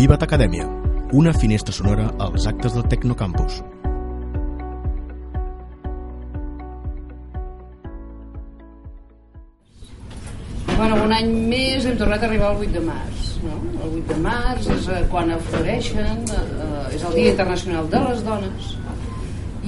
Vivat 0.00 0.22
Acadèmia, 0.24 0.64
una 1.12 1.32
finestra 1.36 1.74
sonora 1.76 2.06
als 2.24 2.46
actes 2.48 2.72
del 2.72 2.86
Tecnocampus. 2.88 3.58
Bueno, 10.78 11.02
un 11.04 11.12
any 11.12 11.28
més 11.50 11.84
hem 11.84 11.98
tornat 12.00 12.24
a 12.24 12.30
arribar 12.30 12.48
al 12.48 12.62
8 12.64 12.72
de 12.78 12.82
març. 12.86 13.26
No? 13.42 13.58
El 13.74 13.98
8 13.98 14.06
de 14.14 14.16
març 14.24 14.70
és 14.72 14.88
eh, 14.88 15.02
quan 15.12 15.34
afloreixen, 15.34 16.24
eh, 16.38 16.96
és 16.96 17.04
el 17.04 17.18
Dia 17.18 17.34
Internacional 17.34 17.90
de 17.92 18.00
les 18.06 18.22
Dones, 18.30 18.70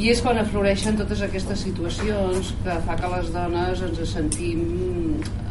i 0.01 0.09
és 0.15 0.23
quan 0.25 0.41
afloreixen 0.41 0.97
totes 1.03 1.27
aquestes 1.29 1.67
situacions 1.67 2.55
que 2.65 2.79
fa 2.89 2.97
que 3.03 3.13
les 3.19 3.29
dones 3.37 3.85
ens 3.85 4.01
sentim 4.17 4.65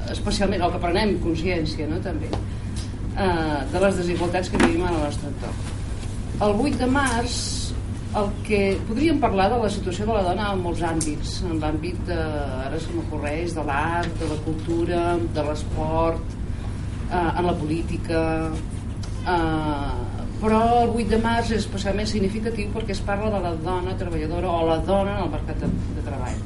especialment, 0.09 0.66
o 0.66 0.73
que 0.73 0.82
prenem 0.88 1.20
consciència 1.21 1.86
no, 1.86 2.02
també 2.02 2.34
eh, 3.18 3.60
de 3.71 3.83
les 3.86 3.97
desigualtats 4.01 4.51
que 4.51 4.61
vivim 4.61 4.86
en 4.86 4.93
el 4.93 5.04
nostre 5.06 5.32
entorn. 5.32 5.65
El 6.42 6.56
8 6.68 6.78
de 6.82 6.89
març 6.89 7.39
el 8.19 8.28
que 8.43 8.61
podríem 8.89 9.21
parlar 9.24 9.47
de 9.54 9.57
la 9.61 9.69
situació 9.71 10.06
de 10.10 10.15
la 10.18 10.24
dona 10.25 10.50
en 10.52 10.64
molts 10.65 10.82
àmbits 10.83 11.38
en 11.47 11.61
l'àmbit 11.64 12.00
de, 12.10 12.18
ara 12.68 12.79
se 12.83 12.92
m'ocorreix 12.92 13.55
de 13.55 13.64
l'art, 13.68 14.11
de 14.19 14.28
la 14.28 14.39
cultura 14.47 15.04
de 15.38 15.46
l'esport 15.47 16.36
eh, 17.07 17.16
en 17.16 17.46
la 17.47 17.55
política 17.55 18.24
eh, 18.52 20.11
però 20.41 20.60
el 20.82 20.89
8 20.89 21.07
de 21.14 21.19
març 21.21 21.52
és 21.54 21.61
especialment 21.61 22.10
significatiu 22.10 22.71
perquè 22.74 22.96
es 22.96 23.04
parla 23.05 23.30
de 23.30 23.41
la 23.43 23.54
dona 23.61 23.93
treballadora 23.97 24.50
o 24.50 24.66
la 24.66 24.80
dona 24.88 25.19
en 25.19 25.28
el 25.28 25.32
mercat 25.36 25.61
de, 25.61 25.69
de 25.96 26.05
treball. 26.07 26.39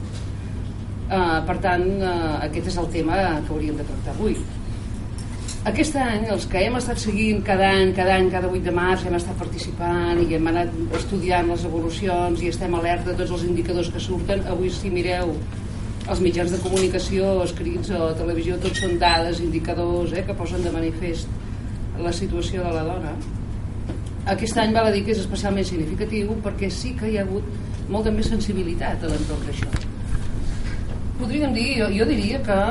Uh, 1.05 1.37
per 1.45 1.55
tant 1.61 1.85
uh, 2.01 2.41
aquest 2.41 2.71
és 2.71 2.77
el 2.81 2.87
tema 2.91 3.17
que 3.45 3.53
hauríem 3.53 3.77
de 3.77 3.85
tractar 3.85 4.15
avui 4.15 4.33
aquest 5.65 5.95
any, 5.97 6.27
els 6.29 6.43
que 6.45 6.61
hem 6.61 6.75
estat 6.77 6.99
seguint 7.01 7.39
cada 7.45 7.71
any, 7.73 7.91
cada 7.97 8.13
any, 8.19 8.27
cada 8.29 8.49
8 8.51 8.67
de 8.67 8.73
març 8.75 9.05
hem 9.09 9.15
estat 9.17 9.37
participant 9.39 10.19
i 10.21 10.35
hem 10.37 10.49
anat 10.51 10.75
estudiant 10.99 11.49
les 11.49 11.63
evolucions 11.65 12.43
i 12.43 12.51
estem 12.51 12.75
alerta 12.77 13.09
de 13.09 13.15
tots 13.23 13.33
els 13.39 13.45
indicadors 13.47 13.89
que 13.89 14.01
surten. 14.03 14.43
Avui 14.51 14.69
si 14.69 14.91
mireu 14.93 15.33
els 16.05 16.21
mitjans 16.21 16.53
de 16.53 16.59
comunicació 16.61 17.31
escrits 17.47 17.89
o 17.97 18.11
televisió 18.19 18.59
tots 18.61 18.83
són 18.83 18.93
dades, 19.01 19.41
indicadors 19.41 20.13
eh, 20.13 20.21
que 20.27 20.37
posen 20.37 20.61
de 20.61 20.75
manifest 20.75 21.33
la 21.97 22.13
situació 22.13 22.61
de 22.61 22.77
la 22.77 22.85
dona. 22.91 23.17
Aquest 24.37 24.61
any 24.61 24.77
val 24.77 24.91
a 24.91 24.93
dir 24.93 25.01
que 25.07 25.15
és 25.17 25.25
especialment 25.25 25.65
significatiu 25.65 26.37
perquè 26.45 26.69
sí 26.69 26.93
que 26.99 27.09
hi 27.09 27.17
ha 27.17 27.25
hagut 27.25 27.89
molta 27.89 28.13
més 28.13 28.29
sensibilitat 28.29 29.01
a 29.01 29.09
l'entorn 29.09 29.49
d'això. 29.49 29.73
Podríem 31.17 31.53
dir, 31.57 31.69
jo, 31.81 31.89
jo 32.03 32.11
diria 32.13 32.45
que 32.45 32.63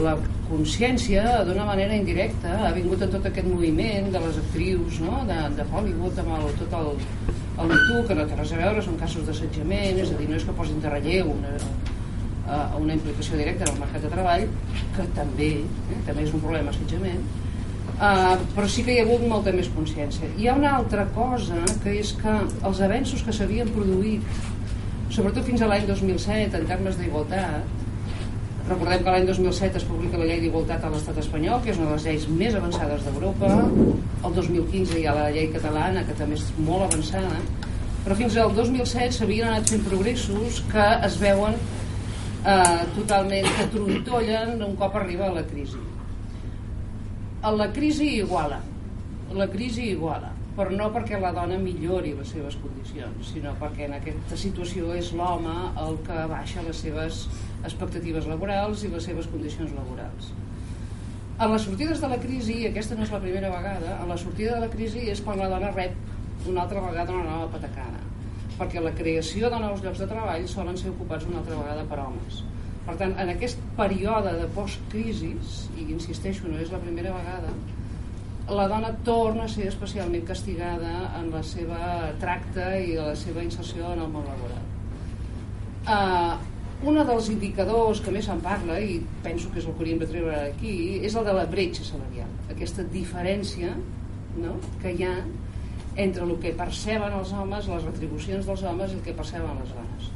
la 0.00 0.16
consciència 0.50 1.40
d'una 1.48 1.66
manera 1.68 1.96
indirecta 1.96 2.56
ha 2.66 2.72
vingut 2.76 3.04
en 3.06 3.12
tot 3.14 3.28
aquest 3.30 3.48
moviment 3.48 4.10
de 4.14 4.22
les 4.24 4.40
actrius 4.42 5.00
no? 5.04 5.22
de, 5.28 5.38
de 5.58 5.66
Hollywood 5.70 6.18
amb 6.24 6.34
el, 6.38 6.48
tot 6.62 6.78
el, 6.80 6.90
el 7.34 7.70
MeToo 7.72 8.06
que 8.08 8.18
no 8.18 8.26
té 8.26 8.38
res 8.40 8.54
a 8.56 8.62
veure, 8.62 8.84
són 8.86 8.98
casos 9.00 9.28
d'assetjament 9.28 10.00
és 10.04 10.10
a 10.10 10.18
dir, 10.18 10.28
no 10.30 10.38
és 10.40 10.48
que 10.48 10.56
posin 10.58 10.82
de 10.82 10.92
relleu 10.92 11.30
una, 11.36 11.54
una 12.80 12.96
implicació 12.96 13.38
directa 13.38 13.68
en 13.68 13.76
el 13.76 13.84
mercat 13.84 14.06
de 14.06 14.16
treball 14.16 14.48
que 14.96 15.06
també, 15.18 15.52
eh, 15.62 16.02
també 16.08 16.26
és 16.26 16.34
un 16.34 16.42
problema 16.42 16.74
assetjament 16.74 17.22
Uh, 18.00 18.38
però 18.54 18.64
sí 18.64 18.80
que 18.80 18.94
hi 18.94 19.00
ha 19.00 19.02
hagut 19.04 19.26
molta 19.28 19.52
més 19.52 19.66
consciència. 19.74 20.28
Hi 20.40 20.46
ha 20.48 20.54
una 20.56 20.70
altra 20.78 21.02
cosa, 21.12 21.58
que 21.82 21.98
és 22.00 22.14
que 22.16 22.32
els 22.64 22.78
avenços 22.86 23.20
que 23.26 23.34
s'havien 23.36 23.68
produït, 23.74 24.24
sobretot 25.12 25.44
fins 25.44 25.60
a 25.60 25.68
l'any 25.68 25.84
2007, 25.90 26.62
en 26.62 26.64
termes 26.70 26.96
d'igualtat, 26.96 27.89
recordem 28.70 29.02
que 29.04 29.12
l'any 29.14 29.26
2007 29.28 29.80
es 29.80 29.86
publica 29.88 30.20
la 30.20 30.28
llei 30.28 30.40
d'igualtat 30.44 30.84
a 30.86 30.92
l'estat 30.92 31.18
espanyol, 31.22 31.60
que 31.64 31.72
és 31.72 31.80
una 31.80 31.90
de 31.90 31.96
les 31.96 32.06
lleis 32.06 32.26
més 32.40 32.56
avançades 32.58 33.04
d'Europa, 33.06 33.50
el 34.28 34.36
2015 34.38 35.00
hi 35.00 35.06
ha 35.10 35.16
la 35.16 35.28
llei 35.34 35.50
catalana, 35.54 36.04
que 36.06 36.16
també 36.18 36.38
és 36.38 36.46
molt 36.68 36.86
avançada, 36.86 37.42
però 38.04 38.16
fins 38.16 38.38
al 38.40 38.54
2007 38.56 39.18
s'havien 39.18 39.50
anat 39.50 39.74
fent 39.74 39.86
progressos 39.88 40.62
que 40.72 40.88
es 41.10 41.20
veuen 41.20 41.58
eh, 41.58 42.82
totalment 42.96 43.48
que 43.58 43.70
trontollen 43.76 44.66
un 44.70 44.76
cop 44.80 45.00
arriba 45.02 45.32
la 45.34 45.46
crisi. 45.52 45.86
La 47.60 47.70
crisi 47.72 48.14
iguala. 48.20 48.60
La 49.36 49.46
crisi 49.48 49.90
iguala 49.94 50.34
però 50.56 50.72
no 50.74 50.90
perquè 50.94 51.20
la 51.20 51.32
dona 51.36 51.56
millori 51.62 52.12
les 52.18 52.32
seves 52.34 52.56
condicions 52.62 53.32
sinó 53.32 53.54
perquè 53.60 53.86
en 53.86 53.96
aquesta 53.98 54.38
situació 54.40 54.92
és 54.98 55.12
l'home 55.16 55.54
el 55.84 55.98
que 56.06 56.26
baixa 56.32 56.64
les 56.66 56.82
seves 56.84 57.24
expectatives 57.62 58.28
laborals 58.30 58.84
i 58.84 58.92
les 58.92 59.06
seves 59.10 59.30
condicions 59.30 59.74
laborals. 59.76 60.32
A 61.40 61.48
les 61.48 61.64
sortides 61.64 62.02
de 62.02 62.10
la 62.12 62.20
crisi 62.20 62.58
i 62.60 62.68
aquesta 62.68 62.98
no 62.98 63.06
és 63.06 63.14
la 63.14 63.22
primera 63.22 63.52
vegada 63.52 63.96
a 64.02 64.06
la 64.10 64.18
sortida 64.20 64.58
de 64.58 64.66
la 64.66 64.72
crisi 64.72 65.06
és 65.08 65.22
quan 65.24 65.40
la 65.40 65.48
dona 65.48 65.72
rep 65.72 66.46
una 66.50 66.66
altra 66.66 66.82
vegada 66.84 67.16
una 67.16 67.30
nova 67.30 67.50
patacana 67.54 68.00
perquè 68.60 68.80
la 68.84 68.92
creació 68.92 69.48
de 69.48 69.58
nous 69.62 69.80
llocs 69.80 70.02
de 70.02 70.08
treball 70.08 70.46
solen 70.48 70.76
ser 70.76 70.90
ocupats 70.92 71.24
una 71.30 71.40
altra 71.40 71.56
vegada 71.56 71.84
per 71.88 72.02
homes. 72.02 72.42
Per 72.84 72.96
tant, 73.00 73.14
en 73.22 73.32
aquest 73.32 73.60
període 73.78 74.34
de 74.36 74.48
post-crisis, 74.56 75.62
i 75.80 75.86
insisteixo, 75.94 76.48
no 76.48 76.60
és 76.60 76.72
la 76.72 76.80
primera 76.82 77.14
vegada, 77.14 77.54
la 78.50 78.66
dona 78.68 78.92
torna 79.06 79.44
a 79.44 79.48
ser 79.48 79.68
especialment 79.70 80.24
castigada 80.26 80.92
en 81.18 81.30
la 81.32 81.42
seva 81.46 82.12
tracte 82.22 82.66
i 82.82 82.96
la 82.98 83.14
seva 83.18 83.44
inserció 83.46 83.92
en 83.94 84.02
el 84.04 84.10
món 84.12 84.26
laboral. 84.26 84.64
Uh, 85.90 86.88
un 86.90 87.00
dels 87.06 87.28
indicadors 87.32 88.00
que 88.04 88.12
més 88.14 88.26
se'n 88.28 88.40
parla, 88.44 88.78
i 88.80 88.98
penso 89.24 89.50
que 89.52 89.60
és 89.60 89.66
el 89.66 89.74
que 89.74 89.84
hauríem 89.84 90.00
de 90.02 90.08
treure 90.10 90.36
aquí, 90.48 90.74
és 91.06 91.16
el 91.16 91.26
de 91.28 91.34
la 91.36 91.46
bretxa 91.50 91.84
salarial. 91.86 92.30
Aquesta 92.52 92.86
diferència 92.94 93.74
no?, 94.40 94.56
que 94.82 94.94
hi 94.94 95.04
ha 95.04 95.16
entre 96.00 96.24
el 96.24 96.36
que 96.40 96.54
perceben 96.56 97.18
els 97.18 97.34
homes, 97.36 97.68
les 97.68 97.84
retribucions 97.84 98.48
dels 98.48 98.64
homes 98.64 98.94
i 98.94 98.98
el 99.00 99.04
que 99.04 99.16
perceben 99.16 99.58
les 99.60 99.76
dones 99.76 100.10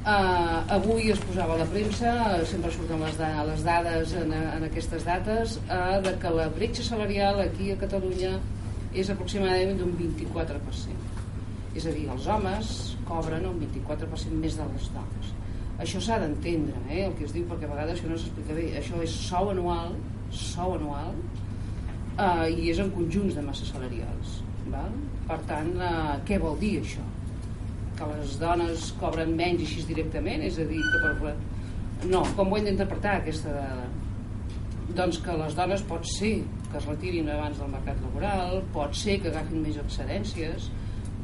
Uh, 0.00 0.62
avui 0.72 1.10
es 1.12 1.18
posava 1.20 1.58
a 1.58 1.60
la 1.60 1.66
premsa, 1.68 2.12
sempre 2.48 2.70
surten 2.72 3.02
les, 3.04 3.18
da 3.20 3.42
les 3.44 3.60
dades 3.66 4.14
en, 4.16 4.30
en 4.32 4.64
aquestes 4.64 5.04
dates, 5.04 5.58
uh, 5.66 5.98
de 6.00 6.14
que 6.22 6.30
la 6.32 6.46
bretxa 6.54 6.86
salarial 6.86 7.42
aquí 7.42 7.68
a 7.68 7.76
Catalunya 7.82 8.38
és 8.96 9.10
aproximadament 9.12 9.76
d'un 9.76 9.92
24%. 9.98 10.96
És 11.76 11.84
a 11.84 11.92
dir, 11.92 12.06
els 12.08 12.30
homes 12.32 12.72
cobren 13.04 13.44
un 13.50 13.60
24% 13.60 14.40
més 14.40 14.56
de 14.56 14.70
les 14.72 14.88
dones. 14.96 15.36
Això 15.84 16.00
s'ha 16.00 16.18
d'entendre, 16.24 16.80
eh, 16.88 17.04
el 17.04 17.14
que 17.20 17.28
es 17.28 17.36
diu, 17.36 17.44
perquè 17.52 17.68
a 17.68 17.74
vegades 17.74 17.98
això 17.98 18.08
no 18.08 18.16
s'explica 18.16 18.56
bé. 18.56 18.66
Això 18.80 19.04
és 19.04 19.20
sou 19.28 19.52
anual, 19.52 19.94
sou 20.32 20.80
anual, 20.80 21.12
uh, 22.16 22.48
i 22.48 22.72
és 22.72 22.80
en 22.80 22.88
conjunts 22.96 23.36
de 23.36 23.44
masses 23.44 23.68
salarials. 23.76 24.40
Val? 24.72 24.92
Per 25.28 25.42
tant, 25.48 25.74
uh, 25.76 26.16
què 26.24 26.40
vol 26.40 26.56
dir 26.60 26.78
això? 26.80 27.04
Que 28.00 28.08
les 28.10 28.36
dones 28.40 28.90
cobren 29.00 29.34
menys 29.36 29.66
així 29.66 29.84
directament, 29.88 30.44
és 30.46 30.58
a 30.60 30.66
dir, 30.68 30.80
que 30.80 31.00
per... 31.20 31.34
No, 32.08 32.22
com 32.36 32.48
ho 32.48 32.56
hem 32.56 32.70
d'interpretar 32.70 33.18
aquesta? 33.20 33.52
Doncs 34.96 35.20
que 35.22 35.36
les 35.36 35.54
dones 35.58 35.84
pot 35.86 36.08
ser 36.08 36.38
que 36.70 36.78
es 36.78 36.86
retirin 36.88 37.28
abans 37.30 37.60
del 37.60 37.70
mercat 37.74 38.00
laboral, 38.06 38.62
pot 38.74 38.96
ser 38.96 39.18
que 39.20 39.28
agafin 39.30 39.60
més 39.66 39.76
excedències, 39.82 40.70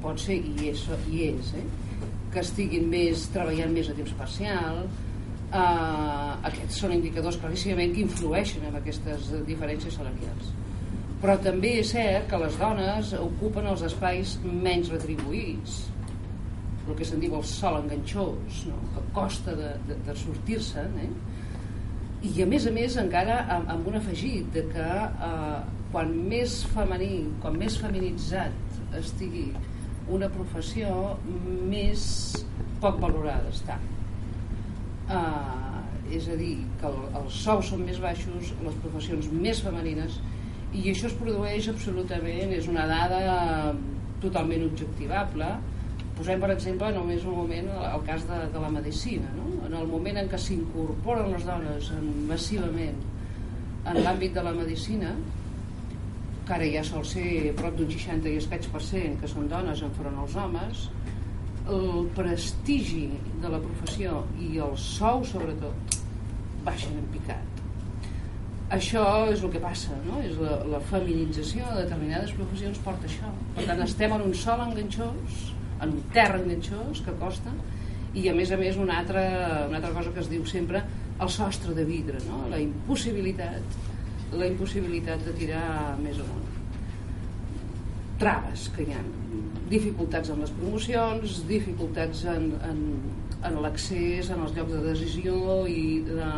pot 0.05 0.21
ser, 0.21 0.37
i 0.37 0.71
és, 0.71 0.85
i 1.09 1.25
és 1.31 1.55
eh? 1.57 1.65
que 2.35 2.43
estiguin 2.43 2.87
més 2.93 3.25
treballant 3.33 3.73
més 3.73 3.89
a 3.89 3.97
temps 3.97 4.13
parcial, 4.21 4.85
eh, 5.49 6.31
aquests 6.51 6.83
són 6.83 6.95
indicadors 6.99 7.41
claríssimament 7.41 7.97
que 7.97 8.05
influeixen 8.05 8.69
en 8.69 8.79
aquestes 8.83 9.33
diferències 9.49 9.97
salarials 9.97 10.55
però 11.21 11.37
també 11.41 11.79
és 11.81 11.91
cert 11.95 12.27
que 12.31 12.39
les 12.41 12.57
dones 12.61 13.13
ocupen 13.19 13.67
els 13.71 13.83
espais 13.87 14.37
menys 14.45 14.91
retribuïts 14.93 15.79
el 16.89 16.99
que 16.99 17.07
se'n 17.09 17.23
diu 17.23 17.35
el 17.39 17.45
sol 17.49 17.81
enganxós 17.81 18.63
no? 18.71 18.79
que 18.95 19.05
costa 19.17 19.55
de, 19.59 19.73
de, 19.89 19.99
de 20.07 20.17
sortir-se 20.19 20.85
eh? 21.03 21.09
i 22.27 22.43
a 22.43 22.47
més 22.49 22.67
a 22.67 22.73
més 22.75 22.97
encara 23.01 23.41
amb, 23.57 23.71
amb 23.75 23.89
un 23.91 23.99
afegit 24.01 24.49
de 24.55 24.65
que 24.71 24.87
eh, 24.87 25.59
quan 25.93 26.13
més 26.31 26.61
femení 26.75 27.27
quan 27.43 27.59
més 27.59 27.79
feminitzat 27.83 28.97
estigui 29.01 29.49
una 30.13 30.31
professió 30.31 31.17
més 31.71 32.07
poc 32.83 33.01
valorada 33.03 33.51
està 33.53 33.79
eh, 35.11 36.17
és 36.17 36.31
a 36.31 36.39
dir 36.39 36.55
que 36.81 36.89
el, 36.89 36.99
els 37.21 37.43
sous 37.45 37.73
són 37.73 37.85
més 37.87 38.01
baixos 38.03 38.53
les 38.63 38.83
professions 38.83 39.31
més 39.35 39.63
femenines 39.65 40.21
i 40.77 40.91
això 40.91 41.09
es 41.11 41.17
produeix 41.19 41.69
absolutament 41.73 42.53
és 42.55 42.69
una 42.71 42.87
dada 42.91 43.23
totalment 44.23 44.65
objectivable 44.67 45.49
posem 46.17 46.41
per 46.41 46.51
exemple 46.55 46.89
només 46.97 47.25
un 47.29 47.37
moment 47.37 47.67
el 47.77 48.05
cas 48.07 48.25
de, 48.29 48.39
de 48.53 48.61
la 48.63 48.71
medicina 48.73 49.29
no? 49.37 49.47
en 49.67 49.75
el 49.77 49.89
moment 49.91 50.21
en 50.23 50.31
què 50.33 50.41
s'incorporen 50.41 51.33
les 51.35 51.45
dones 51.49 51.91
en, 51.97 52.07
massivament 52.31 53.03
en 53.87 54.01
l'àmbit 54.03 54.33
de 54.37 54.45
la 54.47 54.55
medicina 54.57 55.13
que 56.47 56.55
ara 56.57 56.69
ja 56.73 56.85
sol 56.87 57.05
ser 57.05 57.53
prop 57.59 57.77
d'un 57.77 57.91
60 57.93 58.31
i 58.31 58.39
escaig 58.41 58.69
per 58.73 58.83
cent 58.87 59.19
que 59.21 59.29
són 59.31 59.51
dones 59.51 59.83
enfront 59.85 60.23
als 60.23 60.39
homes 60.41 60.87
el 61.77 62.07
prestigi 62.17 63.09
de 63.43 63.51
la 63.51 63.61
professió 63.63 64.23
i 64.41 64.55
el 64.63 64.77
sou 64.81 65.25
sobretot 65.27 65.99
baixen 66.67 66.97
en 67.01 67.11
picat 67.13 67.63
això 68.77 69.03
és 69.31 69.43
el 69.43 69.53
que 69.53 69.63
passa 69.63 69.99
no? 70.07 70.23
és 70.23 70.39
la, 70.43 70.57
la 70.71 70.81
feminització 70.89 71.67
de 71.75 71.85
determinades 71.85 72.33
professions 72.39 72.81
porta 72.87 73.11
això 73.11 73.35
per 73.59 73.67
tant 73.69 73.85
estem 73.85 74.17
en 74.17 74.25
un 74.31 74.35
sol 74.47 74.65
enganxós 74.65 75.53
en 75.83 75.95
un 75.97 76.03
terra 76.15 76.41
enganxós 76.41 77.03
que 77.05 77.15
costa 77.21 77.53
i 78.17 78.29
a 78.31 78.35
més 78.37 78.53
a 78.53 78.59
més 78.61 78.79
una 78.81 79.01
altra, 79.01 79.23
una 79.69 79.81
altra 79.81 79.93
cosa 79.93 80.13
que 80.15 80.23
es 80.25 80.31
diu 80.33 80.47
sempre 80.49 80.83
el 81.21 81.33
sostre 81.33 81.75
de 81.77 81.85
vidre 81.89 82.21
no? 82.29 82.45
la 82.53 82.61
impossibilitat 82.63 83.81
la 84.37 84.49
impossibilitat 84.49 85.25
de 85.27 85.35
tirar 85.39 85.97
més 86.03 86.21
amunt 86.23 86.53
traves 88.21 88.71
que 88.75 88.87
hi 88.87 88.97
ha 88.97 89.03
dificultats 89.71 90.33
en 90.33 90.41
les 90.45 90.53
promocions 90.57 91.41
dificultats 91.49 92.25
en, 92.33 92.49
en, 92.71 92.81
en 93.45 93.59
l'accés 93.65 94.33
en 94.33 94.47
els 94.47 94.57
llocs 94.57 94.73
de 94.73 94.85
decisió 94.87 95.37
i 95.69 96.01
de, 96.07 96.31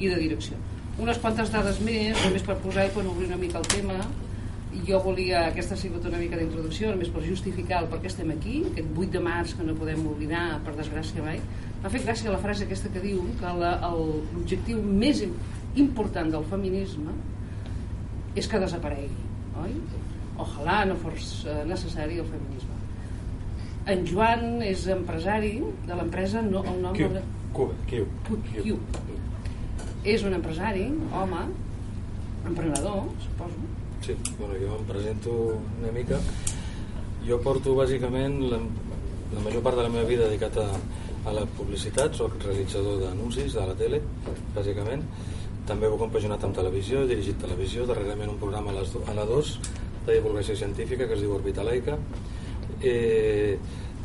i 0.00 0.12
de 0.12 0.20
direcció 0.20 0.60
unes 1.00 1.20
quantes 1.20 1.50
dades 1.52 1.78
més, 1.84 2.18
només 2.26 2.42
per 2.44 2.58
posar 2.60 2.84
i 2.88 2.92
per 2.92 3.06
obrir 3.08 3.28
una 3.30 3.38
mica 3.40 3.60
el 3.60 3.68
tema. 3.72 3.96
Jo 4.86 5.00
volia, 5.02 5.46
aquesta 5.48 5.74
ha 5.74 5.80
sigut 5.80 6.04
una 6.06 6.18
mica 6.20 6.38
d'introducció, 6.38 6.92
només 6.92 7.10
per 7.10 7.24
justificar 7.24 7.80
el 7.82 7.88
per 7.90 7.98
què 8.02 8.10
estem 8.10 8.30
aquí, 8.34 8.60
aquest 8.68 8.92
8 8.94 9.10
de 9.16 9.22
març 9.24 9.54
que 9.58 9.66
no 9.66 9.74
podem 9.78 10.04
oblidar, 10.06 10.44
per 10.66 10.76
desgràcia 10.78 11.24
mai. 11.24 11.40
M'ha 11.82 11.90
fet 11.90 12.06
gràcia 12.06 12.30
la 12.30 12.38
frase 12.42 12.66
aquesta 12.66 12.92
que 12.94 13.02
diu 13.02 13.24
que 13.40 13.54
l'objectiu 13.56 14.82
més 14.84 15.24
important 15.80 16.30
del 16.30 16.46
feminisme 16.52 17.16
és 18.38 18.46
que 18.46 18.62
desaparegui, 18.62 19.26
oi? 19.64 19.74
Ojalà 20.40 20.84
no 20.88 20.94
fos 21.02 21.32
eh, 21.50 21.60
necessari 21.68 22.20
el 22.22 22.28
feminisme. 22.30 22.78
En 23.90 24.06
Joan 24.06 24.62
és 24.62 24.86
empresari 24.92 25.56
de 25.88 25.98
l'empresa, 25.98 26.44
no, 26.46 26.62
el 26.62 26.78
nom... 26.84 26.94
Q, 26.94 27.10
Q, 27.56 27.72
Q, 27.90 28.04
Q, 28.28 28.38
Q 28.62 29.00
és 30.04 30.22
un 30.24 30.32
empresari, 30.32 30.86
home, 31.12 31.42
emprenedor, 32.48 33.02
suposo. 33.20 33.79
Sí, 34.00 34.16
bueno, 34.38 34.54
jo 34.54 34.76
em 34.78 34.84
presento 34.88 35.30
una 35.80 35.92
mica. 35.92 36.18
Jo 37.26 37.36
porto 37.44 37.74
bàsicament 37.76 38.38
la, 38.48 38.58
la 39.34 39.42
major 39.44 39.60
part 39.62 39.76
de 39.76 39.84
la 39.84 39.90
meva 39.92 40.08
vida 40.08 40.24
dedicat 40.24 40.56
a, 40.62 40.70
a 41.28 41.34
la 41.36 41.44
publicitat, 41.58 42.16
soc 42.16 42.38
realitzador 42.46 42.96
d'anuncis 43.02 43.52
de 43.58 43.66
la 43.68 43.76
tele, 43.76 44.00
bàsicament. 44.56 45.04
També 45.68 45.86
ho 45.86 45.98
he 45.98 46.00
compaginat 46.00 46.46
amb 46.48 46.56
televisió, 46.56 47.04
he 47.04 47.10
dirigit 47.12 47.36
televisió, 47.42 47.84
darrerament 47.86 48.32
un 48.32 48.40
programa 48.40 48.72
a, 48.72 48.78
les, 48.80 48.96
a 49.04 49.16
la 49.18 49.28
2 49.28 49.52
de 50.06 50.16
divulgació 50.16 50.56
científica 50.56 51.06
que 51.06 51.18
es 51.18 51.20
diu 51.20 51.36
Orbitalaica. 51.36 51.98
Eh, 52.80 53.58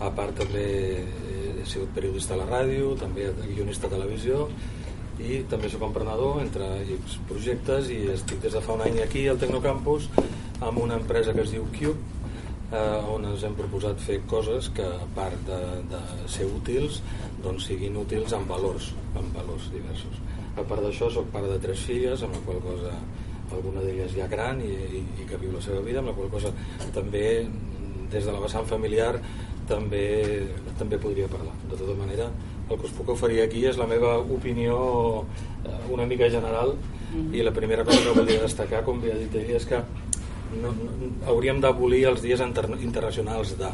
a 0.04 0.12
part 0.12 0.36
també 0.44 0.66
he 1.00 1.64
sigut 1.64 1.96
periodista 1.96 2.36
a 2.36 2.42
la 2.44 2.50
ràdio, 2.52 2.98
també 3.00 3.32
guionista 3.48 3.88
a 3.88 3.96
televisió 3.96 4.50
i 5.24 5.44
també 5.50 5.70
sóc 5.72 5.86
emprenedor 5.88 6.42
entre 6.42 6.68
projectes 7.30 7.90
i 7.94 8.02
estic 8.14 8.42
des 8.44 8.56
de 8.58 8.62
fa 8.64 8.76
un 8.76 8.84
any 8.86 9.00
aquí 9.04 9.28
al 9.32 9.40
Tecnocampus 9.40 10.10
amb 10.60 10.80
una 10.82 11.00
empresa 11.00 11.34
que 11.34 11.46
es 11.46 11.54
diu 11.56 11.68
Cube 11.76 12.00
eh, 12.72 13.14
on 13.14 13.28
ens 13.32 13.44
hem 13.48 13.56
proposat 13.58 14.02
fer 14.02 14.22
coses 14.30 14.70
que 14.76 14.86
a 14.86 15.08
part 15.16 15.38
de, 15.48 15.60
de 15.92 16.02
ser 16.32 16.48
útils 16.50 17.02
doncs 17.44 17.70
siguin 17.70 17.98
útils 18.02 18.34
amb 18.36 18.50
valors 18.52 18.92
amb 19.16 19.32
valors 19.36 19.70
diversos. 19.74 20.20
A 20.56 20.64
part 20.64 20.84
d'això 20.84 21.10
sóc 21.12 21.32
pare 21.34 21.52
de 21.52 21.62
tres 21.64 21.86
filles 21.88 22.24
amb 22.24 22.36
la 22.36 22.44
qual 22.48 22.62
cosa 22.64 22.94
alguna 23.56 23.84
d'elles 23.86 24.16
ja 24.16 24.28
gran 24.28 24.60
i, 24.64 24.74
i, 25.00 25.02
i 25.22 25.28
que 25.30 25.40
viu 25.40 25.54
la 25.54 25.62
seva 25.64 25.84
vida 25.86 26.02
amb 26.02 26.12
la 26.12 26.16
qual 26.18 26.32
cosa 26.34 26.52
també 26.96 27.46
des 28.12 28.26
de 28.26 28.32
la 28.32 28.42
vessant 28.42 28.66
familiar 28.68 29.14
també, 29.70 30.06
també 30.80 31.00
podria 31.02 31.30
parlar. 31.32 31.54
De 31.70 31.78
tota 31.78 31.96
manera 31.98 32.30
el 32.70 32.80
que 32.80 32.88
us 32.88 32.94
puc 32.98 33.12
oferir 33.14 33.42
aquí 33.44 33.66
és 33.70 33.78
la 33.78 33.88
meva 33.90 34.18
opinió 34.20 34.78
eh, 35.64 35.80
una 35.94 36.06
mica 36.10 36.30
general 36.34 36.76
i 37.32 37.44
la 37.46 37.54
primera 37.54 37.86
cosa 37.86 38.02
que 38.04 38.16
volia 38.18 38.42
destacar 38.42 38.84
com 38.84 39.04
ha 39.06 39.18
dit 39.20 39.36
ell 39.40 39.52
és 39.56 39.68
que 39.70 39.82
no, 40.62 40.72
no, 40.72 41.12
hauríem 41.32 41.62
d'abolir 41.62 42.06
els 42.10 42.24
dies 42.24 42.42
inter, 42.42 42.66
internacionals 42.80 43.56
de 43.60 43.70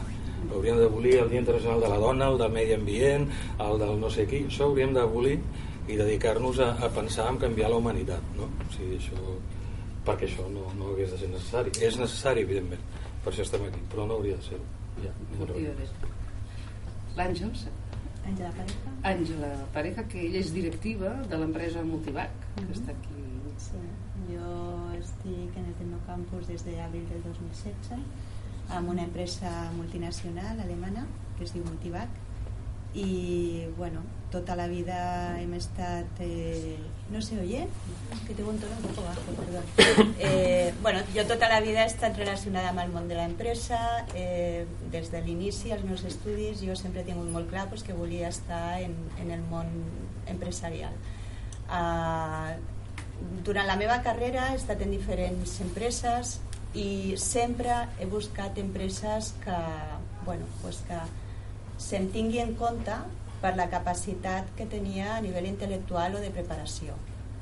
hauríem 0.52 0.78
d'abolir 0.82 1.18
el 1.22 1.30
Dia 1.32 1.40
Internacional 1.40 1.82
de 1.82 1.90
la 1.90 1.98
Dona 2.02 2.28
el 2.32 2.38
del 2.38 2.52
Medi 2.52 2.74
Ambient, 2.76 3.28
el 3.66 3.80
del 3.80 4.00
no 4.02 4.10
sé 4.12 4.28
qui 4.28 4.44
això 4.50 4.68
hauríem 4.68 4.94
d'abolir 4.98 5.38
i 5.88 5.98
dedicar-nos 5.98 6.60
a, 6.60 6.72
a 6.84 6.92
pensar 6.94 7.30
en 7.32 7.40
canviar 7.42 7.72
la 7.72 7.80
humanitat 7.80 8.36
no? 8.38 8.50
o 8.68 8.72
sigui, 8.76 9.00
això, 9.00 9.36
perquè 10.06 10.28
això 10.28 10.48
no, 10.52 10.68
no 10.78 10.92
hagués 10.94 11.14
de 11.14 11.22
ser 11.22 11.30
necessari. 11.32 11.74
És 11.80 11.98
necessari 12.02 12.46
evidentment, 12.46 12.82
per 13.24 13.32
això 13.34 13.46
estem 13.48 13.68
aquí 13.70 13.84
però 13.92 14.08
no 14.10 14.20
hauria 14.20 14.40
de 14.40 14.50
ser-ho. 14.50 14.68
Ja, 15.02 15.14
l'Àngels 17.16 17.66
Àngela 18.32 18.52
Pareja. 18.56 18.92
Àngela 19.04 19.52
Pareja, 19.74 20.04
que 20.08 20.20
ella 20.28 20.40
és 20.40 20.52
directiva 20.56 21.10
de 21.28 21.38
l'empresa 21.38 21.84
Multivac, 21.84 22.32
que 22.56 22.62
mm 22.62 22.68
-hmm. 22.68 22.78
està 22.78 22.92
aquí. 22.92 23.22
Sí, 23.58 23.82
jo 24.32 24.52
estic 25.00 25.58
en 25.58 25.66
el 25.70 25.74
Tecnocampus 25.80 26.48
des 26.48 26.64
d'abril 26.66 27.06
del 27.10 27.22
2016 27.24 28.00
amb 28.70 28.90
una 28.90 29.04
empresa 29.04 29.72
multinacional 29.76 30.60
alemana 30.60 31.06
que 31.38 31.44
es 31.44 31.54
diu 31.54 31.64
Multivac 31.66 32.10
i 32.94 33.68
bueno, 33.78 34.02
tota 34.32 34.56
la 34.56 34.68
vida 34.68 35.40
hem 35.40 35.54
estat 35.54 36.20
eh, 36.20 36.78
no 37.12 37.22
se 37.22 37.40
oye 37.40 37.68
que 38.28 38.34
tengo 38.34 38.50
un 38.50 38.60
tono 38.60 38.74
un 38.82 38.90
poco 38.90 39.08
bajo 39.08 39.32
perdón. 39.38 40.16
Eh, 40.20 40.74
bueno, 40.82 41.00
jo 41.16 41.26
tota 41.26 41.50
la 41.50 41.60
vida 41.62 41.84
he 41.84 41.88
estat 41.88 42.16
relacionada 42.18 42.72
amb 42.72 42.84
el 42.84 42.92
món 42.92 43.08
de 43.08 43.16
l'empresa 43.16 44.06
eh, 44.16 44.66
des 44.92 45.12
de 45.12 45.22
l'inici 45.22 45.72
als 45.72 45.84
meus 45.84 46.04
estudis 46.08 46.62
jo 46.64 46.76
sempre 46.76 47.02
he 47.02 47.08
tingut 47.08 47.28
molt 47.32 47.50
clar 47.50 47.68
pues, 47.70 47.84
que 47.84 47.94
volia 47.94 48.30
estar 48.30 48.82
en, 48.82 48.96
en 49.20 49.32
el 49.32 49.42
món 49.42 49.68
empresarial. 50.28 50.94
Eh, 51.72 52.56
durant 53.44 53.68
la 53.68 53.76
meva 53.76 54.02
carrera 54.04 54.52
he 54.52 54.60
estat 54.60 54.82
en 54.82 54.92
diferents 54.92 55.60
empreses 55.64 56.40
i 56.74 57.18
sempre 57.20 57.74
he 58.00 58.08
buscat 58.08 58.58
empreses 58.58 59.34
que, 59.44 59.58
bueno, 60.26 60.46
pues 60.62 60.80
que 60.88 61.00
se'm 61.82 62.10
tingui 62.14 62.42
en 62.44 62.54
compte 62.60 62.96
per 63.42 63.56
la 63.58 63.68
capacitat 63.72 64.50
que 64.58 64.68
tenia 64.70 65.16
a 65.16 65.22
nivell 65.26 65.48
intel·lectual 65.50 66.18
o 66.18 66.22
de 66.22 66.30
preparació, 66.34 66.94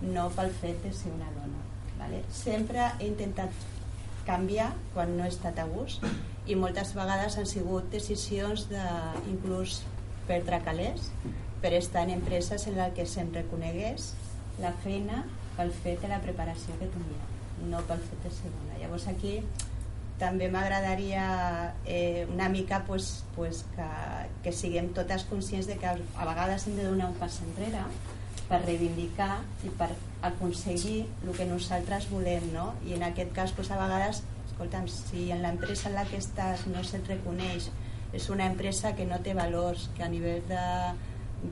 no 0.01 0.29
pel 0.35 0.53
fet 0.61 0.79
de 0.85 0.93
ser 0.95 1.11
una 1.11 1.27
dona. 1.35 1.65
Vale? 1.99 2.23
Sempre 2.31 2.85
he 2.99 3.09
intentat 3.09 3.51
canviar 4.29 4.71
quan 4.93 5.17
no 5.17 5.25
he 5.25 5.31
estat 5.33 5.59
a 5.59 5.65
gust 5.67 6.05
i 6.47 6.55
moltes 6.55 6.93
vegades 6.95 7.35
han 7.37 7.49
sigut 7.49 7.89
decisions 7.91 8.67
de, 8.71 8.83
inclús 9.31 9.81
perdre 10.29 10.61
calés 10.65 11.09
per 11.61 11.73
estar 11.75 12.05
en 12.07 12.15
empreses 12.15 12.67
en 12.69 12.77
les 12.79 12.93
que 12.95 13.05
se'm 13.09 13.33
reconegués 13.35 14.13
la 14.63 14.71
feina 14.85 15.25
pel 15.57 15.73
fet 15.83 15.99
de 16.05 16.11
la 16.13 16.21
preparació 16.23 16.77
que 16.79 16.87
tenia, 16.93 17.25
no 17.71 17.81
pel 17.89 17.99
fet 18.05 18.23
de 18.23 18.31
ser 18.37 18.53
dona. 18.53 18.77
Llavors 18.79 19.09
aquí 19.11 19.39
també 20.19 20.49
m'agradaria 20.51 21.25
eh, 21.85 22.27
una 22.33 22.49
mica 22.49 22.83
pues, 22.85 23.23
pues 23.35 23.63
que, 23.75 23.87
que 24.43 24.53
siguem 24.53 24.91
totes 24.93 25.23
conscients 25.31 25.67
de 25.67 25.77
que 25.79 25.87
a 25.87 26.25
vegades 26.27 26.67
hem 26.67 26.75
de 26.77 26.87
donar 26.89 27.09
un 27.13 27.17
pas 27.21 27.39
enrere 27.45 27.85
per 28.49 28.59
reivindicar 28.65 29.39
i 29.63 29.71
per 29.79 29.89
aconseguir 30.25 31.05
el 31.23 31.31
que 31.37 31.47
nosaltres 31.47 32.09
volem 32.11 32.49
no? 32.53 32.73
i 32.85 32.97
en 32.97 33.05
aquest 33.07 33.31
cas 33.35 33.53
pues, 33.55 33.71
a 33.71 33.79
vegades 33.79 34.23
escolta'm, 34.49 34.89
si 34.91 35.29
en 35.31 35.45
l'empresa 35.45 35.87
en 35.89 35.95
la 35.95 36.07
que 36.09 36.19
estàs 36.19 36.65
no 36.67 36.83
se't 36.83 37.07
reconeix 37.07 37.69
és 38.11 38.27
una 38.33 38.49
empresa 38.49 38.95
que 38.97 39.05
no 39.07 39.21
té 39.23 39.37
valors 39.37 39.87
que 39.95 40.03
a 40.03 40.11
nivell 40.11 40.43
de, 40.49 40.65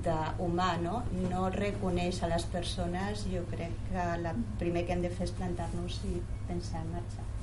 de 0.03 0.17
humà 0.43 0.73
no? 0.83 1.05
no 1.29 1.47
reconeix 1.53 2.19
a 2.23 2.33
les 2.33 2.49
persones 2.51 3.23
jo 3.31 3.45
crec 3.53 3.79
que 3.93 4.11
el 4.17 4.29
primer 4.59 4.85
que 4.85 4.97
hem 4.97 5.07
de 5.07 5.13
fer 5.13 5.29
és 5.29 5.37
plantar-nos 5.39 6.01
i 6.11 6.19
pensar 6.49 6.83
en 6.83 6.95
marxar 6.97 7.36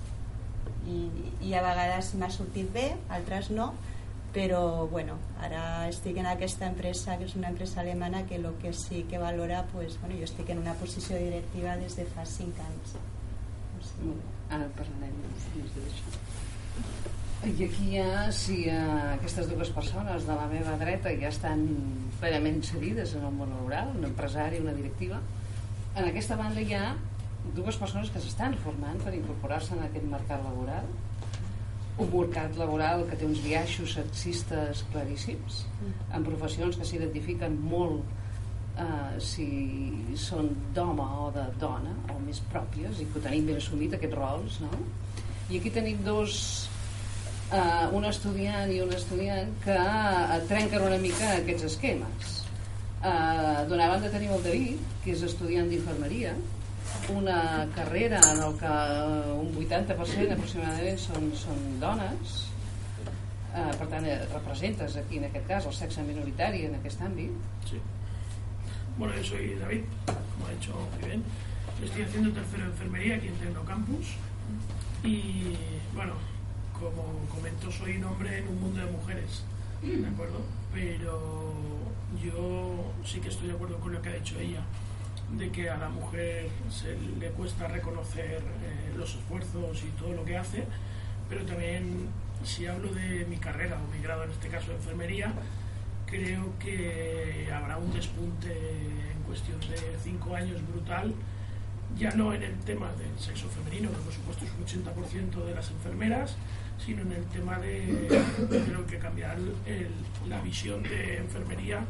i, 0.91 1.01
i 1.49 1.55
a 1.55 1.63
vegades 1.65 2.13
m'ha 2.21 2.31
sortit 2.31 2.71
bé, 2.75 2.89
altres 3.09 3.51
no 3.51 3.73
però 4.35 4.89
bueno, 4.91 5.15
ara 5.47 5.87
estic 5.87 6.17
en 6.19 6.27
aquesta 6.27 6.67
empresa 6.67 7.15
que 7.21 7.29
és 7.29 7.37
una 7.39 7.53
empresa 7.53 7.81
alemana 7.81 8.25
que 8.27 8.35
el 8.41 8.49
que 8.61 8.73
sí 8.75 9.05
que 9.11 9.19
valora 9.23 9.63
pues, 9.73 9.95
bueno, 10.01 10.19
jo 10.19 10.27
estic 10.27 10.51
en 10.51 10.59
una 10.59 10.75
posició 10.75 11.17
directiva 11.17 11.77
des 11.79 11.95
de 11.97 12.05
fa 12.17 12.27
5 12.27 12.67
anys. 12.67 12.97
O 13.79 13.85
sigui, 13.93 14.17
ara 14.51 14.67
parlarem 14.75 15.21
més 15.23 15.77
d'això 15.79 17.13
i 17.45 17.65
aquí 17.67 17.91
ja, 17.93 18.31
si 18.33 18.63
uh, 18.73 19.15
aquestes 19.19 19.51
dues 19.51 19.69
persones 19.75 20.25
de 20.25 20.35
la 20.35 20.47
meva 20.49 20.79
dreta 20.81 21.13
ja 21.21 21.29
estan 21.29 21.67
plenament 22.17 22.63
inserides 22.63 23.13
en 23.19 23.27
el 23.29 23.35
món 23.37 23.51
laboral, 23.53 23.91
un 23.99 24.07
empresari, 24.09 24.63
una 24.65 24.73
directiva, 24.73 25.19
en 25.95 26.09
aquesta 26.09 26.39
banda 26.41 26.65
hi 26.65 26.73
ha 26.73 26.95
dues 27.53 27.77
persones 27.77 28.11
que 28.11 28.23
s'estan 28.23 28.57
formant 28.65 29.01
per 29.05 29.13
incorporar-se 29.15 29.75
en 29.77 29.85
aquest 29.85 30.07
mercat 30.09 30.43
laboral 30.47 30.89
un 31.99 32.11
mercat 32.11 32.57
laboral 32.59 33.05
que 33.07 33.17
té 33.19 33.27
uns 33.29 33.41
viatges 33.45 33.95
sexistes 33.95 34.83
claríssims 34.91 35.63
en 36.17 36.25
professions 36.27 36.79
que 36.79 36.87
s'identifiquen 36.89 37.55
molt 37.71 38.03
eh, 38.81 39.21
si 39.23 39.47
són 40.19 40.51
d'home 40.75 41.07
o 41.27 41.31
de 41.35 41.45
dona 41.61 41.95
o 42.15 42.19
més 42.25 42.41
pròpies 42.51 43.03
i 43.03 43.07
que 43.13 43.23
tenim 43.23 43.47
ben 43.51 43.61
assumit 43.61 43.95
aquests 43.95 44.19
rols 44.19 44.59
no? 44.65 44.73
i 45.51 45.61
aquí 45.61 45.71
tenim 45.71 46.03
dos 46.07 46.41
eh, 47.53 47.87
un 47.95 48.09
estudiant 48.11 48.73
i 48.75 48.81
un 48.83 48.91
estudiant 48.97 49.55
que 49.63 49.79
eh, 49.79 50.41
trenquen 50.51 50.89
una 50.89 50.99
mica 50.99 51.37
aquests 51.37 51.69
esquemes 51.71 52.35
eh, 53.05 53.63
d'una 53.71 53.93
banda 53.93 54.11
tenim 54.11 54.35
el 54.35 54.43
David 54.49 54.99
que 55.05 55.15
és 55.15 55.23
estudiant 55.31 55.71
d'infermeria 55.71 56.35
una 57.15 57.69
carrera 57.75 58.21
en 58.33 58.43
el 58.43 58.59
que 58.59 58.73
un 59.35 59.51
80% 59.61 60.37
aproximadament 60.37 60.99
són, 60.99 61.31
són 61.39 61.65
dones, 61.83 62.37
eh, 63.55 63.71
per 63.79 63.89
tant 63.93 64.07
eh, 64.09 64.21
representes 64.33 64.97
aquí 65.01 65.21
en 65.21 65.29
aquest 65.29 65.49
cas 65.51 65.69
el 65.71 65.77
sexe 65.77 66.05
minoritari 66.07 66.65
en 66.69 66.79
aquest 66.81 67.03
àmbit. 67.07 67.35
Sí. 67.71 67.81
Bueno, 68.97 69.15
yo 69.17 69.25
soy 69.25 69.55
David, 69.61 69.85
como 70.07 70.47
ha 70.47 70.51
dicho 70.53 70.89
bien. 71.05 71.25
Estoy 71.83 72.03
haciendo 72.03 72.31
tercero 72.33 72.65
de 72.65 72.71
enfermería 72.71 73.17
aquí 73.17 73.29
en 73.29 73.35
Tecnocampus. 73.35 74.15
Y 75.03 75.57
bueno, 75.95 76.15
como 76.73 77.03
comento, 77.29 77.71
soy 77.71 77.97
un 77.97 78.05
hombre 78.05 78.39
en 78.39 78.49
un 78.49 78.61
mundo 78.61 78.81
de 78.81 78.91
mujeres, 78.91 79.43
¿de 79.83 80.07
acuerdo? 80.07 80.41
Pero 80.73 81.53
yo 82.23 82.93
sí 83.05 83.21
que 83.21 83.29
estoy 83.29 83.49
de 83.49 83.55
acuerdo 83.55 83.79
con 83.79 83.93
lo 83.93 84.01
que 84.01 84.09
ha 84.09 84.15
dicho 84.15 84.39
ella, 84.39 84.61
de 85.33 85.51
que 85.51 85.69
a 85.69 85.77
la 85.77 85.89
mujer 85.89 86.49
se 86.71 86.97
le 87.19 87.31
cuesta 87.31 87.67
reconocer 87.69 88.41
eh, 88.41 88.93
los 88.97 89.15
esfuerzos 89.15 89.83
y 89.83 89.89
todo 89.99 90.13
lo 90.13 90.25
que 90.25 90.37
hace, 90.37 90.65
pero 91.29 91.45
también 91.45 92.09
si 92.45 92.67
hablo 92.67 92.93
de 92.93 93.25
mi 93.27 93.37
carrera 93.37 93.79
o 93.83 93.95
mi 93.95 94.03
grado 94.03 94.25
en 94.25 94.31
este 94.31 94.49
caso 94.49 94.69
de 94.69 94.77
enfermería, 94.77 95.33
creo 96.07 96.53
que 96.59 97.49
habrá 97.53 97.79
un 97.79 97.93
despunte 97.93 98.53
en 98.53 99.23
cuestión 99.27 99.59
de 99.61 99.99
cinco 100.03 100.35
años 100.37 100.61
brutal, 100.69 101.15
ya 101.99 102.11
no 102.13 102.35
en 102.35 102.43
el 102.43 102.59
tema 102.61 102.91
del 102.93 103.19
sexo 103.19 103.49
femenino, 103.49 103.91
que 103.91 103.97
por 103.97 104.13
supuesto 104.13 104.45
es 104.45 104.51
un 104.53 104.85
80% 104.85 105.45
de 105.45 105.55
las 105.55 105.71
enfermeras, 105.71 106.37
sino 106.79 107.03
en 107.03 107.13
el 107.13 107.25
tema 107.27 107.59
de, 107.59 108.09
creo 108.67 108.87
que 108.87 108.99
cambiar 108.99 109.39
la 110.29 110.41
visión 110.41 110.83
de 110.83 111.19
enfermería 111.19 111.85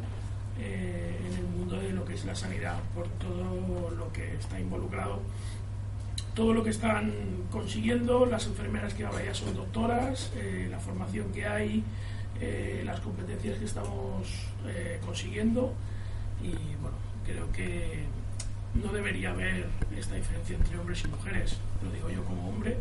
eh, 0.59 1.19
en 1.25 1.37
el 1.37 1.45
mundo 1.45 1.77
de 1.79 1.91
lo 1.91 2.05
que 2.05 2.13
es 2.13 2.25
la 2.25 2.35
sanidad, 2.35 2.77
por 2.93 3.07
todo 3.19 3.89
lo 3.91 4.11
que 4.11 4.35
está 4.35 4.59
involucrado. 4.59 5.19
Todo 6.33 6.53
lo 6.53 6.63
que 6.63 6.69
están 6.69 7.13
consiguiendo, 7.49 8.25
las 8.25 8.45
enfermeras 8.45 8.93
que 8.93 9.05
ahora 9.05 9.23
ya 9.23 9.33
son 9.33 9.55
doctoras, 9.55 10.31
eh, 10.35 10.67
la 10.69 10.79
formación 10.79 11.31
que 11.31 11.45
hay, 11.45 11.83
eh, 12.41 12.83
las 12.85 12.99
competencias 12.99 13.57
que 13.57 13.65
estamos 13.65 14.27
eh, 14.67 14.99
consiguiendo. 15.05 15.73
Y 16.43 16.51
bueno, 16.81 16.97
creo 17.25 17.51
que 17.53 18.03
no 18.73 18.91
debería 18.91 19.31
haber 19.31 19.67
esta 19.97 20.15
diferencia 20.15 20.57
entre 20.57 20.77
hombres 20.77 21.03
y 21.05 21.07
mujeres, 21.07 21.57
lo 21.81 21.91
digo 21.91 22.09
yo 22.09 22.23
como 22.25 22.49
hombre, 22.49 22.77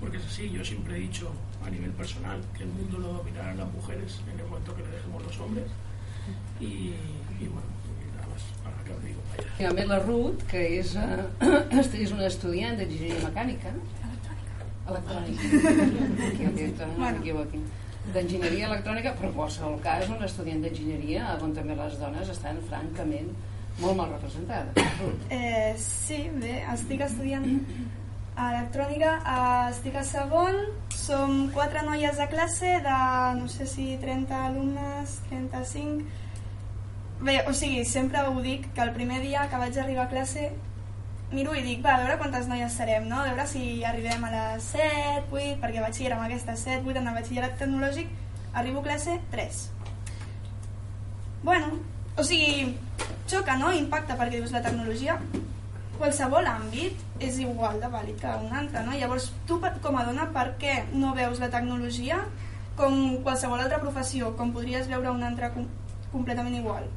porque 0.00 0.16
es 0.16 0.24
así, 0.24 0.50
yo 0.50 0.64
siempre 0.64 0.96
he 0.96 1.00
dicho 1.00 1.30
a 1.64 1.68
nivel 1.68 1.90
personal 1.92 2.40
que 2.56 2.62
el 2.62 2.70
mundo 2.70 2.98
lo 2.98 3.12
dominarán 3.12 3.58
las 3.58 3.70
mujeres 3.70 4.20
en 4.32 4.40
el 4.40 4.46
momento 4.46 4.74
que 4.74 4.82
le 4.82 4.88
dejemos 4.88 5.22
los 5.22 5.38
hombres 5.38 5.66
bueno, 7.52 7.70
vaya. 9.34 9.54
I 9.58 9.68
a 9.68 9.72
més 9.76 9.86
la 9.90 10.00
Ruth, 10.02 10.44
que 10.50 10.62
és, 10.80 10.94
eh, 10.98 11.82
és 12.04 12.12
una 12.14 12.26
estudiant 12.26 12.78
d'enginyeria 12.80 13.22
mecànica, 13.28 13.72
electrònica, 14.84 15.42
Bueno. 16.98 17.16
m'equivoqui, 17.18 17.60
d'enginyeria 18.12 18.68
electrònica, 18.68 19.14
però 19.16 19.30
en 19.30 19.36
qualsevol 19.38 19.78
cas 19.84 20.10
una 20.12 20.26
estudiant 20.28 20.64
d'enginyeria 20.64 21.36
on 21.40 21.54
també 21.56 21.76
les 21.78 21.98
dones 22.00 22.30
estan 22.34 22.60
francament 22.68 23.30
molt 23.80 23.96
mal 23.98 24.10
representades. 24.12 24.74
Ruth. 25.00 25.28
Eh, 25.38 25.74
sí, 25.80 26.18
bé, 26.42 26.58
estic 26.74 27.00
estudiant 27.06 27.46
electrònica, 28.34 29.14
eh, 29.22 29.70
estic 29.70 29.96
a 29.96 30.04
segon, 30.06 30.60
som 30.94 31.48
quatre 31.54 31.86
noies 31.86 32.18
de 32.18 32.28
classe 32.34 32.74
de, 32.84 32.98
no 33.38 33.48
sé 33.48 33.66
si 33.70 33.94
30 34.02 34.44
alumnes, 34.50 35.18
35... 35.30 36.22
Bé, 37.20 37.44
o 37.48 37.54
sigui, 37.54 37.84
sempre 37.84 38.22
ho 38.26 38.40
dic, 38.42 38.66
que 38.74 38.82
el 38.82 38.92
primer 38.96 39.20
dia 39.22 39.46
que 39.50 39.60
vaig 39.60 39.78
arribar 39.78 40.06
a 40.06 40.12
classe 40.12 40.50
miro 41.34 41.54
i 41.54 41.62
dic, 41.64 41.80
va, 41.84 41.94
a 41.94 42.02
veure 42.02 42.18
quantes 42.20 42.46
noies 42.50 42.74
serem, 42.74 43.08
no? 43.10 43.20
A 43.20 43.30
veure 43.30 43.46
si 43.50 43.82
arribem 43.84 44.26
a 44.26 44.32
les 44.34 44.68
7, 44.74 45.24
8, 45.30 45.56
perquè 45.62 45.82
batxiller 45.82 46.12
amb 46.14 46.26
aquestes 46.26 46.66
7, 46.68 46.84
8 46.86 47.00
en 47.00 47.10
el 47.10 47.18
batxillerat 47.18 47.56
tecnològic, 47.58 48.12
arribo 48.54 48.82
a 48.82 48.86
classe 48.90 49.18
3. 49.32 49.64
Bueno, 51.42 51.80
o 52.16 52.22
sigui, 52.22 52.76
xoca, 53.30 53.56
no? 53.58 53.72
Impacta, 53.72 54.18
perquè 54.20 54.38
dius 54.38 54.54
la 54.54 54.62
tecnologia 54.62 55.18
qualsevol 55.98 56.46
àmbit 56.50 57.22
és 57.22 57.38
igual 57.42 57.78
de 57.82 57.88
vàlid 57.90 58.18
que 58.20 58.32
un 58.42 58.54
altre, 58.58 58.82
no? 58.86 58.96
Llavors, 58.98 59.30
tu 59.48 59.60
com 59.82 59.98
a 59.98 60.04
dona, 60.06 60.26
per 60.34 60.54
què 60.60 60.82
no 60.92 61.14
veus 61.14 61.40
la 61.42 61.50
tecnologia 61.52 62.20
com 62.78 63.22
qualsevol 63.22 63.62
altra 63.62 63.80
professió, 63.82 64.34
com 64.36 64.52
podries 64.52 64.90
veure 64.90 65.14
una 65.14 65.28
altra 65.30 65.52
com, 65.54 65.68
completament 66.12 66.56
igual? 66.58 66.88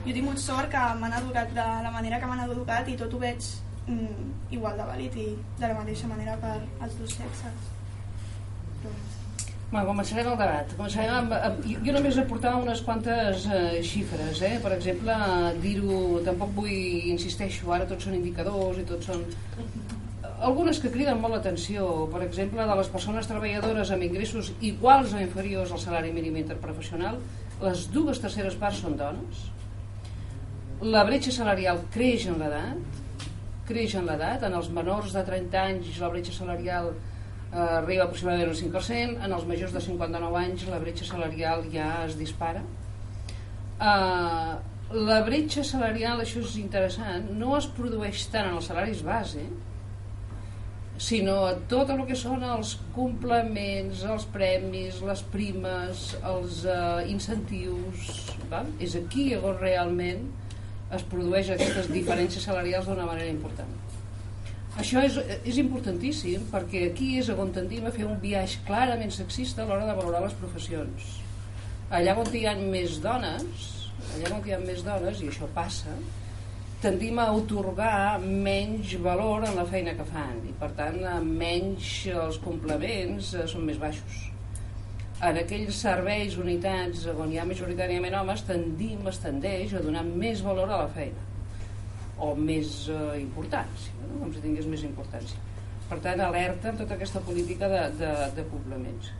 Jo 0.00 0.10
he 0.10 0.16
tingut 0.16 0.40
sort 0.40 0.70
que 0.72 0.82
m'han 1.00 1.18
educat 1.20 1.52
de 1.56 1.66
la 1.86 1.92
manera 1.92 2.20
que 2.20 2.30
m'han 2.30 2.46
educat 2.46 2.88
i 2.88 2.96
tot 3.00 3.12
ho 3.14 3.20
veig 3.20 3.52
mm, 3.86 4.30
igual 4.56 4.80
de 4.80 4.90
vàlid 4.92 5.16
i 5.20 5.28
de 5.60 5.66
la 5.66 5.76
mateixa 5.76 6.08
manera 6.08 6.36
per 6.40 6.56
als 6.80 6.96
dos 6.98 7.16
sexes. 7.20 7.72
Doncs, 8.84 9.20
Bueno, 9.70 9.86
començarem 9.86 10.26
el 10.26 10.38
debat. 10.38 10.72
Començarem 10.74 11.12
amb, 11.14 11.32
amb, 11.36 11.66
jo 11.86 11.92
només 11.94 12.16
aportava 12.18 12.58
unes 12.58 12.80
quantes 12.82 13.44
eh, 13.46 13.78
xifres. 13.86 14.40
Eh? 14.42 14.56
Per 14.64 14.72
exemple, 14.74 15.14
dir-ho, 15.62 15.98
tampoc 16.26 16.56
vull, 16.56 16.72
insisteixo, 17.12 17.70
ara 17.76 17.86
tots 17.86 18.08
són 18.08 18.16
indicadors 18.18 18.80
i 18.82 18.86
tots 18.88 19.12
són... 19.12 19.22
Algunes 20.48 20.80
que 20.82 20.90
criden 20.90 21.20
molt 21.22 21.36
l'atenció, 21.36 21.86
per 22.10 22.24
exemple, 22.24 22.66
de 22.66 22.76
les 22.80 22.90
persones 22.90 23.30
treballadores 23.30 23.94
amb 23.94 24.08
ingressos 24.08 24.50
iguals 24.72 25.14
o 25.14 25.22
inferiors 25.22 25.70
al 25.70 25.82
salari 25.84 26.10
mínim 26.16 26.40
interprofessional, 26.40 27.20
les 27.62 27.86
dues 27.94 28.18
terceres 28.24 28.58
parts 28.58 28.82
són 28.82 28.98
dones. 28.98 29.46
La 30.80 31.02
bretxa 31.04 31.28
salarial 31.28 31.82
creix 31.92 32.22
en 32.30 32.38
l'edat, 32.40 33.00
creix 33.68 33.94
en 34.00 34.06
l'edat, 34.08 34.46
en 34.48 34.54
els 34.56 34.70
menors 34.72 35.12
de 35.12 35.22
30 35.26 35.58
anys 35.60 35.98
la 36.00 36.08
bretxa 36.08 36.32
salarial 36.32 36.88
eh, 36.94 37.58
arriba 37.58 38.06
aproximadament 38.06 38.48
al 38.48 38.56
5%, 38.56 39.18
en 39.26 39.36
els 39.36 39.44
majors 39.50 39.76
de 39.76 39.82
59 39.84 40.40
anys 40.40 40.64
la 40.72 40.80
bretxa 40.80 41.10
salarial 41.10 41.66
ja 41.74 41.90
es 42.06 42.16
dispara. 42.16 42.64
Eh, 43.76 44.54
la 45.10 45.20
bretxa 45.28 45.66
salarial, 45.68 46.24
això 46.24 46.40
és 46.40 46.56
interessant, 46.64 47.28
no 47.36 47.52
es 47.60 47.68
produeix 47.76 48.24
tant 48.32 48.48
en 48.48 48.56
els 48.56 48.72
salaris 48.72 49.04
base, 49.04 49.44
sinó 50.96 51.42
a 51.44 51.54
tot 51.68 51.92
el 51.92 52.06
que 52.08 52.16
són 52.16 52.40
els 52.56 52.78
complements, 52.96 54.00
els 54.16 54.24
premis, 54.32 55.04
les 55.04 55.28
primes, 55.36 56.10
els 56.24 56.64
eh, 56.64 57.08
incentius. 57.12 58.30
Val? 58.48 58.78
És 58.80 58.96
aquí 58.96 59.34
on 59.36 59.60
realment 59.60 60.30
es 60.96 61.06
produeix 61.10 61.50
aquestes 61.54 61.90
diferències 61.92 62.46
salarials 62.46 62.88
d'una 62.88 63.06
manera 63.08 63.30
important. 63.30 63.74
Això 64.80 65.02
és, 65.04 65.18
és 65.44 65.58
importantíssim 65.60 66.46
perquè 66.52 66.86
aquí 66.88 67.12
és 67.20 67.28
on 67.34 67.50
tendim 67.54 67.86
a 67.86 67.92
fer 67.94 68.06
un 68.06 68.16
viatge 68.22 68.62
clarament 68.68 69.12
sexista 69.14 69.64
a 69.64 69.68
l'hora 69.68 69.88
de 69.88 69.98
valorar 69.98 70.22
les 70.24 70.36
professions. 70.38 71.10
Allà 71.90 72.14
on 72.22 72.30
hi 72.34 72.46
ha 72.46 72.54
més 72.58 73.00
dones, 73.02 73.68
allà 74.14 74.34
on 74.36 74.46
hi 74.46 74.54
ha 74.54 74.60
més 74.62 74.84
dones, 74.86 75.22
i 75.22 75.30
això 75.32 75.50
passa, 75.54 75.96
tendim 76.80 77.18
a 77.20 77.28
otorgar 77.36 78.20
menys 78.22 78.94
valor 79.04 79.44
en 79.44 79.58
la 79.58 79.66
feina 79.68 79.92
que 79.98 80.06
fan 80.08 80.38
i 80.48 80.54
per 80.56 80.70
tant 80.78 81.02
menys 81.26 81.90
els 82.14 82.38
complements 82.40 83.34
eh, 83.34 83.44
són 83.50 83.66
més 83.68 83.80
baixos 83.82 84.29
en 85.28 85.40
aquells 85.42 85.80
serveis, 85.84 86.38
unitats 86.40 87.04
on 87.12 87.32
hi 87.32 87.40
ha 87.40 87.46
majoritàriament 87.48 88.16
homes 88.20 88.44
tendim, 88.48 89.04
es 89.10 89.20
tendeix 89.22 89.74
a 89.74 89.82
donar 89.84 90.04
més 90.08 90.42
valor 90.46 90.70
a 90.70 90.82
la 90.84 90.88
feina. 90.94 91.28
O 92.20 92.34
més 92.36 92.88
eh, 92.92 93.20
importància 93.20 93.96
no? 94.02 94.24
com 94.24 94.32
si 94.34 94.44
tingués 94.44 94.68
més 94.68 94.84
importància. 94.84 95.40
Per 95.90 95.98
tant 96.04 96.20
alerta 96.22 96.70
en 96.70 96.78
tota 96.78 96.96
aquesta 96.96 97.22
política 97.26 97.68
de, 97.72 97.82
de, 97.98 98.12
de 98.36 98.46
complements 98.52 99.10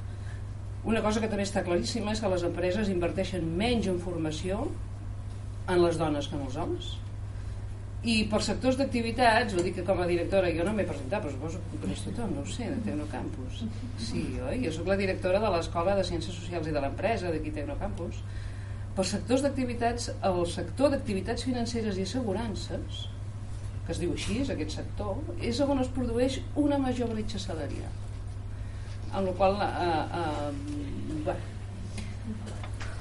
una 0.84 1.02
cosa 1.04 1.20
que 1.20 1.28
també 1.28 1.44
està 1.44 1.60
claríssima 1.60 2.14
és 2.14 2.22
que 2.22 2.28
les 2.32 2.44
empreses 2.46 2.88
inverteixen 2.88 3.44
menys 3.44 3.90
en 3.90 3.98
formació 4.00 4.62
en 5.68 5.82
les 5.82 5.98
dones 6.00 6.28
que 6.28 6.38
en 6.38 6.46
els 6.46 6.56
homes 6.56 6.94
i 8.00 8.16
per 8.30 8.40
sectors 8.40 8.78
d'activitats, 8.80 9.52
ho 9.52 9.62
dic 9.64 9.74
que 9.76 9.84
com 9.84 9.98
a 10.00 10.08
directora 10.08 10.48
jo 10.56 10.64
no 10.64 10.72
m'he 10.72 10.86
presentat, 10.88 11.20
però 11.20 11.32
suposo 11.34 11.60
que 11.68 11.80
coneix 11.82 12.00
tothom 12.06 12.32
no 12.32 12.44
ho 12.46 12.48
sé, 12.48 12.70
de 12.72 12.78
Tecnocampus. 12.86 13.64
Sí, 14.00 14.24
oi? 14.40 14.62
jo 14.64 14.72
sóc 14.72 14.88
la 14.88 14.96
directora 14.96 15.42
de 15.42 15.50
l'Escola 15.52 15.98
de 15.98 16.06
Ciències 16.08 16.32
Socials 16.32 16.70
i 16.70 16.72
de 16.76 16.80
l'Empresa 16.80 17.32
d'aquí 17.32 17.52
Tecnocampus. 17.52 18.22
Per 18.96 19.06
sectors 19.06 19.44
d'activitats 19.44 20.10
el 20.30 20.42
sector 20.48 20.94
d'activitats 20.94 21.44
financeres 21.44 22.00
i 22.00 22.08
assegurances 22.08 23.04
que 23.90 23.94
es 23.96 24.00
diu 24.00 24.12
així, 24.14 24.40
és 24.44 24.50
aquest 24.52 24.76
sector 24.78 25.16
és 25.42 25.60
on 25.64 25.80
es 25.82 25.88
produeix 25.90 26.40
una 26.62 26.78
major 26.78 27.08
bretxa 27.10 27.40
salarial. 27.42 27.96
Amb 29.10 29.26
la 29.26 29.32
qual 29.34 29.56
eh, 29.64 29.70
eh, 30.20 30.50
bueno, 31.26 31.59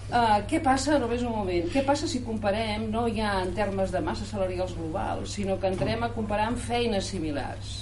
Uh, 0.09 0.39
què 0.49 0.57
passa, 0.65 0.95
només 0.97 1.21
un 1.21 1.35
moment, 1.35 1.67
què 1.69 1.83
passa 1.85 2.07
si 2.09 2.23
comparem 2.25 2.87
no 2.89 3.03
ja 3.13 3.35
en 3.43 3.51
termes 3.53 3.91
de 3.93 3.99
massa 4.01 4.25
salarials 4.25 4.73
globals, 4.73 5.35
sinó 5.37 5.59
que 5.61 5.69
entrem 5.69 6.01
a 6.01 6.09
comparar 6.15 6.47
amb 6.49 6.57
feines 6.57 7.11
similars? 7.13 7.75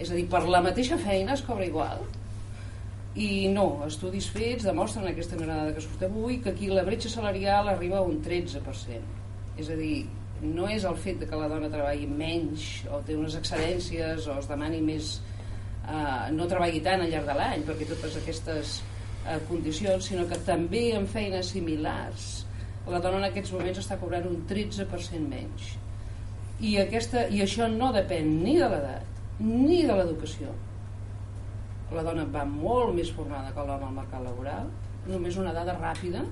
És 0.00 0.08
a 0.08 0.16
dir, 0.16 0.24
per 0.32 0.46
la 0.48 0.62
mateixa 0.64 0.96
feina 0.96 1.34
es 1.36 1.44
cobra 1.44 1.68
igual? 1.68 2.00
I 3.20 3.50
no, 3.52 3.66
estudis 3.84 4.30
fets 4.32 4.64
demostren 4.64 5.10
aquesta 5.10 5.36
granada 5.36 5.76
que 5.76 5.84
surt 5.84 6.06
avui 6.08 6.40
que 6.40 6.54
aquí 6.54 6.72
la 6.72 6.84
bretxa 6.88 7.12
salarial 7.12 7.68
arriba 7.68 8.00
a 8.00 8.08
un 8.08 8.22
13%. 8.24 9.12
És 9.60 9.68
a 9.72 9.76
dir, 9.76 10.06
no 10.40 10.72
és 10.72 10.88
el 10.88 10.96
fet 11.00 11.20
de 11.20 11.28
que 11.28 11.36
la 11.36 11.52
dona 11.52 11.68
treballi 11.72 12.08
menys 12.08 12.86
o 12.88 13.04
té 13.04 13.16
unes 13.16 13.36
excedències 13.36 14.24
o 14.28 14.40
es 14.40 14.48
demani 14.48 14.80
més 14.84 15.18
eh, 15.84 16.32
no 16.32 16.48
treballi 16.48 16.82
tant 16.84 17.04
al 17.04 17.12
llarg 17.12 17.28
de 17.28 17.36
l'any 17.38 17.64
perquè 17.68 17.88
totes 17.88 18.18
aquestes 18.20 18.80
eh, 19.26 19.40
condicions 19.48 20.06
sinó 20.10 20.26
que 20.30 20.38
també 20.46 20.90
en 20.96 21.06
feines 21.10 21.50
similars. 21.54 22.44
La 22.86 23.00
dona 23.02 23.18
en 23.20 23.28
aquests 23.28 23.52
moments 23.54 23.80
està 23.82 23.98
cobrant 23.98 24.28
un 24.28 24.44
13% 24.48 25.26
menys. 25.26 25.74
I, 26.60 26.76
aquesta, 26.80 27.26
i 27.28 27.42
això 27.44 27.66
no 27.68 27.90
depèn 27.92 28.30
ni 28.44 28.56
de 28.60 28.68
l'edat 28.72 29.12
ni 29.42 29.82
de 29.84 29.96
l'educació. 29.96 30.52
La 31.92 32.02
dona 32.06 32.24
va 32.32 32.46
molt 32.48 32.94
més 32.96 33.10
formada 33.12 33.52
que 33.54 33.64
l'home 33.66 33.90
al 33.90 33.98
mercat 33.98 34.24
laboral 34.24 34.70
només 35.06 35.36
una 35.38 35.52
dada 35.54 35.76
ràpida. 35.76 36.24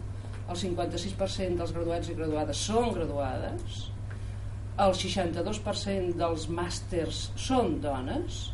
El 0.44 0.56
56% 0.60 1.60
dels 1.60 1.74
graduats 1.76 2.08
i 2.08 2.16
graduades 2.16 2.62
són 2.68 2.90
graduades. 2.96 3.84
El 4.80 4.96
62% 4.98 6.16
dels 6.18 6.48
màsters 6.50 7.28
són 7.38 7.78
dones. 7.84 8.48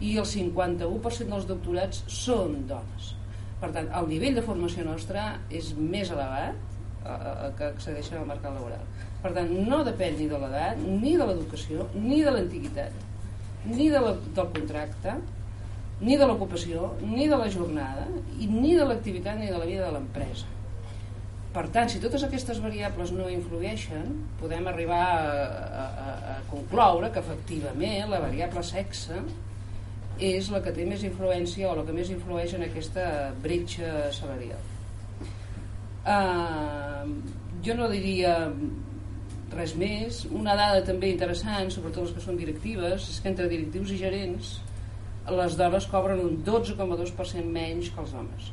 I 0.00 0.18
el 0.20 0.26
51% 0.28 1.30
dels 1.32 1.46
doctorats 1.48 2.02
són 2.12 2.58
dones 2.68 3.15
per 3.60 3.72
tant, 3.72 3.90
el 3.98 4.08
nivell 4.10 4.36
de 4.36 4.44
formació 4.44 4.84
nostra 4.84 5.26
és 5.50 5.72
més 5.78 6.10
elevat 6.12 6.56
eh, 6.56 7.50
que 7.58 7.70
accedeixen 7.72 8.20
al 8.20 8.28
mercat 8.28 8.52
laboral. 8.56 8.84
Per 9.22 9.32
tant, 9.36 9.52
no 9.68 9.82
depèn 9.86 10.18
ni 10.18 10.28
de 10.30 10.40
l'edat 10.42 10.82
ni 10.84 11.16
de 11.16 11.28
l'educació, 11.28 11.88
ni 11.96 12.22
de 12.22 12.34
l'antiguitat 12.34 13.04
ni 13.66 13.88
de 13.90 14.00
la, 14.00 14.12
del 14.36 14.52
contracte 14.54 15.16
ni 16.00 16.18
de 16.20 16.26
l'ocupació, 16.28 16.90
ni 17.00 17.24
de 17.24 17.38
la 17.40 17.48
jornada 17.48 18.04
i 18.38 18.46
ni 18.50 18.74
de 18.76 18.84
l'activitat 18.84 19.38
ni 19.40 19.48
de 19.48 19.56
la 19.56 19.64
vida 19.64 19.86
de 19.86 19.94
l'empresa. 19.94 20.44
Per 21.56 21.64
tant, 21.72 21.88
si 21.88 22.02
totes 22.02 22.26
aquestes 22.26 22.60
variables 22.60 23.14
no 23.16 23.30
influeixen, 23.32 24.10
podem 24.36 24.66
arribar 24.68 25.00
a, 25.00 25.46
a, 25.80 26.16
a 26.34 26.36
concloure 26.50 27.08
que 27.14 27.22
efectivament 27.24 28.12
la 28.12 28.20
variable 28.20 28.60
sexe 28.60 29.22
és 30.22 30.50
la 30.52 30.62
que 30.64 30.72
té 30.72 30.86
més 30.88 31.04
influència 31.04 31.70
o 31.70 31.76
la 31.76 31.84
que 31.86 31.94
més 31.96 32.10
influeix 32.12 32.54
en 32.56 32.64
aquesta 32.66 33.06
bretxa 33.42 34.10
salarial. 34.16 34.62
Uh, 36.06 37.10
jo 37.66 37.74
no 37.76 37.88
diria 37.90 38.36
res 39.56 39.74
més. 39.78 40.24
Una 40.30 40.56
dada 40.58 40.84
també 40.86 41.10
interessant, 41.12 41.70
sobretot 41.72 42.06
les 42.06 42.16
que 42.16 42.24
són 42.24 42.38
directives, 42.40 43.10
és 43.12 43.20
que 43.20 43.32
entre 43.32 43.50
directius 43.50 43.92
i 43.94 44.00
gerents 44.00 44.56
les 45.26 45.56
dones 45.58 45.88
cobren 45.90 46.22
un 46.22 46.38
12,2% 46.46 47.50
menys 47.50 47.90
que 47.90 47.98
els 48.04 48.14
homes 48.14 48.52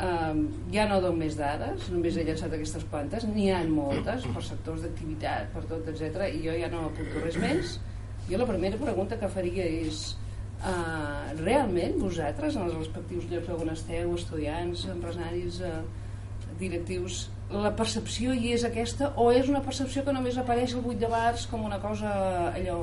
Um, 0.00 0.46
ja 0.72 0.86
no 0.88 1.00
dono 1.02 1.18
més 1.18 1.34
dades, 1.36 1.88
només 1.92 2.14
he 2.16 2.22
llançat 2.24 2.54
aquestes 2.56 2.84
quantes, 2.88 3.26
n'hi 3.28 3.50
ha 3.52 3.58
moltes 3.68 4.24
per 4.32 4.42
sectors 4.46 4.84
d'activitat, 4.86 5.50
per 5.52 5.64
tot, 5.68 5.88
etc. 5.92 6.28
i 6.30 6.40
jo 6.46 6.54
ja 6.56 6.70
no 6.72 6.86
apunto 6.88 7.20
res 7.24 7.36
més. 7.42 7.74
Jo 8.30 8.38
la 8.38 8.48
primera 8.48 8.78
pregunta 8.78 9.18
que 9.18 9.30
faria 9.32 9.66
és 9.66 10.02
uh, 10.62 11.32
realment 11.40 11.98
vosaltres 11.98 12.56
en 12.56 12.68
els 12.68 12.78
respectius 12.78 13.26
llocs 13.30 13.50
on 13.56 13.72
esteu, 13.74 14.14
estudiants, 14.14 14.86
empresaris, 14.92 15.60
uh, 15.66 15.80
directius, 16.60 17.24
la 17.50 17.72
percepció 17.74 18.34
hi 18.36 18.52
és 18.54 18.64
aquesta 18.68 19.10
o 19.18 19.30
és 19.34 19.48
una 19.50 19.62
percepció 19.64 20.04
que 20.06 20.14
només 20.14 20.38
apareix 20.38 20.76
el 20.76 20.84
8 20.84 21.00
de 21.02 21.10
març 21.10 21.48
com 21.50 21.64
una 21.66 21.80
cosa 21.82 22.12
allò 22.52 22.80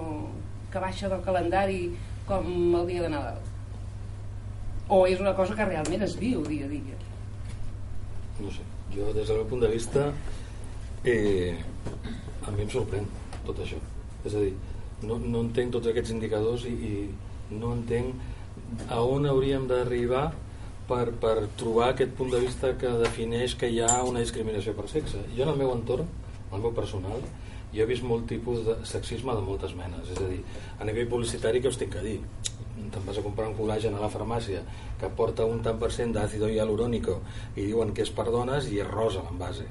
que 0.74 0.82
baixa 0.84 1.08
del 1.08 1.24
calendari 1.24 1.86
com 2.28 2.50
el 2.82 2.90
dia 2.90 3.06
de 3.06 3.14
Nadal? 3.14 3.46
o 4.90 5.06
és 5.08 5.20
una 5.20 5.34
cosa 5.36 5.56
que 5.56 5.66
realment 5.68 6.04
es 6.06 6.16
viu 6.20 6.44
dia 6.48 6.66
a 6.66 6.72
dia? 6.72 6.98
No 8.40 8.52
sé, 8.54 8.64
jo 8.94 9.12
des 9.16 9.28
del 9.28 9.42
meu 9.42 9.48
punt 9.50 9.64
de 9.66 9.72
vista 9.72 10.08
eh, 11.04 11.56
a 12.48 12.54
mi 12.56 12.64
em 12.64 12.72
sorprèn 12.72 13.08
tot 13.48 13.60
això. 13.64 13.80
És 14.24 14.36
a 14.36 14.44
dir, 14.44 14.54
no, 15.04 15.20
no 15.20 15.44
entenc 15.46 15.76
tots 15.76 15.92
aquests 15.92 16.14
indicadors 16.16 16.66
i, 16.70 16.74
i 16.74 17.56
no 17.58 17.74
entenc 17.76 18.90
a 18.92 19.02
on 19.06 19.28
hauríem 19.30 19.68
d'arribar 19.70 20.26
per, 20.88 21.12
per 21.22 21.36
trobar 21.60 21.92
aquest 21.92 22.16
punt 22.18 22.32
de 22.34 22.42
vista 22.42 22.74
que 22.80 22.92
defineix 23.04 23.56
que 23.60 23.70
hi 23.70 23.82
ha 23.84 24.02
una 24.08 24.24
discriminació 24.24 24.74
per 24.78 24.88
sexe. 24.92 25.22
Jo 25.36 25.46
en 25.46 25.54
el 25.54 25.60
meu 25.60 25.74
entorn, 25.76 26.08
el 26.52 26.64
meu 26.64 26.74
personal 26.76 27.22
jo 27.74 27.84
he 27.84 27.88
vist 27.90 28.06
molt 28.08 28.28
tipus 28.30 28.64
de 28.66 28.78
sexisme 28.88 29.34
de 29.36 29.44
moltes 29.44 29.74
menes. 29.76 30.12
És 30.14 30.22
a 30.24 30.28
dir, 30.30 30.40
a 30.80 30.88
nivell 30.88 31.10
publicitari 31.12 31.62
que 31.62 31.72
us 31.72 31.80
tinc 31.80 31.94
que 31.98 32.06
dir? 32.06 32.20
Te'n 32.78 33.04
vas 33.06 33.18
a 33.20 33.24
comprar 33.26 33.50
un 33.50 33.58
col·lagen 33.58 33.98
a 33.98 34.04
la 34.04 34.12
farmàcia 34.14 34.62
que 35.00 35.10
porta 35.18 35.46
un 35.50 35.60
tant 35.66 35.80
per 35.82 35.92
cent 35.92 36.14
d'àcido 36.16 36.50
hialurònico 36.54 37.20
i 37.56 37.66
diuen 37.66 37.92
que 37.94 38.06
és 38.06 38.14
per 38.14 38.30
dones 38.32 38.70
i 38.72 38.80
és 38.84 38.88
rosa 38.88 39.26
l'envase. 39.26 39.68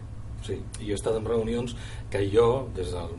Sí. 0.46 0.60
jo 0.78 0.92
he 0.92 0.94
estat 0.94 1.16
en 1.18 1.24
reunions 1.26 1.72
que 2.10 2.20
jo 2.30 2.68
des 2.76 2.92
del 2.94 3.16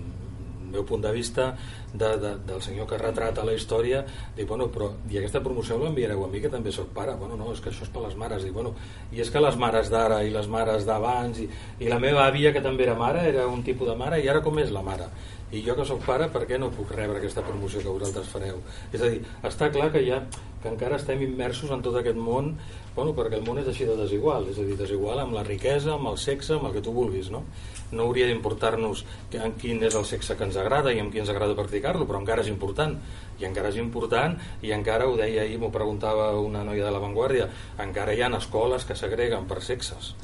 meu 0.72 0.86
punt 0.88 1.02
de 1.04 1.12
vista 1.12 1.58
de, 1.98 2.12
de, 2.22 2.34
del 2.48 2.62
senyor 2.62 2.88
que 2.90 3.00
retrata 3.02 3.46
la 3.46 3.56
història 3.58 4.04
dic, 4.36 4.48
bueno, 4.48 4.70
però 4.74 4.92
i 5.10 5.20
aquesta 5.20 5.42
promoció 5.44 5.80
l'enviareu 5.82 6.24
a 6.26 6.30
mi 6.32 6.42
que 6.44 6.52
també 6.54 6.72
sóc 6.74 6.92
pare. 6.96 7.16
Bueno, 7.20 7.38
no, 7.40 7.52
és 7.54 7.62
que 7.64 7.72
això 7.72 7.86
és 7.88 7.94
per 7.94 8.04
les 8.06 8.18
mares. 8.20 8.44
Dic, 8.46 8.54
bueno, 8.56 8.76
i 9.12 9.24
és 9.24 9.32
que 9.34 9.44
les 9.44 9.58
mares 9.60 9.92
d'ara 9.94 10.22
i 10.26 10.34
les 10.34 10.50
mares 10.52 10.86
d'abans 10.88 11.42
i, 11.44 11.50
i 11.80 11.90
la 11.92 12.02
meva 12.04 12.28
àvia 12.28 12.54
que 12.54 12.64
també 12.64 12.88
era 12.88 12.98
mare 13.00 13.26
era 13.30 13.48
un 13.48 13.64
tipus 13.66 13.90
de 13.90 13.98
mare 13.98 14.22
i 14.22 14.30
ara 14.30 14.44
com 14.46 14.60
és 14.64 14.74
la 14.74 14.86
mare? 14.86 15.10
I 15.48 15.62
jo 15.64 15.78
que 15.78 15.86
sóc 15.88 16.02
pare 16.04 16.28
per 16.28 16.44
què 16.44 16.58
no 16.60 16.74
puc 16.76 16.90
rebre 16.92 17.22
aquesta 17.22 17.44
promoció 17.46 17.80
que 17.80 17.92
vosaltres 17.94 18.28
fareu? 18.28 18.60
És 18.92 19.00
a 19.00 19.12
dir, 19.14 19.22
està 19.48 19.70
clar 19.72 19.94
que 19.94 20.04
ja 20.04 20.20
que 20.62 20.70
encara 20.74 20.98
estem 20.98 21.22
immersos 21.24 21.72
en 21.72 21.84
tot 21.86 21.96
aquest 22.00 22.18
món 22.18 22.56
bueno, 22.96 23.14
perquè 23.14 23.38
el 23.38 23.46
món 23.46 23.60
és 23.62 23.68
així 23.70 23.86
de 23.86 23.96
desigual 23.96 24.48
és 24.50 24.58
a 24.58 24.66
dir, 24.66 24.76
desigual 24.80 25.22
amb 25.22 25.36
la 25.38 25.44
riquesa, 25.46 25.94
amb 25.96 26.10
el 26.12 26.18
sexe 26.18 26.56
amb 26.56 26.68
el 26.70 26.74
que 26.78 26.84
tu 26.84 26.94
vulguis 26.96 27.30
no, 27.34 27.44
no 27.94 28.08
hauria 28.08 28.28
d'importar-nos 28.30 29.04
en 29.38 29.54
quin 29.62 29.84
és 29.86 29.96
el 29.96 30.08
sexe 30.10 30.36
que 30.36 30.48
ens 30.48 30.58
agrada 30.58 30.94
i 30.94 31.02
amb 31.04 31.14
qui 31.14 31.22
ens 31.22 31.30
agrada 31.32 31.56
practicar-lo 31.88 32.08
però 32.08 32.22
encara 32.22 32.44
és 32.44 32.50
important 32.52 32.98
i 33.40 33.46
encara 33.46 33.70
és 33.70 33.78
important 33.78 34.38
i 34.62 34.72
encara 34.72 35.08
ho 35.08 35.16
deia 35.16 35.44
ahir, 35.44 35.60
m'ho 35.60 35.72
preguntava 35.72 36.34
una 36.40 36.64
noia 36.64 36.86
de 36.86 36.92
l'avantguàrdia 36.92 37.50
encara 37.80 38.14
hi 38.14 38.22
ha 38.22 38.32
escoles 38.38 38.86
que 38.86 38.96
segreguen 38.96 39.48
per 39.48 39.62
sexes 39.62 40.16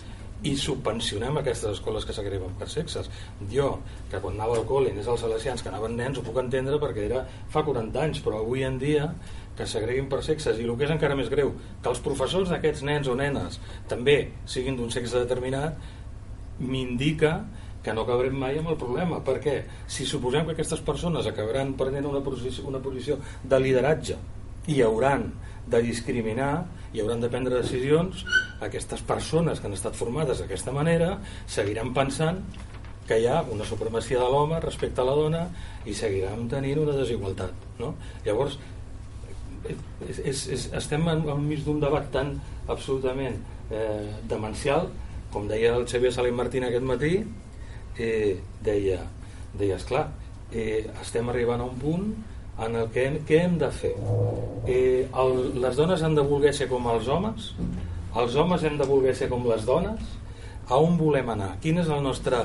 i 0.44 0.58
subvencionem 0.60 1.38
aquestes 1.40 1.78
escoles 1.78 2.04
que 2.04 2.12
s'agreven 2.12 2.58
per 2.60 2.68
sexes. 2.68 3.08
Jo, 3.48 3.78
que 4.12 4.20
quan 4.20 4.36
anava 4.36 4.58
al 4.58 4.66
col·le 4.68 4.92
anés 4.92 5.08
als 5.08 5.22
salesians 5.24 5.64
que 5.64 5.70
anaven 5.72 5.96
nens, 5.96 6.20
ho 6.20 6.24
puc 6.26 6.36
entendre 6.42 6.82
perquè 6.82 7.06
era 7.06 7.22
fa 7.48 7.64
40 7.64 8.02
anys, 8.02 8.20
però 8.20 8.42
avui 8.42 8.66
en 8.68 8.76
dia 8.76 9.08
que 9.56 9.64
s'agreguin 9.64 10.10
per 10.12 10.20
sexes 10.20 10.60
i 10.60 10.68
el 10.68 10.76
que 10.76 10.84
és 10.84 10.92
encara 10.92 11.16
més 11.16 11.32
greu, 11.32 11.54
que 11.80 11.88
els 11.88 12.04
professors 12.04 12.52
d'aquests 12.52 12.84
nens 12.84 13.08
o 13.08 13.16
nenes 13.16 13.62
també 13.88 14.18
siguin 14.44 14.76
d'un 14.76 14.92
sexe 14.92 15.24
determinat, 15.24 15.80
m'indica 16.60 17.38
que 17.84 17.94
no 17.94 18.06
acabarem 18.06 18.36
mai 18.40 18.58
amb 18.58 18.72
el 18.74 18.78
problema. 18.80 19.20
perquè 19.24 19.64
Si 19.88 20.06
suposem 20.06 20.46
que 20.46 20.56
aquestes 20.56 20.82
persones 20.82 21.28
acabaran 21.28 21.74
prenent 21.76 22.06
una 22.08 22.24
posició, 22.24 22.68
una 22.68 22.80
posició 22.80 23.20
de 23.44 23.60
lideratge 23.60 24.18
i 24.68 24.82
hauran 24.82 25.34
de 25.68 25.82
discriminar 25.84 26.66
i 26.94 27.02
hauran 27.02 27.22
de 27.24 27.30
prendre 27.32 27.62
decisions 27.62 28.26
aquestes 28.64 29.02
persones 29.02 29.60
que 29.60 29.68
han 29.68 29.76
estat 29.76 29.96
formades 29.96 30.40
d'aquesta 30.40 30.72
manera 30.76 31.18
seguiran 31.48 31.94
pensant 31.94 32.44
que 33.08 33.20
hi 33.20 33.28
ha 33.28 33.42
una 33.52 33.66
supremacia 33.68 34.20
de 34.20 34.28
l'home 34.32 34.60
respecte 34.64 35.02
a 35.02 35.08
la 35.08 35.16
dona 35.16 35.44
i 35.86 35.96
seguiran 35.96 36.48
tenint 36.52 36.84
una 36.84 36.96
desigualtat 36.96 37.80
no? 37.80 37.96
llavors 38.26 38.60
és, 39.68 40.20
és, 40.20 40.48
és, 40.56 40.68
estem 40.76 41.08
enmig 41.08 41.64
d'un 41.64 41.80
debat 41.84 42.10
tan 42.12 42.36
absolutament 42.68 43.40
eh, 43.72 44.12
demencial 44.28 44.90
com 45.32 45.48
deia 45.50 45.74
el 45.78 45.88
Xavier 45.90 46.12
Salim 46.16 46.36
Martín 46.40 46.68
aquest 46.68 46.88
matí 46.88 47.16
eh, 47.98 48.38
deia, 48.64 49.00
deia 49.58 49.78
esclar 49.80 50.08
eh, 50.52 50.86
estem 51.02 51.30
arribant 51.30 51.62
a 51.62 51.70
un 51.70 51.78
punt 51.82 52.10
en 52.64 52.76
el 52.78 52.90
que 52.94 53.08
hem, 53.08 53.16
què 53.26 53.40
hem 53.42 53.56
de 53.58 53.70
fer? 53.74 53.94
Eh, 54.70 55.08
el, 55.10 55.40
les 55.62 55.78
dones 55.80 56.04
han 56.06 56.14
de 56.16 56.26
voler 56.26 56.54
ser 56.54 56.70
com 56.70 56.86
els 56.92 57.10
homes 57.10 57.54
els 58.22 58.36
homes 58.38 58.64
hem 58.64 58.78
de 58.78 58.86
voler 58.86 59.16
ser 59.18 59.30
com 59.32 59.46
les 59.50 59.66
dones 59.66 60.12
a 60.70 60.78
on 60.80 60.96
volem 60.98 61.28
anar? 61.34 61.50
Quin 61.64 61.82
és 61.82 61.90
el 61.92 62.04
nostre, 62.06 62.40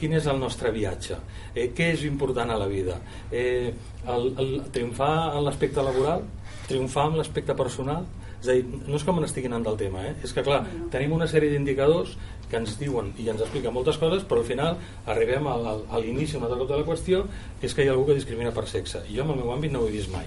quin 0.00 0.12
és 0.18 0.26
el 0.28 0.38
nostre 0.40 0.72
viatge? 0.74 1.16
Eh, 1.54 1.70
què 1.76 1.92
és 1.94 2.04
important 2.04 2.50
a 2.52 2.58
la 2.60 2.68
vida? 2.68 2.98
Eh, 3.30 3.72
el, 4.06 4.26
el, 4.42 4.50
triomfar 4.74 5.38
en 5.38 5.46
l'aspecte 5.46 5.84
laboral 5.84 6.26
triomfar 6.72 7.06
en 7.10 7.18
l'aspecte 7.20 7.54
personal? 7.58 8.06
És 8.42 8.48
a 8.50 8.56
dir, 8.58 8.64
no 8.88 8.98
és 8.98 9.04
que 9.06 9.14
me 9.14 9.22
n'estigui 9.22 9.50
anant 9.50 9.64
del 9.68 9.78
tema 9.78 10.02
eh? 10.08 10.16
és 10.26 10.32
que 10.34 10.42
clar, 10.42 10.64
tenim 10.90 11.12
una 11.14 11.28
sèrie 11.30 11.52
d'indicadors 11.52 12.16
que 12.50 12.58
ens 12.58 12.74
diuen 12.80 13.12
i 13.22 13.28
ens 13.30 13.44
expliquen 13.44 13.74
moltes 13.76 14.00
coses 14.02 14.24
però 14.26 14.42
al 14.42 14.48
final 14.48 14.80
arribem 15.14 15.46
a, 15.46 15.54
a 15.78 16.00
l'inici 16.02 16.36
una 16.40 16.50
altra 16.50 16.66
de 16.74 16.80
la 16.82 16.88
qüestió 16.88 17.22
que 17.60 17.68
és 17.70 17.76
que 17.76 17.86
hi 17.86 17.90
ha 17.90 17.94
algú 17.94 18.08
que 18.10 18.18
discrimina 18.18 18.50
per 18.56 18.66
sexe. 18.70 19.04
I 19.06 19.20
jo 19.20 19.26
en 19.26 19.36
el 19.36 19.44
meu 19.44 19.54
àmbit 19.54 19.74
no 19.74 19.84
ho 19.84 19.88
he 19.88 19.94
vist 19.94 20.10
mai. 20.12 20.26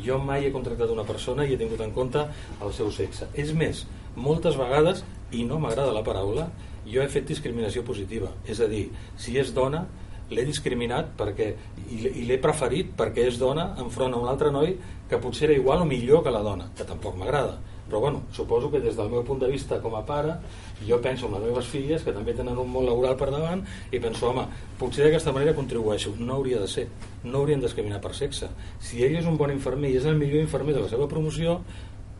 Jo 0.00 0.16
mai 0.22 0.46
he 0.46 0.54
contractat 0.54 0.90
una 0.94 1.04
persona 1.04 1.44
i 1.44 1.52
he 1.52 1.60
tingut 1.60 1.82
en 1.84 1.92
compte 1.92 2.24
el 2.64 2.72
seu 2.72 2.88
sexe. 2.94 3.28
És 3.36 3.52
més, 3.52 3.84
moltes 4.16 4.56
vegades 4.56 5.04
i 5.36 5.44
no 5.44 5.60
m'agrada 5.60 5.92
la 5.92 6.06
paraula 6.06 6.48
jo 6.86 7.02
he 7.02 7.08
fet 7.12 7.28
discriminació 7.28 7.84
positiva. 7.86 8.30
És 8.48 8.60
a 8.60 8.68
dir, 8.70 8.86
si 9.20 9.36
és 9.38 9.52
dona 9.54 9.84
l'he 10.30 10.44
discriminat 10.46 11.12
perquè 11.18 11.50
i 11.90 12.24
l'he 12.26 12.38
preferit 12.42 12.94
perquè 12.96 13.26
és 13.28 13.38
dona 13.38 13.74
enfront 13.82 14.14
a 14.14 14.22
un 14.22 14.30
altre 14.30 14.52
noi 14.54 14.76
que 15.10 15.18
potser 15.18 15.48
era 15.48 15.58
igual 15.58 15.82
o 15.82 15.90
millor 15.90 16.22
que 16.22 16.30
la 16.30 16.42
dona 16.46 16.70
que 16.76 16.86
tampoc 16.86 17.16
m'agrada. 17.18 17.58
Però 17.90 17.98
bueno, 17.98 18.22
suposo 18.30 18.70
que 18.70 18.78
des 18.78 18.94
del 18.94 19.10
meu 19.10 19.24
punt 19.26 19.40
de 19.42 19.48
vista 19.50 19.80
com 19.82 19.96
a 19.98 20.04
pare 20.06 20.36
jo 20.86 21.00
penso 21.02 21.26
en 21.26 21.32
les 21.34 21.42
meves 21.42 21.66
filles 21.66 22.04
que 22.06 22.14
també 22.14 22.32
tenen 22.38 22.58
un 22.62 22.70
món 22.70 22.86
laboral 22.86 23.16
per 23.18 23.32
davant 23.34 23.64
i 23.90 23.98
penso, 23.98 24.28
home, 24.30 24.46
potser 24.78 25.08
d'aquesta 25.08 25.34
manera 25.34 25.56
contribueixo. 25.58 26.14
No 26.18 26.36
hauria 26.38 26.60
de 26.62 26.68
ser, 26.70 26.86
no 27.24 27.42
haurien 27.42 27.60
discriminar 27.60 27.98
per 28.00 28.14
sexe. 28.14 28.46
Si 28.78 29.02
ell 29.02 29.18
és 29.18 29.26
un 29.26 29.36
bon 29.36 29.50
infermer 29.50 29.90
i 29.90 29.98
és 29.98 30.06
el 30.06 30.14
millor 30.20 30.38
infermer 30.44 30.78
de 30.78 30.86
la 30.86 30.92
seva 30.92 31.10
promoció 31.10 31.58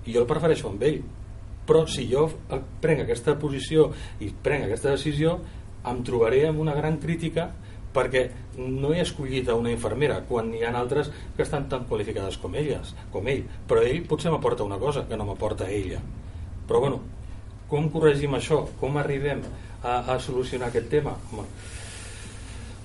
jo 0.09 0.21
el 0.25 0.27
prefereixo 0.27 0.69
amb 0.69 0.83
ell. 0.83 1.01
Però 1.71 1.87
si 1.87 2.09
jo 2.11 2.27
prenc 2.83 3.05
aquesta 3.05 3.39
posició 3.39 3.93
i 4.19 4.33
prenc 4.43 4.67
aquesta 4.67 4.97
decisió 4.97 5.39
em 5.87 6.03
trobaré 6.03 6.49
amb 6.49 6.59
una 6.61 6.75
gran 6.75 6.99
crítica 6.99 7.53
perquè 7.95 8.29
no 8.59 8.93
he 8.95 9.01
escollit 9.03 9.49
a 9.49 9.57
una 9.59 9.73
infermera 9.73 10.21
quan 10.29 10.53
hi 10.55 10.63
ha 10.65 10.73
altres 10.79 11.11
que 11.37 11.43
estan 11.43 11.69
tan 11.69 11.87
qualificades 11.91 12.39
com 12.39 12.55
elles, 12.55 12.95
com 13.13 13.27
ell, 13.29 13.45
però 13.67 13.83
ell 13.83 14.05
potser 14.07 14.31
m'aporta 14.31 14.67
una 14.67 14.79
cosa 14.79 15.07
que 15.09 15.19
no 15.19 15.27
m'aporta 15.27 15.71
ella. 15.71 16.01
Però 16.69 16.81
bueno, 16.81 17.01
com 17.71 17.91
corregim 17.91 18.35
això? 18.39 18.63
Com 18.81 18.99
arribem 19.01 19.43
a, 19.83 20.15
a 20.15 20.19
solucionar 20.23 20.71
aquest 20.71 20.91
tema? 20.93 21.17
Home, 21.33 21.47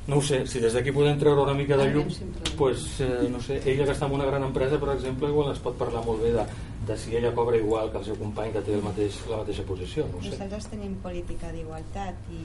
no 0.07 0.17
ho 0.17 0.21
sé, 0.21 0.45
si 0.45 0.61
des 0.61 0.73
d'aquí 0.73 0.93
podem 0.93 1.17
treure 1.17 1.41
una 1.41 1.55
mica 1.57 1.77
de 1.77 1.87
llum 1.89 2.09
pues, 2.57 2.99
eh, 3.01 3.25
no 3.31 3.39
sé, 3.41 3.57
ella 3.65 3.87
que 3.87 3.95
està 3.95 4.05
en 4.05 4.13
una 4.13 4.27
gran 4.29 4.43
empresa 4.45 4.77
per 4.79 4.91
exemple, 4.93 5.29
igual 5.33 5.49
es 5.51 5.61
pot 5.63 5.77
parlar 5.79 6.03
molt 6.05 6.21
bé 6.21 6.31
de, 6.35 6.43
de 6.85 6.97
si 6.97 7.15
ella 7.17 7.33
cobra 7.33 7.57
igual 7.57 7.89
que 7.91 7.97
el 7.97 8.05
seu 8.05 8.19
company 8.19 8.53
que 8.53 8.61
té 8.61 8.75
el 8.77 8.83
mateix, 8.85 9.17
la 9.31 9.41
mateixa 9.41 9.65
posició 9.65 10.05
no 10.11 10.21
sé. 10.21 10.35
nosaltres 10.35 10.69
tenim 10.69 10.93
política 11.01 11.49
d'igualtat 11.55 12.29
i, 12.29 12.43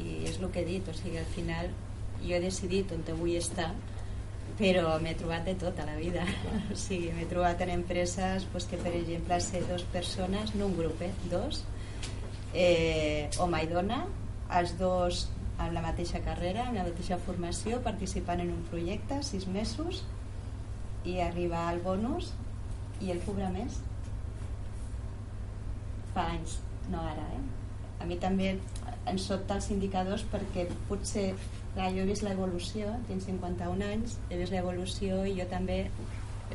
i 0.00 0.06
és 0.30 0.40
el 0.40 0.48
que 0.48 0.64
he 0.64 0.68
dit 0.70 0.88
o 0.88 0.96
sigui, 0.96 1.20
al 1.20 1.28
final 1.36 1.68
jo 2.24 2.36
he 2.36 2.40
decidit 2.42 2.92
on 2.92 3.04
vull 3.18 3.36
estar 3.38 3.72
però 4.58 4.98
m'he 5.02 5.14
trobat 5.18 5.46
de 5.48 5.54
tot 5.58 5.78
a 5.82 5.86
la 5.88 5.96
vida 5.98 6.24
o 6.72 6.76
sigui, 6.78 7.10
m'he 7.14 7.26
trobat 7.30 7.60
en 7.64 7.72
empreses 7.74 8.46
pues, 8.52 8.68
que 8.70 8.78
per 8.78 8.92
exemple 8.94 9.40
ser 9.42 9.64
dos 9.68 9.82
persones 9.94 10.54
no 10.54 10.68
un 10.70 10.76
grup, 10.78 11.00
eh? 11.02 11.12
dos 11.30 11.64
eh, 12.54 13.30
home 13.38 13.64
i 13.64 13.70
dona 13.70 14.04
els 14.54 14.76
dos 14.78 15.26
amb 15.58 15.74
la 15.74 15.82
mateixa 15.82 16.20
carrera 16.22 16.68
amb 16.68 16.78
la 16.78 16.86
mateixa 16.86 17.18
formació 17.26 17.80
participant 17.82 18.42
en 18.42 18.52
un 18.54 18.62
projecte 18.70 19.20
sis 19.26 19.48
mesos 19.50 20.04
i 21.04 21.18
arribar 21.20 21.66
al 21.68 21.82
bonus 21.82 22.30
i 23.02 23.10
el 23.10 23.20
cobra 23.26 23.50
més 23.54 23.80
fa 26.14 26.28
anys, 26.30 26.60
no 26.92 27.02
ara 27.02 27.26
eh? 27.34 27.42
a 28.00 28.06
mi 28.06 28.18
també 28.22 28.54
em 29.10 29.18
sobta 29.18 29.58
els 29.58 29.68
indicadors 29.74 30.22
perquè 30.30 30.68
potser 30.88 31.32
Clar, 31.74 31.88
jo 31.90 32.04
he 32.04 32.06
vist 32.06 32.22
l'evolució, 32.22 32.92
tinc 33.08 33.24
51 33.24 33.86
anys, 33.88 34.18
he 34.30 34.38
vist 34.38 34.54
l'evolució 34.54 35.24
i 35.26 35.34
jo 35.38 35.46
també 35.50 35.80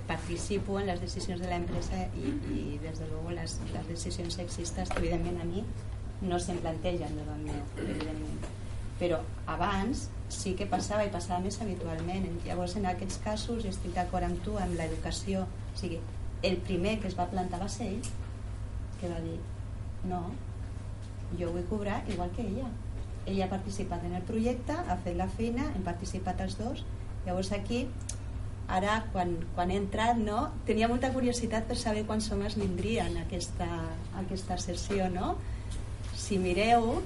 participo 0.07 0.77
en 0.79 0.87
les 0.87 1.01
decisions 1.01 1.41
de 1.41 1.49
l'empresa 1.49 2.05
i, 2.15 2.31
i 2.55 2.77
des 2.83 3.01
de 3.01 3.07
luego 3.09 3.33
les, 3.35 3.57
les 3.73 3.89
decisions 3.89 4.37
sexistes 4.39 4.93
evidentment 4.95 5.41
a 5.41 5.47
mi 5.49 5.63
no 6.21 6.39
se'm 6.39 6.59
plantegen 6.63 7.15
davant 7.19 7.43
meu, 7.47 7.59
evidentment. 7.83 8.47
Però 8.99 9.19
abans 9.47 10.07
sí 10.31 10.53
que 10.59 10.67
passava 10.71 11.05
i 11.07 11.11
passava 11.11 11.39
més 11.43 11.59
habitualment. 11.63 12.27
Llavors 12.45 12.75
en 12.79 12.87
aquests 12.89 13.21
casos 13.23 13.67
estic 13.67 13.95
d'acord 13.95 14.27
amb 14.27 14.43
tu 14.43 14.57
amb 14.59 14.75
l'educació. 14.79 15.45
O 15.47 15.79
sigui, 15.79 15.99
el 16.43 16.59
primer 16.67 16.97
que 16.99 17.07
es 17.07 17.15
va 17.19 17.29
plantar 17.31 17.61
va 17.63 17.69
ser 17.71 17.87
ell, 17.93 18.11
que 18.99 19.11
va 19.11 19.19
dir 19.23 19.39
no, 20.11 20.25
jo 21.39 21.51
vull 21.55 21.65
cobrar 21.71 22.03
igual 22.11 22.31
que 22.35 22.45
ella 22.47 22.67
ella 23.25 23.45
ha 23.45 23.51
participat 23.51 24.05
en 24.07 24.15
el 24.17 24.23
projecte, 24.27 24.73
ha 24.73 24.97
fet 25.03 25.17
la 25.17 25.27
feina, 25.31 25.67
hem 25.75 25.83
participat 25.85 26.41
els 26.45 26.57
dos, 26.59 26.85
llavors 27.25 27.51
aquí 27.55 27.85
ara 28.69 28.99
quan, 29.13 29.33
quan 29.55 29.71
he 29.71 29.77
entrat 29.81 30.17
no, 30.21 30.43
tenia 30.67 30.89
molta 30.91 31.09
curiositat 31.13 31.65
per 31.69 31.77
saber 31.77 32.05
quants 32.05 32.29
homes 32.33 32.57
vindrien 32.59 33.17
a 33.17 33.25
aquesta, 33.25 33.67
a 34.13 34.21
aquesta 34.21 34.59
sessió 34.61 35.09
no? 35.09 35.33
si 36.13 36.37
mireu 36.37 36.99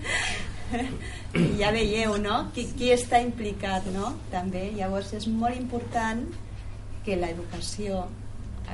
ja 1.60 1.70
veieu 1.74 2.16
no? 2.18 2.40
qui, 2.56 2.66
qui 2.74 2.90
està 2.94 3.22
implicat 3.22 3.86
no? 3.94 4.16
també, 4.34 4.66
llavors 4.74 5.14
és 5.14 5.28
molt 5.30 5.54
important 5.60 6.26
que 7.06 7.20
l'educació 7.20 8.02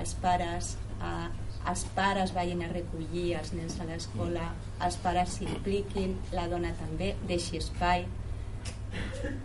els 0.01 0.17
pares 0.23 0.75
a, 1.05 1.29
els 1.69 1.85
pares 1.97 2.33
vagin 2.33 2.65
a 2.65 2.73
recollir 2.73 3.35
els 3.37 3.53
nens 3.53 3.77
a 3.81 3.87
l'escola, 3.89 4.49
els 4.85 4.97
pares 5.03 5.37
s'impliquin, 5.37 6.17
la 6.37 6.47
dona 6.51 6.73
també, 6.79 7.13
deixi 7.29 7.61
espai. 7.61 8.07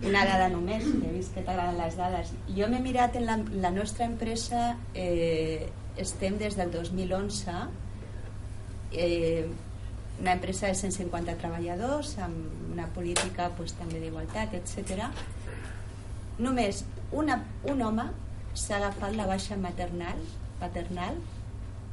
Una 0.07 0.23
dada 0.25 0.47
només, 0.49 0.85
he 0.87 1.11
vist 1.13 1.35
que 1.35 1.43
t'agraden 1.45 1.77
les 1.81 1.97
dades. 1.99 2.31
Jo 2.57 2.69
m'he 2.71 2.79
mirat 2.81 3.17
en 3.19 3.27
la, 3.27 3.35
la 3.65 3.71
nostra 3.75 4.07
empresa, 4.07 4.63
eh, 4.93 5.67
estem 6.01 6.39
des 6.41 6.57
del 6.57 6.71
2011, 6.73 7.55
eh, 8.93 9.45
una 10.19 10.33
empresa 10.37 10.71
de 10.71 10.75
150 10.79 11.35
treballadors, 11.41 12.15
amb 12.23 12.71
una 12.71 12.87
política 12.95 13.49
pues, 13.57 13.75
també 13.75 13.99
d'igualtat, 13.99 14.55
etc. 14.55 15.09
Només 16.39 16.85
una, 17.11 17.41
un 17.71 17.83
home 17.83 18.07
s'ha 18.55 18.79
agafat 18.79 19.19
la 19.19 19.27
baixa 19.27 19.59
maternal, 19.59 20.23
paternal 20.63 21.19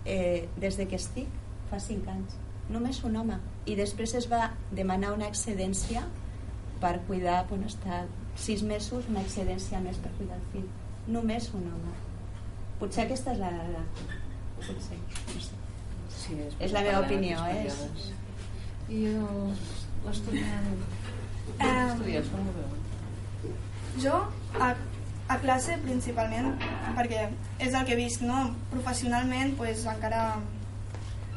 eh, 0.06 0.48
des 0.62 0.78
de 0.78 0.86
que 0.86 1.02
estic 1.02 1.28
fa 1.70 1.82
5 1.82 2.14
anys 2.14 2.41
només 2.70 3.02
un 3.04 3.16
home 3.16 3.38
i 3.66 3.76
després 3.78 4.14
es 4.18 4.28
va 4.30 4.50
demanar 4.70 5.12
una 5.16 5.28
excedència 5.30 6.04
per 6.82 6.98
cuidar 7.06 7.46
bueno, 7.48 7.66
estar 7.66 8.04
6 8.36 8.62
mesos 8.68 9.08
una 9.10 9.22
excedència 9.22 9.80
més 9.80 9.98
per 10.02 10.12
cuidar 10.18 10.38
el 10.38 10.46
fill 10.54 10.68
només 11.16 11.50
un 11.54 11.66
home 11.74 11.96
potser 12.80 13.06
aquesta 13.06 13.34
és 13.34 13.42
la 13.42 13.50
potser 14.56 14.76
no 14.76 14.86
sé. 14.86 15.00
sí, 16.16 16.38
és, 16.46 16.56
és 16.60 16.72
la 16.76 16.84
meva 16.86 17.02
opinió 17.06 17.42
eh? 17.50 17.66
i 18.92 19.04
l'estudiant 20.06 20.72
l'estudiant 21.58 22.32
veu? 22.56 23.52
jo 24.06 24.16
a 24.58 24.72
a 25.32 25.38
classe 25.40 25.76
principalment 25.84 26.50
perquè 26.96 27.28
és 27.62 27.74
el 27.74 27.86
que 27.86 27.94
he 27.94 28.00
vist 28.00 28.24
no? 28.26 28.40
professionalment 28.72 29.54
pues, 29.56 29.86
encara 29.88 30.24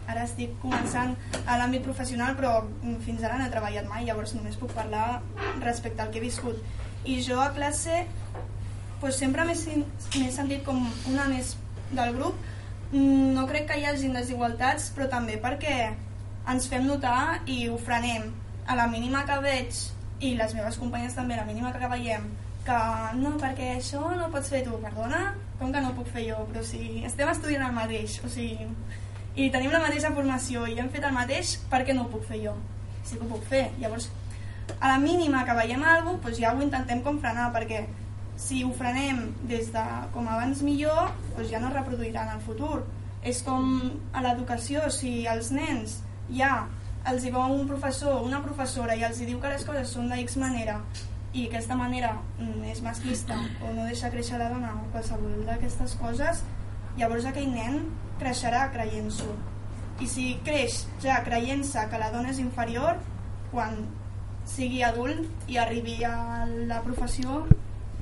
ara 0.07 0.23
estic 0.27 0.53
començant 0.61 1.15
a 1.45 1.57
l'àmbit 1.59 1.83
professional 1.85 2.35
però 2.37 2.53
fins 3.05 3.23
ara 3.23 3.39
no 3.39 3.47
he 3.47 3.53
treballat 3.53 3.89
mai 3.89 4.05
llavors 4.05 4.35
només 4.37 4.57
puc 4.61 4.73
parlar 4.77 5.21
respecte 5.63 6.03
al 6.03 6.11
que 6.13 6.21
he 6.21 6.25
viscut. 6.25 6.61
I 7.05 7.19
jo 7.25 7.39
a 7.41 7.51
classe 7.57 8.05
pues, 9.01 9.17
sempre 9.17 9.45
m'he 9.45 9.55
sentit 9.57 10.63
com 10.65 10.85
una 11.11 11.27
més 11.31 11.55
del 11.91 12.15
grup. 12.17 12.37
No 12.93 13.45
crec 13.49 13.67
que 13.69 13.79
hi 13.79 13.85
hagi 13.89 14.09
desigualtats 14.13 14.91
però 14.95 15.09
també 15.11 15.37
perquè 15.41 15.75
ens 16.51 16.69
fem 16.69 16.85
notar 16.85 17.41
i 17.45 17.65
ho 17.69 17.77
frenem. 17.81 18.31
A 18.65 18.77
la 18.77 18.87
mínima 18.89 19.25
que 19.25 19.37
veig 19.43 19.83
i 20.25 20.33
les 20.39 20.53
meves 20.57 20.77
companyes 20.81 21.13
també 21.13 21.35
a 21.35 21.43
la 21.43 21.49
mínima 21.49 21.73
que 21.73 21.89
veiem 21.91 22.25
que 22.65 22.77
no, 23.19 23.35
perquè 23.37 23.75
això 23.75 24.01
no 24.17 24.31
pots 24.33 24.49
fer 24.49 24.63
tu, 24.65 24.77
perdona, 24.81 25.35
com 25.59 25.73
que 25.73 25.81
no 25.83 25.93
puc 25.97 26.07
fer 26.13 26.23
jo, 26.31 26.39
però 26.49 26.63
si 26.65 27.03
estem 27.05 27.29
estudiant 27.29 27.67
el 27.67 27.75
mateix, 27.75 28.17
o 28.25 28.29
sigui, 28.31 28.65
i 29.35 29.49
tenim 29.51 29.73
la 29.73 29.83
mateixa 29.83 30.13
formació 30.15 30.67
i 30.67 30.77
hem 30.79 30.89
fet 30.93 31.03
el 31.03 31.15
mateix, 31.15 31.57
per 31.71 31.83
què 31.87 31.95
no 31.95 32.05
ho 32.05 32.11
puc 32.11 32.23
fer 32.29 32.41
jo? 32.43 32.53
Sí 33.03 33.17
que 33.17 33.25
ho 33.25 33.31
puc 33.33 33.43
fer, 33.49 33.67
llavors 33.81 34.09
a 34.79 34.87
la 34.87 34.97
mínima 34.97 35.45
que 35.45 35.53
veiem 35.53 35.83
alguna 35.83 36.17
cosa, 36.17 36.27
doncs 36.27 36.39
ja 36.41 36.53
ho 36.53 36.61
intentem 36.63 37.01
com 37.05 37.19
frenar, 37.21 37.51
perquè 37.53 37.85
si 38.37 38.63
ho 38.63 38.71
frenem 38.75 39.21
des 39.49 39.71
de 39.73 39.83
com 40.13 40.27
abans 40.27 40.61
millor, 40.65 41.11
doncs 41.35 41.51
ja 41.51 41.61
no 41.61 41.69
es 41.69 41.75
reproduirà 41.75 42.25
en 42.25 42.35
el 42.35 42.41
futur. 42.43 42.83
És 43.23 43.41
com 43.41 43.79
a 44.13 44.21
l'educació, 44.21 44.89
si 44.93 45.25
els 45.27 45.51
nens 45.55 45.99
ja 46.29 46.67
els 47.09 47.25
hi 47.25 47.31
va 47.33 47.45
un 47.53 47.67
professor 47.69 48.19
o 48.19 48.25
una 48.25 48.41
professora 48.43 48.95
i 48.97 49.03
els 49.05 49.21
hi 49.21 49.29
diu 49.29 49.39
que 49.41 49.49
les 49.49 49.65
coses 49.65 49.91
són 49.93 50.09
de 50.09 50.19
X 50.23 50.37
manera 50.41 50.79
i 51.33 51.47
aquesta 51.47 51.75
manera 51.77 52.15
mm, 52.39 52.63
és 52.71 52.81
masclista 52.81 53.37
o 53.61 53.73
no 53.75 53.85
deixa 53.85 54.09
créixer 54.13 54.39
la 54.39 54.49
dona 54.53 54.71
o 54.79 54.85
qualsevol 54.93 55.43
d'aquestes 55.45 55.97
coses, 56.01 56.43
llavors 56.99 57.27
aquell 57.29 57.51
nen 57.51 57.83
creixerà 58.21 58.69
creient-s'ho. 58.73 59.33
I 60.03 60.07
si 60.11 60.25
creix 60.47 60.81
ja 61.03 61.21
creient-se 61.25 61.85
que 61.91 61.99
la 62.01 62.11
dona 62.13 62.31
és 62.33 62.41
inferior, 62.43 62.99
quan 63.51 63.77
sigui 64.45 64.81
adult 64.83 65.51
i 65.51 65.59
arribi 65.61 65.97
a 66.07 66.45
la 66.69 66.81
professió, 66.85 67.43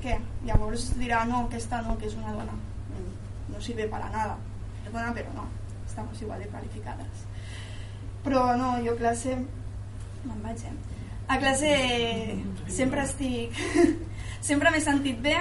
què? 0.02 0.18
Llavors 0.46 0.90
dirà, 1.00 1.22
no, 1.28 1.44
aquesta 1.46 1.80
no, 1.86 1.98
que 2.00 2.10
és 2.10 2.16
una 2.18 2.34
dona. 2.36 2.56
No 3.50 3.60
sirve 3.62 3.86
para 3.88 4.10
nada. 4.12 4.38
És 4.84 4.90
dona, 4.90 5.12
però 5.16 5.36
no. 5.36 5.46
Estamos 5.86 6.20
igual 6.20 6.42
de 6.42 6.50
qualificades. 6.50 7.28
Però 8.24 8.50
no, 8.60 8.74
jo 8.84 8.96
classe... 8.98 9.38
Me'n 10.24 10.42
vaig, 10.42 10.66
eh? 10.68 10.94
a 11.26 11.38
classe 11.38 12.42
sempre 12.68 13.02
estic 13.02 13.56
sempre 14.48 14.70
m'he 14.70 14.80
sentit 14.84 15.20
bé 15.24 15.36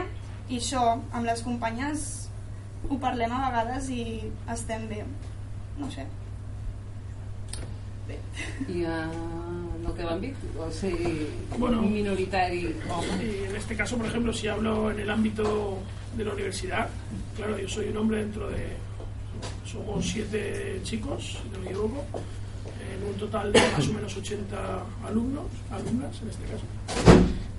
i 0.48 0.60
això 0.60 0.84
amb 0.96 1.26
les 1.28 1.44
companyes 1.44 2.23
ho 2.90 2.98
parlem 3.00 3.32
a 3.32 3.40
vegades 3.50 3.90
i 3.90 4.04
estem 4.54 4.88
bé 4.90 5.04
no 5.80 5.90
sé 5.92 6.06
bé. 8.08 8.18
i 8.70 8.84
uh, 8.84 8.90
en 9.80 9.86
el 9.88 9.94
teu 9.98 10.10
àmbit 10.10 10.36
o 10.60 10.70
ser 10.72 10.96
bueno, 11.58 11.82
minoritari 11.82 12.66
en 13.22 13.56
este 13.56 13.76
caso 13.76 13.98
por 13.98 14.08
ejemplo 14.08 14.34
si 14.34 14.48
hablo 14.48 14.92
en 14.92 15.00
el 15.00 15.10
ámbito 15.10 15.80
de 16.18 16.26
la 16.26 16.34
universidad 16.34 16.90
claro 17.36 17.58
yo 17.58 17.68
soy 17.68 17.88
un 17.90 17.98
hombre 17.98 18.18
dentro 18.20 18.50
de 18.50 18.68
somos 19.66 20.06
siete 20.08 20.80
chicos, 20.84 21.40
si 21.42 21.50
no 21.50 21.60
me 21.60 21.66
equivoco, 21.72 22.06
en 22.94 23.10
un 23.10 23.16
total 23.16 23.52
de 23.52 23.60
más 23.60 23.88
o 23.90 23.94
menos 23.94 24.16
80 24.16 24.56
alumnos, 25.08 25.46
alumnas 25.72 26.22
en 26.22 26.30
este 26.30 26.44
caso. 26.44 26.64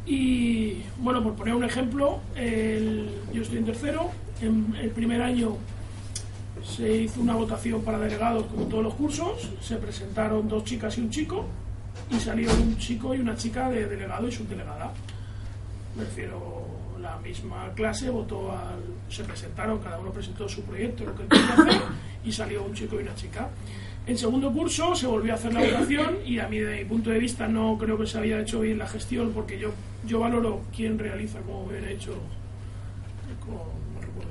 Y 0.06 0.82
bueno, 0.98 1.22
por 1.24 1.34
poner 1.34 1.54
un 1.54 1.64
ejemplo, 1.64 2.20
el- 2.36 3.10
yo 3.32 3.42
estoy 3.42 3.58
en 3.58 3.64
tercero, 3.64 4.10
en 4.40 4.74
el 4.80 4.90
primer 4.90 5.22
año 5.22 5.56
se 6.64 6.96
hizo 7.02 7.20
una 7.20 7.34
votación 7.34 7.82
para 7.82 7.98
delegados 7.98 8.46
como 8.46 8.64
todos 8.66 8.82
los 8.84 8.94
cursos, 8.94 9.50
se 9.60 9.76
presentaron 9.76 10.48
dos 10.48 10.64
chicas 10.64 10.96
y 10.98 11.02
un 11.02 11.10
chico, 11.10 11.44
y 12.10 12.18
salió 12.18 12.50
un 12.52 12.76
chico 12.78 13.14
y 13.14 13.18
una 13.20 13.36
chica 13.36 13.68
de 13.70 13.86
delegado 13.86 14.26
y 14.28 14.32
subdelegada. 14.32 14.92
Me 15.96 16.04
refiero, 16.04 16.64
la 17.00 17.16
misma 17.18 17.70
clase 17.74 18.10
votó 18.10 18.50
al. 18.52 18.82
Se 19.08 19.22
presentaron, 19.24 19.78
cada 19.78 19.98
uno 19.98 20.10
presentó 20.10 20.48
su 20.48 20.62
proyecto, 20.62 21.04
lo 21.04 21.14
que 21.14 21.22
hacer, 21.34 21.82
y 22.24 22.32
salió 22.32 22.64
un 22.64 22.72
chico 22.74 22.96
y 22.98 23.02
una 23.02 23.14
chica. 23.14 23.48
En 24.06 24.18
segundo 24.18 24.52
curso 24.52 24.94
se 24.94 25.06
volvió 25.06 25.32
a 25.32 25.36
hacer 25.36 25.52
la 25.54 25.60
votación 25.60 26.16
y 26.26 26.38
a 26.38 26.48
mí, 26.48 26.58
desde 26.58 26.82
mi 26.82 26.88
punto 26.88 27.10
de 27.10 27.18
vista, 27.18 27.46
no 27.48 27.76
creo 27.78 27.96
que 27.98 28.06
se 28.06 28.18
había 28.18 28.40
hecho 28.40 28.60
bien 28.60 28.78
la 28.78 28.86
gestión 28.86 29.32
porque 29.34 29.58
yo, 29.58 29.70
yo 30.06 30.20
valoro 30.20 30.62
quién 30.74 30.98
realiza 30.98 31.40
como 31.40 31.66
bien 31.68 31.84
hecho. 31.88 32.14
como- 33.40 33.58
no 33.58 33.60
recuerdo. 33.60 33.73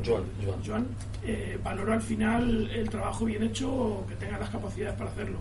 Joan, 0.06 0.24
Joan. 0.44 0.60
Joan, 0.66 0.88
eh, 1.24 1.58
valoro 1.64 1.94
al 1.94 2.02
final 2.02 2.70
el 2.70 2.90
trabajo 2.90 3.26
bien 3.26 3.44
hecho, 3.44 4.06
que 4.08 4.16
tenga 4.16 4.38
las 4.38 4.50
capacidades 4.50 4.96
para 4.98 5.10
hacerlo. 5.10 5.38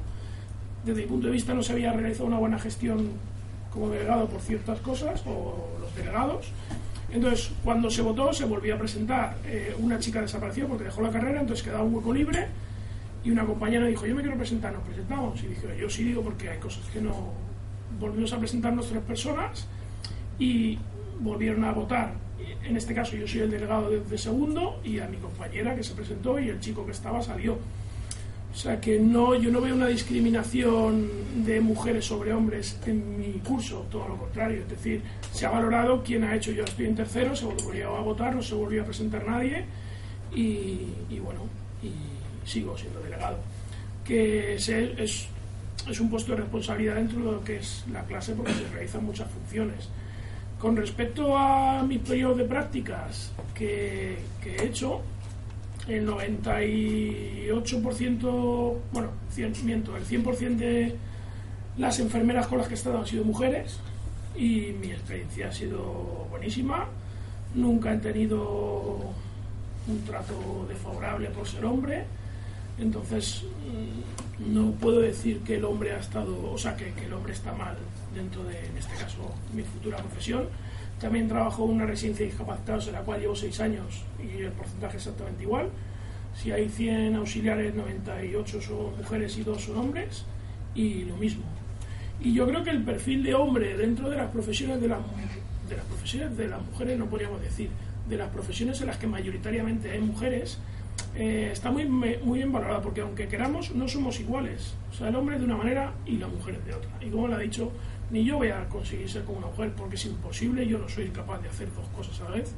Desde 0.85 1.03
mi 1.03 1.07
punto 1.07 1.27
de 1.27 1.33
vista 1.33 1.55
no 1.55 1.63
se 1.63 1.73
había 1.73 1.93
realizado 1.93 2.27
una 2.27 2.39
buena 2.39 2.59
gestión 2.59 3.09
como 3.73 3.89
delegado 3.89 4.29
por 4.29 4.41
ciertas 4.41 4.81
cosas, 4.81 5.23
o 5.27 5.69
los 5.81 5.95
delegados. 5.95 6.47
Entonces, 7.11 7.53
cuando 7.63 7.91
se 7.91 8.03
votó, 8.03 8.33
se 8.33 8.45
volvió 8.45 8.75
a 8.75 8.79
presentar. 8.79 9.37
eh, 9.45 9.75
una 9.79 9.99
chica 9.99 10.21
desapareció 10.21 10.67
porque 10.67 10.85
dejó 10.85 11.03
la 11.03 11.11
carrera, 11.11 11.41
entonces 11.41 11.65
quedaba 11.65 11.83
un 11.85 11.95
hueco 11.95 12.13
libre. 12.13 12.49
Y 13.25 13.31
una 13.31 13.45
compañera 13.45 13.87
dijo: 13.87 14.07
Yo 14.07 14.15
me 14.15 14.23
quiero 14.23 14.37
presentar, 14.37 14.73
nos 14.73 14.83
presentamos. 14.83 15.43
Y 15.43 15.49
dije: 15.49 15.77
Yo 15.79 15.89
sí 15.89 16.05
digo 16.05 16.23
porque 16.23 16.49
hay 16.49 16.59
cosas 16.59 16.85
que 16.93 17.01
no. 17.01 17.33
Volvimos 18.01 18.33
a 18.33 18.39
presentarnos 18.39 18.89
tres 18.89 19.03
personas 19.03 19.67
y 20.39 20.79
volvieron 21.21 21.65
a 21.65 21.73
votar. 21.73 22.15
En 22.65 22.77
este 22.77 22.95
caso, 22.95 23.17
yo 23.17 23.27
soy 23.27 23.41
el 23.41 23.51
delegado 23.51 23.91
de, 23.91 24.01
de 24.01 24.19
segundo 24.19 24.81
y 24.85 24.99
a 24.99 25.07
mi 25.09 25.17
compañera 25.17 25.75
que 25.75 25.83
se 25.83 25.95
presentó 25.95 26.39
y 26.39 26.49
el 26.49 26.61
chico 26.61 26.85
que 26.85 26.93
estaba 26.93 27.23
salió. 27.23 27.59
O 28.53 28.55
sea 28.55 28.79
que 28.79 29.01
no, 29.01 29.35
yo 29.35 29.51
no 29.51 29.63
veo 29.63 29.75
una 29.75 29.87
discriminación 29.87 31.09
de 31.45 31.61
mujeres 31.63 32.05
sobre 32.05 32.35
hombres 32.35 32.79
en 32.85 33.19
mi 33.19 33.33
curso, 33.41 33.87
todo 33.91 34.09
lo 34.09 34.17
contrario. 34.19 34.61
Es 34.61 34.69
decir, 34.69 35.03
se 35.33 35.47
ha 35.47 35.51
valorado 35.51 36.03
quién 36.05 36.23
ha 36.25 36.37
hecho, 36.37 36.53
yo 36.53 36.65
estoy 36.65 36.87
en 36.87 36.95
tercero, 36.95 37.35
se 37.35 37.47
volvió 37.47 37.97
a 37.97 38.03
votar, 38.03 38.35
no 38.35 38.43
se 38.43 38.55
volvió 38.55 38.83
a 38.83 38.85
presentar 38.85 39.27
nadie 39.27 39.65
y, 40.35 41.19
bueno, 41.23 41.41
y 41.83 41.93
sigo 42.47 42.77
siendo 42.77 43.01
delegado. 43.01 43.39
Que 44.05 44.57
es, 44.57 44.69
es 44.69 46.01
un 46.01 46.11
puesto 46.11 46.33
de 46.33 46.43
responsabilidad 46.43 46.97
dentro 46.97 47.21
de 47.21 47.33
lo 47.33 47.45
que 47.45 47.57
es 47.57 47.85
la 47.91 48.05
clase 48.05 48.35
porque 48.35 48.53
se 48.53 48.69
realizan 48.69 49.03
muchas 49.05 49.31
funciones. 49.31 49.89
Con 50.63 50.77
respecto 50.77 51.37
a 51.37 51.83
mis 51.83 51.99
periodos 51.99 52.39
de 52.39 52.45
prácticas 52.45 53.33
que, 53.53 54.17
he 54.45 54.65
hecho, 54.65 55.01
el 55.89 56.07
98%, 56.07 58.77
bueno, 58.93 59.09
100, 59.31 59.53
miento, 59.65 59.97
el 59.97 60.07
100% 60.07 60.57
de 60.57 60.95
las 61.79 61.99
enfermeras 61.99 62.47
con 62.47 62.59
las 62.59 62.69
que 62.69 62.75
he 62.75 62.77
estado 62.77 62.99
han 62.99 63.07
sido 63.09 63.25
mujeres 63.25 63.81
y 64.37 64.73
mi 64.81 64.93
experiencia 64.93 65.49
ha 65.49 65.53
sido 65.53 66.29
buenísima. 66.31 66.87
Nunca 67.57 67.95
he 67.95 67.99
tenido 67.99 69.01
un 69.89 70.05
trato 70.07 70.65
desfavorable 70.69 71.29
por 71.31 71.49
ser 71.49 71.65
hombre. 71.65 72.05
Entonces, 72.79 73.43
mm, 73.67 74.55
no 74.55 74.71
puedo 74.71 75.01
decir 75.01 75.41
que 75.41 75.57
el 75.57 75.65
hombre 75.65 75.91
ha 75.91 75.99
estado, 75.99 76.53
o 76.53 76.57
sea, 76.57 76.77
que 76.77 76.93
el 77.05 77.13
hombre 77.13 77.33
está 77.33 77.53
mal 77.53 77.77
dentro 78.15 78.45
de, 78.45 78.59
en 78.67 78.77
este 78.77 78.95
caso, 78.95 79.33
mi 79.55 79.63
futura 79.63 79.99
profesión. 79.99 80.45
También 81.01 81.29
trabajo 81.29 81.65
en 81.65 81.71
una 81.73 81.87
residencia 81.87 82.25
de 82.25 82.31
discapacitados 82.31 82.87
en 82.89 82.93
la 82.95 83.01
cual 83.01 83.21
llevo 83.21 83.35
seis 83.35 83.59
años 83.61 84.03
y 84.23 84.43
el 84.43 84.53
porcentaje 84.53 84.97
es 84.99 85.03
exactamente 85.07 85.43
igual. 85.43 85.69
Si 86.35 86.51
hay 86.53 86.69
100 86.69 87.17
auxiliares, 87.17 87.75
98 87.75 88.61
son 88.63 88.97
mujeres 88.97 89.37
y 89.37 89.43
2 89.43 89.61
son 89.63 89.77
hombres, 89.79 90.25
y 90.75 91.05
lo 91.05 91.17
mismo. 91.17 91.43
Y 92.21 92.33
yo 92.33 92.47
creo 92.47 92.63
que 92.63 92.71
el 92.71 92.83
perfil 92.85 93.23
de 93.25 93.35
hombre 93.35 93.77
dentro 93.77 94.09
de 94.09 94.17
las 94.17 94.31
profesiones 94.31 94.81
de, 94.81 94.89
la- 94.89 95.01
de 95.69 95.77
las 95.77 95.85
profesiones 95.87 96.37
de 96.37 96.49
las 96.49 96.63
mujeres, 96.65 96.99
no 96.99 97.07
podríamos 97.07 97.41
decir, 97.43 97.69
de 98.09 98.17
las 98.17 98.29
profesiones 98.31 98.81
en 98.81 98.87
las 98.87 98.97
que 98.97 99.07
mayoritariamente 99.07 99.91
hay 99.91 100.01
mujeres, 100.01 100.59
eh, 101.15 101.51
está 101.53 101.71
muy, 101.71 101.85
muy 101.87 102.39
bien 102.39 102.53
valorada, 102.53 102.81
porque 102.81 103.01
aunque 103.01 103.27
queramos, 103.29 103.75
no 103.75 103.89
somos 103.89 104.19
iguales. 104.21 104.75
O 104.91 104.95
sea, 104.95 105.09
el 105.09 105.17
hombre 105.17 105.39
de 105.39 105.45
una 105.45 105.57
manera 105.57 105.93
y 106.07 106.17
la 106.17 106.29
mujer 106.29 106.63
de 106.65 106.75
otra. 106.75 106.91
Y 107.01 107.11
como 107.11 107.29
le 107.29 107.35
ha 107.35 107.39
dicho, 107.39 107.73
ni 108.13 108.25
yo 108.25 108.37
voy 108.37 108.49
a 108.49 108.69
conseguir 108.69 109.11
ser 109.11 109.25
como 109.25 109.39
una 109.39 109.47
mujer, 109.49 109.73
porque 109.77 109.97
es 109.97 110.05
imposible, 110.05 110.67
yo 110.67 110.79
no 110.79 110.89
soy 110.89 111.09
capaz 111.09 111.41
de 111.41 111.49
hacer 111.49 111.69
dos 111.75 111.87
cosas 111.97 112.21
a 112.21 112.25
la 112.25 112.37
vez 112.37 112.53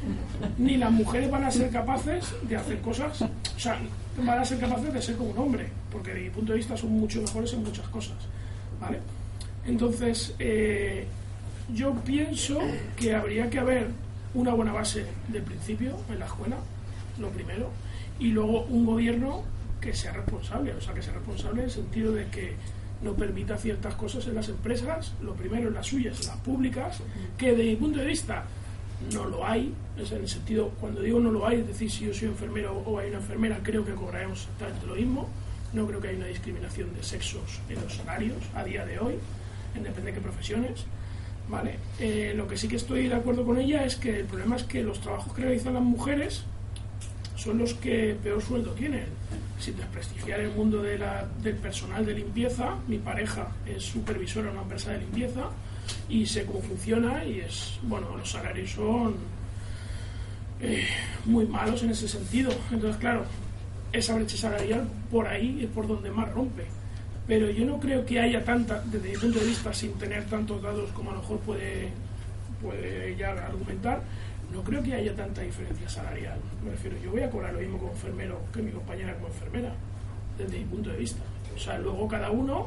ni 0.58 0.76
las 0.76 0.90
mujeres 0.90 1.30
van 1.30 1.44
a 1.44 1.50
ser 1.50 1.70
capaces 1.70 2.34
de 2.42 2.56
hacer 2.56 2.80
cosas, 2.80 3.22
o 3.22 3.58
sea, 3.58 3.78
van 4.18 4.38
a 4.38 4.44
ser 4.44 4.58
capaces 4.58 4.92
de 4.92 5.02
ser 5.02 5.16
como 5.16 5.30
un 5.30 5.38
hombre, 5.38 5.68
porque 5.90 6.14
de 6.14 6.20
mi 6.20 6.30
punto 6.30 6.52
de 6.52 6.58
vista 6.58 6.76
son 6.76 6.92
mucho 6.92 7.20
mejores 7.20 7.52
en 7.52 7.62
muchas 7.62 7.86
cosas, 7.88 8.16
¿vale? 8.80 8.98
Entonces, 9.66 10.34
eh, 10.38 11.06
yo 11.74 11.94
pienso 11.94 12.58
que 12.96 13.14
habría 13.14 13.50
que 13.50 13.58
haber 13.58 13.88
una 14.34 14.54
buena 14.54 14.72
base 14.72 15.04
del 15.28 15.42
principio 15.42 15.96
en 16.10 16.18
la 16.18 16.26
escuela, 16.26 16.56
lo 17.18 17.28
primero, 17.30 17.70
y 18.18 18.28
luego 18.28 18.62
un 18.64 18.86
gobierno 18.86 19.42
que 19.80 19.94
sea 19.94 20.12
responsable, 20.12 20.72
o 20.74 20.80
sea, 20.80 20.94
que 20.94 21.02
sea 21.02 21.14
responsable 21.14 21.60
en 21.60 21.64
el 21.66 21.70
sentido 21.70 22.12
de 22.12 22.26
que 22.26 22.54
no 23.02 23.14
permita 23.14 23.56
ciertas 23.56 23.94
cosas 23.94 24.26
en 24.26 24.34
las 24.34 24.48
empresas, 24.48 25.12
lo 25.22 25.34
primero 25.34 25.68
en 25.68 25.74
las 25.74 25.86
suyas, 25.86 26.26
las 26.26 26.36
públicas, 26.38 26.98
que 27.36 27.54
de 27.54 27.64
mi 27.64 27.76
punto 27.76 27.98
de 27.98 28.06
vista 28.06 28.44
no 29.12 29.26
lo 29.26 29.46
hay, 29.46 29.72
es 29.98 30.12
en 30.12 30.22
el 30.22 30.28
sentido, 30.28 30.70
cuando 30.80 31.02
digo 31.02 31.20
no 31.20 31.30
lo 31.30 31.46
hay, 31.46 31.60
es 31.60 31.66
decir, 31.66 31.90
si 31.90 32.06
yo 32.06 32.14
soy 32.14 32.28
enfermero 32.28 32.82
o 32.86 32.98
hay 32.98 33.08
una 33.08 33.18
enfermera, 33.18 33.60
creo 33.62 33.84
que 33.84 33.92
cobraremos 33.92 34.42
exactamente 34.42 34.86
lo 34.86 34.94
mismo, 34.94 35.28
no 35.72 35.86
creo 35.86 36.00
que 36.00 36.08
haya 36.08 36.18
una 36.18 36.26
discriminación 36.26 36.94
de 36.94 37.02
sexos 37.02 37.60
en 37.68 37.80
los 37.82 37.94
salarios 37.94 38.38
a 38.54 38.64
día 38.64 38.86
de 38.86 38.98
hoy, 38.98 39.14
en 39.74 39.82
depende 39.82 40.10
de 40.10 40.16
qué 40.16 40.20
profesiones, 40.22 40.86
¿vale? 41.48 41.78
Eh, 42.00 42.32
lo 42.34 42.48
que 42.48 42.56
sí 42.56 42.68
que 42.68 42.76
estoy 42.76 43.08
de 43.08 43.14
acuerdo 43.14 43.44
con 43.44 43.58
ella 43.58 43.84
es 43.84 43.96
que 43.96 44.20
el 44.20 44.24
problema 44.24 44.56
es 44.56 44.64
que 44.64 44.82
los 44.82 45.00
trabajos 45.00 45.32
que 45.34 45.42
realizan 45.42 45.74
las 45.74 45.82
mujeres 45.82 46.44
son 47.36 47.58
los 47.58 47.74
que 47.74 48.16
peor 48.22 48.42
sueldo 48.42 48.72
tienen. 48.72 49.04
Sin 49.58 49.76
desprestigiar 49.76 50.40
el 50.40 50.50
mundo 50.50 50.82
de 50.82 50.98
la- 50.98 51.26
del 51.42 51.54
personal 51.56 52.04
de 52.04 52.14
limpieza, 52.14 52.74
mi 52.88 52.98
pareja 52.98 53.48
es 53.66 53.82
supervisora 53.84 54.48
en 54.48 54.52
una 54.54 54.62
empresa 54.62 54.92
de 54.92 54.98
limpieza 54.98 55.44
y 56.08 56.26
sé 56.26 56.44
cómo 56.44 56.60
funciona 56.62 57.24
y 57.24 57.40
es, 57.40 57.78
bueno, 57.82 58.16
los 58.16 58.30
salarios 58.30 58.70
son 58.70 59.14
eh, 60.60 60.86
muy 61.26 61.46
malos 61.46 61.82
en 61.82 61.90
ese 61.90 62.08
sentido. 62.08 62.50
Entonces, 62.70 62.96
claro, 62.98 63.24
esa 63.92 64.14
brecha 64.14 64.36
salarial 64.36 64.88
por 65.10 65.26
ahí 65.26 65.60
es 65.62 65.68
por 65.70 65.86
donde 65.86 66.10
más 66.10 66.30
rompe. 66.32 66.64
Pero 67.26 67.50
yo 67.50 67.64
no 67.66 67.78
creo 67.80 68.06
que 68.06 68.20
haya 68.20 68.44
tanta, 68.44 68.82
desde 68.86 69.10
mi 69.10 69.16
punto 69.16 69.38
de 69.40 69.46
vista, 69.46 69.72
sin 69.74 69.92
tener 69.94 70.24
tantos 70.26 70.62
datos 70.62 70.90
como 70.92 71.10
a 71.10 71.14
lo 71.14 71.20
mejor 71.20 71.38
puede, 71.40 71.88
puede 72.62 73.12
ella 73.12 73.32
argumentar, 73.32 74.02
no 74.52 74.62
creo 74.62 74.82
que 74.82 74.94
haya 74.94 75.14
tanta 75.14 75.42
diferencia 75.42 75.88
salarial. 75.88 76.38
Me 76.64 76.70
refiero, 76.70 76.96
yo 77.02 77.10
voy 77.10 77.22
a 77.22 77.30
cobrar 77.30 77.52
lo 77.52 77.60
mismo 77.60 77.78
como 77.78 77.92
enfermero 77.92 78.40
que 78.52 78.62
mi 78.62 78.70
compañera 78.70 79.14
como 79.14 79.28
enfermera, 79.28 79.72
desde 80.38 80.58
mi 80.58 80.64
punto 80.64 80.90
de 80.90 80.96
vista. 80.96 81.22
O 81.54 81.58
sea, 81.58 81.78
luego 81.78 82.06
cada 82.06 82.30
uno, 82.30 82.66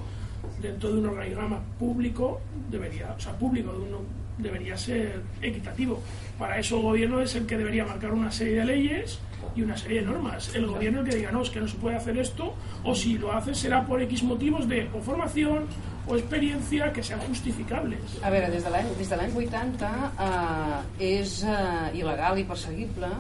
dentro 0.62 0.92
de 0.92 1.00
un 1.00 1.06
organigrama 1.08 1.60
público, 1.78 2.42
debería, 2.70 3.14
o 3.18 3.20
sea, 3.20 3.38
público, 3.38 3.72
de 3.72 3.80
uno, 3.80 4.00
debería 4.38 4.78
ser 4.78 5.22
equitativo. 5.42 6.02
Para 6.38 6.60
eso 6.60 6.78
el 6.78 6.84
gobierno 6.84 7.22
es 7.22 7.36
el 7.36 7.46
que 7.46 7.58
debería 7.58 7.86
marcar 7.86 8.12
una 8.12 8.32
serie 8.32 8.60
de 8.60 8.66
leyes 8.66 9.20
y 9.56 9.62
una 9.62 9.78
serie 9.78 10.02
de 10.02 10.08
normas. 10.08 10.54
El 10.56 10.68
gobierno 10.68 11.04
que 11.04 11.16
diga, 11.16 11.32
no, 11.32 11.42
es 11.42 11.50
que 11.50 11.60
no 11.60 11.68
se 11.68 11.78
puede 11.78 11.96
hacer 11.96 12.18
esto, 12.18 12.54
o 12.84 12.96
si 12.96 13.18
lo 13.18 13.32
hace 13.32 13.54
será 13.56 13.86
por 13.86 14.02
X 14.02 14.24
motivos 14.24 14.68
de 14.68 14.90
o 14.94 15.02
formación 15.02 15.66
o 16.08 16.16
experiencia 16.16 16.92
que 16.92 17.04
sean 17.04 17.20
justificables. 17.22 18.02
A 18.24 18.32
veure, 18.34 18.50
des 18.50 18.64
de 18.64 18.72
l'any 18.74 18.90
de 18.98 19.18
l'any 19.20 19.36
80 19.36 19.92
eh, 20.26 21.20
és 21.20 21.36
eh, 21.44 22.00
il·legal 22.02 22.42
i 22.42 22.48
perseguible 22.50 23.12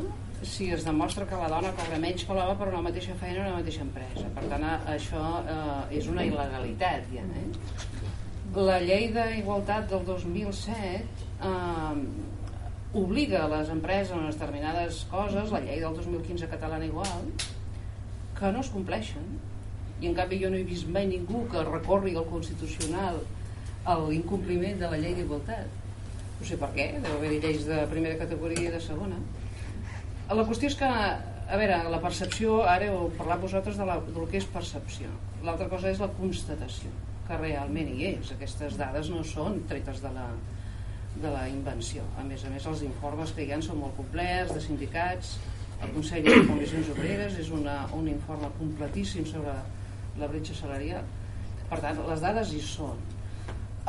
si 0.41 0.69
es 0.71 0.86
demostra 0.88 1.25
que 1.27 1.36
la 1.36 1.49
dona 1.51 1.73
cobra 1.75 1.99
menys 1.99 2.23
que 2.25 2.34
l'home 2.34 2.55
per 2.58 2.69
una 2.71 2.82
mateixa 2.88 3.15
feina 3.19 3.43
en 3.43 3.51
una 3.51 3.60
mateixa 3.60 3.84
empresa. 3.86 4.25
Per 4.36 4.45
tant, 4.49 4.65
eh, 4.65 4.95
això 4.95 5.23
eh, 5.43 5.99
és 5.99 6.10
una 6.10 6.25
il·legalitat, 6.25 7.10
ja. 7.13 7.25
Eh? 7.43 7.47
La 8.55 8.79
llei 8.82 9.12
d'igualtat 9.13 9.91
del 9.91 10.05
2007 10.08 11.27
eh, 11.45 12.29
obliga 12.93 13.43
a 13.45 13.49
les 13.52 13.69
empreses 13.69 14.15
unes 14.17 14.38
determinades 14.38 15.04
coses, 15.12 15.52
la 15.54 15.62
llei 15.62 15.82
del 15.84 15.95
2015 15.95 16.49
catalana 16.49 16.88
igual, 16.88 17.28
que 18.39 18.52
no 18.52 18.63
es 18.65 18.71
compleixen 18.73 19.28
i 19.99 20.08
en 20.10 20.15
canvi 20.15 20.39
jo 20.41 20.49
no 20.49 20.58
he 20.58 20.63
vist 20.63 20.88
mai 20.89 21.06
ningú 21.10 21.43
que 21.52 21.65
recorri 21.67 22.15
al 22.15 22.25
Constitucional 22.30 23.19
a 23.86 23.97
l'incompliment 23.99 24.80
de 24.80 24.89
la 24.89 24.97
llei 25.02 25.13
d'igualtat 25.17 25.67
no 26.39 26.47
sé 26.47 26.56
per 26.58 26.69
què, 26.71 26.88
deu 27.04 27.17
haver 27.17 27.34
lleis 27.36 27.65
de 27.67 27.82
primera 27.91 28.17
categoria 28.21 28.69
i 28.69 28.73
de 28.73 28.80
segona 28.82 29.19
la 30.30 30.45
qüestió 30.47 30.69
és 30.71 30.78
que 30.80 30.88
a 31.49 31.58
veure, 31.58 31.78
la 31.89 31.97
percepció, 32.02 32.60
ara 32.69 32.86
heu 32.91 33.08
parlat 33.17 33.41
vosaltres 33.41 33.78
de 33.80 33.86
la, 33.89 33.95
del 34.06 34.28
que 34.30 34.38
és 34.38 34.45
percepció. 34.54 35.10
L'altra 35.41 35.65
cosa 35.71 35.89
és 35.89 35.97
la 35.97 36.12
constatació, 36.13 36.91
que 37.25 37.39
realment 37.39 37.89
hi 37.89 38.12
és. 38.12 38.30
Aquestes 38.36 38.78
dades 38.78 39.10
no 39.10 39.23
són 39.25 39.63
tretes 39.71 40.04
de 40.04 40.12
la, 40.13 40.28
de 41.21 41.32
la 41.34 41.45
invenció. 41.51 42.03
A 42.17 42.23
més 42.27 42.43
a 42.45 42.51
més, 42.53 42.65
els 42.69 42.84
informes 42.88 43.34
que 43.36 43.45
hi 43.45 43.53
ha 43.53 43.60
són 43.63 43.82
molt 43.84 43.95
complets, 43.99 44.53
de 44.55 44.62
sindicats, 44.63 45.38
el 45.79 45.93
Consell 45.95 46.25
de 46.25 46.39
Comissions 46.47 46.89
Obreres 46.91 47.38
és 47.39 47.51
una, 47.55 47.77
un 47.95 48.08
informe 48.12 48.49
completíssim 48.58 49.27
sobre 49.27 49.53
la 50.19 50.27
bretxa 50.27 50.55
salarial. 50.58 51.05
Per 51.69 51.79
tant, 51.84 52.01
les 52.10 52.23
dades 52.23 52.51
hi 52.51 52.62
són. 52.65 52.97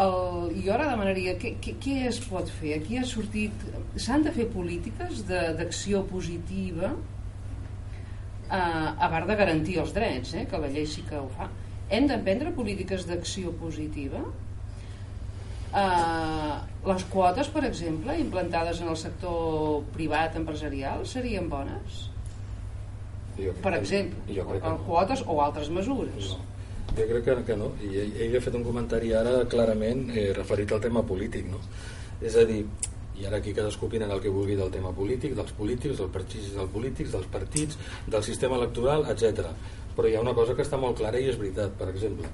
El, 0.01 0.53
jo 0.64 0.75
ara 0.75 0.87
demanaria 0.88 1.35
què, 1.40 1.57
què, 1.62 1.75
què 1.83 1.97
es 2.09 2.21
pot 2.31 2.51
fer? 2.61 2.77
Aquí 2.79 3.01
ha 3.01 3.07
sortit... 3.09 3.64
S'han 4.01 4.23
de 4.25 4.33
fer 4.37 4.47
polítiques 4.53 5.25
d'acció 5.29 6.05
positiva 6.09 6.93
eh, 6.95 8.57
a 8.59 9.09
part 9.11 9.27
de 9.29 9.37
garantir 9.40 9.81
els 9.83 9.93
drets, 9.97 10.37
eh, 10.38 10.47
que 10.51 10.62
la 10.62 10.71
llei 10.71 10.87
sí 10.88 11.03
que 11.09 11.19
ho 11.19 11.27
fa. 11.35 11.51
Hem 11.90 12.07
d'emprendre 12.07 12.55
polítiques 12.55 13.07
d'acció 13.09 13.51
positiva? 13.59 14.23
Eh, 15.71 16.55
les 16.91 17.05
quotes, 17.13 17.51
per 17.55 17.65
exemple, 17.69 18.17
implantades 18.19 18.81
en 18.83 18.89
el 18.91 18.97
sector 18.99 19.83
privat 19.95 20.39
empresarial, 20.41 21.05
serien 21.07 21.49
bones? 21.51 22.07
Per 23.37 23.73
exemple, 23.79 24.25
jo 24.35 24.45
crec 24.49 24.65
que 24.65 24.73
no. 24.73 24.81
quotes 24.85 25.23
o 25.27 25.41
altres 25.41 25.71
mesures. 25.73 26.35
No 26.35 26.51
jo 26.97 27.07
crec 27.07 27.25
que, 27.25 27.35
que 27.47 27.57
no, 27.57 27.73
i 27.87 27.91
ell, 28.03 28.15
ell 28.27 28.37
ha 28.37 28.43
fet 28.43 28.57
un 28.59 28.65
comentari 28.67 29.13
ara 29.17 29.45
clarament 29.51 30.09
eh, 30.11 30.31
referit 30.37 30.73
al 30.75 30.83
tema 30.83 31.05
polític, 31.07 31.47
no? 31.51 31.61
És 32.21 32.37
a 32.37 32.45
dir, 32.49 32.65
i 33.21 33.27
ara 33.29 33.39
aquí 33.39 33.53
cadascú 33.57 33.87
opina 33.87 34.09
el 34.11 34.23
que 34.25 34.33
vulgui 34.33 34.57
del 34.59 34.73
tema 34.75 34.93
polític, 34.97 35.37
dels 35.39 35.53
polítics, 35.57 36.01
dels 36.01 36.13
partits 36.13 36.55
dels 36.57 36.73
polítics, 36.73 37.13
dels 37.15 37.29
partits, 37.33 37.79
del 38.09 38.25
sistema 38.27 38.59
electoral, 38.59 39.07
etc. 39.13 39.53
Però 39.97 40.09
hi 40.09 40.17
ha 40.17 40.25
una 40.25 40.35
cosa 40.37 40.57
que 40.57 40.67
està 40.67 40.81
molt 40.81 40.99
clara 40.99 41.21
i 41.21 41.29
és 41.31 41.39
veritat, 41.39 41.77
per 41.79 41.91
exemple, 41.93 42.31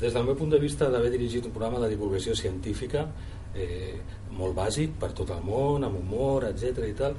des 0.00 0.14
del 0.14 0.24
meu 0.24 0.36
punt 0.36 0.50
de 0.52 0.58
vista 0.58 0.88
d'haver 0.88 1.10
dirigit 1.12 1.44
un 1.44 1.52
programa 1.52 1.80
de 1.82 1.90
divulgació 1.92 2.34
científica 2.34 3.06
eh, 3.54 3.98
molt 4.36 4.56
bàsic 4.56 4.94
per 5.00 5.12
tot 5.16 5.32
el 5.34 5.42
món, 5.44 5.84
amb 5.84 5.98
humor, 6.00 6.46
etc 6.48 6.86
i 6.88 6.94
tal, 6.96 7.18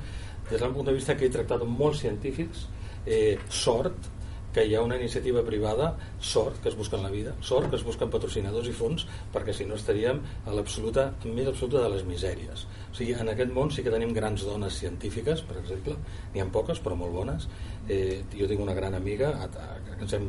des 0.49 0.59
del 0.59 0.73
punt 0.73 0.89
de 0.89 0.95
vista 0.95 1.15
que 1.17 1.27
he 1.27 1.33
tractat 1.33 1.61
amb 1.61 1.77
molts 1.77 2.01
científics, 2.05 2.65
eh, 3.05 3.37
sort, 3.49 4.09
que 4.51 4.65
hi 4.67 4.75
ha 4.75 4.81
una 4.83 4.97
iniciativa 4.99 5.43
privada, 5.47 5.93
sort 6.19 6.59
que 6.61 6.69
es 6.69 6.75
busca 6.75 6.97
en 6.97 7.03
la 7.03 7.09
vida, 7.09 7.33
sort 7.39 7.69
que 7.69 7.77
es 7.77 7.85
busquen 7.87 8.09
patrocinadors 8.11 8.67
i 8.67 8.73
fons, 8.75 9.05
perquè 9.31 9.53
si 9.55 9.65
no 9.65 9.77
estaríem 9.79 10.19
a 10.45 10.55
l'absoluta, 10.55 11.07
més 11.23 11.47
absoluta 11.47 11.85
de 11.85 11.91
les 11.93 12.03
misèries. 12.03 12.65
O 12.91 12.97
sigui, 12.97 13.15
en 13.15 13.31
aquest 13.31 13.53
món 13.55 13.71
sí 13.71 13.85
que 13.85 13.93
tenim 13.93 14.11
grans 14.13 14.43
dones 14.43 14.75
científiques, 14.83 15.45
per 15.47 15.55
exemple, 15.61 15.95
n'hi 16.33 16.43
ha 16.43 16.49
poques 16.51 16.83
però 16.83 16.97
molt 16.99 17.15
bones. 17.15 17.47
Eh, 17.87 18.23
jo 18.35 18.49
tinc 18.51 18.59
una 18.59 18.75
gran 18.75 18.97
amiga, 18.97 19.31
que 19.47 19.80
ens 20.01 20.13
hem, 20.17 20.27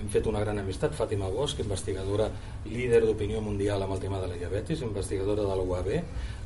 hem 0.00 0.08
fet 0.12 0.26
una 0.30 0.40
gran 0.42 0.58
amistat, 0.58 0.94
Fàtima 0.98 1.28
Bosch, 1.32 1.60
investigadora 1.62 2.28
líder 2.66 3.02
d'opinió 3.04 3.40
mundial 3.44 3.82
amb 3.84 3.96
el 3.96 4.02
tema 4.02 4.20
de 4.22 4.30
la 4.30 4.38
diabetis, 4.40 4.82
investigadora 4.86 5.46
de 5.46 5.56
la 5.56 5.66
UAB, 5.66 5.90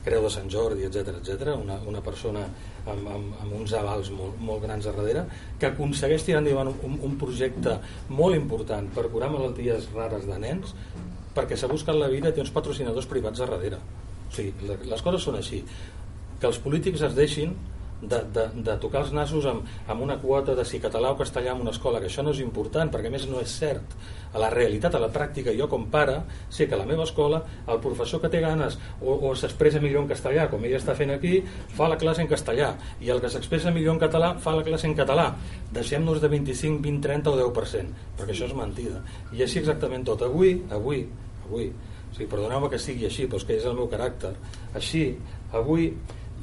Creu 0.07 0.23
de 0.23 0.31
Sant 0.31 0.51
Jordi, 0.53 0.85
etc 0.87 1.17
etc. 1.19 1.57
Una, 1.59 1.81
una 1.91 2.03
persona 2.05 2.45
amb, 2.87 3.09
amb, 3.11 3.37
amb 3.43 3.57
uns 3.59 3.75
avals 3.75 4.13
molt, 4.15 4.39
molt 4.39 4.63
grans 4.63 4.87
a 4.87 4.95
darrere, 4.95 5.27
que 5.59 5.71
aconsegueix 5.73 6.27
tirar 6.27 6.45
endavant 6.45 6.71
un, 6.87 6.99
un 7.09 7.17
projecte 7.19 7.79
molt 8.09 8.39
important 8.39 8.91
per 8.95 9.09
curar 9.11 9.33
malalties 9.33 9.91
rares 9.95 10.29
de 10.29 10.39
nens, 10.43 10.75
perquè 11.37 11.59
s'ha 11.59 11.71
buscat 11.71 11.99
la 11.99 12.11
vida 12.13 12.31
i 12.31 12.37
té 12.37 12.45
uns 12.45 12.55
patrocinadors 12.55 13.09
privats 13.11 13.43
a 13.43 13.49
darrere. 13.51 13.81
O 14.27 14.35
sigui, 14.35 14.55
les 14.91 15.03
coses 15.05 15.27
són 15.27 15.39
així. 15.39 15.63
Que 16.41 16.49
els 16.51 16.61
polítics 16.61 17.03
es 17.07 17.17
deixin 17.17 17.55
de, 18.01 18.21
de, 18.33 18.45
de 18.63 18.77
tocar 18.81 19.03
els 19.05 19.13
nassos 19.17 19.47
amb, 19.49 19.67
amb 19.89 20.05
una 20.05 20.19
quota 20.21 20.55
de 20.57 20.65
si 20.69 20.81
català 20.83 21.13
o 21.13 21.19
castellà 21.19 21.55
en 21.55 21.63
una 21.65 21.73
escola, 21.73 22.01
que 22.01 22.11
això 22.11 22.25
no 22.25 22.35
és 22.35 22.43
important, 22.45 22.91
perquè 22.93 23.11
més 23.13 23.27
no 23.31 23.41
és 23.41 23.53
cert. 23.57 23.97
A 24.37 24.41
la 24.43 24.51
realitat, 24.53 24.95
a 24.95 25.01
la 25.01 25.09
pràctica, 25.13 25.55
jo 25.57 25.69
com 25.71 25.87
pare, 25.93 26.19
sé 26.53 26.67
que 26.69 26.77
a 26.77 26.81
la 26.81 26.87
meva 26.89 27.07
escola 27.07 27.41
el 27.73 27.81
professor 27.81 28.21
que 28.21 28.29
té 28.33 28.43
ganes 28.45 28.77
o, 29.01 29.15
o 29.15 29.33
s'expressa 29.39 29.81
millor 29.81 30.05
en 30.05 30.11
castellà, 30.11 30.49
com 30.53 30.65
ell 30.67 30.77
està 30.77 30.97
fent 30.99 31.15
aquí, 31.15 31.39
fa 31.77 31.89
la 31.89 31.97
classe 32.01 32.25
en 32.25 32.29
castellà, 32.29 32.75
i 33.01 33.13
el 33.15 33.23
que 33.23 33.33
s'expressa 33.33 33.73
millor 33.73 33.97
en 33.97 34.03
català 34.03 34.35
fa 34.43 34.57
la 34.59 34.67
classe 34.67 34.89
en 34.91 34.97
català. 34.99 35.31
Deixem-nos 35.73 36.21
de 36.21 36.33
25, 36.33 36.83
20, 36.85 37.03
30 37.09 37.33
o 37.33 37.41
10%, 37.41 38.05
perquè 38.19 38.37
això 38.37 38.51
és 38.51 38.57
mentida. 38.59 39.01
I 39.33 39.47
així 39.47 39.63
exactament 39.63 40.05
tot. 40.05 40.27
Avui, 40.27 40.59
avui, 40.75 41.07
avui, 41.47 41.71
o 41.71 42.13
sigui, 42.13 42.29
perdoneu-me 42.29 42.69
que 42.73 42.81
sigui 42.83 43.09
així, 43.09 43.25
però 43.25 43.41
és 43.41 43.49
que 43.49 43.57
és 43.57 43.65
el 43.69 43.77
meu 43.79 43.89
caràcter. 43.93 44.35
Així, 44.77 45.09
avui 45.57 45.91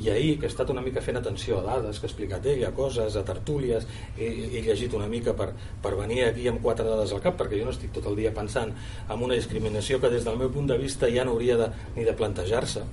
i 0.02 0.10
ahir, 0.10 0.40
que 0.40 0.48
he 0.48 0.50
estat 0.50 0.72
una 0.74 0.82
mica 0.82 1.02
fent 1.06 1.20
atenció 1.20 1.60
a 1.60 1.64
dades 1.68 2.00
que 2.00 2.08
ha 2.08 2.10
explicat 2.10 2.46
ella, 2.50 2.72
coses, 2.74 3.16
a 3.16 3.24
tertúlies 3.26 3.86
he, 4.18 4.28
he 4.50 4.64
llegit 4.66 4.94
una 4.98 5.08
mica 5.08 5.36
per, 5.38 5.52
per 5.84 5.94
venir 6.00 6.24
aquí 6.26 6.48
amb 6.50 6.64
quatre 6.64 6.88
dades 6.88 7.14
al 7.14 7.22
cap 7.22 7.38
perquè 7.40 7.60
jo 7.60 7.68
no 7.68 7.76
estic 7.76 7.94
tot 7.94 8.08
el 8.10 8.18
dia 8.18 8.34
pensant 8.34 8.74
en 8.74 9.24
una 9.24 9.38
discriminació 9.38 10.00
que 10.02 10.10
des 10.14 10.26
del 10.26 10.40
meu 10.40 10.50
punt 10.54 10.72
de 10.72 10.78
vista 10.82 11.10
ja 11.14 11.26
no 11.26 11.38
hauria 11.38 11.58
de, 11.60 11.70
ni 11.96 12.08
de 12.08 12.16
plantejar-se 12.18 12.86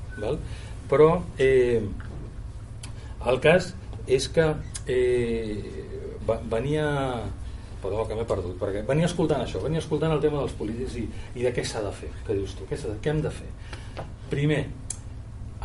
però 0.91 1.11
eh, 1.41 1.81
el 3.31 3.41
cas 3.41 3.73
és 4.11 4.29
que 4.35 4.47
eh, 4.91 5.87
venia 6.51 6.87
perdó 7.81 8.05
que 8.05 8.17
m'he 8.19 8.27
perdut 8.29 8.59
perquè 8.61 8.83
venia 8.85 9.09
escoltant 9.09 9.41
això, 9.41 9.63
venia 9.65 9.81
escoltant 9.81 10.13
el 10.13 10.21
tema 10.21 10.43
dels 10.43 10.53
polítics 10.59 10.99
i, 11.01 11.07
i 11.41 11.47
de 11.47 11.55
què 11.57 11.65
s'ha 11.65 11.81
de 11.87 11.93
fer, 11.97 12.11
què 12.27 12.37
dius 12.37 12.53
tu, 12.59 12.69
què, 12.69 12.77
què 12.77 13.13
hem 13.15 13.23
de 13.25 13.33
fer? 13.33 13.49
Primer 14.29 14.61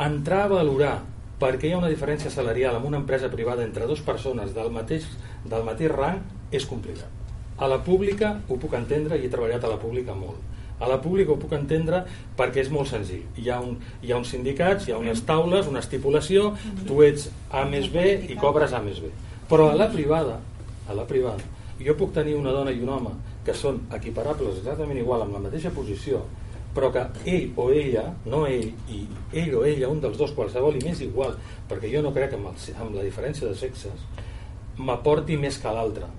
entrar 0.00 0.46
a 0.46 0.52
valorar 0.54 0.94
perquè 1.40 1.68
hi 1.68 1.74
ha 1.76 1.80
una 1.82 1.92
diferència 1.92 2.32
salarial 2.32 2.78
amb 2.78 2.88
una 2.88 3.00
empresa 3.02 3.28
privada 3.32 3.64
entre 3.64 3.86
dues 3.88 4.00
persones 4.04 4.54
del 4.56 4.70
mateix, 4.72 5.06
del 5.44 5.64
mateix 5.66 5.92
rang 5.92 6.22
és 6.50 6.64
complicat. 6.68 7.10
A 7.58 7.68
la 7.68 7.78
pública 7.84 8.34
ho 8.48 8.56
puc 8.60 8.76
entendre 8.76 9.16
i 9.16 9.26
he 9.26 9.32
treballat 9.32 9.64
a 9.64 9.72
la 9.72 9.80
pública 9.80 10.16
molt. 10.16 10.40
A 10.80 10.88
la 10.88 10.98
pública 11.00 11.32
ho 11.32 11.38
puc 11.40 11.54
entendre 11.56 12.02
perquè 12.36 12.60
és 12.60 12.70
molt 12.72 12.90
senzill. 12.90 13.24
Hi 13.40 13.48
ha, 13.48 13.60
un, 13.64 13.78
hi 14.04 14.12
ha 14.12 14.18
uns 14.20 14.32
sindicats, 14.32 14.88
hi 14.88 14.92
ha 14.92 15.00
unes 15.00 15.22
taules, 15.28 15.68
una 15.68 15.80
estipulació, 15.80 16.50
tu 16.88 17.00
ets 17.04 17.30
A 17.50 17.64
més 17.68 17.88
B 17.92 18.04
i 18.28 18.36
cobres 18.40 18.76
A 18.76 18.82
més 18.84 19.00
B. 19.00 19.12
Però 19.48 19.70
a 19.72 19.78
la 19.78 19.88
privada, 19.92 20.40
a 20.88 20.96
la 20.96 21.06
privada, 21.08 21.44
jo 21.80 21.96
puc 21.96 22.12
tenir 22.16 22.36
una 22.36 22.52
dona 22.52 22.72
i 22.72 22.80
un 22.84 22.92
home 22.92 23.12
que 23.46 23.54
són 23.54 23.84
equiparables 23.94 24.60
exactament 24.60 25.00
igual 25.00 25.24
amb 25.24 25.36
la 25.36 25.44
mateixa 25.48 25.72
posició 25.72 26.24
però 26.76 26.90
que 26.92 27.02
ell 27.32 27.48
o 27.56 27.70
ella, 27.72 28.04
no 28.28 28.44
ell, 28.44 28.68
i 28.92 29.00
ell 29.32 29.54
o 29.56 29.64
ella, 29.64 29.88
un 29.88 30.02
dels 30.02 30.18
dos, 30.20 30.34
qualsevol, 30.36 30.76
i 30.76 30.84
més 30.84 31.00
igual, 31.06 31.32
perquè 31.70 31.88
jo 31.88 32.02
no 32.04 32.12
crec 32.12 32.36
amb, 32.36 32.50
el, 32.52 32.76
amb 32.76 32.98
la 32.98 33.04
diferència 33.06 33.48
de 33.48 33.56
sexes, 33.56 34.04
m'aporti 34.76 35.38
més 35.40 35.56
que 35.62 35.72
l'altre. 35.72 36.10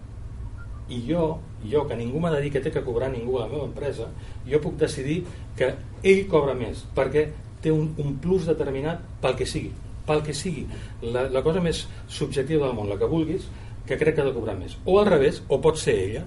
I 0.89 1.01
jo, 1.05 1.27
jo, 1.67 1.83
que 1.85 1.97
ningú 1.99 2.21
m'ha 2.23 2.31
de 2.33 2.41
dir 2.41 2.51
que 2.55 2.63
té 2.63 2.71
que 2.73 2.81
cobrar 2.81 3.11
ningú 3.13 3.37
a 3.37 3.45
la 3.45 3.51
meva 3.51 3.67
empresa, 3.67 4.09
jo 4.49 4.61
puc 4.63 4.79
decidir 4.81 5.19
que 5.59 5.75
ell 6.01 6.25
cobra 6.31 6.57
més, 6.57 6.81
perquè 6.97 7.27
té 7.61 7.73
un, 7.73 7.91
un 8.01 8.17
plus 8.23 8.49
determinat 8.49 9.05
pel 9.21 9.37
que 9.37 9.45
sigui, 9.45 9.73
pel 10.07 10.25
que 10.25 10.33
sigui. 10.33 10.65
La, 11.05 11.27
la 11.29 11.45
cosa 11.45 11.61
més 11.61 11.85
subjectiva 12.07 12.65
del 12.65 12.77
món, 12.77 12.89
la 12.89 12.97
que 12.97 13.09
vulguis, 13.11 13.45
que 13.87 13.97
crec 13.99 14.17
que 14.17 14.25
ha 14.25 14.29
de 14.31 14.35
cobrar 14.35 14.57
més. 14.57 14.77
O 14.85 14.97
al 14.99 15.09
revés, 15.11 15.43
o 15.47 15.61
pot 15.61 15.77
ser 15.77 15.99
ella, 16.07 16.25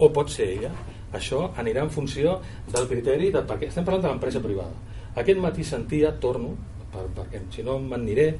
o 0.00 0.12
pot 0.12 0.28
ser 0.32 0.52
ella, 0.58 0.74
això 1.16 1.50
anirà 1.58 1.84
en 1.86 1.90
funció 1.90 2.38
del 2.70 2.88
criteri 2.90 3.30
de, 3.34 3.42
perquè 3.46 3.68
estem 3.68 3.86
parlant 3.86 4.06
de 4.06 4.12
l'empresa 4.12 4.42
privada 4.42 4.74
aquest 5.20 5.40
matí 5.42 5.64
sentia, 5.66 6.12
torno 6.22 6.54
per, 6.92 7.06
perquè 7.16 7.42
si 7.54 7.64
no 7.66 7.78
m'aniré 7.82 8.32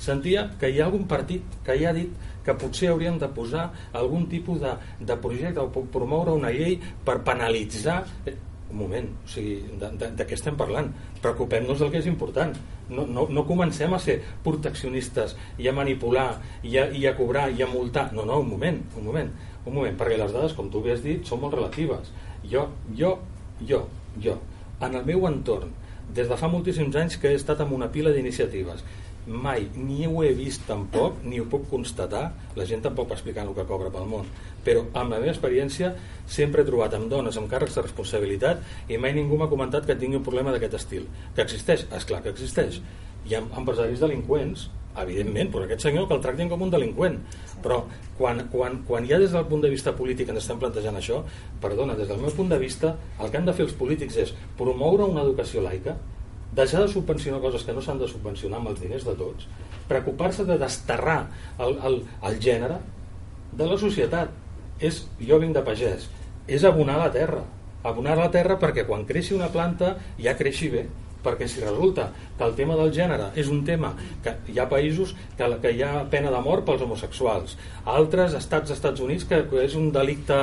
sentia 0.00 0.46
que 0.60 0.70
hi 0.70 0.80
ha 0.80 0.88
algun 0.88 1.06
partit 1.08 1.60
que 1.64 1.76
ja 1.80 1.90
ha 1.90 1.96
dit 1.96 2.12
que 2.44 2.54
potser 2.56 2.88
haurien 2.90 3.18
de 3.20 3.28
posar 3.28 3.66
algun 3.92 4.26
tipus 4.28 4.60
de, 4.62 4.72
de 5.00 5.16
projecte 5.20 5.60
o 5.60 5.84
promoure 5.92 6.32
una 6.36 6.52
llei 6.54 6.78
per 7.04 7.20
penalitzar 7.24 8.00
eh, 8.24 8.36
un 8.70 8.78
moment, 8.78 9.08
o 9.24 9.28
sigui, 9.28 9.56
de, 9.80 9.88
de, 9.98 10.08
de 10.16 10.26
què 10.26 10.36
estem 10.36 10.56
parlant? 10.56 10.92
Preocupem-nos 11.20 11.80
del 11.82 11.90
que 11.90 11.98
és 11.98 12.06
important. 12.06 12.54
No, 12.90 13.04
no, 13.06 13.26
no 13.30 13.42
comencem 13.46 13.92
a 13.94 13.98
ser 14.02 14.20
proteccionistes 14.44 15.34
i 15.58 15.66
a 15.66 15.74
manipular 15.74 16.28
i 16.66 16.76
a, 16.78 16.86
i 16.94 17.02
a 17.06 17.14
cobrar 17.18 17.48
i 17.50 17.64
a 17.66 17.68
multar. 17.70 18.08
No, 18.14 18.24
no, 18.28 18.40
un 18.44 18.50
moment, 18.54 18.78
un 18.98 19.08
moment 19.10 19.32
un 19.64 19.74
moment, 19.74 19.96
perquè 19.98 20.16
les 20.18 20.32
dades, 20.32 20.54
com 20.56 20.70
tu 20.72 20.82
has 20.88 21.04
dit, 21.04 21.24
són 21.26 21.42
molt 21.42 21.56
relatives. 21.58 22.12
Jo, 22.48 22.68
jo, 22.96 23.16
jo, 23.60 23.84
jo, 24.22 24.38
en 24.80 24.96
el 24.96 25.04
meu 25.04 25.26
entorn, 25.28 25.74
des 26.14 26.28
de 26.28 26.36
fa 26.36 26.48
moltíssims 26.50 26.96
anys 26.96 27.18
que 27.20 27.30
he 27.30 27.38
estat 27.38 27.60
amb 27.62 27.76
una 27.76 27.90
pila 27.92 28.10
d'iniciatives, 28.14 28.82
mai 29.26 29.66
ni 29.76 30.06
ho 30.08 30.22
he 30.24 30.32
vist 30.34 30.64
tampoc, 30.66 31.20
ni 31.24 31.38
ho 31.40 31.44
puc 31.50 31.68
constatar, 31.70 32.30
la 32.56 32.64
gent 32.66 32.82
tampoc 32.82 33.10
va 33.10 33.18
explicar 33.18 33.44
el 33.44 33.54
que 33.54 33.66
cobra 33.68 33.92
pel 33.92 34.08
món, 34.08 34.26
però 34.64 34.86
amb 34.88 35.12
la 35.12 35.20
meva 35.20 35.30
experiència 35.34 35.92
sempre 36.26 36.62
he 36.62 36.68
trobat 36.68 36.96
amb 36.96 37.10
dones 37.12 37.36
amb 37.36 37.50
càrrecs 37.52 37.76
de 37.76 37.84
responsabilitat 37.84 38.64
i 38.88 38.98
mai 38.98 39.14
ningú 39.14 39.38
m'ha 39.38 39.50
comentat 39.52 39.86
que 39.86 39.98
tingui 40.00 40.18
un 40.18 40.26
problema 40.26 40.54
d'aquest 40.54 40.80
estil. 40.80 41.06
Que 41.36 41.44
existeix? 41.44 41.86
És 41.92 42.08
clar 42.08 42.22
que 42.24 42.32
existeix. 42.32 42.80
Hi 43.28 43.36
ha 43.36 43.44
empresaris 43.44 44.00
delinqüents 44.00 44.70
evidentment, 44.98 45.52
però 45.52 45.64
aquest 45.64 45.86
senyor 45.86 46.08
que 46.08 46.16
el 46.16 46.22
tractin 46.24 46.50
com 46.50 46.62
un 46.66 46.72
delinqüent 46.72 47.18
però 47.62 47.84
quan, 48.18 48.42
quan, 48.50 48.80
quan 48.88 49.06
ja 49.06 49.20
des 49.22 49.30
del 49.30 49.46
punt 49.46 49.62
de 49.62 49.70
vista 49.70 49.94
polític 49.96 50.32
ens 50.32 50.42
estem 50.42 50.58
plantejant 50.58 50.98
això 50.98 51.22
perdona, 51.62 51.94
des 51.94 52.08
del 52.10 52.18
meu 52.18 52.34
punt 52.34 52.50
de 52.50 52.58
vista 52.58 52.96
el 53.20 53.30
que 53.30 53.38
han 53.38 53.46
de 53.46 53.54
fer 53.54 53.68
els 53.68 53.76
polítics 53.78 54.18
és 54.18 54.34
promoure 54.58 55.06
una 55.06 55.22
educació 55.22 55.62
laica 55.62 55.96
deixar 56.56 56.82
de 56.82 56.90
subvencionar 56.90 57.38
coses 57.40 57.62
que 57.62 57.72
no 57.76 57.82
s'han 57.84 58.00
de 58.02 58.08
subvencionar 58.10 58.58
amb 58.58 58.72
els 58.72 58.82
diners 58.82 59.06
de 59.06 59.14
tots 59.14 59.46
preocupar-se 59.90 60.46
de 60.46 60.56
desterrar 60.58 61.20
el, 61.58 61.76
el, 61.86 62.00
el 62.26 62.40
gènere 62.42 62.78
de 63.52 63.66
la 63.66 63.78
societat. 63.78 64.30
És, 64.80 65.02
jo 65.20 65.36
vinc 65.42 65.52
de 65.56 65.62
pagès, 65.66 66.06
és 66.48 66.62
abonar 66.64 66.96
la 67.02 67.10
terra. 67.12 67.42
Abonar 67.84 68.16
la 68.16 68.30
terra 68.32 68.56
perquè 68.60 68.86
quan 68.88 69.04
creixi 69.08 69.34
una 69.36 69.50
planta 69.52 69.94
ja 70.20 70.36
creixi 70.38 70.70
bé 70.72 70.86
perquè 71.24 71.48
si 71.48 71.60
resulta 71.60 72.10
que 72.38 72.46
el 72.46 72.56
tema 72.56 72.78
del 72.78 72.92
gènere 72.96 73.30
és 73.38 73.50
un 73.52 73.64
tema 73.66 73.92
que 74.24 74.36
hi 74.48 74.58
ha 74.58 74.68
països 74.70 75.14
que, 75.36 75.50
que 75.62 75.74
hi 75.76 75.84
ha 75.84 76.04
pena 76.10 76.32
de 76.32 76.40
mort 76.44 76.64
pels 76.66 76.82
homosexuals 76.86 77.56
altres 77.84 78.34
estats 78.38 78.70
dels 78.70 78.78
Estats 78.78 79.02
Units 79.04 79.26
que, 79.28 79.40
és 79.62 79.74
un 79.76 79.90
delicte 79.92 80.36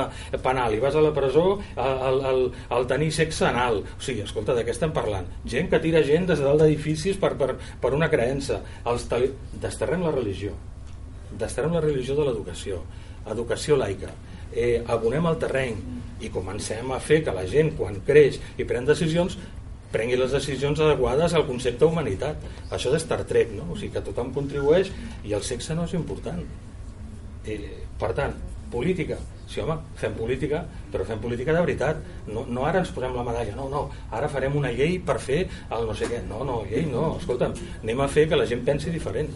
penal 0.44 0.74
i 0.74 0.80
vas 0.82 0.96
a 0.96 1.02
la 1.02 1.12
presó 1.14 1.58
al, 1.76 2.20
al, 2.30 2.42
al 2.74 2.86
tenir 2.90 3.10
sexe 3.14 3.46
anal. 3.48 3.82
O 3.82 4.02
sigui, 4.04 4.22
escolta, 4.26 4.54
de 4.56 4.64
què 4.66 4.74
estem 4.74 4.94
parlant? 4.94 5.28
gent 5.48 5.70
que 5.72 5.80
tira 5.82 6.04
gent 6.06 6.28
des 6.28 6.40
de 6.40 6.46
dalt 6.46 6.62
d'edificis 6.62 7.18
per, 7.20 7.34
per, 7.40 7.54
per 7.82 7.92
una 7.96 8.10
creença. 8.12 8.60
Els 8.86 9.06
tali... 9.10 9.30
desterrem 9.62 10.04
la 10.06 10.14
religió. 10.14 10.54
Desterrem 11.38 11.76
la 11.76 11.84
religió 11.84 12.16
de 12.18 12.26
l'educació. 12.28 12.82
Educació 13.28 13.78
laica. 13.80 14.12
Eh, 14.52 14.82
abonem 14.86 15.26
el 15.28 15.38
terreny. 15.40 15.80
I 16.24 16.32
comencem 16.34 16.88
a 16.90 16.98
fer 16.98 17.20
que 17.22 17.34
la 17.34 17.44
gent 17.46 17.74
quan 17.78 18.00
creix 18.06 18.40
i 18.58 18.66
pren 18.66 18.88
decisions 18.88 19.36
prengui 19.92 20.18
les 20.20 20.34
decisions 20.34 20.80
adequades 20.84 21.34
al 21.34 21.46
concepte 21.48 21.86
humanitat 21.86 22.44
això 22.74 22.92
de 22.92 23.00
Star 23.00 23.22
Trek, 23.28 23.54
no? 23.56 23.70
o 23.72 23.76
sigui 23.78 23.94
que 23.96 24.04
tothom 24.04 24.32
contribueix 24.36 24.92
i 25.24 25.34
el 25.36 25.44
sexe 25.46 25.76
no 25.76 25.86
és 25.88 25.96
important. 25.96 26.42
Eh, 27.48 27.84
per 27.98 28.12
tant 28.16 28.34
política, 28.68 29.16
sí 29.48 29.62
home, 29.62 29.78
fem 29.96 30.12
política 30.12 30.60
però 30.92 31.06
fem 31.08 31.20
política 31.22 31.54
de 31.56 31.62
veritat. 31.64 32.02
No, 32.28 32.44
no 32.48 32.66
ara 32.68 32.82
ens 32.84 32.92
posem 32.94 33.16
la 33.16 33.24
medalla, 33.26 33.54
no, 33.56 33.68
no. 33.72 33.84
Ara 34.14 34.28
farem 34.32 34.56
una 34.56 34.72
llei 34.72 34.98
per 35.00 35.18
fer 35.24 35.44
el 35.46 35.88
no 35.88 35.96
sé 35.96 36.10
què. 36.10 36.20
No, 36.28 36.42
no, 36.48 36.62
llei 36.68 36.84
no, 36.88 37.14
escolta'm, 37.20 37.56
anem 37.82 38.04
a 38.04 38.10
fer 38.12 38.28
que 38.28 38.36
la 38.36 38.48
gent 38.48 38.66
pensi 38.68 38.92
diferent. 38.94 39.32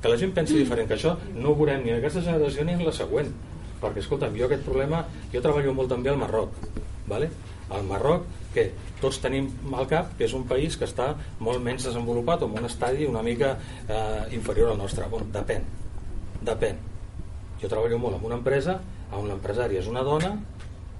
Que 0.00 0.08
la 0.08 0.16
gent 0.20 0.32
pensi 0.36 0.56
diferent, 0.56 0.88
que 0.88 0.96
això 0.96 1.16
no 1.36 1.52
ho 1.52 1.56
veurem 1.56 1.84
ni 1.84 1.92
en 1.92 2.00
aquesta 2.00 2.24
generació 2.24 2.64
ni 2.64 2.76
en 2.76 2.84
la 2.84 2.96
següent. 2.96 3.32
Perquè 3.80 4.04
escolta'm, 4.04 4.36
jo 4.36 4.44
aquest 4.44 4.64
problema 4.66 5.06
jo 5.32 5.40
treballo 5.40 5.72
molt 5.76 5.88
també 5.92 6.12
al 6.12 6.20
Marroc 6.20 6.56
vale? 7.10 7.30
al 7.70 7.84
Marroc 7.84 8.26
que 8.54 8.70
tots 9.00 9.20
tenim 9.22 9.50
al 9.74 9.86
cap 9.90 10.14
que 10.18 10.26
és 10.26 10.34
un 10.36 10.46
país 10.50 10.76
que 10.76 10.88
està 10.88 11.12
molt 11.38 11.62
menys 11.62 11.86
desenvolupat 11.88 12.42
o 12.42 12.50
en 12.50 12.58
un 12.60 12.70
estadi 12.70 13.06
una 13.06 13.22
mica 13.22 13.56
eh, 13.88 14.34
inferior 14.36 14.72
al 14.72 14.78
nostre. 14.78 15.06
Bon, 15.10 15.26
depèn 15.32 15.66
depèn. 16.40 16.78
Jo 17.60 17.68
treballo 17.68 17.98
molt 18.00 18.18
en 18.18 18.26
una 18.30 18.40
empresa 18.40 18.80
on 19.12 19.28
l'empresari 19.28 19.76
és 19.80 19.88
una 19.90 20.04
dona 20.06 20.32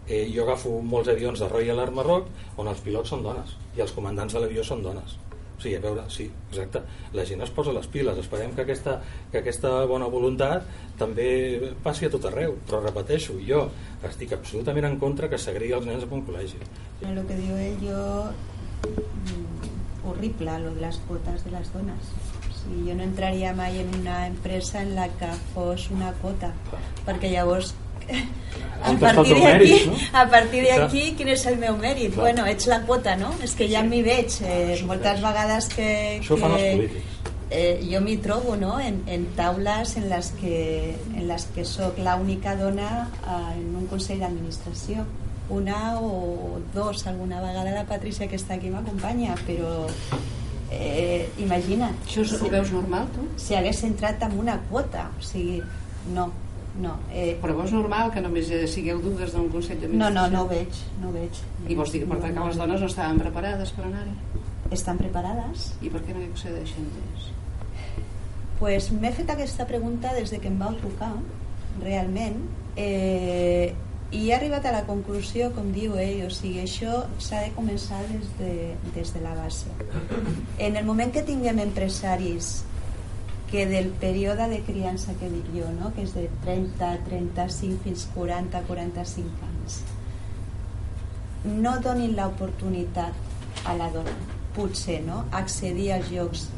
eh, 0.07 0.27
jo 0.35 0.45
agafo 0.45 0.81
molts 0.83 1.09
avions 1.13 1.41
de 1.41 1.49
Royal 1.49 1.81
Air 1.81 1.95
Marroc 1.97 2.29
on 2.59 2.69
els 2.69 2.83
pilots 2.85 3.15
són 3.15 3.25
dones 3.25 3.57
i 3.77 3.85
els 3.85 3.95
comandants 3.97 4.35
de 4.35 4.43
l'avió 4.43 4.65
són 4.67 4.83
dones 4.85 5.17
Sí, 5.61 5.75
a 5.77 5.81
veure, 5.81 6.07
sí, 6.09 6.25
exacte. 6.49 6.81
La 7.13 7.27
gent 7.29 7.43
es 7.45 7.51
posa 7.53 7.75
les 7.77 7.87
piles. 7.93 8.17
Esperem 8.23 8.55
que 8.57 8.65
aquesta, 8.65 8.97
que 9.33 9.43
aquesta 9.43 9.73
bona 9.91 10.09
voluntat 10.09 10.65
també 11.01 11.29
passi 11.85 12.09
a 12.09 12.13
tot 12.13 12.25
arreu. 12.31 12.57
Però 12.65 12.81
repeteixo, 12.81 13.37
jo 13.45 13.67
estic 14.09 14.33
absolutament 14.37 14.89
en 14.89 14.97
contra 15.03 15.29
que 15.29 15.41
s'agregui 15.41 15.77
els 15.77 15.89
nens 15.91 16.07
a 16.07 16.11
un 16.17 16.25
col·legi. 16.25 16.63
Lo 17.05 17.27
que 17.29 17.37
diu 17.43 17.61
ell, 17.61 17.85
jo... 17.85 18.01
Mm, 18.89 19.51
horrible, 20.09 20.57
lo 20.65 20.73
de 20.75 20.81
les 20.87 20.97
quotes 21.09 21.45
de 21.45 21.53
les 21.53 21.73
dones. 21.75 22.15
O 22.49 22.55
sigui, 22.63 22.87
jo 22.89 22.97
no 22.97 23.05
entraria 23.05 23.53
mai 23.57 23.79
en 23.83 23.93
una 24.01 24.27
empresa 24.31 24.81
en 24.81 24.95
la 24.97 25.09
que 25.21 25.29
fos 25.53 25.91
una 25.93 26.15
quota, 26.25 26.55
perquè 27.05 27.35
llavors 27.35 27.75
a 28.91 28.95
partir 28.97 29.37
d'aquí 29.37 29.79
no? 29.87 29.97
a 30.17 30.25
partir 30.33 30.63
d'aquí 30.65 31.03
quin 31.19 31.33
és 31.35 31.47
el 31.51 31.59
meu 31.61 31.77
mèrit? 31.77 32.15
Clar. 32.15 32.31
Bueno, 32.31 32.47
ets 32.49 32.69
la 32.71 32.81
quota, 32.89 33.17
no? 33.21 33.33
És 33.45 33.55
que 33.59 33.69
ja 33.71 33.83
m'hi 33.87 34.03
veig 34.07 34.41
eh, 34.43 34.81
moltes 34.89 35.21
vegades 35.25 35.69
que, 35.75 35.91
Això 36.19 36.37
que, 36.37 36.43
fan 36.43 36.57
els 36.57 36.69
polítics. 36.69 37.17
Eh, 37.51 37.81
jo 37.83 37.99
m'hi 37.99 38.15
trobo 38.23 38.55
no? 38.55 38.77
en, 38.79 39.01
en 39.11 39.25
taules 39.35 39.97
en 39.99 40.05
les 40.09 40.29
que, 40.39 40.59
en 41.17 41.25
les 41.27 41.49
que 41.51 41.65
sóc 41.67 41.99
l'única 41.99 42.55
dona 42.55 43.09
eh, 43.25 43.57
en 43.59 43.73
un 43.81 43.89
consell 43.91 44.23
d'administració 44.23 45.03
una 45.51 45.99
o 45.99 46.61
dos 46.73 47.09
alguna 47.11 47.41
vegada 47.43 47.73
la 47.75 47.89
Patricia 47.91 48.29
que 48.31 48.39
està 48.39 48.55
aquí 48.55 48.71
m'acompanya 48.71 49.35
però 49.49 49.73
eh, 50.71 51.27
imagina't 51.43 51.99
això 52.07 52.23
ho 52.39 52.53
veus 52.55 52.71
normal 52.71 53.11
tu? 53.17 53.27
si 53.35 53.59
hagués 53.59 53.83
entrat 53.83 54.23
amb 54.23 54.39
una 54.39 54.61
quota 54.71 55.09
o 55.11 55.27
sigui, 55.33 55.59
no 56.15 56.31
no. 56.81 56.95
Eh, 57.13 57.35
Però 57.43 57.57
és 57.65 57.75
normal 57.77 58.13
que 58.15 58.23
només 58.25 58.49
sigueu 58.73 59.01
dues 59.05 59.35
d'un 59.35 59.51
consell 59.53 59.81
d'administració? 59.81 60.15
No, 60.15 60.29
no, 60.29 60.29
no 60.33 60.45
ho 60.45 60.49
veig, 60.51 60.81
no 61.03 61.11
ho 61.11 61.17
veig. 61.17 61.43
I 61.69 61.77
vols 61.79 61.93
dir 61.93 62.05
que 62.05 62.09
per 62.11 62.21
tant 62.23 62.37
que 62.37 62.47
les 62.49 62.61
dones 62.61 62.81
no 62.81 62.89
estaven 62.91 63.21
preparades 63.21 63.75
per 63.77 63.85
anar-hi? 63.89 64.17
Estan 64.77 64.99
preparades. 65.01 65.71
I 65.83 65.93
per 65.93 66.03
què 66.07 66.17
no 66.17 66.25
hi 66.25 66.31
accedeixen 66.31 66.89
més? 66.97 67.29
Pues 68.61 68.91
m'he 68.93 69.13
fet 69.17 69.31
aquesta 69.33 69.67
pregunta 69.69 70.13
des 70.17 70.33
de 70.33 70.41
que 70.41 70.51
em 70.51 70.59
vau 70.61 70.75
trucar, 70.81 71.15
realment, 71.81 72.43
eh, 72.77 73.73
i 74.11 74.25
he 74.27 74.35
arribat 74.35 74.65
a 74.67 74.73
la 74.75 74.83
conclusió, 74.89 75.53
com 75.55 75.71
diu 75.73 75.95
ell, 76.03 76.25
o 76.27 76.31
sigui, 76.35 76.59
això 76.65 77.05
s'ha 77.23 77.45
de 77.45 77.53
començar 77.55 78.01
des 78.09 78.27
de, 78.41 78.55
des 78.97 79.13
de 79.15 79.23
la 79.23 79.37
base. 79.39 79.71
En 80.59 80.77
el 80.77 80.85
moment 80.85 81.13
que 81.15 81.23
tinguem 81.23 81.63
empresaris 81.63 82.65
que 83.51 83.67
del 83.67 83.89
període 84.03 84.47
de 84.49 84.61
criança 84.63 85.15
que 85.19 85.29
dic 85.31 85.49
jo, 85.55 85.67
no? 85.75 85.91
que 85.95 86.05
és 86.07 86.15
de 86.15 86.29
30, 86.45 86.91
35 87.09 87.83
fins 87.85 88.07
40, 88.15 88.63
45 88.69 89.49
anys, 89.49 89.81
no 91.45 91.75
donin 91.83 92.15
l'oportunitat 92.17 93.67
a 93.67 93.75
la 93.75 93.91
dona, 93.91 94.15
potser, 94.55 95.01
no? 95.03 95.25
accedir 95.33 95.91
als 95.97 96.11
llocs 96.15 96.49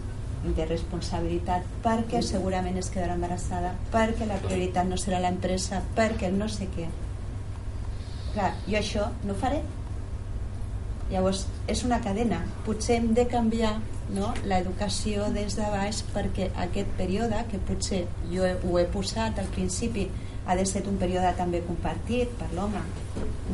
de 0.43 0.66
responsabilitat 0.66 1.66
perquè 1.84 2.20
segurament 2.26 2.76
es 2.80 2.90
quedarà 2.90 3.14
embarassada, 3.14 3.76
perquè 3.93 4.26
la 4.26 4.40
prioritat 4.43 4.88
no 4.88 4.99
serà 4.99 5.22
l'empresa, 5.22 5.80
perquè 5.97 6.32
no 6.34 6.49
sé 6.51 6.68
què. 6.74 6.88
Clar, 8.32 8.51
jo 8.66 8.78
això 8.80 9.07
no 9.28 9.36
faré. 9.38 9.62
Llavors, 11.12 11.46
és 11.68 11.84
una 11.84 12.00
cadena. 12.00 12.40
Potser 12.66 12.96
hem 12.98 13.12
de 13.14 13.26
canviar 13.28 13.76
no? 14.16 14.32
l'educació 14.48 15.28
des 15.34 15.56
de 15.58 15.70
baix 15.74 16.02
perquè 16.14 16.50
aquest 16.66 16.92
període, 16.98 17.44
que 17.50 17.60
potser 17.68 18.06
jo 18.32 18.48
ho 18.48 18.78
he 18.80 18.86
posat 18.92 19.38
al 19.38 19.50
principi, 19.54 20.08
ha 20.46 20.56
de 20.56 20.64
ser 20.66 20.82
un 20.90 20.98
període 20.98 21.30
també 21.38 21.60
compartit 21.66 22.32
per 22.38 22.48
l'home 22.56 22.80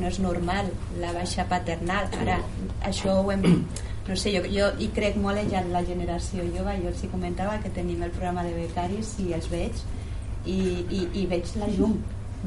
no 0.00 0.09
és 0.09 0.18
normal 0.24 0.70
la 1.02 1.12
baixa 1.16 1.44
paternal 1.50 2.09
ara 2.22 2.38
això 2.88 3.18
ho 3.20 3.30
hem 3.32 3.44
no 4.09 4.16
sé, 4.16 4.32
jo, 4.32 4.40
jo 4.48 4.70
hi 4.80 4.88
crec 4.96 5.18
molt 5.20 5.52
en 5.61 5.72
la 5.74 5.84
generació 5.84 6.46
jove 6.54 6.78
jo 6.80 6.88
els 6.92 7.04
comentava 7.12 7.59
que 7.64 7.74
tenim 7.76 8.02
el 8.02 8.14
programa 8.14 8.46
de 8.46 8.54
becaris 8.56 9.16
i 9.20 9.34
els 9.36 9.50
veig 9.52 9.84
i, 10.46 10.59
i, 10.88 11.02
i 11.22 11.26
veig 11.28 11.52
la 11.61 11.68
llum 11.74 11.98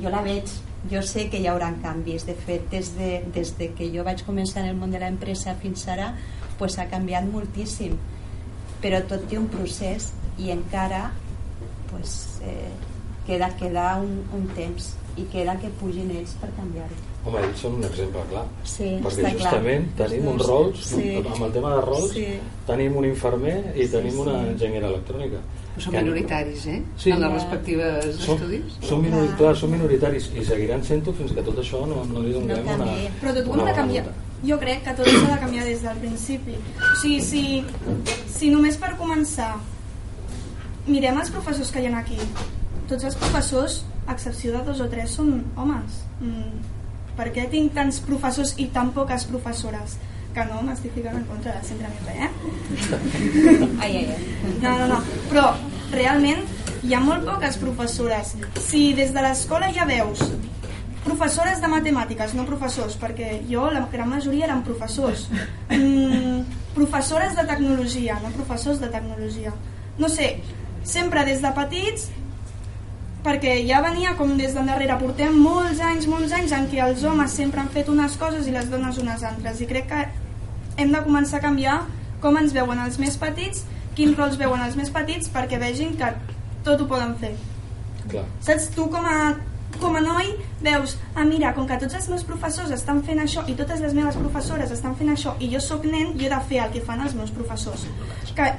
jo 0.01 0.09
la 0.09 0.23
veig 0.25 0.49
jo 0.89 1.01
sé 1.05 1.27
que 1.29 1.41
hi 1.41 1.47
haurà 1.51 1.69
canvis. 1.83 2.25
De 2.25 2.35
fet 2.47 2.69
des 2.71 2.93
de, 2.97 3.11
des 3.35 3.53
de 3.57 3.69
que 3.77 3.89
jo 3.93 4.05
vaig 4.07 4.23
començar 4.27 4.63
en 4.63 4.71
el 4.71 4.79
món 4.79 4.93
de 4.93 5.01
l'empresa 5.01 5.57
fins 5.61 5.87
ara 5.87 6.13
pues, 6.57 6.77
ha 6.79 6.87
canviat 6.89 7.27
moltíssim. 7.29 7.97
Però 8.81 9.01
tot 9.09 9.27
té 9.29 9.37
un 9.37 9.49
procés 9.51 10.11
i 10.41 10.49
encara 10.53 11.11
pues, 11.91 12.39
eh, 12.47 12.71
queda, 13.27 13.51
queda 13.59 13.95
un, 14.01 14.23
un 14.33 14.47
temps 14.57 14.95
i 15.19 15.25
queda 15.31 15.55
que 15.61 15.71
pugin 15.79 16.11
ells 16.15 16.35
per 16.41 16.51
canviar-ho 16.57 16.99
Home, 17.21 17.41
ells 17.43 17.59
són 17.61 17.79
un 17.79 17.87
exemple 17.87 18.23
clar 18.29 18.43
sí, 18.63 18.91
perquè 19.03 19.33
justament 19.35 19.89
clar. 19.95 20.07
tenim 20.07 20.29
uns 20.33 20.45
rols 20.47 20.85
sí. 20.91 21.07
amb 21.21 21.47
el 21.47 21.55
tema 21.57 21.73
de 21.75 21.81
rols 21.87 22.13
sí. 22.15 22.27
tenim 22.69 22.95
un 23.01 23.09
infermer 23.09 23.57
i 23.75 23.89
tenim 23.91 24.15
sí, 24.15 24.23
una 24.25 24.37
enginyera 24.53 24.93
electrònica 24.93 25.41
són 25.79 25.95
minoritaris, 25.95 26.65
eh? 26.67 26.79
Sí. 26.99 27.13
En 27.13 27.21
les 27.23 27.31
respectives 27.31 28.17
som, 28.19 28.35
estudis. 28.35 28.73
Són, 28.83 28.99
minori, 29.05 29.29
clar, 29.39 29.53
són 29.55 29.71
minoritaris 29.71 30.27
i 30.35 30.43
seguiran 30.45 30.83
sent-ho 30.83 31.13
fins 31.15 31.31
que 31.37 31.45
tot 31.47 31.61
això 31.63 31.85
no, 31.87 32.01
no 32.09 32.23
li 32.25 32.33
donem 32.35 32.65
no 32.67 32.75
una... 32.75 32.95
Però 33.21 33.31
tot 33.37 33.47
ho 33.47 33.55
hem 33.55 33.69
de 33.69 33.75
canviar. 33.77 34.03
Jo 34.43 34.57
crec 34.59 34.83
que 34.83 34.95
tot 34.97 35.07
s'ha 35.07 35.29
de 35.29 35.37
canviar 35.45 35.67
des 35.69 35.85
del 35.85 36.01
principi. 36.03 36.57
O 36.75 36.91
sigui, 36.99 37.21
si, 37.23 37.43
si 38.35 38.51
només 38.51 38.75
per 38.81 38.91
començar 38.99 39.53
mirem 40.87 41.21
els 41.21 41.31
professors 41.33 41.71
que 41.71 41.81
hi 41.81 41.87
ha 41.87 41.97
aquí, 41.99 42.17
tots 42.89 43.07
els 43.07 43.17
professors, 43.21 43.81
a 44.11 44.15
excepció 44.17 44.53
de 44.53 44.63
dos 44.67 44.83
o 44.83 44.87
tres, 44.91 45.15
són 45.17 45.41
homes. 45.55 46.03
Mm, 46.19 46.61
per 47.17 47.31
què 47.35 47.47
tinc 47.51 47.73
tants 47.75 47.99
professors 48.05 48.55
i 48.59 48.69
tan 48.75 48.91
poques 48.95 49.27
professores? 49.29 49.97
Que 50.35 50.45
no 50.47 50.61
m'estic 50.63 50.93
ficant 50.95 51.17
en 51.19 51.25
contra 51.27 51.57
del 51.57 51.65
centre 51.67 51.89
Mirre, 51.91 52.27
eh? 52.27 52.29
Ai, 53.83 53.91
ai, 53.97 54.05
ai. 54.13 54.53
No, 54.61 54.77
no, 54.79 54.87
no. 54.93 55.01
Però 55.31 55.49
realment 55.91 56.45
hi 56.87 56.95
ha 56.95 57.01
molt 57.03 57.27
poques 57.27 57.59
professores. 57.59 58.35
Si 58.63 58.91
des 58.97 59.11
de 59.15 59.25
l'escola 59.25 59.71
ja 59.75 59.87
veus 59.89 60.23
professores 61.01 61.59
de 61.61 61.67
matemàtiques, 61.67 62.35
no 62.37 62.45
professors, 62.45 62.95
perquè 63.01 63.41
jo 63.49 63.67
la 63.73 63.83
gran 63.91 64.09
majoria 64.09 64.47
eren 64.47 64.63
professors. 64.63 65.27
Mm, 65.71 66.41
professores 66.75 67.35
de 67.35 67.45
tecnologia, 67.49 68.19
no 68.23 68.31
professors 68.35 68.79
de 68.79 68.89
tecnologia. 68.93 69.53
No 69.97 70.09
sé, 70.09 70.35
sempre 70.83 71.25
des 71.25 71.41
de 71.41 71.51
petits, 71.57 72.09
perquè 73.25 73.55
ja 73.67 73.81
venia 73.85 74.15
com 74.17 74.33
des 74.37 74.55
d'endarrere, 74.55 74.97
portem 75.01 75.35
molts 75.37 75.81
anys, 75.85 76.07
molts 76.09 76.33
anys 76.33 76.55
en 76.57 76.67
què 76.71 76.81
els 76.85 77.03
homes 77.05 77.35
sempre 77.37 77.61
han 77.61 77.69
fet 77.73 77.89
unes 77.91 78.17
coses 78.17 78.47
i 78.47 78.55
les 78.55 78.69
dones 78.71 78.97
unes 79.01 79.23
altres, 79.27 79.61
i 79.61 79.69
crec 79.69 79.87
que 79.91 80.01
hem 80.81 80.91
de 80.93 81.03
començar 81.05 81.37
a 81.37 81.45
canviar 81.45 81.77
com 82.21 82.37
ens 82.37 82.53
veuen 82.53 82.81
els 82.81 82.97
més 83.01 83.17
petits, 83.21 83.65
quins 83.97 84.17
rols 84.17 84.37
veuen 84.39 84.61
els 84.65 84.77
més 84.79 84.89
petits 84.93 85.29
perquè 85.33 85.59
vegin 85.61 85.95
que 85.99 86.09
tot 86.65 86.81
ho 86.81 86.87
poden 86.89 87.15
fer. 87.21 87.33
Clar. 88.09 88.25
Saps? 88.41 88.69
Tu 88.75 88.85
com 88.93 89.05
a, 89.05 89.33
com 89.79 89.95
a 89.95 90.01
noi 90.01 90.33
veus, 90.61 90.97
ah 91.15 91.23
mira, 91.25 91.53
com 91.53 91.67
que 91.67 91.77
tots 91.81 91.95
els 91.97 92.09
meus 92.11 92.25
professors 92.27 92.73
estan 92.75 93.01
fent 93.05 93.21
això 93.23 93.43
i 93.49 93.55
totes 93.57 93.81
les 93.83 93.95
meves 93.97 94.17
professores 94.19 94.73
estan 94.73 94.95
fent 94.99 95.13
això 95.13 95.35
i 95.39 95.49
jo 95.53 95.61
sóc 95.63 95.85
nen, 95.85 96.15
jo 96.17 96.27
he 96.27 96.33
de 96.33 96.41
fer 96.49 96.63
el 96.65 96.73
que 96.75 96.83
fan 96.85 97.01
els 97.05 97.15
meus 97.17 97.31
professors. 97.33 97.87
Que 98.37 98.51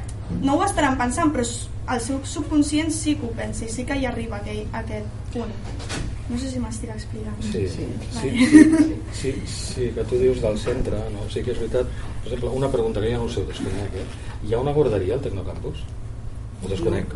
no 0.42 0.56
ho 0.56 0.64
estaran 0.66 0.98
pensant, 1.00 1.32
però 1.34 1.44
el 1.92 2.00
seu 2.00 2.22
subconscient 2.24 2.92
sí 2.94 3.16
que 3.18 3.28
ho 3.28 3.34
pensa 3.36 3.66
i 3.66 3.70
sí 3.72 3.84
que 3.86 3.98
hi 3.98 4.06
arriba 4.08 4.38
aquell, 4.40 4.64
aquest 4.82 5.32
punt. 5.34 5.52
No 6.30 6.38
sé 6.38 6.52
si 6.52 6.60
m'estic 6.62 6.92
explicant. 6.94 7.40
Sí, 7.44 7.64
sí, 7.68 7.86
sí, 8.14 8.30
sí, 8.46 8.92
sí, 9.18 9.32
sí, 9.52 9.88
que 9.94 10.04
tu 10.08 10.20
dius 10.20 10.40
del 10.40 10.58
centre, 10.58 11.00
no? 11.12 11.26
sí 11.32 11.42
que 11.42 11.52
és 11.52 11.58
veritat. 11.60 11.90
Per 12.22 12.30
exemple, 12.30 12.54
una 12.62 12.70
pregunta 12.70 13.02
que 13.02 13.10
ja 13.10 13.18
no 13.18 13.26
ho 13.26 13.32
sé, 13.32 13.42
desconec. 13.48 13.98
Eh? 13.98 14.06
Hi 14.46 14.54
ha 14.54 14.62
una 14.62 14.72
guarderia 14.72 15.18
al 15.18 15.26
Tecnocampus? 15.26 15.82
Ho 16.62 16.70
desconec. 16.70 17.12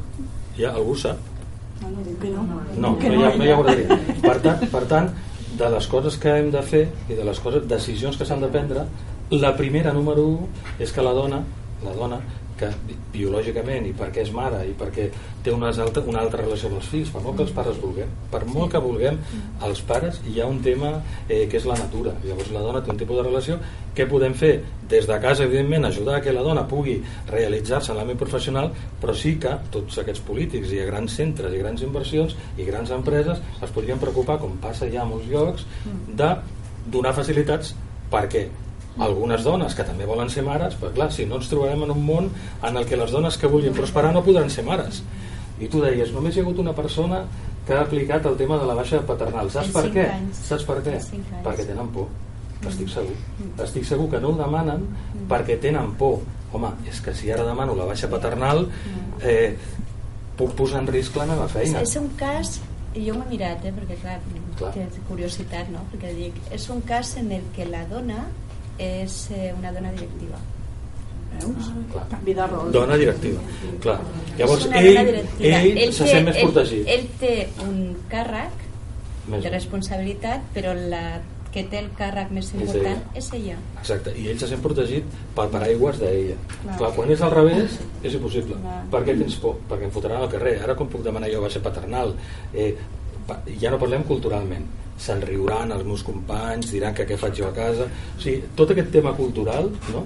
Hi 0.59 0.67
ha, 0.67 0.75
algú 0.75 0.99
sap? 0.99 1.36
No, 1.83 1.91
no, 1.91 2.61
no. 2.77 2.93
Hi, 3.01 3.13
ha, 3.25 3.33
no 3.37 3.45
hi 3.45 3.53
ha 3.53 3.59
guarderia. 3.61 3.99
Per 4.23 4.37
tant, 4.45 4.65
per 4.73 4.85
tant, 4.91 5.11
de 5.57 5.69
les 5.73 5.87
coses 5.93 6.17
que 6.21 6.33
hem 6.41 6.51
de 6.55 6.63
fer 6.65 6.87
i 7.09 7.19
de 7.19 7.25
les 7.27 7.39
coses, 7.41 7.67
decisions 7.69 8.17
que 8.17 8.27
s'han 8.29 8.43
de 8.45 8.51
prendre, 8.53 8.87
la 9.33 9.53
primera, 9.59 9.93
número 9.97 10.27
1, 10.33 10.49
és 10.85 10.93
que 10.95 11.05
la 11.05 11.15
dona, 11.17 11.43
la 11.85 11.95
dona 11.97 12.21
que 12.57 12.69
bi- 12.89 12.97
biològicament 13.13 13.87
i 13.87 13.93
perquè 13.97 14.23
és 14.25 14.31
mare 14.33 14.63
i 14.69 14.73
perquè 14.79 15.09
té 15.45 15.53
unes 15.53 15.79
altra, 15.79 16.03
una 16.09 16.21
altra 16.25 16.43
relació 16.43 16.69
amb 16.71 16.79
els 16.81 16.89
fills, 16.89 17.11
per 17.13 17.21
molt 17.23 17.37
que 17.37 17.43
els 17.45 17.53
pares 17.53 17.77
vulguem, 17.83 18.09
per 18.33 18.41
molt 18.47 18.73
que 18.73 18.81
vulguem, 18.83 19.19
els 19.67 19.81
pares 19.87 20.21
hi 20.27 20.41
ha 20.41 20.47
un 20.49 20.63
tema 20.65 20.95
eh, 21.29 21.47
que 21.49 21.57
és 21.61 21.67
la 21.69 21.77
natura. 21.77 22.15
Llavors 22.25 22.51
la 22.55 22.61
dona 22.65 22.81
té 22.83 22.91
un 22.91 22.97
tipus 22.99 23.17
de 23.21 23.23
relació. 23.29 23.59
Què 23.97 24.09
podem 24.09 24.35
fer? 24.35 24.63
Des 24.89 25.07
de 25.07 25.21
casa, 25.21 25.45
evidentment, 25.45 25.85
ajudar 25.85 26.17
a 26.17 26.21
que 26.23 26.33
la 26.33 26.43
dona 26.43 26.67
pugui 26.69 26.99
realitzar-se 27.31 27.93
en 27.93 27.99
l'àmbit 27.99 28.17
professional, 28.21 28.73
però 29.01 29.15
sí 29.15 29.37
que 29.43 29.55
tots 29.71 29.99
aquests 29.99 30.21
polítics 30.27 30.73
i 30.73 30.83
grans 30.87 31.13
centres 31.17 31.53
i 31.53 31.59
grans 31.59 31.83
inversions 31.83 32.37
i 32.57 32.65
grans 32.65 32.91
empreses 32.91 33.41
es 33.63 33.71
podrien 33.71 33.99
preocupar, 33.99 34.39
com 34.39 34.57
passa 34.63 34.89
ja 34.93 35.03
a 35.03 35.09
molts 35.09 35.27
llocs, 35.29 35.67
de 36.09 36.31
donar 36.87 37.13
facilitats 37.15 37.75
perquè 38.11 38.47
algunes 38.99 39.45
dones 39.45 39.75
que 39.77 39.85
també 39.85 40.07
volen 40.09 40.31
ser 40.33 40.45
mares, 40.47 40.77
però 40.81 40.93
clar, 40.95 41.11
si 41.13 41.27
no 41.29 41.37
ens 41.41 41.51
trobarem 41.51 41.83
en 41.85 41.93
un 41.93 42.05
món 42.05 42.31
en 42.65 42.77
el 42.77 42.87
que 42.89 42.97
les 42.97 43.13
dones 43.13 43.37
que 43.37 43.51
vulguin 43.53 43.75
prosperar 43.77 44.13
no 44.15 44.25
podran 44.25 44.51
ser 44.51 44.65
mares. 44.65 45.03
I 45.61 45.69
tu 45.73 45.81
deies, 45.81 46.13
només 46.13 46.37
hi 46.37 46.41
ha 46.41 46.45
hagut 46.45 46.61
una 46.61 46.73
persona 46.77 47.25
que 47.67 47.75
ha 47.75 47.83
aplicat 47.83 48.27
el 48.27 48.37
tema 48.37 48.59
de 48.61 48.69
la 48.69 48.77
baixa 48.79 49.01
paternal. 49.07 49.51
Saps 49.51 49.73
per 49.75 49.89
què? 49.93 50.07
anys. 50.15 50.43
Saps 50.49 50.65
per 50.69 50.79
què? 50.87 50.97
Perquè 51.45 51.67
tenen 51.67 51.91
por. 51.95 52.09
Estic 52.67 52.89
segur. 52.89 53.17
Estic 53.63 53.85
segur 53.85 54.07
que 54.13 54.21
no 54.23 54.33
ho 54.33 54.39
demanen 54.39 54.87
perquè 55.31 55.59
tenen 55.61 55.93
por. 56.01 56.21
Home, 56.55 56.71
és 56.89 57.03
que 57.05 57.13
si 57.13 57.29
ara 57.33 57.45
demano 57.45 57.75
la 57.77 57.89
baixa 57.89 58.09
paternal 58.09 58.63
eh, 59.21 59.57
puc 60.39 60.55
posar 60.57 60.85
en 60.85 60.89
risc 60.93 61.17
la 61.19 61.27
meva 61.29 61.49
feina. 61.53 61.83
És 61.83 61.97
un 62.01 62.09
cas, 62.17 62.61
jo 62.95 63.17
m'he 63.19 63.27
mirat, 63.33 63.65
eh, 63.67 63.75
perquè 63.77 63.99
clar, 64.01 64.17
Clar. 64.57 64.73
és 64.87 65.01
curiositat, 65.09 65.69
no? 65.75 65.83
Perquè 65.93 66.15
dic, 66.17 66.39
és 66.55 66.69
un 66.73 66.81
cas 66.87 67.17
en 67.21 67.33
el 67.35 67.45
que 67.57 67.67
la 67.69 67.83
dona 67.91 68.25
és 68.79 69.31
eh, 69.33 69.53
una 69.59 69.73
dona 69.73 69.91
directiva. 69.93 70.39
Veus? 71.37 71.71
Clar. 71.93 72.05
Canvi 72.11 72.35
de 72.35 72.47
rol. 72.47 72.71
Dona 72.73 72.97
directiva. 72.97 73.41
Clar. 73.83 73.99
Llavors, 74.39 74.67
és 74.67 74.73
ell, 74.81 75.07
directiva. 75.07 75.63
ell, 75.63 75.93
se 75.93 76.05
té- 76.05 76.11
sent 76.11 76.25
més 76.29 76.37
ell, 76.37 76.51
protegit. 76.51 76.87
Ell 76.89 77.09
té 77.21 77.49
un 77.67 77.81
càrrec 78.09 78.65
Més 79.29 79.43
de 79.43 79.51
responsabilitat, 79.51 80.41
però 80.55 80.73
la 80.77 81.21
que 81.53 81.65
té 81.65 81.79
el 81.81 81.89
càrrec 81.97 82.31
més 82.31 82.47
És 82.47 82.55
important 82.55 82.87
ella. 82.87 83.17
és 83.17 83.29
ella. 83.33 83.57
Exacte, 83.81 84.13
i 84.21 84.29
ell 84.29 84.39
se 84.39 84.47
sent 84.49 84.61
protegit 84.63 85.05
pel 85.35 85.49
paraigües 85.49 85.99
d'ella. 85.99 86.37
Clar. 86.63 86.77
Clar, 86.79 86.91
quan 86.95 87.11
és 87.11 87.23
al 87.23 87.31
revés, 87.33 87.79
és 88.05 88.15
impossible. 88.15 88.57
Clar. 88.61 88.83
Per 88.93 89.01
què 89.07 89.19
tens 89.19 89.37
por? 89.41 89.57
Perquè 89.69 89.85
em 89.89 89.91
fotran 89.91 90.21
al 90.23 90.29
carrer. 90.31 90.59
Ara 90.63 90.75
com 90.77 90.89
puc 90.89 91.03
demanar 91.03 91.31
jo 91.33 91.41
baixa 91.41 91.61
paternal? 91.65 92.15
Eh, 92.55 92.75
ja 93.59 93.71
no 93.71 93.79
parlem 93.79 94.05
culturalment. 94.05 94.67
Se'n 94.97 95.21
riuran 95.21 95.73
els 95.75 95.85
meus 95.85 96.03
companys, 96.07 96.71
diran 96.73 96.95
que 96.97 97.05
què 97.09 97.19
faig 97.21 97.37
jo 97.41 97.49
a 97.49 97.55
casa... 97.57 97.89
O 98.17 98.21
sigui, 98.23 98.41
tot 98.59 98.73
aquest 98.73 98.89
tema 98.95 99.13
cultural, 99.17 99.69
no? 99.93 100.05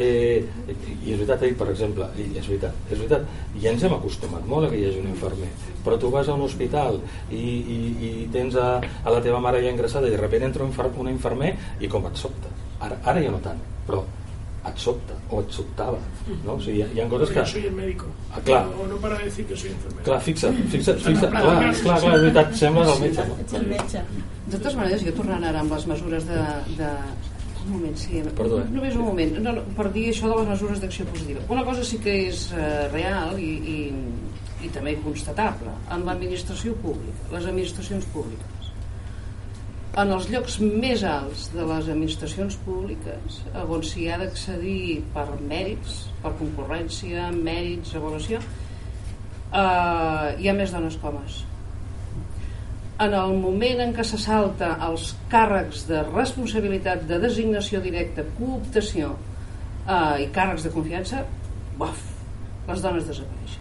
Eh, 0.00 0.40
I 0.70 1.12
és 1.12 1.18
veritat, 1.18 1.44
ell, 1.44 1.56
per 1.60 1.68
exemple, 1.74 2.08
és 2.16 2.46
veritat, 2.46 2.78
és 2.88 2.96
veritat, 2.96 3.26
ja 3.60 3.74
ens 3.74 3.84
hem 3.84 3.96
acostumat 3.96 4.46
molt 4.48 4.68
a 4.68 4.70
que 4.72 4.80
hi 4.80 4.86
hagi 4.88 5.02
un 5.02 5.10
infermer, 5.12 5.50
però 5.84 5.98
tu 6.00 6.12
vas 6.14 6.28
a 6.28 6.38
un 6.38 6.46
hospital 6.46 7.00
i, 7.28 7.42
i, 7.42 7.80
i 8.08 8.12
tens 8.32 8.56
a, 8.56 8.70
a 8.80 9.12
la 9.12 9.20
teva 9.24 9.42
mare 9.44 9.60
ja 9.64 9.72
ingressada 9.72 10.08
i 10.08 10.14
de 10.14 10.22
sobte 10.22 10.48
entra 10.48 10.64
un, 10.64 10.72
un 11.04 11.12
infermer 11.12 11.52
i 11.80 11.92
com 11.92 12.08
et 12.08 12.16
sobta. 12.20 12.52
Ara, 12.80 12.96
ara 13.04 13.20
ja 13.20 13.34
no 13.34 13.42
tant, 13.44 13.60
però 13.84 14.00
et 14.68 14.76
sobta 14.76 15.14
o 15.30 15.40
et 15.40 15.50
sobtava. 15.56 15.98
No? 16.44 16.54
O 16.54 16.60
sigui, 16.60 16.78
hi, 16.78 16.82
ha- 16.84 16.90
hi 16.94 17.00
ha 17.00 17.08
coses 17.08 17.30
que... 17.32 17.40
yo 17.40 17.46
soy 17.46 17.66
el 17.70 17.72
médico. 17.72 18.06
Ah, 18.32 18.40
clar. 18.44 18.66
O 18.76 18.86
no 18.90 18.96
para 19.00 19.16
de 19.18 19.24
decir 19.30 19.46
que 19.46 19.56
soy 19.56 19.70
enfermero. 19.70 20.04
Clar, 20.04 20.20
fixa't, 20.26 20.58
fixa't, 20.74 21.00
fixa't, 21.00 21.30
clar, 21.32 21.42
clar, 21.42 21.74
clar, 21.80 21.96
és 21.96 22.22
veritat, 22.26 22.54
sembles 22.60 22.92
el 22.94 23.00
metge. 23.06 23.24
No? 23.30 23.38
Ets 23.46 23.54
el 23.60 23.66
metge. 23.72 24.02
De 24.50 24.56
totes 24.58 24.76
maneres, 24.76 25.04
jo 25.06 25.14
tornant 25.16 25.44
ara 25.48 25.62
amb 25.64 25.72
les 25.76 25.86
mesures 25.94 26.26
de... 26.28 26.40
de... 26.80 26.90
Un 27.60 27.74
moment, 27.76 27.96
sí. 28.00 28.22
Perdó, 28.36 28.58
eh? 28.62 28.68
Només 28.72 28.94
un 28.96 29.04
moment. 29.04 29.34
No, 29.44 29.52
no, 29.58 29.62
per 29.76 29.90
dir 29.92 30.06
això 30.10 30.30
de 30.30 30.36
les 30.40 30.48
mesures 30.48 30.78
d'acció 30.80 31.04
positiva. 31.10 31.42
Una 31.52 31.64
cosa 31.66 31.84
sí 31.84 31.98
que 32.00 32.14
és 32.30 32.46
eh, 32.56 32.86
real 32.92 33.36
i, 33.38 33.50
i, 33.74 33.78
i 34.64 34.70
també 34.72 34.94
constatable 35.04 35.72
en 35.92 36.06
l'administració 36.08 36.72
pública, 36.80 37.28
les 37.34 37.44
administracions 37.52 38.08
públiques. 38.14 38.59
En 39.98 40.12
els 40.14 40.28
llocs 40.30 40.60
més 40.62 41.02
alts 41.02 41.48
de 41.50 41.64
les 41.66 41.88
administracions 41.90 42.54
públiques, 42.62 43.40
on 43.66 43.82
s'hi 43.82 44.06
ha 44.06 44.20
d'accedir 44.20 45.02
per 45.14 45.26
mèrits, 45.40 46.04
per 46.22 46.36
concurrència, 46.38 47.30
mèrits, 47.34 47.96
avaluació, 47.98 48.38
eh, 49.50 50.36
hi 50.38 50.48
ha 50.48 50.54
més 50.54 50.70
dones 50.76 50.94
que 51.00 51.10
homes 51.10 51.40
en 53.00 53.14
el 53.16 53.30
moment 53.40 53.80
en 53.80 53.94
què 53.96 54.04
se 54.04 54.18
salta 54.20 54.74
els 54.84 55.14
càrrecs 55.32 55.86
de 55.88 56.02
responsabilitat 56.10 57.06
de 57.08 57.16
designació 57.22 57.80
directa, 57.84 58.26
cooptació 58.36 59.14
eh, 59.14 60.26
i 60.26 60.28
càrrecs 60.34 60.66
de 60.66 60.74
confiança, 60.74 61.24
buf, 61.80 62.04
les 62.68 62.84
dones 62.84 63.08
desapareixen. 63.08 63.59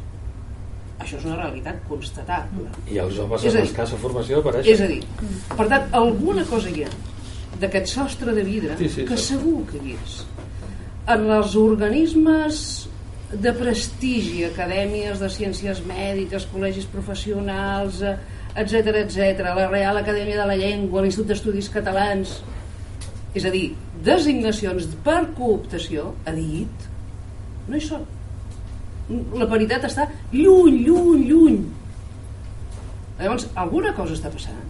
Això 1.00 1.16
és 1.20 1.26
una 1.26 1.38
realitat 1.40 1.80
constatable. 1.88 2.68
I 2.92 3.00
els 3.04 3.20
homes 3.24 3.46
amb 3.48 3.62
escassa 3.64 4.00
formació 4.02 4.42
apareixen. 4.42 4.74
És 4.74 4.82
a 4.84 4.90
dir, 4.92 5.00
per 5.56 5.68
tant, 5.72 5.88
alguna 5.96 6.44
cosa 6.50 6.72
hi 6.74 6.84
ha 6.84 6.92
d'aquest 7.60 7.92
sostre 7.92 8.36
de 8.36 8.44
vidre 8.46 8.76
Sí, 8.80 8.90
sí, 8.92 9.06
que 9.08 9.18
sí. 9.18 9.34
segur 9.34 9.64
que 9.72 9.80
hi 9.84 9.96
és. 9.96 10.20
En 11.10 11.26
els 11.34 11.56
organismes 11.60 12.60
de 13.32 13.54
prestigi, 13.54 14.44
acadèmies 14.48 15.22
de 15.22 15.30
ciències 15.32 15.82
mèdiques, 15.88 16.48
col·legis 16.52 16.88
professionals, 16.90 18.02
etc 18.58 18.94
etc, 19.06 19.44
la 19.56 19.68
Real 19.70 19.98
Acadèmia 20.02 20.40
de 20.42 20.48
la 20.50 20.58
Llengua, 20.58 21.04
l'Institut 21.06 21.32
d'Estudis 21.32 21.70
Catalans, 21.74 22.40
és 23.38 23.46
a 23.46 23.52
dir, 23.54 23.68
designacions 24.06 24.88
per 25.06 25.22
cooptació, 25.38 26.14
ha 26.26 26.34
dit, 26.34 26.88
no 27.70 27.78
hi 27.78 27.84
són. 27.86 28.08
La 29.10 29.48
paritat 29.50 29.88
està 29.90 30.06
lluny, 30.34 30.84
lluny, 30.86 31.24
lluny. 31.30 31.62
Llavors, 33.20 33.48
alguna 33.60 33.94
cosa 33.98 34.16
està 34.16 34.32
passant. 34.32 34.68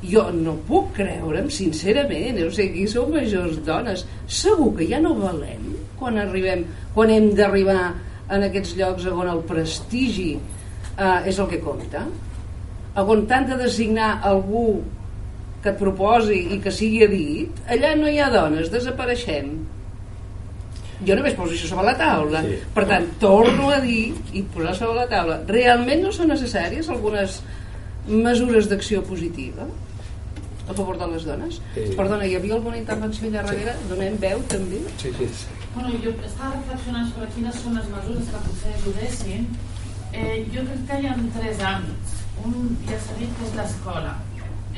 Jo 0.00 0.30
no 0.32 0.56
puc 0.66 0.94
creure'm, 0.96 1.50
sincerament, 1.52 2.38
eh? 2.40 2.46
o 2.48 2.50
aquí 2.50 2.86
som 2.88 3.10
majors 3.12 3.58
dones. 3.66 4.06
Segur 4.26 4.72
que 4.78 4.88
ja 4.88 5.00
no 5.02 5.12
valem 5.18 5.74
quan 6.00 6.16
arribem, 6.18 6.64
quan 6.94 7.12
hem 7.12 7.28
d'arribar 7.36 7.92
en 8.32 8.46
aquests 8.46 8.72
llocs 8.78 9.06
on 9.10 9.28
el 9.28 9.42
prestigi 9.46 10.32
eh, 10.36 11.28
és 11.28 11.38
el 11.38 11.50
que 11.50 11.60
compta, 11.60 12.06
on 13.00 13.26
t'han 13.28 13.46
de 13.50 13.58
designar 13.60 14.16
algú 14.26 14.80
que 15.62 15.70
et 15.74 15.78
proposi 15.78 16.38
i 16.56 16.58
que 16.64 16.72
sigui 16.72 17.06
dit, 17.12 17.60
allà 17.68 17.92
no 17.98 18.08
hi 18.08 18.18
ha 18.20 18.30
dones, 18.32 18.70
desapareixem. 18.72 19.52
Jo 21.06 21.16
només 21.16 21.36
poso 21.38 21.54
això 21.56 21.70
sobre 21.70 21.86
la 21.88 21.96
taula. 21.98 22.42
Sí. 22.44 22.58
Per 22.74 22.84
tant, 22.88 23.06
torno 23.22 23.70
a 23.72 23.78
dir 23.84 24.10
i 24.36 24.42
posar 24.54 24.74
sobre 24.76 24.98
la 25.00 25.06
taula, 25.10 25.38
realment 25.48 26.04
no 26.04 26.12
són 26.12 26.32
necessàries 26.32 26.90
algunes 26.92 27.40
mesures 28.10 28.68
d'acció 28.68 29.02
positiva 29.06 29.68
a 30.70 30.74
favor 30.74 30.98
de 30.98 31.06
les 31.12 31.24
dones? 31.26 31.58
Sí. 31.74 31.86
Perdona, 31.98 32.26
hi 32.26 32.36
havia 32.38 32.54
alguna 32.58 32.78
intervenció 32.78 33.26
allà 33.28 33.42
darrere? 33.48 33.74
Donem 33.90 34.16
veu, 34.22 34.42
també? 34.52 34.84
Sí, 35.02 35.12
sí, 35.18 35.28
sí. 35.40 35.58
Bueno, 35.74 35.90
jo 36.04 36.12
estava 36.26 36.54
reflexionant 36.54 37.10
sobre 37.10 37.28
quines 37.34 37.60
són 37.62 37.76
les 37.78 37.90
mesures 37.90 38.30
que 38.30 38.42
potser 38.46 38.74
ajudessin. 38.78 39.46
Eh, 40.12 40.46
jo 40.54 40.64
crec 40.66 40.86
que 40.88 40.98
hi 41.00 41.10
ha 41.10 41.16
tres 41.36 41.62
àmbits. 41.72 42.16
Un, 42.44 42.56
ja 42.88 42.98
s'ha 43.02 43.18
dit, 43.18 43.30
que 43.38 43.46
és 43.48 43.56
l'escola. 43.58 44.16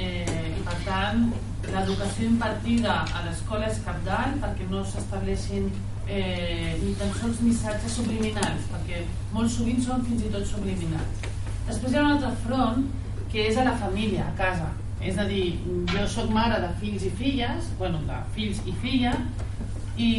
Eh, 0.01 0.53
I 0.59 0.65
per 0.67 0.79
tant, 0.87 1.27
l'educació 1.69 2.29
impartida 2.29 2.99
a 3.05 3.25
l'escola 3.27 3.69
és 3.69 3.81
capdalt 3.85 4.41
perquè 4.43 4.69
no 4.71 4.85
s'estableixin 4.89 5.69
eh, 6.09 6.79
ni 6.83 6.95
tan 6.99 7.13
sols 7.19 7.41
missatges 7.45 7.99
subliminals, 7.99 8.69
perquè 8.73 9.05
molt 9.33 9.51
sovint 9.53 9.83
són 9.83 10.05
fins 10.07 10.27
i 10.27 10.33
tot 10.33 10.47
subliminals. 10.49 11.29
Després 11.69 11.93
hi 11.93 11.99
ha 11.99 12.07
un 12.07 12.17
altre 12.17 12.33
front, 12.45 12.87
que 13.33 13.47
és 13.49 13.57
a 13.57 13.67
la 13.69 13.77
família, 13.81 14.27
a 14.29 14.37
casa. 14.37 14.73
És 15.03 15.17
a 15.19 15.25
dir, 15.27 15.57
jo 15.91 16.03
sóc 16.11 16.29
mare 16.31 16.61
de 16.63 16.69
fills 16.81 17.07
i 17.09 17.11
filles, 17.19 17.73
bueno, 17.79 18.03
de 18.07 18.19
fills 18.35 18.61
i 18.69 18.75
filla, 18.83 19.17
i, 19.97 20.13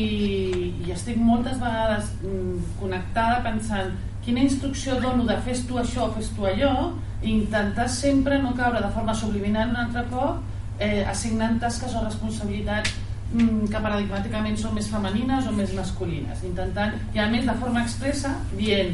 i 0.85 0.91
estic 0.93 1.17
moltes 1.17 1.57
vegades 1.61 2.11
mm, 2.21 2.57
connectada 2.79 3.41
pensant 3.45 3.93
quina 4.23 4.43
instrucció 4.45 4.99
dono 5.01 5.25
de 5.27 5.37
fes 5.45 5.63
tu 5.67 5.79
això 5.81 6.11
fes 6.13 6.29
tu 6.35 6.45
allò 6.45 6.91
i 7.23 7.31
intentar 7.31 7.87
sempre 7.89 8.37
no 8.41 8.53
caure 8.55 8.81
de 8.83 8.91
forma 8.93 9.15
subliminal 9.17 9.71
un 9.71 9.79
altre 9.85 10.05
cop 10.11 10.43
eh, 10.79 11.03
assignant 11.09 11.59
tasques 11.63 11.95
o 11.95 12.03
responsabilitats 12.05 12.93
que 13.33 13.79
paradigmàticament 13.81 14.57
són 14.61 14.75
més 14.77 14.89
femenines 14.91 15.47
o 15.49 15.53
més 15.57 15.73
masculines 15.73 16.43
intentant, 16.45 16.93
i 17.15 17.21
a 17.21 17.29
més 17.31 17.47
de 17.49 17.55
forma 17.61 17.81
expressa 17.81 18.35
dient, 18.53 18.93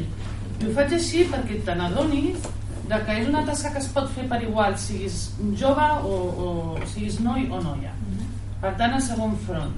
i 0.60 0.68
ho 0.68 0.72
faig 0.76 0.96
així 0.96 1.26
perquè 1.28 1.60
te 1.64 1.76
n'adonis 1.76 2.48
de 2.90 2.98
que 3.06 3.16
és 3.20 3.28
una 3.28 3.44
tasca 3.46 3.70
que 3.74 3.80
es 3.80 3.88
pot 3.94 4.08
fer 4.14 4.26
per 4.30 4.40
igual 4.42 4.76
siguis 4.80 5.18
jove 5.60 5.86
o, 6.04 6.14
o 6.44 6.86
siguis 6.90 7.20
noi 7.24 7.46
o 7.48 7.60
noia. 7.62 7.92
Per 8.60 8.72
tant 8.80 8.96
el 8.96 9.04
segon 9.04 9.36
front. 9.46 9.76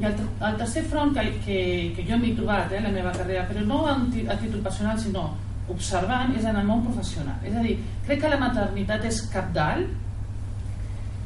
I 0.00 0.08
el, 0.08 0.14
el 0.48 0.56
tercer 0.58 0.82
front 0.90 1.12
que, 1.14 1.26
que, 1.44 1.58
que 1.94 2.06
jo 2.08 2.18
m'he 2.18 2.32
trobat 2.38 2.72
eh, 2.72 2.80
la 2.82 2.90
meva 2.94 3.12
carrera 3.14 3.44
però 3.46 3.62
no 3.66 3.84
a, 3.86 3.98
títol 4.40 4.62
personal 4.64 4.98
sinó 4.98 5.28
observant 5.70 6.32
és 6.38 6.46
en 6.48 6.56
el 6.60 6.66
món 6.66 6.82
professional. 6.86 7.36
És 7.46 7.54
a 7.54 7.62
dir, 7.64 7.76
crec 8.08 8.24
que 8.24 8.32
la 8.32 8.40
maternitat 8.40 9.06
és 9.10 9.22
capdalt 9.32 9.92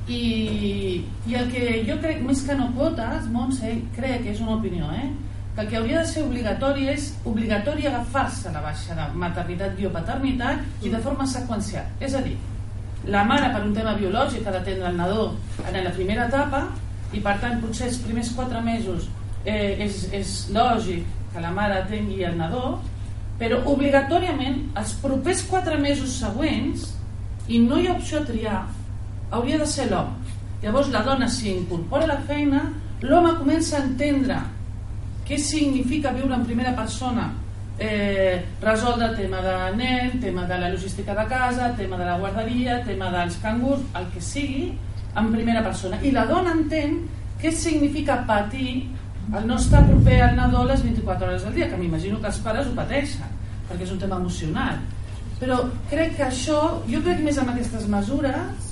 i, 0.08 1.04
i 1.28 1.34
el 1.36 1.48
que 1.52 1.64
jo 1.86 1.98
crec 2.00 2.22
més 2.24 2.40
que 2.46 2.56
no 2.56 2.70
quotes, 2.76 3.28
Montse, 3.32 3.74
crec 3.96 4.24
que 4.24 4.32
és 4.32 4.40
una 4.40 4.56
opinió 4.56 4.88
eh? 4.96 5.10
que 5.54 5.64
el 5.64 5.68
que 5.68 5.76
hauria 5.76 6.00
de 6.00 6.06
ser 6.06 6.22
obligatori 6.24 6.88
és 6.88 7.10
obligatori 7.26 7.86
agafar-se 7.88 8.52
la 8.54 8.62
baixa 8.64 8.96
de 8.96 9.08
maternitat 9.18 9.80
i 9.80 9.90
paternitat 9.92 10.84
i 10.86 10.92
de 10.92 11.00
forma 11.04 11.26
seqüencial 11.26 11.88
és 12.00 12.14
a 12.14 12.22
dir, 12.24 12.36
la 13.10 13.24
mare 13.26 13.50
per 13.52 13.64
un 13.66 13.74
tema 13.76 13.96
biològic 13.98 14.46
ha 14.46 14.54
d'atendre 14.54 14.92
el 14.92 14.96
nadó 14.96 15.24
en 15.66 15.80
la 15.84 15.94
primera 15.96 16.28
etapa 16.30 16.64
i 17.12 17.20
per 17.24 17.36
tant 17.42 17.60
potser 17.60 17.88
els 17.88 18.00
primers 18.04 18.32
4 18.36 18.62
mesos 18.64 19.08
eh, 19.44 19.76
és, 19.84 20.06
és 20.14 20.36
lògic 20.54 21.04
que 21.34 21.42
la 21.42 21.52
mare 21.52 21.82
atengui 21.82 22.24
el 22.24 22.38
nadó 22.38 22.78
però 23.38 23.60
obligatòriament 23.70 24.62
els 24.78 24.96
propers 25.02 25.44
4 25.50 25.78
mesos 25.82 26.16
següents 26.22 26.88
i 27.48 27.60
no 27.64 27.78
hi 27.78 27.88
ha 27.88 27.96
opció 27.96 28.22
a 28.22 28.28
triar 28.28 28.62
hauria 29.30 29.58
de 29.58 29.66
ser 29.66 29.88
l'home 29.90 30.36
llavors 30.62 30.92
la 30.94 31.02
dona 31.06 31.28
s'incorpora 31.28 32.04
a 32.04 32.12
la 32.14 32.20
feina 32.28 32.64
l'home 33.02 33.34
comença 33.38 33.78
a 33.78 33.84
entendre 33.84 34.38
què 35.28 35.38
significa 35.38 36.14
viure 36.16 36.34
en 36.34 36.46
primera 36.48 36.72
persona 36.76 37.28
eh, 37.78 38.44
resoldre 38.60 39.08
el 39.08 39.16
tema 39.16 39.40
de 39.40 39.76
nen, 39.76 40.20
tema 40.20 40.44
de 40.44 40.58
la 40.58 40.70
logística 40.70 41.14
de 41.14 41.26
casa, 41.28 41.74
tema 41.76 41.96
de 41.96 42.04
la 42.04 42.18
guarderia, 42.18 42.82
tema 42.84 43.10
dels 43.10 43.36
cangurs, 43.38 43.84
el 43.94 44.08
que 44.12 44.20
sigui, 44.20 44.72
en 45.16 45.32
primera 45.32 45.62
persona. 45.62 46.00
I 46.02 46.10
la 46.12 46.24
dona 46.26 46.54
entén 46.56 47.02
què 47.38 47.52
significa 47.54 48.24
patir 48.26 48.88
el 49.28 49.46
no 49.46 49.58
estar 49.60 49.84
proper 49.86 50.22
al 50.24 50.36
nadó 50.36 50.64
les 50.64 50.82
24 50.82 51.28
hores 51.28 51.44
del 51.44 51.54
dia, 51.54 51.68
que 51.68 51.76
m'imagino 51.76 52.20
que 52.20 52.30
els 52.32 52.40
pares 52.42 52.66
ho 52.66 52.74
pateixen, 52.74 53.28
perquè 53.68 53.84
és 53.84 53.92
un 53.92 54.00
tema 54.00 54.16
emocional. 54.16 54.80
Però 55.38 55.60
crec 55.90 56.16
que 56.16 56.24
això, 56.26 56.80
jo 56.88 57.02
crec 57.04 57.20
més 57.22 57.38
amb 57.38 57.52
aquestes 57.52 57.86
mesures 57.86 58.67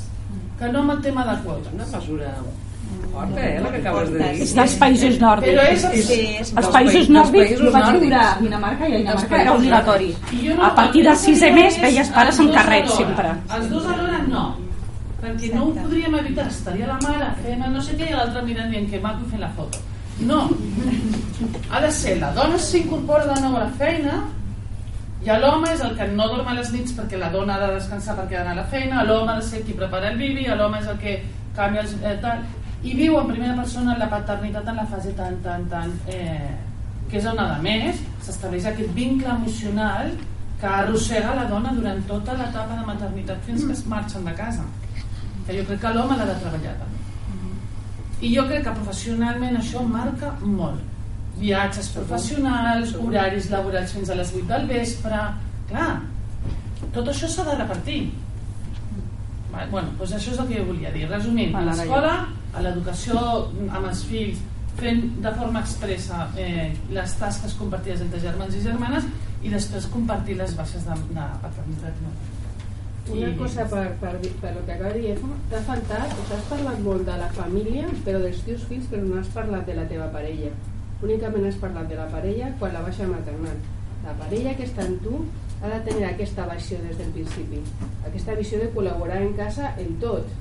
que 0.59 0.69
no 0.73 0.79
amb 0.85 0.91
el 0.97 1.01
tema 1.03 1.25
de 1.27 1.35
quota. 1.43 1.71
Una 1.75 1.87
mesura 1.87 2.31
forta, 3.13 3.41
eh, 3.49 3.61
la 3.61 3.71
que 3.71 3.77
acabes 3.79 4.11
de 4.13 4.19
dir. 4.19 4.43
És 4.43 4.55
dels 4.55 4.75
països 4.81 5.19
nòrdics. 5.21 5.53
Però 5.53 5.65
és, 5.73 6.07
Sí, 6.07 6.21
és 6.41 6.53
Els 6.57 6.69
països 6.77 7.09
nòrdics, 7.11 7.59
jo 7.61 7.71
vaig 7.73 7.99
viure 8.01 8.17
a 8.21 8.37
Dinamarca 8.41 8.89
i 8.89 8.95
a 8.95 8.99
Dinamarca 8.99 9.41
era 9.41 9.53
obligatori. 9.55 10.15
No- 10.57 10.63
A 10.65 10.75
partir 10.75 11.03
del 11.05 11.13
que 11.15 11.19
sisè 11.25 11.53
mes 11.53 11.75
és 11.75 11.83
veies 11.83 12.09
pares 12.11 12.37
dos 12.39 12.55
carret 12.55 12.89
sempre. 12.91 13.35
Els 13.57 13.69
dos 13.71 13.87
alhora 13.87 14.19
no, 14.29 14.45
perquè 15.23 15.53
no 15.55 15.65
ho 15.67 15.73
podríem 15.75 16.15
evitar. 16.15 16.47
Estaria 16.49 16.87
la 16.87 16.99
mare 17.03 17.33
fent 17.43 17.67
no 17.73 17.81
sé 17.83 17.97
què 17.97 18.11
i 18.11 18.15
l'altre 18.15 18.43
mirant 18.43 18.71
dient 18.71 18.89
que 18.91 19.01
maco 19.01 19.25
fent 19.31 19.41
la 19.41 19.51
foto. 19.51 19.79
No, 20.21 20.49
ha 21.71 21.81
de 21.81 21.91
ser 21.93 22.19
la 22.21 22.33
dona 22.33 22.57
s'incorpora 22.59 23.27
de 23.35 23.41
nou 23.43 23.57
a 23.57 23.65
la 23.65 23.71
feina 23.77 24.25
i 25.27 25.39
l'home 25.43 25.73
és 25.73 25.81
el 25.83 25.97
que 25.99 26.07
no 26.13 26.29
dorm 26.31 26.47
a 26.47 26.55
les 26.55 26.69
nits 26.71 26.93
perquè 26.95 27.19
la 27.19 27.33
dona 27.33 27.57
ha 27.57 27.65
de 27.65 27.73
descansar 27.75 28.15
perquè 28.15 28.37
ha 28.37 28.45
d'anar 28.45 28.53
a 28.53 28.61
la 28.61 28.69
feina, 28.71 29.03
l'home 29.05 29.33
ha 29.33 29.41
de 29.41 29.43
ser 29.43 29.65
qui 29.67 29.75
prepara 29.75 30.13
el 30.13 30.21
bibi, 30.21 30.47
l'home 30.47 30.79
és 30.79 30.87
el 30.93 31.01
que 31.03 31.17
canvia 31.57 31.83
els, 31.83 31.97
eh, 32.03 32.15
tal, 32.23 32.45
i 32.87 32.95
viu 32.95 33.19
en 33.19 33.27
primera 33.27 33.57
persona 33.59 33.99
la 33.99 34.07
paternitat 34.13 34.69
en 34.71 34.77
la 34.77 34.87
fase 34.87 35.13
tan, 35.19 35.41
tan, 35.43 35.67
tan... 35.73 35.93
Eh, 36.07 36.55
que 37.11 37.19
és 37.19 37.27
on, 37.27 37.39
a 37.39 37.59
més, 37.63 37.99
s'estableix 38.27 38.67
aquest 38.67 38.91
vincle 38.95 39.31
emocional 39.31 40.11
que 40.61 40.67
arrossega 40.67 41.35
la 41.37 41.45
dona 41.51 41.75
durant 41.75 42.03
tota 42.09 42.35
l'etapa 42.39 42.79
de 42.79 42.87
maternitat 42.87 43.43
fins 43.47 43.65
que 43.67 43.75
es 43.75 43.85
marxen 43.87 44.25
de 44.27 44.35
casa. 44.35 44.65
Que 45.47 45.59
jo 45.59 45.67
crec 45.69 45.83
que 45.83 45.93
l'home 45.95 46.17
l'ha 46.19 46.27
de 46.31 46.37
treballar 46.43 46.75
també. 46.81 47.03
I 48.27 48.33
jo 48.35 48.47
crec 48.49 48.65
que 48.65 48.75
professionalment 48.79 49.59
això 49.59 49.83
marca 49.87 50.33
molt. 50.43 50.83
Viatges 51.37 51.91
professionals, 51.93 52.95
horaris 52.97 53.51
laborals 53.53 53.93
fins 53.97 54.11
a 54.11 54.19
les 54.19 54.33
8 54.35 54.49
del 54.53 54.71
vespre... 54.71 55.25
Clar, 55.67 55.91
tot 56.95 57.09
això 57.11 57.29
s'ha 57.29 57.45
de 57.49 57.57
repartir. 57.59 58.01
Bueno, 59.57 59.89
doncs 59.99 60.13
això 60.17 60.35
és 60.35 60.41
el 60.43 60.51
que 60.51 60.61
jo 60.61 60.67
volia 60.69 60.93
dir. 60.95 61.07
Resumint, 61.11 61.57
a 61.57 61.65
l'escola, 61.67 62.13
a 62.55 62.63
l'educació 62.65 63.19
amb 63.67 63.89
els 63.89 64.05
fills, 64.09 64.41
fent 64.77 65.03
de 65.25 65.33
forma 65.39 65.63
expressa 65.65 66.27
eh, 66.41 66.71
les 66.93 67.15
tasques 67.21 67.55
compartides 67.57 68.03
entre 68.05 68.21
germans 68.21 68.57
i 68.57 68.63
germanes 68.65 69.07
i 69.43 69.53
després 69.53 69.89
compartir 69.93 70.37
les 70.37 70.53
baixes 70.57 70.85
de, 70.85 70.97
de 71.17 71.29
paternitat. 71.45 72.03
No? 72.05 72.13
Una 73.17 73.31
cosa 73.39 73.65
per, 73.71 73.85
per, 74.01 74.15
per 74.43 74.53
lo 74.57 74.65
que 74.67 74.75
acaba 74.75 74.93
de 74.93 75.03
dir 75.05 75.35
t'ha 75.51 75.61
faltat, 75.69 76.11
o 76.11 76.23
sigui, 76.23 76.37
has 76.37 76.49
parlat 76.51 76.81
molt 76.85 77.07
de 77.09 77.19
la 77.21 77.29
família, 77.37 77.91
però 78.05 78.23
dels 78.25 78.41
teus 78.49 78.65
fills, 78.71 78.89
però 78.91 79.05
no 79.07 79.21
has 79.21 79.31
parlat 79.35 79.69
de 79.69 79.77
la 79.79 79.87
teva 79.91 80.09
parella. 80.15 80.51
Únicament 81.05 81.45
has 81.45 81.59
parlat 81.61 81.91
de 81.91 81.99
la 81.99 82.07
parella 82.13 82.53
quan 82.61 82.73
la 82.73 82.85
baixa 82.87 83.09
maternal. 83.11 83.59
La 84.07 84.15
parella 84.17 84.55
que 84.57 84.65
està 84.65 84.87
en 84.87 84.97
tu 85.05 85.21
ha 85.63 85.69
de 85.73 85.81
tenir 85.89 86.07
aquesta 86.09 86.47
visió 86.49 86.79
des 86.85 86.97
del 86.99 87.13
principi, 87.15 87.61
aquesta 88.07 88.37
visió 88.39 88.59
de 88.61 88.69
col·laborar 88.75 89.23
en 89.25 89.33
casa 89.39 89.75
en 89.83 89.97
tot. 90.03 90.35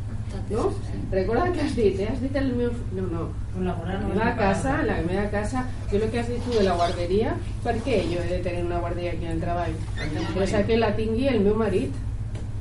No? 0.49 0.65
Recorda 1.11 1.51
que 1.53 1.61
has 1.61 1.75
dit, 1.77 1.99
eh? 1.99 2.07
Has 2.11 2.19
dit 2.19 2.35
el 2.35 2.49
meu... 2.57 2.71
No, 2.95 3.05
no. 3.11 3.27
Col·laborar 3.53 3.93
La 3.93 4.01
no 4.01 4.09
meva 4.09 4.31
casa, 4.35 4.73
la 4.83 4.97
meva 5.05 5.29
casa, 5.31 5.63
jo 5.91 6.01
el 6.01 6.09
que 6.11 6.19
has 6.19 6.31
dit 6.31 6.43
tu 6.43 6.57
de 6.57 6.65
la 6.65 6.75
guarderia, 6.75 7.35
per 7.63 7.77
què 7.85 8.01
jo 8.09 8.23
he 8.23 8.31
de 8.33 8.41
tenir 8.43 8.65
una 8.65 8.81
guarderia 8.83 9.13
aquí 9.15 9.29
al 9.31 9.39
treball? 9.43 9.77
Però 10.35 10.65
que 10.67 10.79
la 10.81 10.91
tingui 10.97 11.29
el 11.31 11.39
meu 11.45 11.55
marit. 11.61 11.95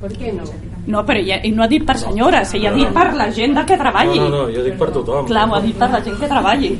Per 0.01 0.11
què 0.11 0.31
no? 0.35 0.43
No, 0.91 1.01
però 1.07 1.21
ell 1.23 1.55
no 1.55 1.63
ha 1.63 1.67
dit 1.71 1.85
per 1.87 1.95
senyores, 1.97 2.51
ella 2.53 2.69
ha 2.71 2.75
dit 2.75 2.89
per 2.93 3.07
la 3.15 3.29
gent 3.33 3.55
de 3.57 3.63
que 3.65 3.77
treballi. 3.79 4.19
No, 4.19 4.27
no, 4.29 4.41
no, 4.45 4.51
jo 4.53 4.63
dic 4.65 4.75
per 4.77 4.89
tothom. 4.93 5.25
Clar, 5.29 5.47
ho 5.49 5.55
ha 5.55 5.61
dit 5.63 5.77
per 5.79 5.89
la 5.93 6.01
gent 6.03 6.19
que 6.19 6.27
treballi. 6.29 6.73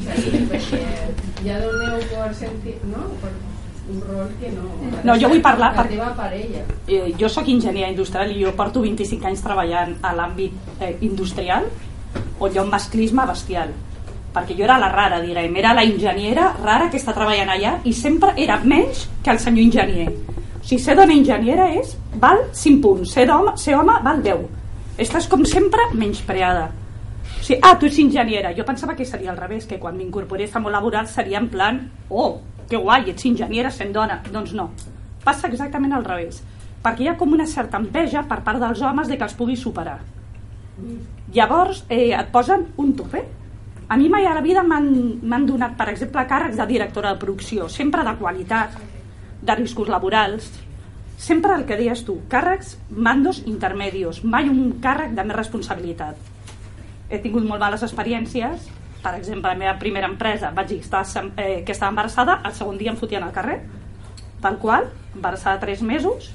ja 1.46 1.60
doneu 1.62 2.00
per 2.12 2.34
sentir, 2.36 2.76
no? 2.90 3.08
Per 3.22 3.32
un 3.94 4.02
rol 4.02 4.30
que 4.42 4.50
no... 4.52 4.68
No, 5.06 5.16
jo 5.22 5.30
vull 5.30 5.42
parlar 5.46 5.72
La 5.76 5.82
per- 5.84 5.90
teva 5.92 6.12
parella. 6.18 6.64
Eh, 6.90 7.14
jo 7.20 7.30
sóc 7.30 7.48
enginyer 7.54 7.90
industrial 7.92 8.32
i 8.34 8.40
jo 8.44 8.54
porto 8.58 8.82
25 8.82 9.28
anys 9.30 9.44
treballant 9.46 9.96
a 10.02 10.14
l'àmbit 10.18 10.80
eh, 10.82 10.96
industrial 11.06 11.68
on 12.40 12.52
hi 12.52 12.58
ha 12.58 12.64
un 12.66 12.72
masclisme 12.74 13.26
bestial 13.30 13.70
perquè 14.36 14.58
jo 14.58 14.66
era 14.66 14.76
la 14.82 14.90
rara, 14.92 15.22
diguem, 15.24 15.54
era 15.62 15.72
la 15.78 15.84
enginyera 15.88 16.50
rara 16.64 16.90
que 16.92 16.98
està 17.00 17.14
treballant 17.16 17.54
allà 17.54 17.78
i 17.88 17.94
sempre 17.96 18.34
era 18.36 18.58
menys 18.64 19.06
que 19.24 19.32
el 19.32 19.40
senyor 19.40 19.64
enginyer 19.70 20.10
sigui, 20.66 20.82
ser 20.82 20.96
dona 20.98 21.14
enginyera 21.14 21.72
és 21.78 21.96
val 22.22 22.46
5 22.52 22.82
punts, 22.82 23.12
ser 23.14 23.30
home, 23.32 23.56
ser 23.62 23.76
home 23.78 24.00
val 24.04 24.22
10 24.26 24.46
estàs 24.98 25.28
com 25.28 25.44
sempre 25.46 25.90
menyspreada. 25.94 26.70
O 27.26 27.44
sigui, 27.44 27.60
ah, 27.62 27.76
tu 27.78 27.88
ets 27.90 28.00
enginyera. 28.00 28.54
Jo 28.56 28.66
pensava 28.66 28.96
que 28.96 29.06
seria 29.06 29.32
al 29.32 29.38
revés, 29.38 29.66
que 29.68 29.80
quan 29.80 29.98
m'incorporés 29.98 30.56
al 30.56 30.64
món 30.64 30.74
laboral 30.74 31.08
seria 31.08 31.40
en 31.42 31.50
plan, 31.52 31.82
oh, 32.10 32.40
que 32.70 32.78
guai, 32.78 33.10
ets 33.12 33.26
enginyera 33.28 33.72
sent 33.72 33.94
dona, 33.94 34.22
doncs 34.32 34.54
no. 34.56 34.70
Passa 35.26 35.50
exactament 35.52 35.94
al 35.94 36.06
revés. 36.06 36.42
Perquè 36.86 37.04
hi 37.04 37.10
ha 37.10 37.18
com 37.18 37.34
una 37.34 37.48
certa 37.50 37.82
enveja 37.82 38.24
per 38.30 38.42
part 38.46 38.62
dels 38.62 38.82
homes 38.82 39.10
de 39.10 39.18
que 39.18 39.26
els 39.26 39.36
pugui 39.36 39.58
superar. 39.58 40.00
Llavors 41.34 41.84
eh, 41.90 42.14
et 42.14 42.30
posen 42.32 42.70
un 42.78 42.94
tope. 42.96 43.24
A 43.90 43.98
mi 43.98 44.08
mai 44.10 44.26
a 44.26 44.34
la 44.34 44.42
vida 44.42 44.64
m'han 44.66 45.46
donat 45.46 45.76
per 45.78 45.90
exemple 45.92 46.24
càrrecs 46.26 46.58
de 46.58 46.66
directora 46.66 47.12
de 47.14 47.22
producció 47.22 47.68
sempre 47.70 48.04
de 48.06 48.16
qualitat 48.18 48.74
de 49.46 49.56
riscos 49.56 49.92
laborals. 49.92 50.52
Sempre 51.18 51.56
el 51.56 51.64
que 51.66 51.78
deies 51.80 52.04
tu 52.06 52.18
càrrecs 52.32 52.76
mandos 52.90 53.44
intermedios 53.46 54.24
mai 54.24 54.50
un 54.52 54.80
càrrec 54.84 55.14
de 55.16 55.24
més 55.24 55.38
responsabilitat. 55.38 56.18
He 57.10 57.22
tingut 57.24 57.46
molt 57.48 57.62
males 57.62 57.86
experiències 57.86 58.68
per 59.06 59.14
exemple, 59.20 59.52
la 59.52 59.58
meva 59.60 59.76
primera 59.78 60.08
empresa 60.10 60.50
vaig 60.50 60.72
dir 60.72 60.80
que 60.80 60.88
estava, 60.88 61.28
eh, 61.38 61.62
que 61.64 61.74
estava 61.76 61.92
embarassada 61.92 62.40
el 62.44 62.54
segon 62.58 62.80
dia 62.80 62.90
em 62.90 62.98
fotien 62.98 63.22
al 63.22 63.34
carrer 63.36 63.60
tal 64.42 64.58
qual, 64.58 64.88
embarassada 65.14 65.60
3 65.60 65.82
mesos. 65.82 66.32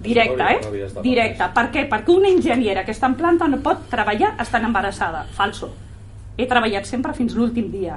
Directe, 0.00 0.44
eh? 0.52 0.82
directe, 1.02 1.48
per 1.56 1.64
què? 1.72 1.86
perquè 1.88 2.12
una 2.12 2.28
enginyera 2.28 2.84
que 2.84 2.92
està 2.92 3.08
en 3.08 3.16
planta 3.16 3.48
no 3.48 3.62
pot 3.64 3.86
treballar 3.90 4.34
estant 4.44 4.68
embarassada, 4.68 5.24
falso. 5.32 5.70
He 6.36 6.44
treballat 6.46 6.84
sempre 6.84 7.16
fins 7.16 7.34
l'últim 7.34 7.72
dia 7.72 7.96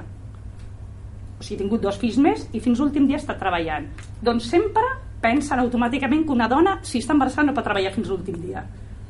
o 1.40 1.44
sigui, 1.44 1.56
he 1.56 1.62
tingut 1.64 1.82
dos 1.82 1.98
fills 1.98 2.18
més 2.18 2.48
i 2.54 2.60
fins 2.60 2.80
l'últim 2.80 3.08
dia 3.08 3.18
he 3.18 3.22
estat 3.22 3.40
treballant 3.40 3.88
doncs 4.22 4.50
sempre 4.50 4.84
pensen 5.22 5.60
automàticament 5.60 6.26
que 6.26 6.32
una 6.36 6.48
dona 6.48 6.78
si 6.82 7.00
està 7.00 7.12
embarassada 7.16 7.48
no 7.48 7.54
pot 7.54 7.64
treballar 7.64 7.94
fins 7.96 8.08
l'últim 8.10 8.36
dia 8.42 8.64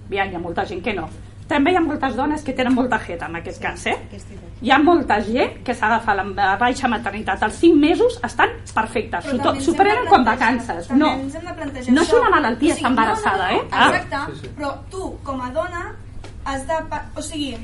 Aviam, 0.10 0.32
hi 0.32 0.36
ha 0.36 0.40
molta 0.42 0.66
gent 0.66 0.82
que 0.84 0.94
no 0.94 1.08
també 1.50 1.72
hi 1.72 1.76
ha 1.78 1.82
moltes 1.82 2.16
dones 2.16 2.44
que 2.46 2.54
tenen 2.54 2.76
molta 2.76 3.00
jeta 3.02 3.26
en 3.26 3.36
aquest 3.40 3.58
cas, 3.62 3.86
eh? 3.90 3.96
Hi 4.62 4.70
ha 4.70 4.78
molta 4.78 5.16
gent 5.26 5.64
que 5.66 5.74
s'agafa 5.74 6.14
la 6.14 6.56
baixa 6.62 6.88
maternitat 6.88 7.42
als 7.42 7.56
5 7.58 7.76
mesos 7.76 8.20
estan 8.24 8.50
perfectes, 8.76 9.26
s'ho 9.26 9.38
també 9.40 9.74
prenen 9.80 10.06
com 10.06 10.24
plantejar- 10.24 10.60
vacances. 10.60 10.88
també 10.88 11.00
No, 11.00 11.10
no 11.96 12.02
és 12.04 12.14
una 12.14 12.30
malaltia 12.30 12.74
estar 12.76 12.92
embarassada, 12.92 13.48
no, 13.50 13.56
no, 13.56 13.62
eh? 13.62 13.64
no, 13.64 13.78
Ah. 13.80 13.90
Exacte, 13.90 14.34
Sí, 14.36 14.40
sí. 14.46 14.52
però 14.60 14.70
tu, 14.92 15.18
com 15.24 15.42
a 15.42 15.50
dona, 15.50 15.96
has 16.46 16.68
de... 16.68 16.74
O 17.18 17.22
sigui... 17.22 17.58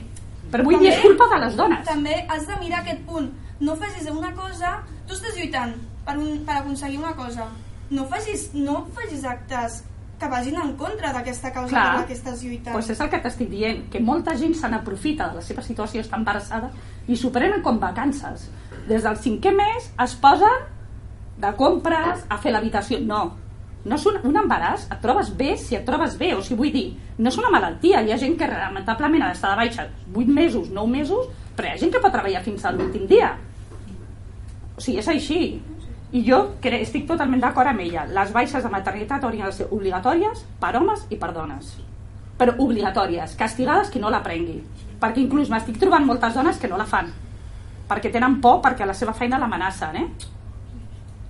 Però 0.52 0.64
vull 0.64 0.80
dir, 0.80 0.90
és 0.90 1.02
culpa 1.06 1.26
de 1.36 1.40
les 1.46 1.56
dones. 1.56 1.86
També 1.86 2.26
has 2.28 2.48
de 2.48 2.56
mirar 2.64 2.80
aquest 2.82 3.06
punt. 3.06 3.30
No 3.60 3.76
facis 3.80 4.10
una 4.12 4.34
cosa... 4.36 4.80
Tu 5.06 5.14
estàs 5.14 5.36
lluitant 5.38 5.76
per, 6.06 6.18
un, 6.18 6.42
per 6.46 6.60
aconseguir 6.60 6.98
una 7.00 7.14
cosa. 7.18 7.50
No 7.92 8.08
facis, 8.10 8.50
no 8.58 8.82
facis 8.96 9.24
actes 9.30 9.84
que 10.20 10.28
vagin 10.32 10.58
en 10.62 10.74
contra 10.80 11.12
d'aquesta 11.14 11.52
causa 11.54 11.74
Clar. 11.74 11.86
per 11.86 12.02
la 12.02 12.08
que 12.10 12.16
estàs 12.16 12.44
lluitant. 12.44 12.74
Pues 12.76 12.90
és 12.94 13.02
el 13.04 13.10
que 13.12 13.20
t'estic 13.24 13.50
dient, 13.52 13.82
que 13.92 14.00
molta 14.00 14.36
gent 14.40 14.56
se 14.58 14.70
n'aprofita 14.72 15.30
de 15.32 15.42
la 15.42 15.46
seva 15.46 15.64
situació, 15.66 16.04
està 16.04 16.20
embarassada, 16.20 16.72
i 17.08 17.18
s'ho 17.20 17.32
prenen 17.36 17.64
com 17.66 17.80
vacances. 17.82 18.48
Des 18.90 19.04
del 19.04 19.18
cinquè 19.22 19.52
mes 19.56 19.90
es 20.06 20.20
posen 20.22 20.70
de 21.42 21.52
compres 21.60 22.24
a 22.32 22.40
fer 22.40 22.54
l'habitació. 22.56 23.02
No, 23.04 23.26
no 23.86 24.00
és 24.00 24.06
un, 24.10 24.22
un 24.26 24.40
embaràs, 24.40 24.88
et 24.90 25.02
trobes 25.04 25.32
bé 25.38 25.56
si 25.62 25.76
et 25.78 25.84
trobes 25.88 26.16
bé, 26.18 26.32
o 26.34 26.42
sigui, 26.42 26.62
vull 26.64 26.74
dir, 26.74 26.86
no 27.20 27.32
és 27.32 27.40
una 27.42 27.52
malaltia, 27.54 28.02
hi 28.02 28.14
ha 28.14 28.22
gent 28.22 28.38
que 28.40 28.48
lamentablement 28.50 29.26
ha 29.26 29.34
d'estar 29.34 29.52
de 29.54 29.60
baixa 29.66 29.90
8 30.14 30.38
mesos, 30.40 30.72
9 30.74 30.92
mesos, 30.92 31.28
però 31.56 31.70
hi 31.70 31.74
ha 31.74 31.82
gent 31.82 31.94
que 31.94 32.02
pot 32.04 32.14
treballar 32.14 32.44
fins 32.44 32.66
al 32.66 32.78
l'últim 32.80 33.08
dia. 33.08 33.32
O 34.76 34.82
sigui, 34.82 35.00
és 35.00 35.10
així. 35.12 35.40
I 36.16 36.22
jo 36.28 36.42
cre 36.64 36.80
estic 36.84 37.08
totalment 37.10 37.42
d'acord 37.44 37.72
amb 37.72 37.84
ella. 37.84 38.06
Les 38.12 38.32
baixes 38.36 38.64
de 38.64 38.72
maternitat 38.72 39.24
haurien 39.24 39.50
de 39.50 39.56
ser 39.56 39.68
obligatòries 39.72 40.46
per 40.62 40.76
homes 40.80 41.06
i 41.10 41.20
per 41.20 41.32
dones. 41.36 41.74
Però 42.40 42.54
obligatòries, 42.60 43.36
castigades 43.40 43.92
qui 43.92 44.00
no 44.04 44.12
la 44.12 44.22
prengui. 44.24 44.62
Perquè 45.02 45.24
inclús 45.24 45.52
m'estic 45.52 45.80
trobant 45.80 46.06
moltes 46.08 46.36
dones 46.36 46.60
que 46.60 46.72
no 46.72 46.80
la 46.80 46.88
fan. 46.88 47.12
Perquè 47.90 48.12
tenen 48.12 48.40
por 48.44 48.62
perquè 48.64 48.88
la 48.88 48.96
seva 48.98 49.14
feina 49.14 49.40
l'amenacen, 49.40 50.00
eh? 50.00 50.08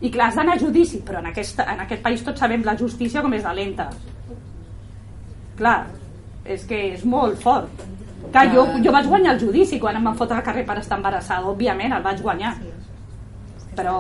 I 0.06 0.12
clar, 0.12 0.30
has 0.30 0.38
d'anar 0.38 0.58
a 0.58 0.60
judici, 0.60 1.00
però 1.06 1.22
en, 1.22 1.30
aquesta, 1.32 1.66
en 1.72 1.82
aquest 1.86 2.02
país 2.04 2.24
tots 2.26 2.42
sabem 2.44 2.66
la 2.66 2.76
justícia 2.78 3.24
com 3.24 3.34
és 3.34 3.46
de 3.46 3.54
lenta. 3.56 3.90
Clar, 5.56 5.78
és 6.44 6.66
que 6.68 6.82
és 6.92 7.06
molt 7.08 7.40
fort. 7.42 7.86
Clar, 8.36 8.50
jo, 8.52 8.66
jo 8.84 8.92
vaig 8.92 9.06
guanyar 9.08 9.34
el 9.38 9.40
judici 9.46 9.78
quan 9.80 9.96
em 9.96 10.04
van 10.10 10.16
fotre 10.20 10.36
al 10.42 10.44
carrer 10.44 10.66
per 10.68 10.76
estar 10.82 10.98
embarassada, 11.00 11.48
òbviament, 11.48 11.94
el 11.96 12.04
vaig 12.04 12.20
guanyar. 12.22 12.56
Però, 13.76 13.96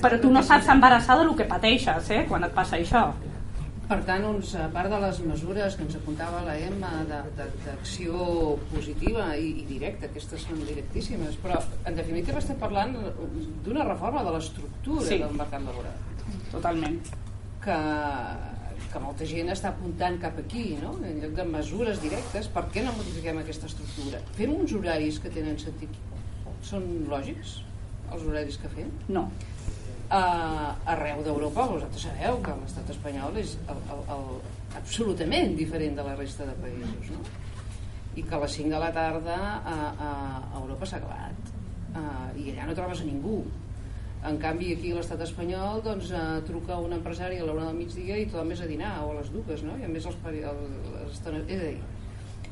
però 0.00 0.18
tu 0.20 0.30
no 0.32 0.42
saps 0.44 0.68
embarassada 0.72 1.24
el 1.24 1.34
que 1.36 1.44
pateixes, 1.48 2.08
eh, 2.12 2.22
quan 2.28 2.44
et 2.44 2.52
passa 2.56 2.76
això. 2.80 3.06
Per 3.86 4.00
tant, 4.02 4.24
doncs, 4.24 4.54
a 4.58 4.64
part 4.74 4.90
de 4.90 4.98
les 4.98 5.20
mesures 5.28 5.76
que 5.78 5.84
ens 5.84 5.94
apuntava 5.94 6.40
la 6.42 6.56
Emma 6.58 6.90
d'acció 7.36 8.56
positiva 8.72 9.28
i, 9.38 9.52
i 9.60 9.66
directa, 9.68 10.08
aquestes 10.10 10.42
són 10.42 10.58
directíssimes, 10.66 11.36
però 11.44 11.60
en 11.86 11.94
definitiva 12.00 12.40
estem 12.42 12.58
parlant 12.58 12.96
d'una 13.64 13.84
reforma 13.86 14.24
de 14.26 14.32
l'estructura 14.34 15.06
Sí. 15.06 15.20
del 15.22 15.36
mercat 15.38 15.62
laboral. 15.68 15.94
Totalment. 16.50 16.98
Que, 17.62 17.78
que 18.92 19.02
molta 19.02 19.26
gent 19.28 19.50
està 19.52 19.72
apuntant 19.72 20.18
cap 20.22 20.38
aquí, 20.42 20.66
no? 20.82 20.94
en 21.06 21.20
lloc 21.22 21.36
de 21.38 21.46
mesures 21.50 22.00
directes, 22.02 22.48
per 22.52 22.66
què 22.74 22.84
no 22.86 22.94
modifiquem 22.96 23.42
aquesta 23.42 23.70
estructura? 23.70 24.22
Fem 24.38 24.54
uns 24.54 24.74
horaris 24.76 25.20
que 25.22 25.32
tenen 25.32 25.58
sentit. 25.62 25.98
Són 26.66 26.86
lògics, 27.10 27.60
els 28.12 28.24
horaris 28.26 28.58
que 28.62 28.70
fem? 28.72 28.90
No. 29.08 29.28
uh, 30.10 30.70
arreu 30.92 31.22
d'Europa 31.26 31.66
vosaltres 31.72 32.06
sabeu 32.06 32.38
que 32.44 32.54
l'estat 32.60 32.92
espanyol 32.94 33.38
és 33.40 33.56
el, 33.66 33.82
el, 33.94 34.02
el, 34.16 34.28
absolutament 34.78 35.56
diferent 35.58 35.98
de 35.98 36.06
la 36.06 36.14
resta 36.18 36.46
de 36.46 36.54
països 36.62 37.12
no? 37.14 37.22
i 38.16 38.22
que 38.22 38.36
a 38.36 38.40
les 38.44 38.58
5 38.60 38.72
de 38.72 38.80
la 38.80 38.92
tarda 38.94 39.36
a, 39.36 39.76
a, 40.08 40.10
Europa 40.60 40.88
s'ha 40.88 41.00
acabat 41.02 41.50
uh, 41.98 42.28
i 42.38 42.52
allà 42.52 42.68
no 42.68 42.76
trobes 42.78 43.02
a 43.02 43.08
ningú 43.08 43.40
en 44.26 44.38
canvi 44.42 44.72
aquí 44.74 44.92
a 44.92 44.96
l'estat 45.00 45.20
espanyol 45.26 45.82
doncs, 45.84 46.08
uh, 46.10 46.40
truca 46.48 46.78
un 46.82 46.92
empresari 46.96 47.38
a 47.38 47.44
l'hora 47.46 47.68
del 47.68 47.76
migdia 47.78 48.16
i 48.18 48.26
tothom 48.30 48.50
és 48.54 48.62
a 48.64 48.66
dinar 48.70 48.94
o 49.04 49.12
a 49.12 49.20
les 49.20 49.28
dues 49.34 49.62
no? 49.66 49.76
i 49.78 49.84
a 49.86 49.90
més 49.92 50.06
els, 50.08 50.16
peri- 50.24 50.42
el, 50.48 50.58
les 50.96 51.12
estones, 51.14 51.44
és 51.48 51.60
a 51.62 51.68
dir 51.70 51.78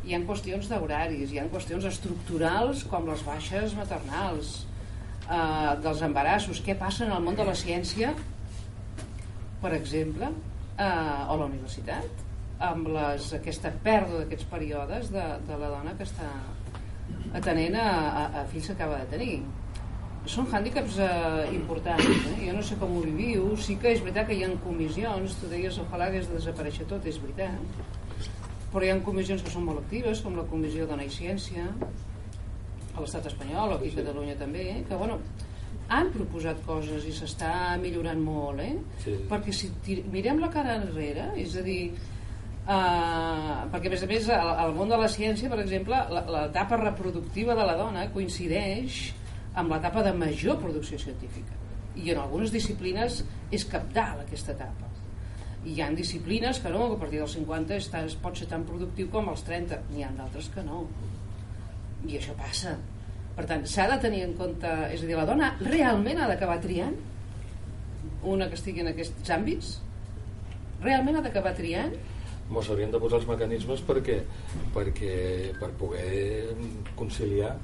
hi 0.05 0.13
ha 0.15 0.21
qüestions 0.29 0.69
d'horaris, 0.69 1.31
hi 1.33 1.39
ha 1.41 1.47
qüestions 1.49 1.87
estructurals 1.89 2.83
com 2.91 3.07
les 3.09 3.23
baixes 3.25 3.73
maternals 3.79 4.51
eh, 5.31 5.71
dels 5.81 6.03
embarassos, 6.05 6.61
què 6.61 6.75
passa 6.77 7.07
en 7.07 7.15
el 7.17 7.23
món 7.25 7.39
de 7.39 7.47
la 7.49 7.55
ciència, 7.57 8.11
per 9.63 9.73
exemple, 9.73 10.29
eh, 10.77 11.31
o 11.33 11.39
la 11.41 11.47
universitat, 11.49 12.21
amb 12.69 12.93
les, 12.93 13.31
aquesta 13.41 13.73
pèrdua 13.87 14.21
d'aquests 14.23 14.51
períodes 14.53 15.09
de, 15.15 15.25
de 15.49 15.57
la 15.63 15.73
dona 15.73 15.97
que 15.97 16.05
està 16.05 16.29
atenent 17.41 17.75
a, 17.81 17.89
a, 17.89 18.25
a 18.43 18.45
fills 18.53 18.69
que 18.69 18.77
acaba 18.77 19.01
de 19.01 19.09
tenir. 19.17 19.39
Són 20.25 20.47
hàndicaps 20.57 20.95
eh, 21.05 21.51
importants, 21.53 22.07
eh? 22.31 22.47
jo 22.47 22.53
no 22.57 22.63
sé 22.65 22.79
com 22.81 22.95
ho 22.97 23.03
viviu, 23.05 23.51
sí 23.61 23.75
que 23.77 23.91
és 23.93 24.01
veritat 24.01 24.31
que 24.31 24.37
hi 24.39 24.45
ha 24.47 24.49
comissions, 24.65 25.35
tu 25.37 25.51
deies 25.51 25.77
ojalà 25.83 26.07
hagués 26.09 26.31
de 26.31 26.39
desaparèixer 26.39 26.87
tot, 26.89 27.05
és 27.11 27.19
veritat, 27.21 27.83
però 28.73 28.87
hi 28.87 28.93
ha 28.95 28.97
comissions 29.05 29.45
que 29.45 29.53
són 29.53 29.67
molt 29.69 29.83
actives, 29.83 30.23
com 30.25 30.39
la 30.41 30.47
Comissió 30.49 30.87
Dona 30.89 31.05
i 31.05 31.11
Ciència, 31.13 31.67
a 32.95 33.03
l'estat 33.03 33.29
espanyol, 33.29 33.75
o 33.75 33.77
aquí 33.77 33.91
a 33.93 33.99
Catalunya 34.01 34.37
també, 34.41 34.65
eh, 34.73 34.81
que 34.89 34.97
bueno, 34.97 35.19
han 35.93 36.09
proposat 36.15 36.63
coses 36.65 37.05
i 37.05 37.13
s'està 37.13 37.53
millorant 37.83 38.23
molt, 38.25 38.63
eh? 38.65 38.79
Sí. 39.05 39.19
Perquè 39.29 39.53
si 39.53 39.69
mirem 40.11 40.41
la 40.41 40.49
cara 40.55 40.79
enrere, 40.81 41.29
és 41.43 41.53
a 41.61 41.63
dir, 41.67 41.91
eh, 42.65 43.59
perquè 43.75 43.91
a 43.91 43.93
més 43.93 44.03
a 44.07 44.09
més 44.09 44.31
al, 44.33 44.55
al 44.65 44.73
món 44.79 44.89
de 44.89 44.97
la 45.05 45.11
ciència, 45.13 45.53
per 45.53 45.61
exemple, 45.61 46.01
la- 46.17 46.25
l'etapa 46.39 46.81
reproductiva 46.81 47.55
de 47.61 47.69
la 47.69 47.77
dona 47.77 48.07
coincideix 48.15 49.03
amb 49.55 49.71
l'etapa 49.73 50.03
de 50.07 50.15
major 50.19 50.59
producció 50.63 50.99
científica. 50.99 51.57
I 51.95 52.11
en 52.11 52.21
algunes 52.23 52.51
disciplines 52.55 53.21
és 53.55 53.67
capdalt 53.71 54.25
aquesta 54.25 54.55
etapa. 54.57 54.91
Hi 55.65 55.79
ha 55.81 55.89
disciplines 55.97 56.59
que 56.61 56.73
no, 56.73 56.89
que 56.91 56.99
a 56.99 57.03
partir 57.05 57.21
dels 57.23 57.37
50 57.39 57.77
es, 57.79 57.89
es 58.03 58.17
pot 58.21 58.37
ser 58.37 58.49
tan 58.51 58.67
productiu 58.69 59.09
com 59.13 59.31
als 59.31 59.45
30, 59.47 59.79
n'hi 59.93 60.05
ha 60.05 60.11
d'altres 60.17 60.51
que 60.53 60.65
no. 60.67 60.85
I 62.05 62.19
això 62.19 62.35
passa. 62.37 62.75
Per 63.35 63.47
tant, 63.51 63.65
s'ha 63.67 63.87
de 63.91 63.97
tenir 64.03 64.23
en 64.27 64.35
compte 64.39 64.71
és 64.93 65.03
a 65.03 65.09
dir, 65.09 65.17
la 65.19 65.27
dona 65.27 65.55
realment 65.63 66.21
ha 66.21 66.29
d'acabar 66.31 66.61
triant 66.63 66.99
una 68.25 68.49
que 68.49 68.59
estigui 68.59 68.83
en 68.85 68.91
aquests 68.93 69.31
àmbits? 69.35 69.79
Realment 70.85 71.19
ha 71.19 71.25
d'acabar 71.25 71.55
triant? 71.57 71.95
Home, 72.45 72.61
s'haurien 72.61 72.93
de 72.93 73.01
posar 73.01 73.21
els 73.23 73.29
mecanismes 73.29 73.81
perquè, 73.89 74.19
perquè 74.75 75.15
per 75.61 75.71
poder 75.81 76.53
conciliar 76.99 77.55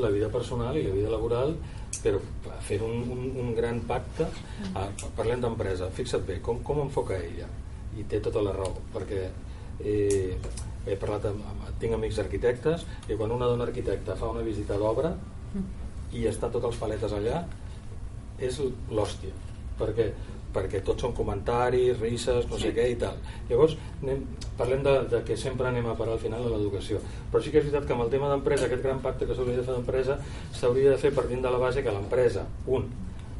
la 0.00 0.10
vida 0.14 0.28
personal 0.32 0.76
i 0.76 0.84
la 0.86 0.94
vida 0.94 1.12
laboral 1.12 1.54
però 2.02 2.20
fer 2.66 2.80
un, 2.82 3.04
un, 3.14 3.24
un 3.40 3.52
gran 3.56 3.80
pacte 3.88 4.26
ah, 4.74 4.88
parlem 5.16 5.40
d'empresa, 5.44 5.90
fixa't 5.94 6.24
bé 6.26 6.40
com, 6.44 6.60
com 6.66 6.82
enfoca 6.84 7.16
ella? 7.16 7.48
I 7.94 8.04
té 8.10 8.20
tota 8.20 8.42
la 8.42 8.52
raó 8.56 8.72
perquè 8.94 9.28
eh, 9.80 10.34
he 10.84 10.96
parlat 11.00 11.30
amb, 11.30 11.44
amb, 11.52 11.68
tinc 11.80 11.96
amics 11.96 12.18
arquitectes 12.22 12.84
i 13.08 13.16
quan 13.16 13.32
una 13.32 13.48
dona 13.50 13.68
arquitecta 13.68 14.18
fa 14.20 14.32
una 14.34 14.44
visita 14.46 14.76
d'obra 14.80 15.14
i 16.14 16.26
està 16.30 16.50
tots 16.50 16.68
els 16.70 16.80
paletes 16.80 17.14
allà 17.14 17.44
és 18.42 18.58
l'hòstia 18.90 19.32
perquè, 19.78 20.10
perquè 20.54 20.82
tots 20.86 21.04
són 21.04 21.14
comentaris, 21.16 21.98
risses, 22.00 22.48
no 22.50 22.58
sé 22.60 22.72
què 22.76 22.86
i 22.92 22.98
tal. 23.00 23.18
Llavors 23.50 23.76
anem, 24.02 24.24
parlem 24.58 24.84
de, 24.86 24.94
de 25.10 25.22
que 25.26 25.38
sempre 25.40 25.68
anem 25.70 25.88
a 25.90 25.96
parar 25.98 26.14
al 26.16 26.22
final 26.22 26.44
de 26.46 26.52
l'educació. 26.52 27.00
Però 27.32 27.42
sí 27.42 27.50
que 27.50 27.60
és 27.60 27.66
veritat 27.66 27.88
que 27.88 27.96
amb 27.96 28.06
el 28.06 28.12
tema 28.14 28.30
d'empresa 28.32 28.68
aquest 28.68 28.84
gran 28.86 29.02
pacte 29.04 29.26
que 29.26 29.36
s'hauria 29.36 29.58
de 29.60 29.66
fer 29.66 29.74
d'empresa 29.74 30.18
s'hauria 30.54 30.94
de 30.94 31.00
fer 31.02 31.12
partint 31.16 31.42
de 31.42 31.50
la 31.50 31.60
base 31.62 31.82
que 31.82 31.92
l'empresa 31.94 32.46
un, 32.70 32.88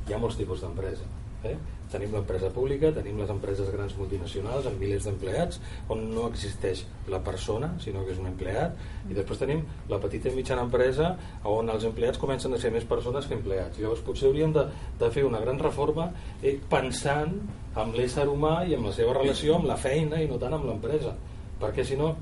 hi 0.08 0.14
ha 0.14 0.20
molts 0.20 0.36
tipus 0.40 0.64
d'empresa 0.64 1.06
eh? 1.48 1.56
Tenim 1.94 2.14
l'empresa 2.14 2.50
pública, 2.54 2.90
tenim 2.94 3.20
les 3.22 3.30
empreses 3.32 3.70
grans 3.72 3.94
multinacionals 3.98 4.68
amb 4.68 4.82
milers 4.82 5.08
d'empleats 5.08 5.60
on 5.94 6.04
no 6.12 6.26
existeix 6.30 6.84
la 7.12 7.20
persona 7.24 7.72
sinó 7.84 8.04
que 8.04 8.14
és 8.14 8.20
un 8.22 8.30
empleat. 8.30 8.76
I 9.10 9.16
després 9.16 9.40
tenim 9.40 9.64
la 9.90 10.00
petita 10.02 10.30
i 10.30 10.36
mitjana 10.36 10.66
empresa 10.66 11.14
on 11.50 11.70
els 11.72 11.86
empleats 11.88 12.20
comencen 12.20 12.54
a 12.54 12.60
ser 12.60 12.72
més 12.74 12.86
persones 12.88 13.28
que 13.28 13.38
empleats. 13.38 13.80
Llavors 13.80 14.04
potser 14.06 14.28
hauríem 14.28 14.54
de, 14.54 14.66
de 15.00 15.10
fer 15.14 15.26
una 15.26 15.42
gran 15.44 15.60
reforma 15.62 16.10
eh, 16.42 16.56
pensant 16.70 17.36
amb 17.80 17.96
l'ésser 17.98 18.26
humà 18.30 18.62
i 18.68 18.76
amb 18.76 18.90
la 18.90 18.94
seva 18.96 19.16
relació 19.16 19.58
amb 19.58 19.70
la 19.70 19.78
feina 19.80 20.22
i 20.22 20.30
no 20.30 20.40
tant 20.42 20.54
amb 20.58 20.68
l'empresa. 20.70 21.14
Perquè 21.60 21.86
si 21.86 21.98
no 21.98 22.14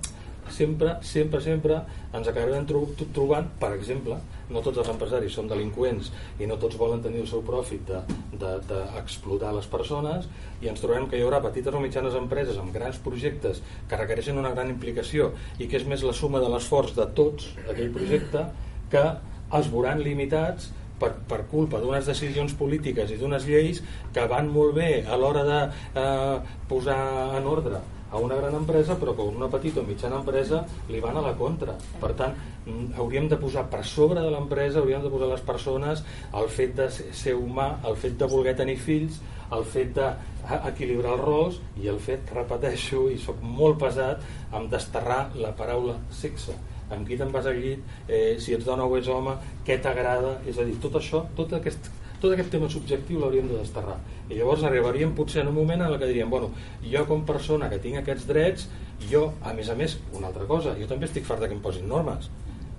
sempre, 0.50 0.96
sempre, 1.06 1.40
sempre 1.40 1.78
ens 2.12 2.28
acabarem 2.28 2.66
tro 2.66 2.82
trobant, 3.14 3.46
per 3.60 3.72
exemple, 3.76 4.18
no 4.52 4.62
tots 4.64 4.82
els 4.82 4.90
empresaris 4.92 5.36
són 5.36 5.48
delinqüents 5.50 6.10
i 6.42 6.48
no 6.48 6.58
tots 6.60 6.76
volen 6.80 7.02
tenir 7.04 7.22
el 7.22 7.30
seu 7.30 7.42
profit 7.46 7.88
d'explotar 7.88 9.48
de, 9.48 9.52
de, 9.52 9.56
les 9.58 9.70
persones 9.72 10.28
i 10.62 10.68
ens 10.72 10.82
trobem 10.82 11.08
que 11.08 11.18
hi 11.18 11.24
haurà 11.24 11.40
petites 11.44 11.74
o 11.74 11.80
mitjanes 11.82 12.18
empreses 12.18 12.58
amb 12.60 12.74
grans 12.74 13.00
projectes 13.04 13.62
que 13.88 14.00
requereixen 14.00 14.38
una 14.40 14.52
gran 14.54 14.70
implicació 14.72 15.32
i 15.58 15.68
que 15.68 15.80
és 15.80 15.88
més 15.88 16.04
la 16.06 16.14
suma 16.16 16.42
de 16.42 16.52
l'esforç 16.52 16.94
de 16.98 17.08
tots 17.16 17.52
aquell 17.64 17.92
projecte 17.94 18.46
que 18.92 19.04
els 19.52 19.72
veuran 19.72 20.02
limitats 20.04 20.70
per, 21.00 21.14
per 21.28 21.42
culpa 21.50 21.80
d'unes 21.82 22.06
decisions 22.08 22.54
polítiques 22.58 23.10
i 23.10 23.18
d'unes 23.20 23.48
lleis 23.48 23.82
que 24.14 24.28
van 24.30 24.52
molt 24.52 24.76
bé 24.76 24.92
a 25.02 25.18
l'hora 25.18 25.42
de 25.48 25.60
eh, 25.98 26.54
posar 26.70 27.00
en 27.38 27.48
ordre 27.50 27.80
a 28.12 28.20
una 28.20 28.36
gran 28.36 28.54
empresa 28.60 28.98
però 29.00 29.16
que 29.16 29.26
una 29.26 29.50
petita 29.50 29.80
o 29.80 29.88
mitjana 29.88 30.20
empresa 30.20 30.62
li 30.92 31.00
van 31.00 31.16
a 31.16 31.24
la 31.24 31.34
contra. 31.34 31.74
Per 32.00 32.12
tant 32.18 32.36
mm, 32.66 32.94
hauríem 33.00 33.28
de 33.32 33.40
posar 33.40 33.66
per 33.72 33.82
sobre 33.88 34.20
de 34.20 34.30
l'empresa 34.30 34.80
hauríem 34.80 35.02
de 35.02 35.12
posar 35.12 35.32
les 35.32 35.44
persones 35.44 36.04
el 36.38 36.48
fet 36.52 36.76
de 36.78 36.90
ser 36.92 37.36
humà 37.36 37.78
el 37.88 37.96
fet 37.96 38.18
de 38.20 38.28
voler 38.28 38.56
tenir 38.58 38.78
fills 38.78 39.20
el 39.52 39.64
fet 39.68 39.94
d'equilibrar 39.96 41.16
els 41.16 41.24
rols 41.24 41.58
i 41.82 41.88
el 41.92 41.98
fet, 42.02 42.30
repeteixo, 42.36 43.06
i 43.12 43.18
sóc 43.20 43.40
molt 43.44 43.80
pesat, 43.82 44.22
amb 44.56 44.70
desterrar 44.72 45.24
la 45.38 45.52
paraula 45.58 45.98
sexe. 46.22 46.56
Amb 46.92 47.06
qui 47.08 47.16
te'n 47.20 47.32
vas 47.32 47.48
al 47.48 47.60
llit, 47.60 47.82
eh, 48.08 48.36
si 48.40 48.56
ets 48.56 48.68
dona 48.68 48.84
o 48.84 48.96
ets 48.96 49.08
home, 49.08 49.36
què 49.66 49.78
t'agrada, 49.80 50.38
és 50.48 50.58
a 50.58 50.64
dir, 50.68 50.78
tot 50.80 50.96
això, 51.00 51.24
tot 51.36 51.52
aquest, 51.58 51.90
tot 52.22 52.32
aquest 52.36 52.52
tema 52.54 52.68
subjectiu 52.70 53.18
l'hauríem 53.20 53.48
de 53.50 53.58
desterrar. 53.58 53.98
I 54.30 54.38
llavors 54.38 54.62
arribaríem 54.68 55.14
potser 55.18 55.42
en 55.42 55.50
un 55.50 55.58
moment 55.58 55.82
en 55.82 55.96
què 55.98 56.06
diríem, 56.06 56.30
bueno, 56.30 56.52
jo 56.86 57.02
com 57.08 57.26
persona 57.26 57.68
que 57.72 57.80
tinc 57.82 57.98
aquests 58.00 58.28
drets, 58.30 58.68
jo, 59.10 59.32
a 59.42 59.54
més 59.56 59.68
a 59.68 59.76
més, 59.78 59.98
una 60.14 60.30
altra 60.30 60.46
cosa, 60.46 60.76
jo 60.78 60.86
també 60.90 61.10
estic 61.10 61.26
fart 61.26 61.42
que 61.42 61.56
em 61.56 61.62
posin 61.64 61.88
normes. 61.90 62.30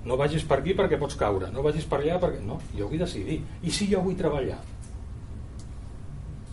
No 0.08 0.16
vagis 0.20 0.44
per 0.48 0.60
aquí 0.60 0.76
perquè 0.76 1.00
pots 1.00 1.20
caure, 1.20 1.52
no 1.52 1.64
vagis 1.64 1.88
per 1.88 2.02
allà 2.02 2.20
perquè... 2.20 2.40
No, 2.44 2.60
jo 2.76 2.88
vull 2.92 3.04
decidir. 3.04 3.42
I 3.64 3.72
si 3.72 3.88
jo 3.92 4.02
vull 4.04 4.18
treballar? 4.20 4.60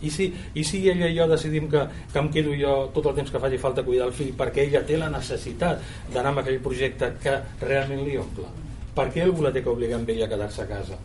I 0.01 0.09
si, 0.09 0.31
I 0.57 0.63
si 0.65 0.81
ella 0.89 1.07
i 1.11 1.15
jo 1.15 1.27
decidim 1.29 1.67
que, 1.69 1.83
que 2.11 2.19
em 2.19 2.29
quedo 2.33 2.55
jo 2.57 2.73
tot 2.95 3.11
el 3.11 3.19
temps 3.19 3.31
que 3.31 3.41
faci 3.43 3.59
falta 3.61 3.83
cuidar 3.85 4.07
el 4.09 4.15
fill 4.17 4.33
perquè 4.37 4.65
ella 4.65 4.81
té 4.87 4.97
la 4.97 5.11
necessitat 5.13 5.83
d'anar 6.09 6.31
amb 6.31 6.41
aquell 6.41 6.57
projecte 6.63 7.11
que 7.21 7.35
realment 7.61 8.01
li 8.07 8.17
omple 8.17 8.49
per 8.97 9.11
què 9.13 9.21
algú 9.23 9.45
la 9.45 9.53
té 9.53 9.61
que 9.61 9.69
obligar 9.69 9.99
amb 9.99 10.09
ella 10.09 10.25
a 10.25 10.31
quedar-se 10.31 10.63
a 10.65 10.69
casa 10.71 10.97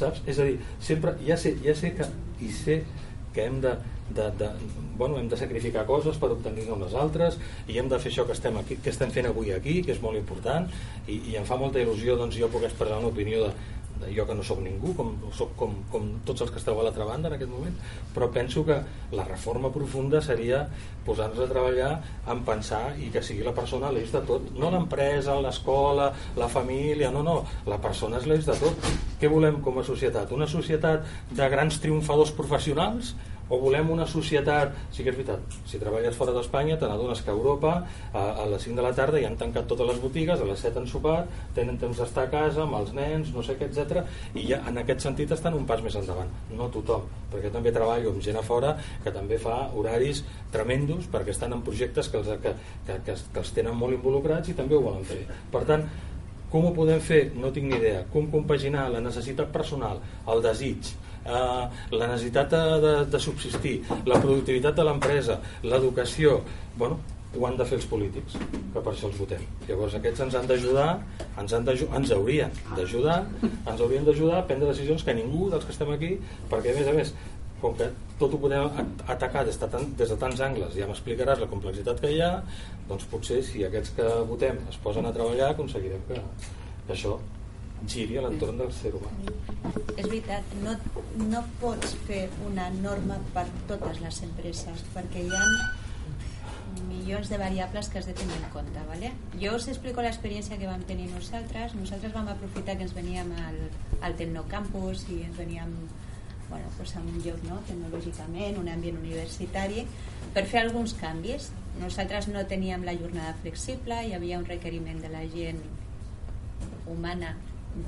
saps? 0.00 0.24
és 0.26 0.38
a 0.38 0.48
dir, 0.48 0.58
sempre 0.80 1.16
ja 1.26 1.36
sé, 1.40 1.56
ja 1.64 1.74
sé 1.78 1.92
que 1.98 2.08
i 2.44 2.50
sé 2.54 2.82
que 3.34 3.44
hem 3.44 3.60
de, 3.60 3.74
de, 4.14 4.30
de, 4.38 4.50
bueno, 4.96 5.18
hem 5.18 5.28
de 5.28 5.36
sacrificar 5.36 5.84
coses 5.86 6.16
per 6.18 6.30
obtenir-ne 6.34 6.74
unes 6.74 6.94
altres 6.98 7.36
i 7.68 7.78
hem 7.78 7.90
de 7.90 7.98
fer 8.02 8.12
això 8.12 8.24
que 8.26 8.34
estem, 8.36 8.56
aquí, 8.60 8.78
que 8.82 8.90
estem 8.94 9.12
fent 9.14 9.28
avui 9.28 9.52
aquí 9.54 9.80
que 9.86 9.92
és 9.94 10.02
molt 10.02 10.18
important 10.18 10.68
i, 11.06 11.20
i 11.32 11.36
em 11.38 11.46
fa 11.48 11.58
molta 11.60 11.82
il·lusió 11.82 12.16
doncs, 12.18 12.38
jo 12.40 12.50
poder 12.52 12.70
expressar 12.70 13.02
una 13.02 13.12
opinió 13.12 13.44
de, 13.46 13.52
jo 14.14 14.26
que 14.26 14.36
no 14.36 14.44
sóc 14.46 14.60
ningú 14.64 14.94
com, 14.96 15.14
soc 15.34 15.54
com, 15.58 15.74
com 15.92 16.08
tots 16.26 16.44
els 16.44 16.52
que 16.52 16.60
esteu 16.60 16.78
a 16.78 16.84
l'altra 16.86 17.06
banda 17.08 17.30
en 17.30 17.36
aquest 17.36 17.50
moment 17.50 17.76
però 18.14 18.30
penso 18.34 18.64
que 18.66 18.78
la 19.16 19.26
reforma 19.28 19.72
profunda 19.74 20.20
seria 20.24 20.64
posar-nos 21.06 21.44
a 21.44 21.48
treballar 21.50 21.90
en 22.30 22.42
pensar 22.46 22.82
i 23.00 23.10
que 23.14 23.22
sigui 23.24 23.46
la 23.46 23.54
persona 23.56 23.92
l'eix 23.94 24.12
de 24.14 24.22
tot 24.28 24.50
no 24.58 24.72
l'empresa, 24.74 25.38
l'escola, 25.42 26.12
la 26.36 26.50
família 26.52 27.12
no, 27.14 27.24
no, 27.26 27.40
la 27.66 27.80
persona 27.82 28.20
és 28.22 28.28
l'eix 28.30 28.46
de 28.48 28.58
tot 28.60 28.92
què 29.18 29.30
volem 29.30 29.62
com 29.64 29.80
a 29.80 29.86
societat? 29.86 30.32
una 30.36 30.46
societat 30.50 31.06
de 31.34 31.50
grans 31.50 31.80
triomfadors 31.82 32.34
professionals 32.36 33.14
o 33.48 33.58
volem 33.62 33.90
una 33.90 34.06
societat 34.06 34.74
sí 34.92 35.04
que 35.04 35.12
és 35.12 35.18
veritat, 35.18 35.56
si 35.68 35.80
treballes 35.80 36.16
fora 36.16 36.34
d'Espanya 36.36 36.78
te 36.80 36.88
n'adones 36.88 37.22
que 37.24 37.32
a 37.32 37.36
Europa 37.36 37.74
a, 38.12 38.24
a 38.44 38.46
les 38.52 38.66
5 38.66 38.76
de 38.78 38.84
la 38.84 38.92
tarda 38.96 39.22
ja 39.22 39.30
han 39.30 39.38
tancat 39.40 39.68
totes 39.70 39.88
les 39.88 40.00
botigues 40.02 40.40
a 40.40 40.48
les 40.48 40.64
7 40.64 40.82
han 40.82 40.88
sopat, 40.90 41.30
tenen 41.56 41.78
temps 41.80 42.00
d'estar 42.00 42.26
a 42.28 42.32
casa 42.32 42.64
amb 42.64 42.78
els 42.80 42.92
nens, 42.96 43.32
no 43.34 43.44
sé 43.46 43.56
què, 43.58 43.70
etc. 43.70 44.04
i 44.34 44.48
ja 44.50 44.60
en 44.68 44.82
aquest 44.82 45.06
sentit 45.06 45.32
estan 45.36 45.56
un 45.58 45.66
pas 45.68 45.82
més 45.84 45.96
endavant 45.98 46.30
no 46.58 46.68
tothom, 46.74 47.08
perquè 47.32 47.52
també 47.54 47.72
treballo 47.74 48.12
amb 48.14 48.24
gent 48.24 48.38
a 48.40 48.44
fora 48.44 48.74
que 49.04 49.14
també 49.14 49.40
fa 49.40 49.60
horaris 49.76 50.24
tremendos 50.52 51.08
perquè 51.12 51.34
estan 51.34 51.56
en 51.56 51.64
projectes 51.64 52.12
que 52.12 52.20
els, 52.20 52.30
que, 52.42 52.54
que, 52.86 53.00
que, 53.06 53.16
que 53.32 53.42
els 53.44 53.54
tenen 53.56 53.76
molt 53.76 53.96
involucrats 53.96 54.52
i 54.52 54.56
també 54.58 54.76
ho 54.76 54.84
volen 54.84 55.04
fer 55.08 55.24
per 55.52 55.64
tant, 55.68 55.84
com 56.52 56.64
ho 56.64 56.72
podem 56.76 57.00
fer? 57.04 57.20
No 57.36 57.50
tinc 57.52 57.68
ni 57.68 57.76
idea. 57.76 58.04
Com 58.12 58.30
compaginar 58.32 58.86
la 58.92 59.02
necessitat 59.04 59.50
personal, 59.52 60.00
el 60.32 60.40
desig, 60.44 60.94
eh, 61.28 61.68
la 61.94 62.08
necessitat 62.08 62.50
de, 62.56 62.96
de, 63.12 63.20
subsistir, 63.22 63.76
la 64.08 64.18
productivitat 64.22 64.76
de 64.78 64.88
l'empresa, 64.88 65.38
l'educació, 65.62 66.40
bueno, 66.80 66.98
ho 67.36 67.46
han 67.46 67.58
de 67.58 67.64
fer 67.68 67.76
els 67.76 67.86
polítics, 67.88 68.36
que 68.72 68.80
per 68.80 68.92
això 68.94 69.10
els 69.10 69.18
votem. 69.20 69.42
Llavors 69.68 69.98
aquests 69.98 70.24
ens 70.24 70.36
han 70.38 70.46
d'ajudar, 70.48 70.90
ens, 71.40 71.54
han 71.54 71.66
ens 71.68 72.12
haurien 72.16 72.54
d'ajudar, 72.74 73.18
ens 73.44 73.80
haurien 73.80 74.06
d'ajudar 74.06 74.38
a 74.40 74.46
prendre 74.48 74.70
decisions 74.72 75.04
que 75.04 75.16
ningú 75.16 75.50
dels 75.52 75.66
que 75.68 75.74
estem 75.76 75.92
aquí, 75.92 76.14
perquè 76.50 76.72
a 76.72 76.78
més 76.78 76.88
a 76.88 76.96
més, 76.96 77.12
com 77.60 77.74
que 77.76 77.90
tot 78.18 78.34
ho 78.34 78.40
podem 78.40 78.68
atacar 79.10 79.44
des 79.46 79.58
de, 79.60 79.68
tan, 79.70 79.88
des 79.98 80.10
de 80.12 80.18
tants 80.18 80.40
angles, 80.46 80.76
ja 80.78 80.86
m'explicaràs 80.88 81.42
la 81.42 81.50
complexitat 81.50 82.00
que 82.02 82.12
hi 82.14 82.22
ha, 82.24 82.36
doncs 82.88 83.06
potser 83.10 83.42
si 83.46 83.64
aquests 83.66 83.96
que 83.98 84.06
votem 84.30 84.62
es 84.70 84.78
posen 84.82 85.06
a 85.06 85.12
treballar 85.14 85.52
aconseguirem 85.52 86.06
que, 86.08 86.22
que 86.86 86.94
això 86.96 87.18
giri 87.86 88.18
a 88.18 88.24
l'entorn 88.24 88.58
del 88.58 88.72
ser 88.74 88.94
humà. 88.96 89.12
És 89.96 90.06
veritat, 90.06 90.54
no, 90.62 90.74
no 91.28 91.42
pots 91.60 91.94
fer 92.08 92.26
una 92.46 92.68
norma 92.78 93.18
per 93.34 93.46
totes 93.70 94.00
les 94.04 94.22
empreses, 94.26 94.84
perquè 94.94 95.24
hi 95.26 95.30
ha 95.34 95.44
milions 96.88 97.28
de 97.28 97.38
variables 97.38 97.88
que 97.88 97.98
has 97.98 98.06
de 98.06 98.14
tenir 98.14 98.36
en 98.36 98.50
compte. 98.52 98.80
¿vale? 98.88 99.12
Jo 99.40 99.54
us 99.56 99.68
explico 99.68 100.02
l'experiència 100.04 100.58
que 100.58 100.68
vam 100.70 100.84
tenir 100.88 101.08
nosaltres. 101.10 101.74
Nosaltres 101.78 102.14
vam 102.14 102.28
aprofitar 102.28 102.76
que 102.76 102.86
ens 102.86 102.94
veníem 102.94 103.32
al, 103.46 103.58
al 104.02 104.18
Tecnocampus 104.20 105.08
i 105.14 105.22
ens 105.26 105.36
veníem 105.38 105.74
bueno, 106.48 106.66
pues 106.78 106.94
en 106.96 107.02
un 107.04 107.18
lloc 107.20 107.42
no, 107.44 107.58
tecnològicament, 107.68 108.56
un 108.56 108.70
ambient 108.72 108.96
universitari, 108.96 109.82
per 110.32 110.46
fer 110.48 110.62
alguns 110.62 110.94
canvis. 110.96 111.50
Nosaltres 111.78 112.30
no 112.32 112.46
teníem 112.48 112.86
la 112.88 112.94
jornada 112.96 113.34
flexible, 113.42 113.98
hi 114.06 114.14
havia 114.16 114.38
un 114.40 114.48
requeriment 114.48 115.02
de 115.04 115.12
la 115.12 115.26
gent 115.28 115.60
humana 116.88 117.34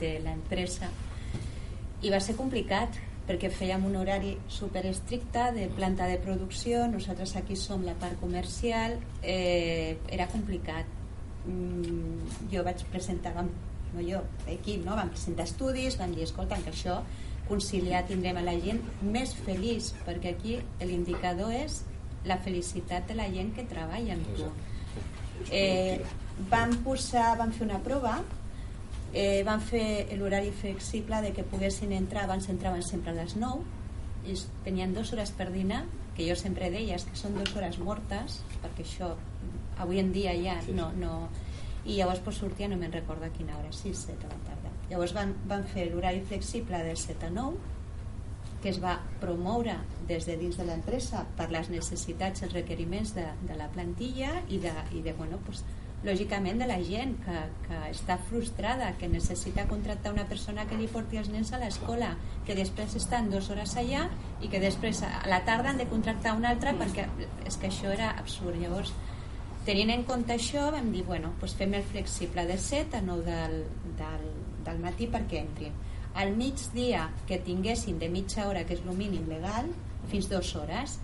de 0.01 0.19
l'empresa 0.25 0.91
i 2.03 2.11
va 2.13 2.21
ser 2.21 2.37
complicat 2.39 2.97
perquè 3.29 3.51
fèiem 3.53 3.85
un 3.87 3.97
horari 4.01 4.33
super 4.51 4.83
estricte 4.89 5.51
de 5.55 5.69
planta 5.77 6.09
de 6.11 6.17
producció, 6.23 6.87
nosaltres 6.91 7.37
aquí 7.39 7.55
som 7.57 7.85
la 7.87 7.95
part 8.01 8.19
comercial, 8.19 8.97
eh, 9.23 9.99
era 10.11 10.27
complicat. 10.33 10.89
Mm, 11.47 12.49
jo 12.53 12.65
vaig 12.67 12.83
presentar, 12.91 13.33
vam, 13.37 13.51
no 13.95 14.03
jo, 14.03 14.25
equip, 14.51 14.83
no? 14.85 14.97
vam 14.99 15.13
presentar 15.15 15.47
estudis, 15.47 15.99
vam 16.01 16.17
dir, 16.17 16.25
escolta, 16.27 16.59
que 16.65 16.75
això 16.75 17.01
conciliar 17.49 18.03
tindrem 18.09 18.41
a 18.41 18.45
la 18.47 18.57
gent 18.59 18.83
més 19.03 19.37
feliç, 19.47 19.93
perquè 20.07 20.35
aquí 20.35 20.59
l'indicador 20.83 21.55
és 21.55 21.85
la 22.27 22.39
felicitat 22.43 23.07
de 23.09 23.17
la 23.19 23.31
gent 23.31 23.55
que 23.55 23.67
treballa 23.69 24.19
amb 24.19 24.35
tu. 24.37 24.51
Eh, 25.55 26.03
vam 26.51 26.75
posar, 26.85 27.37
vam 27.39 27.55
fer 27.55 27.67
una 27.69 27.81
prova 27.83 28.19
eh, 29.13 29.43
van 29.47 29.61
fer 29.61 30.07
l'horari 30.17 30.53
flexible 30.55 31.21
de 31.23 31.33
que 31.37 31.45
poguessin 31.45 31.93
entrar, 31.93 32.25
abans 32.25 32.49
entraven 32.49 32.83
sempre 32.83 33.11
a 33.11 33.19
les 33.19 33.37
9 33.37 33.65
i 34.31 34.37
tenien 34.65 34.93
dues 34.95 35.13
hores 35.13 35.33
per 35.33 35.49
dinar 35.51 35.85
que 36.17 36.27
jo 36.29 36.37
sempre 36.37 36.71
deia 36.71 36.99
que 37.01 37.17
són 37.17 37.35
dues 37.39 37.55
hores 37.57 37.79
mortes 37.81 38.41
perquè 38.61 38.85
això 38.85 39.15
avui 39.81 40.01
en 40.03 40.13
dia 40.13 40.35
ja 40.37 40.59
no, 40.77 40.91
no. 40.93 41.29
I 41.89 41.97
llavors 41.97 42.21
pues, 42.21 42.37
sortia, 42.37 42.69
no 42.69 42.77
me'n 42.77 42.93
recordo 42.93 43.25
a 43.25 43.33
quina 43.33 43.57
hora 43.57 43.73
6, 43.73 44.07
7 44.13 44.19
de 44.21 44.29
la 44.29 44.41
tarda. 44.45 44.73
Llavors 44.91 45.15
van, 45.17 45.33
van 45.49 45.65
fer 45.65 45.87
l'horari 45.89 46.21
flexible 46.29 46.83
de 46.85 46.93
7 46.97 47.31
a 47.31 47.31
9 47.33 47.79
que 48.61 48.69
es 48.69 48.81
va 48.83 48.99
promoure 49.23 49.79
des 50.09 50.27
de 50.29 50.37
dins 50.37 50.59
de 50.61 50.67
l'empresa 50.69 51.25
per 51.39 51.49
les 51.49 51.71
necessitats 51.73 52.43
i 52.43 52.47
els 52.47 52.57
requeriments 52.57 53.15
de, 53.17 53.25
de 53.49 53.57
la 53.57 53.71
plantilla 53.73 54.35
i 54.53 54.61
de, 54.61 54.75
i 54.93 55.01
de 55.07 55.15
bueno, 55.17 55.41
pues, 55.47 55.65
lògicament 56.05 56.63
de 56.63 56.67
la 56.69 56.79
gent 56.81 57.13
que, 57.25 57.41
que 57.67 57.79
està 57.91 58.17
frustrada, 58.31 58.95
que 58.97 59.09
necessita 59.13 59.67
contractar 59.69 60.13
una 60.15 60.25
persona 60.29 60.65
que 60.69 60.79
li 60.81 60.89
porti 60.89 61.21
els 61.21 61.29
nens 61.33 61.53
a 61.53 61.61
l'escola, 61.61 62.15
que 62.47 62.57
després 62.57 62.97
estan 62.97 63.29
dues 63.33 63.51
hores 63.53 63.77
allà 63.81 64.07
i 64.41 64.49
que 64.49 64.63
després 64.63 65.03
a 65.05 65.13
la 65.29 65.43
tarda 65.45 65.73
han 65.73 65.81
de 65.83 65.89
contractar 65.91 66.35
una 66.39 66.55
altra 66.55 66.73
perquè 66.79 67.07
és 67.47 67.61
que 67.61 67.69
això 67.69 67.93
era 67.93 68.15
absurd. 68.17 68.57
Llavors, 68.63 68.95
tenint 69.69 69.93
en 69.93 70.07
compte 70.09 70.33
això, 70.37 70.71
vam 70.73 70.89
dir, 70.95 71.05
bueno, 71.05 71.35
doncs 71.43 71.57
fem 71.61 71.77
el 71.77 71.85
flexible 71.93 72.47
de 72.49 72.57
7 72.57 72.97
a 72.97 73.05
9 73.05 73.27
del, 73.29 73.59
del, 74.01 74.29
del 74.69 74.81
matí 74.81 75.09
perquè 75.13 75.45
entrin. 75.45 75.77
Al 76.17 76.33
migdia 76.35 77.11
que 77.29 77.39
tinguessin 77.45 78.01
de 78.01 78.09
mitja 78.09 78.49
hora, 78.49 78.65
que 78.65 78.75
és 78.79 78.87
el 78.87 78.97
mínim 78.97 79.29
legal, 79.29 79.69
fins 80.11 80.33
dues 80.33 80.55
hores, 80.57 80.97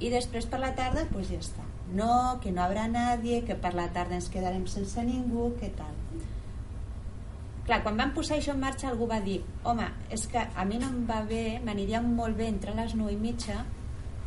i 0.00 0.08
després 0.08 0.48
per 0.48 0.62
la 0.64 0.72
tarda, 0.74 1.04
doncs 1.12 1.28
ja 1.34 1.42
està 1.44 1.69
no, 1.94 2.38
que 2.42 2.52
no 2.52 2.62
habrà 2.64 2.86
nadie, 2.88 3.42
que 3.46 3.56
per 3.58 3.72
la 3.74 3.88
tarda 3.94 4.18
ens 4.18 4.30
quedarem 4.32 4.66
sense 4.70 5.02
ningú, 5.06 5.50
què 5.60 5.70
tal? 5.78 5.96
Clar, 7.66 7.82
quan 7.84 7.98
vam 8.00 8.14
posar 8.16 8.38
això 8.38 8.54
en 8.54 8.62
marxa 8.62 8.88
algú 8.90 9.06
va 9.10 9.20
dir 9.22 9.40
home, 9.68 9.84
és 10.10 10.24
que 10.30 10.40
a 10.42 10.64
mi 10.66 10.80
no 10.82 10.88
em 10.90 11.04
va 11.06 11.20
bé, 11.26 11.60
m'aniria 11.64 12.00
molt 12.02 12.38
bé 12.38 12.48
entre 12.50 12.74
les 12.74 12.96
9 12.98 13.12
i 13.14 13.18
mitja 13.20 13.60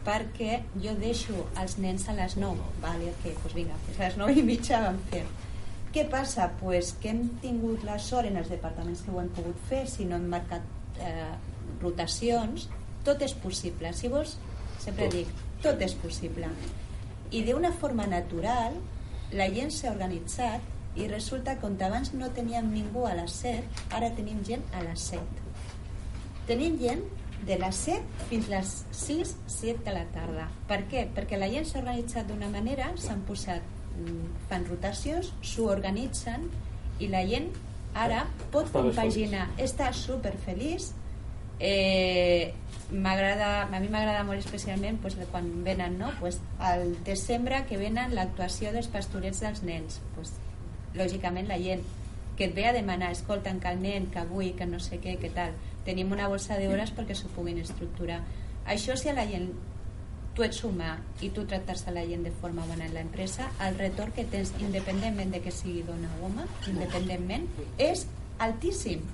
perquè 0.03 0.59
jo 0.83 0.93
deixo 0.99 1.45
els 1.59 1.77
nens 1.79 2.05
a 2.11 2.15
les 2.17 2.35
9 2.39 2.69
vale, 2.83 3.09
ok, 3.13 3.25
doncs 3.39 3.55
vinga, 3.55 3.79
pues 3.87 3.99
a 3.99 4.09
les 4.09 4.19
9 4.21 4.37
i 4.39 4.45
mitja 4.47 4.83
vam 4.83 4.99
fer. 5.11 5.23
Què 5.93 6.05
passa? 6.09 6.47
Pues 6.59 6.93
que 7.01 7.11
hem 7.11 7.25
tingut 7.41 7.83
la 7.87 7.97
sort 8.01 8.29
en 8.29 8.39
els 8.41 8.49
departaments 8.51 9.03
que 9.05 9.11
ho 9.13 9.19
hem 9.21 9.29
pogut 9.35 9.59
fer 9.69 9.83
si 9.91 10.07
no 10.09 10.17
hem 10.17 10.29
marcat 10.31 11.03
eh, 11.03 11.33
rotacions 11.81 12.69
tot 13.03 13.21
és 13.21 13.35
possible. 13.43 13.91
Si 13.93 14.09
vols, 14.11 14.37
sempre 14.79 15.11
dic 15.11 15.29
tot 15.63 15.83
és 15.83 15.93
possible 15.99 16.49
i 17.33 17.41
d'una 17.47 17.73
forma 17.81 18.05
natural 18.09 18.77
la 19.33 19.49
gent 19.49 19.73
s'ha 19.73 19.91
organitzat 19.91 20.61
i 20.95 21.07
resulta 21.09 21.57
que 21.57 21.65
on 21.65 21.77
abans 21.81 22.13
no 22.13 22.29
teníem 22.37 22.69
ningú 22.73 23.07
a 23.09 23.15
les 23.17 23.41
7 23.41 23.97
ara 23.97 24.13
tenim 24.13 24.43
gent 24.45 24.63
a 24.73 24.83
les 24.85 25.09
7 25.15 25.43
tenim 26.47 26.77
gent 26.79 27.03
de 27.45 27.57
les 27.59 27.75
7 27.75 28.27
fins 28.29 28.47
les 28.47 28.71
6, 28.91 29.35
7 29.47 29.83
de 29.83 29.93
la 29.95 30.03
tarda. 30.15 30.47
Per 30.69 30.79
què? 30.91 31.05
Perquè 31.15 31.39
la 31.39 31.49
gent 31.51 31.67
s'ha 31.67 31.81
organitzat 31.81 32.29
d'una 32.29 32.49
manera, 32.51 32.91
s'han 32.97 33.23
posat, 33.27 33.63
mm, 33.97 34.47
fan 34.49 34.65
rotacions, 34.69 35.33
s'ho 35.41 35.67
organitzen 35.71 36.49
i 36.99 37.07
la 37.07 37.25
gent 37.27 37.49
ara 37.93 38.25
pot 38.51 38.71
compaginar, 38.71 39.49
està 39.57 39.91
super 39.93 40.33
feliç 40.45 40.91
eh, 41.63 42.53
m'agrada 42.91 43.63
a 43.63 43.79
mi 43.79 43.87
m'agrada 43.87 44.25
molt 44.27 44.43
especialment 44.43 44.99
pues, 45.01 45.15
quan 45.31 45.63
venen 45.63 45.97
no? 45.97 46.11
pues, 46.19 46.41
al 46.59 46.97
desembre 47.07 47.63
que 47.69 47.79
venen 47.79 48.13
l'actuació 48.13 48.73
dels 48.75 48.91
pastorets 48.91 49.39
dels 49.41 49.63
nens. 49.63 50.01
Pues, 50.17 50.35
lògicament 50.93 51.47
la 51.47 51.57
gent 51.57 51.81
que 52.37 52.49
et 52.49 52.55
ve 52.55 52.67
a 52.67 52.73
demanar, 52.73 53.11
escolta, 53.15 53.53
que 53.61 53.71
el 53.71 53.81
nen 53.81 54.09
que 54.11 54.19
avui, 54.19 54.51
que 54.57 54.67
no 54.67 54.81
sé 54.83 54.99
què, 54.99 55.15
que 55.21 55.31
tal 55.31 55.55
tenim 55.87 56.11
una 56.11 56.27
bossa 56.27 56.59
d'hores 56.59 56.91
perquè 56.91 57.15
s'ho 57.15 57.31
puguin 57.31 57.61
estructurar. 57.63 58.19
Això 58.67 58.97
si 58.99 59.09
a 59.09 59.15
la 59.15 59.25
gent 59.29 59.49
tu 60.35 60.43
ets 60.43 60.63
humà 60.65 60.97
i 61.21 61.29
tu 61.29 61.47
tractes 61.47 61.87
a 61.87 61.95
la 61.95 62.03
gent 62.09 62.27
de 62.27 62.35
forma 62.43 62.65
bona 62.67 62.89
en 62.89 62.95
l'empresa, 62.97 63.51
el 63.63 63.79
retorn 63.79 64.11
que 64.11 64.27
tens 64.27 64.51
independentment 64.59 65.31
de 65.31 65.43
que 65.45 65.53
sigui 65.53 65.83
dona 65.87 66.11
o 66.19 66.27
home 66.27 66.47
independentment, 66.67 67.47
és 67.77 68.07
altíssim 68.41 69.05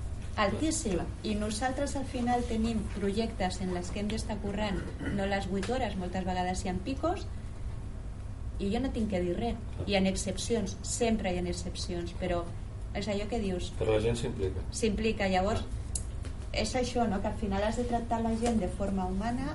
altíssim 0.44 1.00
i 1.26 1.34
nosaltres 1.38 1.96
al 1.98 2.06
final 2.08 2.42
tenim 2.48 2.80
projectes 2.94 3.60
en 3.64 3.74
les 3.76 3.90
que 3.92 4.00
hem 4.02 4.08
d'estar 4.10 4.38
corrent 4.44 4.80
no 5.16 5.26
les 5.28 5.48
8 5.50 5.74
hores, 5.74 5.96
moltes 6.00 6.24
vegades 6.26 6.64
hi 6.64 6.72
ha 6.72 6.74
picos 6.86 7.26
i 8.60 8.70
jo 8.72 8.80
no 8.84 8.90
tinc 8.92 9.10
que 9.10 9.20
dir 9.24 9.36
res. 9.38 9.56
Hi 9.88 9.96
ha 9.96 10.02
excepcions, 10.10 10.76
sempre 10.84 11.32
hi 11.32 11.40
ha 11.40 11.44
excepcions 11.48 12.12
però 12.20 12.42
és 12.94 13.08
allò 13.08 13.26
que 13.30 13.38
dius. 13.40 13.70
Però 13.78 13.94
la 13.94 14.02
gent 14.04 14.18
s'implica. 14.18 14.64
s'implica. 14.74 15.28
Llavors 15.30 15.64
és 16.52 16.74
això, 16.76 17.06
no? 17.08 17.20
que 17.22 17.28
al 17.30 17.38
final 17.38 17.64
has 17.64 17.78
de 17.78 17.86
tractar 17.88 18.20
la 18.22 18.34
gent 18.40 18.58
de 18.60 18.68
forma 18.68 19.06
humana 19.06 19.54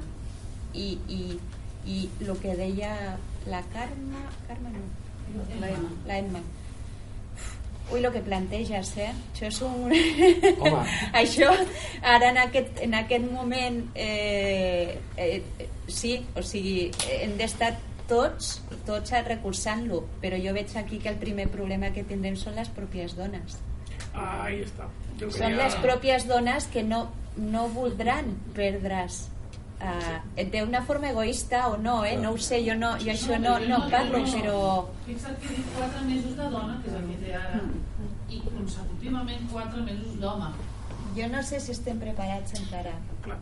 i, 0.74 0.98
i, 1.08 1.40
i 1.86 1.98
el 2.24 2.38
que 2.42 2.56
deia 2.56 3.18
la 3.52 3.62
Carme 3.74 4.22
Carme 4.48 4.72
no, 4.74 5.44
la 5.60 5.70
Emma, 5.70 5.92
la 6.08 6.18
Emma. 6.18 6.42
Ui, 7.94 8.00
el 8.04 8.12
que 8.12 8.22
planteges, 8.26 8.96
eh? 8.98 9.12
Això 9.34 9.46
és 9.52 9.60
un... 9.62 9.92
Home. 10.60 10.86
Això, 11.22 11.52
ara 12.02 12.32
en 12.32 12.40
aquest, 12.42 12.80
en 12.82 12.96
aquest 12.98 13.28
moment, 13.32 13.78
eh, 13.94 14.98
eh, 15.18 15.44
sí, 15.88 16.16
o 16.36 16.42
sigui, 16.42 16.90
hem 17.20 17.36
d'estar 17.38 17.76
tots, 18.10 18.56
tots 18.88 19.14
recolzant-lo, 19.28 20.02
però 20.22 20.38
jo 20.42 20.54
veig 20.58 20.74
aquí 20.78 20.98
que 21.02 21.10
el 21.14 21.20
primer 21.22 21.48
problema 21.54 21.92
que 21.94 22.04
tindrem 22.04 22.36
són 22.38 22.58
les 22.58 22.70
pròpies 22.74 23.16
dones. 23.18 23.60
Ahí 24.16 24.62
está. 24.66 24.90
Yo 25.20 25.30
Són 25.30 25.52
quería- 25.52 25.64
les 25.64 25.76
pròpies 25.84 26.28
dones 26.28 26.66
que 26.74 26.84
no, 26.84 27.12
no 27.38 27.68
voldran 27.70 28.34
perdre's 28.56 29.28
uh, 29.86 30.46
d'una 30.54 30.82
forma 30.88 31.10
egoista 31.14 31.68
o 31.70 31.78
no, 31.78 32.04
eh? 32.06 32.16
no 32.18 32.32
ho 32.32 32.38
sé, 32.38 32.62
jo, 32.68 32.76
no, 32.76 32.94
jo 33.02 33.12
això 33.14 33.40
no, 33.42 33.58
no 33.70 33.82
parlo, 33.92 34.22
però 34.34 34.60
Fixa't 35.06 35.42
que 35.42 35.56
dit 35.56 35.74
4 35.78 36.06
mesos 36.10 36.38
de 36.38 36.50
dona, 36.54 36.78
que 36.84 36.90
és 36.92 36.96
el 37.00 37.10
que 37.10 37.18
té 37.24 37.36
ara, 37.40 37.60
i 38.30 38.40
consecutivament 38.46 39.52
4 39.52 39.84
mesos 39.90 40.16
d'home. 40.22 40.54
jo 41.16 41.28
no 41.32 41.42
sé 41.48 41.60
si 41.64 41.72
estem 41.72 42.00
preparats 42.00 42.58
encara. 42.60 42.96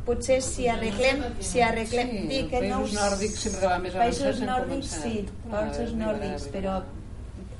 Potser 0.06 0.42
si 0.46 0.68
arreglem, 0.70 1.24
si 1.40 1.62
arreglem, 1.62 2.12
Sí, 2.12 2.28
dic 2.30 2.52
que 2.52 2.60
no... 2.68 2.82
països 2.84 3.00
nòrdics 3.00 3.40
sempre 3.48 3.72
va 3.72 3.80
més 3.80 3.96
Països 3.98 4.28
avançats, 4.28 4.42
han 4.42 4.52
nòrdics 4.52 4.92
sí, 5.02 5.16
països 5.56 5.96
nòrdics, 6.04 6.46
però 6.54 6.76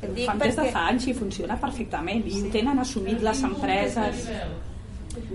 dic 0.04 0.28
fan 0.28 0.44
des 0.44 0.56
de 0.60 0.68
fa 0.76 0.84
anys 0.92 1.08
i 1.08 1.16
funciona 1.18 1.58
perfectament 1.58 2.28
i 2.28 2.44
ho 2.44 2.52
tenen 2.54 2.80
assumit 2.84 3.24
les 3.26 3.44
empreses 3.50 4.28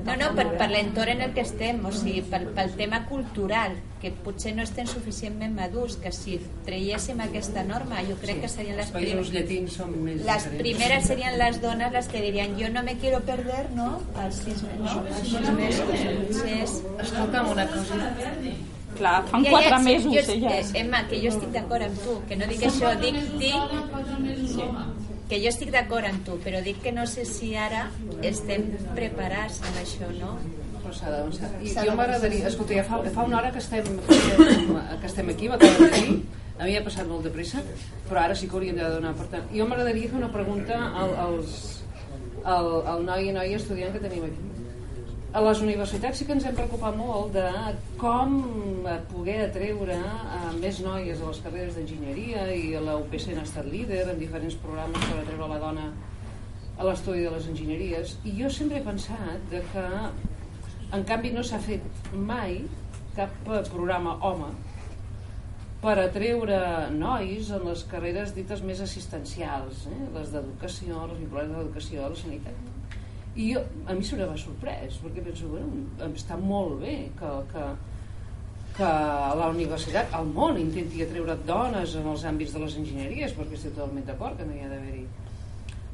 No, 0.05 0.15
no, 0.17 0.29
per, 0.35 0.47
per 0.59 0.67
l'entorn 0.71 1.13
en 1.17 1.21
el 1.29 1.35
que 1.37 1.43
estem, 1.47 1.79
o 1.87 1.93
sigui, 1.95 2.23
pel, 2.31 2.49
pel 2.57 2.73
tema 2.79 3.05
cultural, 3.07 3.77
que 4.03 4.11
potser 4.25 4.55
no 4.57 4.63
estem 4.63 4.87
suficientment 4.91 5.55
madurs, 5.55 5.97
que 6.03 6.11
si 6.15 6.37
traiéssim 6.67 7.21
aquesta 7.25 7.65
norma, 7.67 8.01
jo 8.09 8.17
crec 8.23 8.41
que 8.45 8.51
serien 8.51 8.77
les 8.79 8.91
primeres... 8.95 9.31
llatins 9.35 9.77
són 9.81 9.95
més 10.05 10.23
Les 10.23 10.45
diferents. 10.49 10.59
primeres 10.63 11.07
serien 11.11 11.39
les 11.39 11.61
dones 11.63 11.93
les 11.93 12.09
que 12.11 12.23
dirien 12.23 12.57
jo 12.59 12.71
no 12.75 12.83
me 12.87 12.97
quiero 12.99 13.21
perder, 13.27 13.67
no? 13.75 13.89
Els 14.25 14.43
sis, 14.45 14.63
no? 14.79 15.03
Els 15.07 15.29
sis 15.29 15.51
mesos. 15.59 16.83
Escolta'm 17.07 17.51
una 17.55 17.67
cosa. 17.75 18.03
clar, 18.99 19.23
fan 19.31 19.45
Ja, 19.45 19.51
ja, 19.51 19.55
quatre 19.55 19.79
sí, 19.79 19.85
mesos 19.85 20.13
jo, 20.13 20.33
elles 20.33 20.71
eh, 20.75 20.81
Emma, 20.81 21.05
que 21.07 21.21
jo 21.23 21.29
estic 21.31 21.51
d'acord 21.55 21.85
amb 21.87 21.99
tu, 22.03 22.17
que 22.27 22.37
no 22.41 22.47
dic 22.51 22.65
això, 22.67 22.95
dic, 22.99 23.15
dic 23.39 23.55
sí, 24.49 24.65
que 25.29 25.39
jo 25.43 25.51
estic 25.53 25.71
d'acord 25.75 26.09
amb 26.09 26.25
tu, 26.25 26.39
però 26.45 26.63
dic 26.65 26.81
que 26.85 26.93
no 26.95 27.05
sé 27.07 27.27
si 27.29 27.53
ara 27.57 27.87
estem 28.25 28.71
preparats 28.97 29.61
amb 29.69 29.81
això, 29.83 30.09
no? 30.17 30.39
D'avançar. 30.89 31.51
I 31.61 31.75
jo 31.75 31.95
m'agradaria... 31.99 32.47
Escolta, 32.49 32.73
ja 32.79 32.85
fa, 32.87 33.03
fa 33.13 33.25
una 33.29 33.37
hora 33.43 33.51
que 33.53 33.61
estem, 33.61 33.85
que 34.09 34.17
estem, 34.17 34.71
que 35.03 35.11
estem 35.11 35.33
aquí, 35.35 35.51
m'acabo 35.53 35.85
de 35.85 35.91
dir, 35.99 36.15
a 36.57 36.65
mi 36.65 36.77
ha 36.79 36.85
passat 36.87 37.11
molt 37.11 37.29
de 37.29 37.33
pressa, 37.35 37.61
però 38.09 38.23
ara 38.23 38.37
sí 38.39 38.49
que 38.49 38.57
hauríem 38.57 38.79
de 38.81 38.89
donar. 38.95 39.13
Per 39.19 39.29
tant, 39.35 39.45
jo 39.53 39.67
m'agradaria 39.69 40.09
fer 40.09 40.19
una 40.23 40.31
pregunta 40.33 40.79
al, 41.03 41.13
als, 41.27 41.59
al, 42.45 42.71
al 42.95 43.05
noi 43.11 43.29
i 43.29 43.35
noia 43.37 43.61
estudiant 43.61 43.93
que 43.93 44.03
tenim 44.07 44.31
aquí. 44.31 44.58
A 45.29 45.41
les 45.45 45.59
universitats 45.61 46.17
sí 46.17 46.25
que 46.25 46.33
ens 46.33 46.45
hem 46.49 46.55
preocupat 46.57 46.95
molt 46.97 47.35
de 47.35 47.49
com 48.01 48.39
eh, 48.89 48.95
poder 49.11 49.35
atreure 49.45 49.99
a 50.01 50.55
més 50.57 50.79
noies 50.81 51.21
a 51.21 51.27
les 51.29 51.41
carreres 51.45 51.77
d'enginyeria 51.77 52.47
i 52.57 52.71
a 52.79 52.81
la 52.81 52.95
UPC 53.03 53.35
n'ha 53.35 53.45
estat 53.45 53.69
líder 53.69 54.07
en 54.09 54.23
diferents 54.23 54.57
programes 54.63 55.05
per 55.05 55.19
atreure 55.21 55.51
la 55.51 55.59
dona 55.67 55.85
a 56.79 56.89
l'estudi 56.89 57.27
de 57.27 57.35
les 57.35 57.51
enginyeries 57.53 58.15
i 58.25 58.33
jo 58.39 58.49
sempre 58.57 58.81
he 58.81 58.87
pensat 58.87 59.45
de 59.53 59.61
que 59.75 59.85
en 60.97 61.05
canvi 61.13 61.35
no 61.37 61.45
s'ha 61.45 61.61
fet 61.61 62.11
mai 62.17 62.63
cap 63.21 63.53
eh, 63.53 63.61
programa 63.69 64.17
home 64.31 64.49
per 65.85 65.99
atreure 66.07 66.65
nois 66.97 67.53
en 67.53 67.69
les 67.69 67.85
carreres 67.93 68.33
dites 68.35 68.65
més 68.65 68.81
assistencials, 68.83 69.85
eh? 69.93 70.03
les 70.17 70.33
d'educació, 70.33 71.05
les 71.13 71.21
vinculades 71.21 71.93
a 72.01 72.09
la 72.09 72.23
sanitat. 72.25 72.78
I 73.39 73.53
jo, 73.53 73.63
a 73.87 73.95
mi 73.95 74.03
se 74.03 74.19
m'ha 74.19 74.35
sorprès, 74.41 74.99
perquè 75.03 75.23
penso, 75.23 75.53
bueno, 75.53 75.85
està 76.09 76.35
molt 76.41 76.81
bé 76.83 76.95
que, 77.21 77.31
que, 77.53 77.67
que 78.81 78.89
la 79.39 79.51
universitat, 79.53 80.11
el 80.19 80.33
món, 80.35 80.59
intenti 80.59 81.05
atreure 81.05 81.39
dones 81.47 81.95
en 82.01 82.09
els 82.11 82.27
àmbits 82.27 82.57
de 82.57 82.65
les 82.65 82.77
enginyeries, 82.83 83.37
perquè 83.39 83.55
estic 83.55 83.77
totalment 83.77 84.09
d'acord 84.11 84.41
que 84.41 84.49
no 84.49 84.57
hi 84.57 84.65
ha 84.65 84.73
d'haver-hi. 84.73 85.07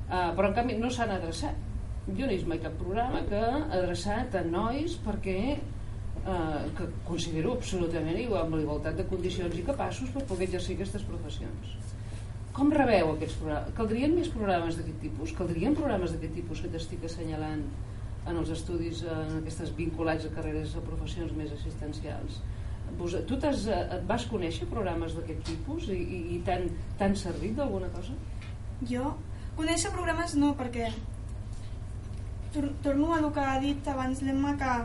Uh, 0.04 0.32
però 0.36 0.48
en 0.48 0.56
canvi 0.56 0.78
no 0.80 0.88
s'han 0.92 1.12
adreçat. 1.18 1.60
Jo 2.06 2.24
no 2.24 2.32
he 2.32 2.34
vist 2.36 2.48
mai 2.48 2.60
cap 2.64 2.74
programa 2.80 3.22
que 3.28 3.38
ha 3.40 3.62
adreçat 3.78 4.34
a 4.36 4.42
nois 4.44 4.98
perquè 5.04 5.38
eh, 5.54 6.64
que 6.76 6.88
considero 7.08 7.54
absolutament 7.56 8.18
igual, 8.20 8.44
amb 8.44 8.58
la 8.58 8.64
igualtat 8.64 8.98
de 9.00 9.06
condicions 9.08 9.56
i 9.56 9.64
capaços 9.64 10.12
per 10.12 10.24
poder 10.28 10.48
exercir 10.50 10.76
aquestes 10.76 11.04
professions. 11.08 11.93
Com 12.54 12.70
rebeu 12.70 13.08
aquests 13.16 13.40
programes? 13.40 13.72
Caldrien 13.74 14.12
més 14.14 14.28
programes 14.30 14.76
d'aquest 14.78 15.00
tipus? 15.02 15.32
Caldrien 15.34 15.74
programes 15.74 16.12
d'aquest 16.14 16.36
tipus 16.38 16.60
que 16.62 16.68
t'estic 16.70 17.06
assenyalant 17.08 17.64
en 18.30 18.36
els 18.40 18.52
estudis, 18.54 19.00
en 19.10 19.40
aquestes 19.40 19.72
vinculats 19.74 20.28
a 20.28 20.30
carreres 20.36 20.76
a 20.78 20.82
professions 20.84 21.34
més 21.34 21.50
assistencials? 21.56 22.38
Vos, 22.98 23.16
tu 23.26 23.38
et 23.42 23.94
vas 24.06 24.26
conèixer 24.30 24.68
programes 24.70 25.16
d'aquest 25.16 25.42
tipus 25.48 25.88
i, 25.90 25.98
i, 25.98 26.20
i 26.36 26.38
t'han 26.46 27.16
servit 27.18 27.56
d'alguna 27.58 27.90
cosa? 27.96 28.14
Jo 28.86 29.16
conèixer 29.58 29.90
programes 29.94 30.36
no, 30.38 30.52
perquè 30.58 30.92
tor 32.54 32.70
torno 32.86 33.10
a 33.14 33.18
el 33.18 33.28
que 33.34 33.48
ha 33.50 33.58
dit 33.62 33.90
abans 33.90 34.22
l'Emma 34.22 34.54
que 34.60 34.76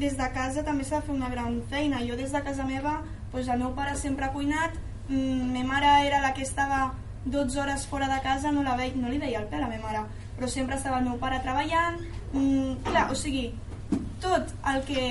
des 0.00 0.16
de 0.16 0.30
casa 0.32 0.64
també 0.64 0.88
s'ha 0.88 1.02
de 1.02 1.08
fer 1.10 1.14
una 1.18 1.28
gran 1.28 1.60
feina. 1.68 2.00
Jo 2.06 2.16
des 2.16 2.32
de 2.32 2.42
casa 2.48 2.64
meva, 2.64 3.02
doncs 3.32 3.52
el 3.52 3.60
meu 3.60 3.76
pare 3.76 3.92
sempre 3.96 4.24
ha 4.24 4.32
cuinat, 4.32 4.80
mm, 5.08 5.52
ma 5.52 5.68
mare 5.74 5.94
era 6.08 6.24
la 6.24 6.32
que 6.32 6.48
estava 6.48 6.94
12 7.24 7.60
hores 7.60 7.86
fora 7.86 8.08
de 8.08 8.20
casa, 8.22 8.52
no, 8.52 8.62
la 8.62 8.76
veig, 8.76 8.96
no 8.96 9.08
li 9.08 9.18
veia 9.18 9.42
el 9.42 9.48
pèl 9.50 9.64
a 9.64 9.68
ma 9.68 9.80
mare, 9.82 10.04
però 10.36 10.48
sempre 10.48 10.76
estava 10.76 10.98
el 10.98 11.08
meu 11.08 11.18
pare 11.20 11.40
treballant, 11.44 12.00
mm, 12.32 12.80
clar, 12.86 13.10
o 13.10 13.14
sigui, 13.14 13.50
tot 14.20 14.54
el 14.72 14.82
que 14.88 15.04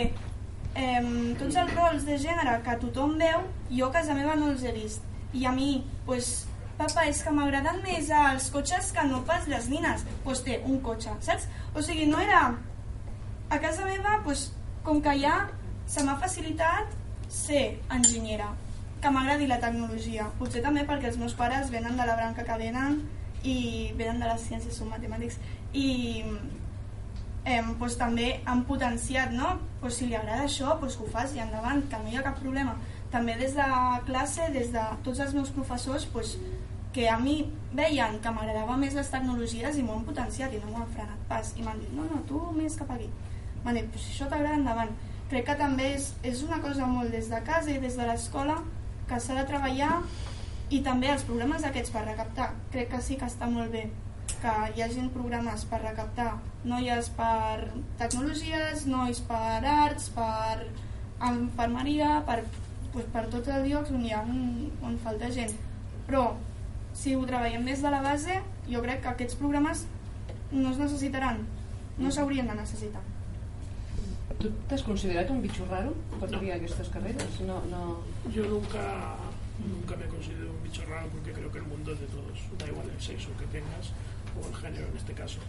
eh, 0.76 1.36
tots 1.39 1.55
els 1.55 1.74
rols 1.76 2.05
de 2.05 2.18
gènere 2.18 2.60
que 2.66 2.78
tothom 2.82 3.18
veu, 3.22 3.43
jo 3.70 3.89
a 3.89 3.93
casa 3.93 4.18
meva 4.18 4.36
no 4.36 4.51
els 4.53 4.64
he 4.64 4.74
vist. 4.74 5.05
I 5.34 5.45
a 5.45 5.51
mi, 5.53 5.84
pues, 6.05 6.47
papa, 6.80 7.05
és 7.10 7.22
que 7.24 7.34
m'agraden 7.36 7.82
més 7.84 8.10
els 8.10 8.49
cotxes 8.53 8.93
que 8.95 9.03
no 9.05 9.22
pas 9.28 9.47
les 9.51 9.70
nines. 9.70 10.05
Doncs 10.05 10.24
pues 10.24 10.43
té 10.45 10.62
un 10.66 10.80
cotxe, 10.86 11.14
saps? 11.26 11.47
O 11.76 11.84
sigui, 11.86 12.07
no 12.10 12.22
era... 12.24 12.55
A 13.49 13.57
casa 13.57 13.86
meva, 13.86 14.20
pues, 14.24 14.51
com 14.86 15.01
que 15.01 15.16
ja 15.22 15.49
se 15.89 16.03
m'ha 16.05 16.16
facilitat 16.22 16.91
ser 17.34 17.80
enginyera, 17.93 18.51
que 19.02 19.12
m'agradi 19.14 19.47
la 19.47 19.60
tecnologia. 19.64 20.28
Potser 20.39 20.64
també 20.66 20.86
perquè 20.88 21.10
els 21.12 21.20
meus 21.22 21.36
pares 21.38 21.72
venen 21.74 21.97
de 21.97 22.06
la 22.08 22.16
branca 22.20 22.45
que 22.47 22.58
venen 22.60 23.02
i 23.43 23.91
venen 23.97 24.20
de 24.20 24.28
les 24.28 24.47
ciències, 24.47 24.76
són 24.76 24.91
matemàtics. 24.91 25.39
I 25.74 25.89
eh, 27.45 27.62
pues, 27.80 27.97
també 28.00 28.32
han 28.45 28.66
potenciat, 28.68 29.32
no? 29.36 29.58
Pues, 29.82 30.00
si 30.00 30.10
li 30.10 30.18
agrada 30.20 30.47
això, 30.47 30.76
pues, 30.80 30.97
que 30.97 31.08
ho 31.08 31.12
faci 31.14 31.39
endavant, 31.39 31.86
que 31.89 32.02
no 32.02 32.12
hi 32.12 32.20
ha 32.20 32.26
cap 32.26 32.39
problema. 32.41 32.76
També 33.14 33.38
des 33.39 33.56
de 33.58 33.70
classe, 34.06 34.52
des 34.54 34.74
de 34.76 34.84
tots 35.06 35.24
els 35.24 35.34
meus 35.34 35.50
professors, 35.56 36.06
pues, 36.14 36.36
que 36.93 37.08
a 37.10 37.18
mi 37.22 37.41
veien 37.74 38.18
que 38.20 38.32
m'agradava 38.34 38.76
més 38.78 38.95
les 38.97 39.10
tecnologies 39.14 39.78
i 39.78 39.84
m'ho 39.86 40.00
han 40.00 40.06
potenciat 40.08 40.54
i 40.54 40.62
no 40.62 40.72
m'ho 40.72 40.84
han 40.84 40.93
frenat 40.93 41.28
pas. 41.30 41.54
I 41.56 41.66
m'han 41.66 41.80
dit, 41.80 41.91
no, 41.93 42.08
no, 42.10 42.24
tu 42.28 42.41
més 42.58 42.76
cap 42.78 42.91
aquí. 42.91 43.10
vale, 43.64 43.84
pues 43.91 44.06
si 44.06 44.14
això 44.14 44.30
t'agrada 44.32 44.56
endavant 44.56 44.91
crec 45.30 45.45
que 45.50 45.56
també 45.60 45.93
és, 45.95 46.14
és 46.26 46.43
una 46.45 46.60
cosa 46.64 46.88
molt 46.89 47.12
des 47.14 47.30
de 47.30 47.39
casa 47.45 47.72
i 47.74 47.80
des 47.82 47.97
de 48.00 48.06
l'escola 48.08 48.56
que 49.10 49.20
s'ha 49.20 49.38
de 49.39 49.45
treballar 49.49 49.95
i 50.70 50.84
també 50.86 51.10
els 51.14 51.26
programes 51.26 51.66
aquests 51.66 51.91
per 51.95 52.05
recaptar. 52.05 52.51
Crec 52.74 52.91
que 52.93 53.01
sí 53.01 53.18
que 53.18 53.30
està 53.30 53.49
molt 53.49 53.74
bé 53.74 53.88
que 54.39 54.53
hi 54.76 54.84
hagin 54.86 55.10
programes 55.14 55.66
per 55.70 55.82
recaptar. 55.82 56.32
Noies 56.70 57.10
per 57.18 57.72
tecnologies 57.99 58.86
nois 58.88 59.24
per 59.28 59.60
arts 59.74 60.12
per 60.16 60.70
infermeria 61.30 62.20
per, 62.28 62.43
pues, 62.93 63.10
per 63.14 63.26
tots 63.34 63.49
els 63.55 63.68
llocs 63.72 63.91
on 63.95 64.05
hi 64.05 64.14
ha 64.14 64.22
un, 64.22 64.70
on 64.86 64.99
falta 65.03 65.32
gent. 65.34 65.57
Però 66.07 66.30
si 66.93 67.16
ho 67.16 67.26
treballem 67.26 67.66
des 67.66 67.82
de 67.84 67.91
la 67.93 68.01
base 68.05 68.39
jo 68.70 68.82
crec 68.86 69.01
que 69.03 69.14
aquests 69.14 69.38
programes 69.41 69.86
no 70.51 70.72
es 70.72 70.82
necessitaran 70.82 71.45
no 71.99 72.12
s'haurien 72.12 72.47
de 72.49 72.57
necessitar 72.57 73.01
¿Tú 74.40 74.50
te 74.70 74.76
has 74.76 74.84
considerado 74.84 75.34
un 75.34 75.42
bicho 75.42 75.66
raro 75.70 75.94
por 76.18 76.30
triar 76.30 76.64
estas 76.64 76.88
carreras? 76.88 77.28
No, 77.42 77.62
no. 77.66 78.00
Yo 78.34 78.46
nunca, 78.46 79.18
nunca 79.68 79.98
me 79.98 80.06
considero 80.06 80.52
un 80.52 80.64
bicho 80.64 80.82
raro 80.86 81.10
porque 81.10 81.34
creo 81.34 81.52
que 81.52 81.58
el 81.58 81.66
mundo 81.66 81.92
es 81.92 82.00
de 82.00 82.08
todos, 82.08 82.40
da 82.58 82.66
igual 82.66 82.90
el 82.90 83.02
sexo 83.02 83.30
que 83.38 83.46
tengas 83.48 83.92
o 84.42 84.48
el 84.48 84.56
género 84.56 84.88
en 84.88 84.96
este 84.96 85.12
caso. 85.12 85.40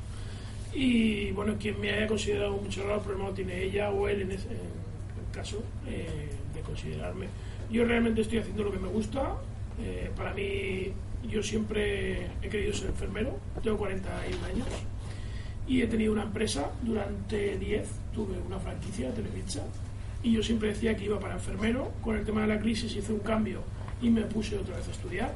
Y 0.75 1.31
bueno, 1.31 1.55
quien 1.57 1.81
me 1.81 1.93
haya 1.93 2.09
considerado 2.09 2.55
un 2.55 2.65
bicho 2.65 2.83
raro, 2.83 2.97
el 2.97 3.03
problema 3.03 3.29
lo 3.29 3.35
tiene 3.35 3.63
ella 3.63 3.91
o 3.91 4.09
él 4.09 4.23
en, 4.23 4.33
ese, 4.33 4.49
en 4.49 5.25
el 5.25 5.33
caso 5.33 5.63
eh, 5.87 6.29
de 6.53 6.61
considerarme. 6.63 7.27
Yo 7.71 7.85
realmente 7.85 8.23
estoy 8.23 8.39
haciendo 8.39 8.65
lo 8.65 8.73
que 8.73 8.81
me 8.81 8.89
gusta. 8.89 9.37
Eh, 9.81 10.11
para 10.17 10.35
mí, 10.35 10.93
yo 11.29 11.45
siempre 11.45 12.27
he 12.43 12.49
querido 12.49 12.75
ser 12.75 12.89
enfermero, 12.89 13.39
tengo 13.63 13.79
41 13.79 14.47
años 14.47 14.67
y 15.71 15.83
he 15.83 15.87
tenido 15.87 16.13
una 16.13 16.25
empresa 16.25 16.73
durante 16.83 17.57
10, 17.57 17.89
tuve 18.13 18.39
una 18.41 18.59
franquicia 18.59 19.13
Televisa 19.13 19.63
y 20.23 20.33
yo 20.33 20.43
siempre 20.43 20.69
decía 20.69 20.97
que 20.97 21.05
iba 21.05 21.19
para 21.19 21.35
enfermero, 21.35 21.93
con 22.03 22.17
el 22.17 22.25
tema 22.25 22.43
de 22.43 22.49
la 22.49 22.61
crisis 22.61 22.95
hice 22.95 23.13
un 23.13 23.21
cambio 23.21 23.63
y 24.03 24.11
me 24.11 24.23
puse 24.23 24.59
otra 24.59 24.77
vez 24.77 24.89
a 24.89 24.91
estudiar. 24.91 25.35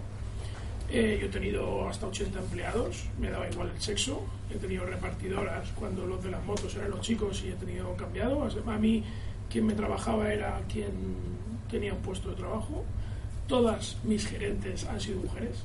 Eh, 0.91 1.18
yo 1.20 1.27
he 1.27 1.31
tenido 1.31 1.89
hasta 1.89 2.07
80 2.07 2.39
empleados, 2.39 3.05
me 3.18 3.31
daba 3.31 3.49
igual 3.49 3.70
el 3.75 3.81
sexo, 3.81 4.22
he 4.51 4.57
tenido 4.57 4.85
repartidoras 4.85 5.70
cuando 5.70 6.07
los 6.07 6.22
de 6.22 6.31
las 6.31 6.45
motos 6.45 6.75
eran 6.77 6.91
los 6.91 7.01
chicos 7.01 7.43
y 7.45 7.49
he 7.49 7.55
tenido 7.55 7.95
cambiado. 7.97 8.47
A 8.66 8.79
mí 8.79 9.03
quien 9.51 9.66
me 9.66 9.75
trabajaba 9.75 10.33
era 10.33 10.61
quien 10.70 10.93
tenía 11.70 11.95
un 11.95 12.01
puesto 12.01 12.31
de 12.31 12.37
trabajo. 12.37 12.85
Todas 13.49 13.97
mis 14.05 14.27
gerentes 14.27 14.85
han 14.85 15.01
sido 15.01 15.20
mujeres, 15.20 15.62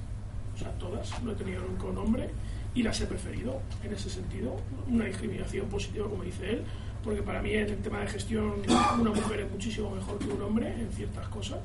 o 0.55 0.57
sea, 0.57 0.72
todas, 0.78 1.22
no 1.24 1.32
he 1.32 1.36
tenido 1.36 1.62
nunca 1.64 1.86
un 1.86 1.97
hombre 1.97 2.30
y 2.76 2.84
las 2.84 2.99
he 3.01 3.05
preferido 3.05 3.62
en 3.84 3.93
ese 3.93 4.10
sentido, 4.10 4.55
una 4.88 5.05
discriminación 5.05 5.68
positiva 5.68 6.07
como 6.07 6.24
dice 6.24 6.51
él, 6.51 6.64
porque 7.04 7.22
para 7.22 7.41
mí 7.41 7.54
en 7.54 7.70
el 7.70 7.78
tema 7.78 8.00
de 8.02 8.08
gestión 8.08 8.54
una 9.00 9.12
mujer 9.12 9.41
es 9.41 9.52
muchísimo 9.52 9.89
mejor 9.91 10.18
que 10.20 10.28
un 10.28 10.41
hombre 10.41 10.68
en 10.68 10.89
ciertas 10.91 11.28
cosas, 11.30 11.60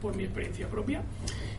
por 0.00 0.14
mi 0.16 0.24
experiencia 0.24 0.68
propia. 0.68 1.02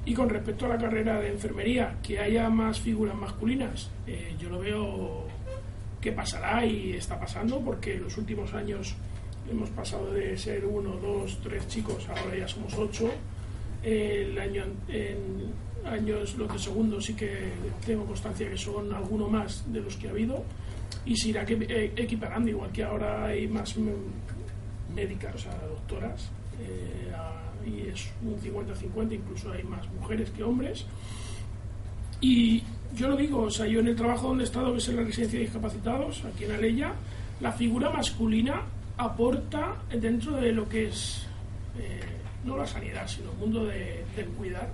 Y 0.05 0.13
con 0.13 0.29
respecto 0.29 0.65
a 0.65 0.69
la 0.69 0.77
carrera 0.77 1.19
de 1.19 1.29
enfermería, 1.29 1.97
que 2.01 2.19
haya 2.19 2.49
más 2.49 2.79
figuras 2.79 3.15
masculinas, 3.15 3.89
eh, 4.07 4.35
yo 4.39 4.49
lo 4.49 4.59
veo 4.59 5.27
que 6.01 6.11
pasará 6.11 6.65
y 6.65 6.93
está 6.93 7.19
pasando, 7.19 7.59
porque 7.59 7.95
en 7.95 8.03
los 8.03 8.17
últimos 8.17 8.53
años 8.53 8.95
hemos 9.49 9.69
pasado 9.71 10.13
de 10.13 10.37
ser 10.37 10.65
uno, 10.65 10.91
dos, 10.95 11.39
tres 11.43 11.67
chicos, 11.67 12.07
ahora 12.07 12.37
ya 12.37 12.47
somos 12.47 12.73
ocho. 12.77 13.11
El 13.83 14.37
año 14.37 14.63
en, 14.87 15.51
años, 15.85 16.35
los 16.35 16.51
de 16.51 16.59
segundo 16.59 17.01
sí 17.01 17.13
que 17.13 17.51
tengo 17.85 18.05
constancia 18.05 18.49
que 18.49 18.57
son 18.57 18.93
alguno 18.93 19.27
más 19.27 19.71
de 19.71 19.81
los 19.81 19.95
que 19.95 20.07
ha 20.07 20.11
habido 20.11 20.43
y 21.05 21.15
se 21.15 21.29
irá 21.29 21.45
eh, 21.47 21.93
equiparando, 21.95 22.49
igual 22.49 22.71
que 22.71 22.83
ahora 22.83 23.25
hay 23.25 23.47
más 23.47 23.75
médicas, 24.93 25.35
o 25.35 25.37
sea, 25.37 25.53
doctoras, 25.67 26.29
eh, 26.61 27.11
y 27.65 27.89
es 27.89 28.09
un 28.23 28.37
50-50, 28.39 29.13
incluso 29.13 29.51
hay 29.51 29.63
más 29.63 29.87
mujeres 29.93 30.29
que 30.31 30.43
hombres. 30.43 30.85
Y 32.21 32.63
yo 32.95 33.07
lo 33.07 33.15
digo, 33.15 33.43
o 33.43 33.49
sea, 33.51 33.65
yo 33.67 33.79
en 33.79 33.87
el 33.87 33.95
trabajo 33.95 34.29
donde 34.29 34.43
he 34.43 34.47
estado, 34.47 34.71
que 34.71 34.79
es 34.79 34.89
en 34.89 34.95
la 34.97 35.03
residencia 35.03 35.39
de 35.39 35.45
discapacitados, 35.45 36.23
aquí 36.25 36.45
en 36.45 36.51
Aleya, 36.51 36.93
la 37.39 37.51
figura 37.51 37.89
masculina 37.89 38.63
aporta 38.97 39.77
dentro 39.89 40.33
de 40.35 40.51
lo 40.51 40.67
que 40.67 40.87
es, 40.87 41.25
eh, 41.77 41.99
no 42.43 42.57
la 42.57 42.65
sanidad, 42.65 43.07
sino 43.07 43.31
el 43.31 43.37
mundo 43.37 43.65
de, 43.65 44.03
del 44.15 44.27
cuidar, 44.37 44.69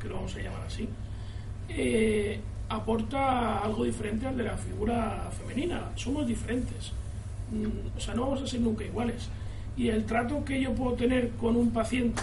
que 0.00 0.08
lo 0.08 0.16
vamos 0.16 0.34
a 0.34 0.38
llamar 0.40 0.62
así, 0.66 0.88
eh, 1.68 2.40
aporta 2.68 3.58
algo 3.58 3.84
diferente 3.84 4.26
al 4.26 4.36
de 4.36 4.44
la 4.44 4.56
figura 4.56 5.30
femenina. 5.38 5.90
Somos 5.96 6.26
diferentes. 6.26 6.92
Mm, 7.50 7.96
o 7.96 8.00
sea, 8.00 8.14
no 8.14 8.22
vamos 8.22 8.42
a 8.42 8.46
ser 8.46 8.60
nunca 8.60 8.84
iguales. 8.84 9.28
Y 9.76 9.88
el 9.88 10.04
trato 10.04 10.44
que 10.44 10.60
yo 10.60 10.72
puedo 10.74 10.94
tener 10.94 11.30
con 11.30 11.56
un 11.56 11.70
paciente 11.70 12.22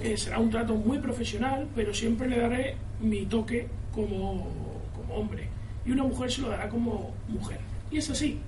eh, 0.00 0.16
será 0.16 0.38
un 0.38 0.50
trato 0.50 0.74
muy 0.74 0.98
profesional, 0.98 1.68
pero 1.74 1.94
siempre 1.94 2.28
le 2.28 2.38
daré 2.38 2.76
mi 3.00 3.26
toque 3.26 3.68
como, 3.94 4.48
como 4.96 5.14
hombre. 5.14 5.48
Y 5.84 5.90
una 5.92 6.04
mujer 6.04 6.30
se 6.30 6.42
lo 6.42 6.48
dará 6.48 6.68
como 6.68 7.12
mujer. 7.28 7.58
Y 7.90 7.98
es 7.98 8.10
así. 8.10 8.38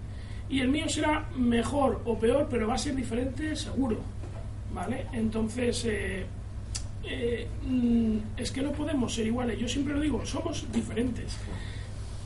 Y 0.48 0.60
el 0.60 0.68
mío 0.68 0.88
será 0.88 1.28
mejor 1.36 2.02
o 2.04 2.18
peor, 2.18 2.48
pero 2.50 2.68
va 2.68 2.74
a 2.74 2.78
ser 2.78 2.94
diferente 2.94 3.56
seguro. 3.56 3.98
¿Vale? 4.72 5.06
Entonces, 5.12 5.84
eh, 5.86 6.26
eh, 7.08 7.46
mm, 7.66 8.16
es 8.36 8.50
que 8.50 8.62
no 8.62 8.72
podemos 8.72 9.14
ser 9.14 9.26
iguales. 9.26 9.58
Yo 9.58 9.68
siempre 9.68 9.94
lo 9.94 10.00
digo, 10.00 10.24
somos 10.24 10.66
diferentes. 10.72 11.36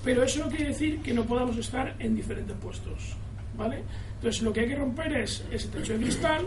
Pero 0.04 0.22
eso 0.22 0.44
no 0.44 0.48
quiere 0.48 0.66
decir 0.66 1.00
que 1.00 1.12
no 1.12 1.24
podamos 1.24 1.56
estar 1.56 1.94
en 1.98 2.14
diferentes 2.14 2.56
puestos. 2.56 3.16
¿vale? 3.58 3.82
Entonces 4.14 4.40
lo 4.42 4.52
que 4.52 4.60
hay 4.60 4.68
que 4.68 4.76
romper 4.76 5.12
es 5.12 5.44
ese 5.50 5.68
techo 5.68 5.92
de 5.92 5.98
cristal 5.98 6.46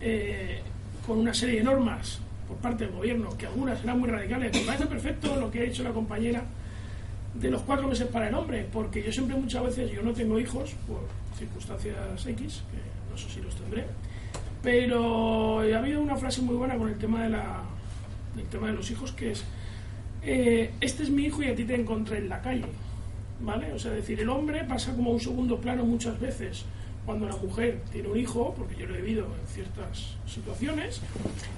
eh, 0.00 0.60
con 1.06 1.18
una 1.18 1.32
serie 1.32 1.58
de 1.58 1.64
normas 1.64 2.18
por 2.48 2.56
parte 2.58 2.84
del 2.84 2.94
gobierno, 2.94 3.36
que 3.38 3.46
algunas 3.46 3.80
serán 3.80 4.00
muy 4.00 4.10
radicales. 4.10 4.52
Me 4.52 4.66
parece 4.66 4.86
perfecto 4.86 5.36
lo 5.36 5.50
que 5.50 5.60
ha 5.60 5.62
dicho 5.62 5.82
la 5.82 5.92
compañera 5.92 6.44
de 7.34 7.50
los 7.50 7.62
cuatro 7.62 7.88
meses 7.88 8.08
para 8.08 8.28
el 8.28 8.34
hombre, 8.34 8.66
porque 8.70 9.02
yo 9.02 9.10
siempre 9.10 9.36
muchas 9.36 9.62
veces, 9.62 9.90
yo 9.90 10.02
no 10.02 10.12
tengo 10.12 10.38
hijos 10.38 10.74
por 10.86 11.08
circunstancias 11.38 12.26
X, 12.26 12.62
que 12.70 13.10
no 13.10 13.16
sé 13.16 13.30
si 13.30 13.40
los 13.40 13.54
tendré, 13.54 13.86
pero 14.62 15.60
ha 15.60 15.78
habido 15.78 16.00
una 16.00 16.16
frase 16.16 16.40
muy 16.42 16.54
buena 16.54 16.76
con 16.76 16.88
el 16.88 16.98
tema 16.98 17.24
de 17.24 17.30
la, 17.30 17.62
del 18.36 18.46
tema 18.46 18.68
de 18.68 18.74
los 18.74 18.90
hijos 18.90 19.12
que 19.12 19.32
es 19.32 19.44
eh, 20.22 20.72
este 20.80 21.02
es 21.02 21.10
mi 21.10 21.24
hijo 21.24 21.42
y 21.42 21.48
a 21.48 21.54
ti 21.54 21.64
te 21.64 21.74
encontré 21.74 22.18
en 22.18 22.28
la 22.28 22.40
calle 22.40 22.66
¿vale? 23.40 23.72
o 23.72 23.78
sea 23.78 23.90
decir 23.90 24.20
el 24.20 24.28
hombre 24.28 24.64
pasa 24.64 24.94
como 24.94 25.10
un 25.10 25.20
segundo 25.20 25.60
plano 25.60 25.84
muchas 25.84 26.18
veces 26.20 26.64
cuando 27.04 27.26
la 27.26 27.36
mujer 27.36 27.82
tiene 27.90 28.08
un 28.08 28.16
hijo 28.16 28.54
porque 28.56 28.76
yo 28.76 28.86
lo 28.86 28.94
he 28.94 29.02
vivido 29.02 29.26
en 29.26 29.46
ciertas 29.48 30.16
situaciones 30.26 31.00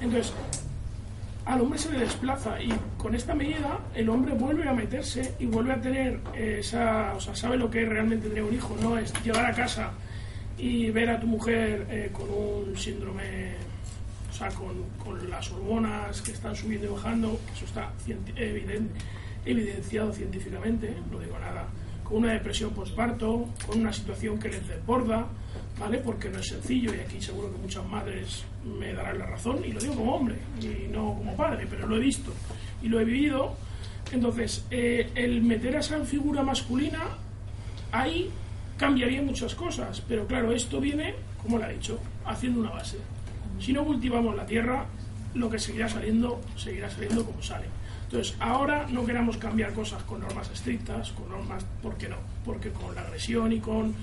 entonces 0.01 0.33
al 1.45 1.61
hombre 1.61 1.79
se 1.79 1.93
le 1.93 1.99
desplaza 1.99 2.61
y 2.63 2.73
con 2.97 3.15
esta 3.15 3.35
medida 3.35 3.81
el 3.95 4.09
hombre 4.09 4.33
vuelve 4.35 4.67
a 4.67 4.73
meterse 4.73 5.35
y 5.39 5.47
vuelve 5.47 5.73
a 5.75 5.81
tener 5.81 6.21
esa, 6.35 7.13
o 7.15 7.21
sea, 7.21 7.37
sabe 7.37 7.59
lo 7.59 7.71
que 7.71 7.83
es 7.83 7.89
realmente 7.89 8.29
tener 8.29 8.45
un 8.45 8.55
hijo, 8.55 8.75
no 8.81 8.97
es 8.97 9.13
llegar 9.23 9.45
a 9.45 9.53
casa 9.53 9.93
y 10.59 10.91
ver 10.91 11.11
a 11.11 11.21
tu 11.21 11.27
mujer 11.27 11.87
eh, 11.91 12.11
con 12.13 12.31
un 12.31 12.77
síndrome, 12.77 13.55
o 14.31 14.33
sea, 14.33 14.49
con, 14.51 14.85
con, 14.99 15.31
las 15.31 15.51
hormonas 15.51 16.21
que 16.23 16.33
están 16.33 16.55
subiendo 16.55 16.87
y 16.87 16.91
bajando, 16.91 17.41
eso 17.55 17.65
está 17.65 17.93
evidente, 18.37 19.01
evidenciado 19.45 20.13
científicamente, 20.13 20.95
no 21.11 21.19
digo 21.19 21.39
nada, 21.39 21.67
con 22.05 22.19
una 22.19 22.33
depresión 22.33 22.71
postparto, 22.73 23.49
con 23.67 23.81
una 23.81 23.93
situación 23.93 24.39
que 24.39 24.51
les 24.51 24.67
desborda, 24.69 25.27
¿vale? 25.79 25.99
Porque 25.99 26.29
no 26.29 26.39
es 26.39 26.47
sencillo 26.47 26.95
y 26.95 27.01
aquí 27.01 27.21
seguro 27.21 27.51
que 27.51 27.59
muchas 27.59 27.85
madres 27.87 28.45
me 28.65 28.93
darán 28.93 29.19
la 29.19 29.27
razón 29.27 29.65
y 29.65 29.73
lo 29.73 29.81
digo 29.81 29.95
como 29.95 30.15
hombre 30.15 30.37
y 30.61 30.89
no 30.89 31.15
como 31.15 31.35
padre, 31.37 31.67
pero 31.69 31.87
lo 31.87 31.97
he 31.97 32.01
visto 32.01 32.33
y 32.83 32.89
lo 32.89 33.01
he 33.01 33.05
vivido. 33.05 33.57
Entonces, 34.13 34.67
eh, 34.71 35.11
el 35.15 35.43
meter 35.43 35.77
a 35.77 35.81
esa 35.81 36.05
figura 36.05 36.43
masculina 36.43 37.01
ahí 37.91 38.31
cambiaría 38.77 39.23
muchas 39.23 39.55
cosas, 39.55 40.03
pero 40.09 40.27
claro, 40.27 40.53
esto 40.53 40.81
viene, 40.81 41.15
como 41.43 41.59
lo 41.59 41.65
ha 41.65 41.69
dicho, 41.69 41.99
haciendo 42.25 42.61
una 42.61 42.71
base. 42.71 42.99
Si 43.61 43.73
no 43.73 43.85
cultivamos 43.85 44.35
la 44.35 44.47
tierra, 44.47 44.87
lo 45.35 45.49
que 45.49 45.59
seguirá 45.59 45.89
saliendo, 45.89 46.41
seguirá 46.57 46.91
saliendo 46.91 47.25
como 47.25 47.43
sale. 47.43 47.67
Entonces, 48.05 48.37
ahora 48.41 48.87
no 48.91 49.05
queramos 49.05 49.37
cambiar 49.37 49.73
cosas 49.73 50.03
con 50.05 50.21
normas 50.21 50.51
estrictas, 50.51 51.11
con 51.13 51.29
normas, 51.29 51.65
¿por 51.83 51.97
qué 51.97 52.09
no? 52.09 52.17
Porque 52.45 52.71
con 52.71 52.95
la 52.95 53.03
agresión 53.03 53.53
y 53.53 53.61
con, 53.61 53.95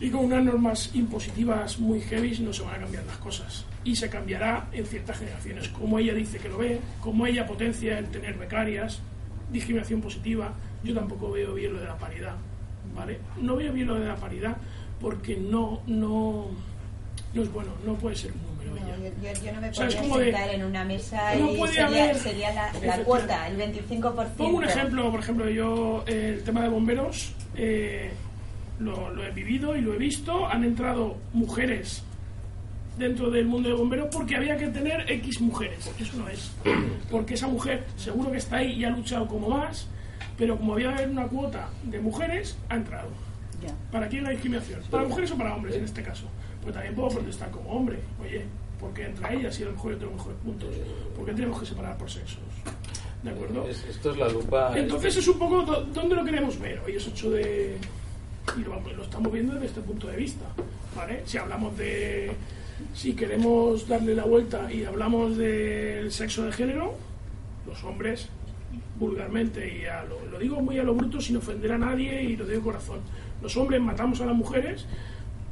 y 0.00 0.10
con 0.10 0.24
unas 0.24 0.44
normas 0.44 0.90
impositivas 0.94 1.78
muy 1.78 2.00
heavy 2.00 2.38
no 2.40 2.52
se 2.52 2.62
van 2.62 2.76
a 2.76 2.78
cambiar 2.78 3.04
las 3.04 3.18
cosas. 3.18 3.64
Y 3.84 3.96
se 3.96 4.08
cambiará 4.08 4.68
en 4.72 4.86
ciertas 4.86 5.18
generaciones, 5.18 5.68
como 5.68 5.98
ella 5.98 6.14
dice 6.14 6.38
que 6.38 6.48
lo 6.48 6.58
ve, 6.58 6.80
como 7.00 7.26
ella 7.26 7.46
potencia 7.46 7.98
el 7.98 8.08
tener 8.08 8.38
becarias, 8.38 9.00
discriminación 9.50 10.00
positiva. 10.00 10.52
Yo 10.82 10.94
tampoco 10.94 11.32
veo 11.32 11.54
bien 11.54 11.74
lo 11.74 11.80
de 11.80 11.86
la 11.86 11.98
paridad 11.98 12.36
¿vale? 12.94 13.18
No 13.40 13.56
veo 13.56 13.72
bien 13.72 13.86
lo 13.88 13.94
de 13.96 14.06
la 14.06 14.16
paridad 14.16 14.56
porque 15.00 15.36
no, 15.36 15.80
no, 15.86 16.46
no 17.34 17.42
es 17.42 17.52
bueno, 17.52 17.70
no 17.86 17.94
puede 17.94 18.16
ser 18.16 18.32
un 18.32 18.42
número. 18.42 18.52
No, 18.86 18.94
ella. 19.04 19.12
yo, 19.34 19.44
yo, 19.44 19.52
no 19.52 19.60
me 19.60 19.68
O 19.70 19.74
sea, 19.74 19.86
es 19.88 19.94
podría 19.96 20.16
de- 20.18 20.24
sentar 20.32 20.50
en 20.54 20.64
una 20.64 20.84
mesa 20.84 21.34
No 21.34 21.52
y 21.52 21.56
puede 21.56 21.72
sería, 21.74 22.04
haber- 22.04 22.16
sería 22.18 22.54
la, 22.54 22.72
la 22.84 22.98
cuota, 23.04 23.48
el 23.48 23.56
25%. 23.58 24.26
Pongo 24.36 24.58
un 24.58 24.64
ejemplo, 24.64 25.10
por 25.10 25.20
ejemplo, 25.20 25.48
yo, 25.50 26.04
eh, 26.06 26.34
el 26.38 26.44
tema 26.44 26.62
de 26.62 26.68
bomberos, 26.68 27.32
eh, 27.56 28.10
lo, 28.78 29.10
lo 29.10 29.24
he 29.24 29.30
vivido 29.30 29.76
y 29.76 29.80
lo 29.80 29.94
he 29.94 29.98
visto. 29.98 30.46
Han 30.46 30.64
entrado 30.64 31.16
mujeres 31.32 32.02
dentro 32.98 33.30
del 33.30 33.46
mundo 33.46 33.68
de 33.70 33.74
bomberos 33.74 34.08
porque 34.12 34.36
había 34.36 34.56
que 34.56 34.68
tener 34.68 35.10
X 35.10 35.40
mujeres. 35.40 35.90
Eso 35.98 36.16
no 36.16 36.28
es. 36.28 36.52
Porque 37.10 37.34
esa 37.34 37.46
mujer 37.48 37.84
seguro 37.96 38.30
que 38.30 38.38
está 38.38 38.56
ahí 38.58 38.72
y 38.72 38.84
ha 38.84 38.90
luchado 38.90 39.26
como 39.26 39.48
más, 39.48 39.88
pero 40.38 40.56
como 40.56 40.74
había 40.74 40.90
una 41.10 41.26
cuota 41.26 41.68
de 41.84 42.00
mujeres, 42.00 42.56
ha 42.68 42.76
entrado. 42.76 43.08
Ya. 43.62 43.74
¿Para 43.92 44.08
quién 44.08 44.24
la 44.24 44.30
discriminación? 44.30 44.80
¿Para 44.90 45.04
mujeres 45.04 45.30
o 45.30 45.36
para 45.38 45.54
hombres 45.54 45.76
en 45.76 45.84
este 45.84 46.02
caso? 46.02 46.24
Pues 46.62 46.74
también 46.74 46.94
puedo 46.94 47.08
protestar 47.10 47.50
como 47.50 47.70
hombre. 47.70 47.98
Oye, 48.20 48.44
¿por 48.80 48.92
qué 48.92 49.06
entra 49.06 49.32
ella 49.32 49.52
si 49.52 49.62
a 49.62 49.66
lo 49.66 49.72
mejor 49.72 49.92
yo 49.92 49.98
tengo 49.98 50.12
mejores 50.14 50.38
puntos? 50.44 50.74
¿Por 51.16 51.26
qué 51.26 51.32
tenemos 51.32 51.60
que 51.60 51.66
separar 51.66 51.96
por 51.96 52.10
sexos? 52.10 52.38
¿De 53.22 53.30
acuerdo? 53.30 53.68
Es- 53.68 53.84
esto 53.84 54.10
es 54.10 54.18
la 54.18 54.28
lupa. 54.28 54.72
Entonces 54.76 55.16
es 55.16 55.28
un 55.28 55.38
poco 55.38 55.62
do- 55.62 55.84
dónde 55.86 56.16
lo 56.16 56.24
queremos 56.24 56.58
ver. 56.58 56.80
Hoy 56.84 56.96
es 56.96 57.06
8 57.06 57.30
de... 57.30 57.76
Y 58.56 58.60
lo, 58.62 58.80
lo 58.80 59.02
estamos 59.04 59.32
viendo 59.32 59.54
desde 59.54 59.66
este 59.66 59.80
punto 59.82 60.08
de 60.08 60.16
vista. 60.16 60.44
¿vale? 60.96 61.22
Si 61.24 61.38
hablamos 61.38 61.76
de... 61.78 62.32
Si 62.94 63.12
queremos 63.14 63.86
darle 63.86 64.16
la 64.16 64.24
vuelta 64.24 64.72
y 64.72 64.82
hablamos 64.84 65.36
del 65.36 66.10
sexo 66.10 66.44
de 66.46 66.50
género, 66.52 66.94
los 67.64 67.84
hombres, 67.84 68.28
vulgarmente, 68.98 69.80
y 69.80 69.86
a 69.86 70.04
lo, 70.04 70.24
lo 70.26 70.38
digo 70.38 70.60
muy 70.60 70.78
a 70.78 70.82
lo 70.82 70.94
bruto 70.94 71.20
sin 71.20 71.36
ofender 71.36 71.72
a 71.72 71.78
nadie 71.78 72.22
y 72.22 72.36
lo 72.36 72.44
digo 72.44 72.58
de 72.58 72.64
corazón, 72.64 73.00
los 73.42 73.56
hombres 73.56 73.80
matamos 73.80 74.20
a 74.20 74.26
las 74.26 74.36
mujeres, 74.36 74.86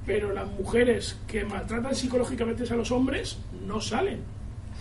pero 0.06 0.32
las 0.32 0.50
mujeres 0.52 1.18
que 1.26 1.44
maltratan 1.44 1.94
psicológicamente 1.94 2.64
a 2.72 2.76
los 2.76 2.90
hombres 2.90 3.38
no 3.66 3.80
salen 3.80 4.20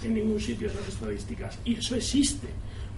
en 0.04 0.14
ningún 0.14 0.40
sitio 0.40 0.68
de 0.68 0.74
esas 0.76 0.88
estadísticas. 0.88 1.60
Y 1.66 1.76
eso 1.76 1.96
existe, 1.96 2.48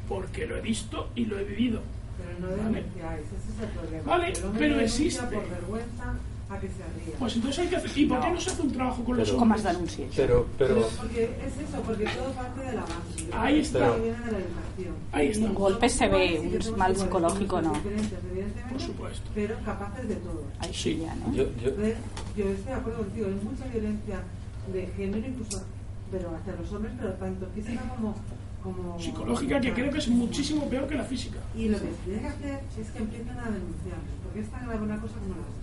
porque 0.07 0.45
lo 0.45 0.57
he 0.57 0.61
visto 0.61 1.09
y 1.15 1.25
lo 1.25 1.39
he 1.39 1.43
vivido. 1.43 1.81
Pero 2.17 2.55
no 2.55 2.63
¿Vale? 2.63 2.79
ese 2.79 3.35
es 3.35 3.61
el 3.61 3.69
problema. 3.69 4.03
Vale, 4.05 4.33
pero 4.57 4.79
existe. 4.79 5.23
por 5.23 5.49
vergüenza 5.49 6.13
a 6.51 6.59
que 6.59 6.67
se 6.67 6.73
ría. 7.05 7.15
Pues 7.17 7.35
entonces 7.35 7.59
hay 7.59 7.67
que 7.69 7.75
hacer... 7.77 7.97
¿Y 7.97 8.05
por 8.05 8.19
qué 8.19 8.29
no 8.31 8.41
se 8.41 8.49
hace 8.49 8.61
un 8.61 8.71
trabajo 8.71 9.03
con 9.03 9.17
los 9.17 9.29
Pero- 9.29 9.41
hombres? 9.41 9.63
Pero, 10.15 10.47
pero, 10.57 10.87
porque 10.97 11.23
es 11.23 11.69
eso, 11.69 11.81
porque 11.85 12.03
todo 12.05 12.31
parte 12.33 12.59
de 12.61 12.73
la 12.73 12.81
base. 12.81 13.29
Ahí 13.33 13.59
está. 13.59 13.79
Todo 13.87 14.01
viene 14.01 14.17
de 14.17 14.31
la 14.31 14.37
educación. 14.39 14.95
Ahí 15.13 15.27
está. 15.27 15.45
Un 15.45 15.53
golpe 15.55 15.89
se 15.89 16.07
ve, 16.09 16.61
un 16.69 16.77
mal 16.77 16.95
psicológico 16.95 17.61
no. 17.61 17.73
Por 17.73 18.81
supuesto. 18.81 19.29
Pero 19.33 19.55
capaces 19.65 20.07
de 20.09 20.15
todo. 20.15 20.43
Ahí 20.59 20.73
sí, 20.73 20.99
ya, 21.01 21.15
¿no? 21.15 21.33
yo, 21.33 21.43
yo, 21.63 21.69
yo 22.35 22.49
estoy 22.49 22.65
de 22.65 22.73
acuerdo 22.73 22.99
contigo, 22.99 23.27
hay 23.27 23.33
mucha 23.43 23.65
violencia 23.65 24.21
de 24.73 24.87
género, 24.97 25.27
incluso, 25.27 25.63
pero 26.11 26.35
hacia 26.35 26.53
los 26.53 26.71
hombres, 26.73 26.93
pero 26.99 27.13
tanto 27.13 27.47
física 27.55 27.81
como. 27.95 28.15
como 28.63 28.99
Psicológica, 28.99 29.61
que 29.61 29.73
creo 29.73 29.91
que 29.91 29.99
es 29.99 30.07
muchísimo 30.09 30.69
peor 30.69 30.87
que 30.87 30.95
la 30.95 31.03
física. 31.05 31.39
Y 31.55 31.69
lo 31.69 31.79
que 31.79 31.85
se 31.87 31.93
tiene 32.05 32.21
que 32.21 32.27
hacer 32.27 32.59
es 32.79 32.91
que 32.91 32.99
empiecen 32.99 33.39
a 33.39 33.45
denunciar, 33.49 33.99
porque 34.23 34.39
es 34.41 34.49
tan 34.49 34.65
grave 34.67 34.83
una 34.83 34.99
cosa 34.99 35.13
como 35.15 35.35
la 35.35 35.41
otra. 35.41 35.60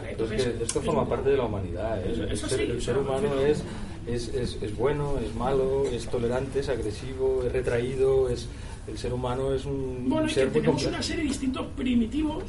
Pero 0.00 0.34
es 0.34 0.44
que 0.44 0.64
esto 0.64 0.80
forma 0.80 1.08
parte 1.08 1.30
de 1.30 1.36
la 1.36 1.44
humanidad. 1.44 2.00
¿eh? 2.00 2.26
El, 2.28 2.38
ser, 2.38 2.60
el 2.60 2.98
humano 2.98 3.40
es, 3.40 3.62
es, 4.06 4.28
es, 4.28 4.58
es 4.62 4.76
bueno, 4.76 5.18
es 5.18 5.34
malo, 5.34 5.84
es 5.90 6.08
tolerante, 6.08 6.60
es 6.60 6.68
agresivo, 6.68 7.42
es 7.46 7.52
retraído. 7.52 8.28
Es, 8.28 8.48
el 8.86 8.98
ser 8.98 9.12
humano 9.12 9.54
es 9.54 9.64
un 9.64 10.08
Bueno, 10.08 10.26
que 10.26 10.34
ser 10.34 10.46
muy 10.46 10.60
tenemos 10.60 10.84
una 10.86 11.02
serie 11.02 11.22
de 11.22 11.28
distintos 11.28 11.66
primitivos 11.76 12.44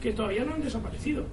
que 0.00 0.12
todavía 0.12 0.44
no 0.44 0.54
han 0.54 0.62
desaparecido. 0.62 1.24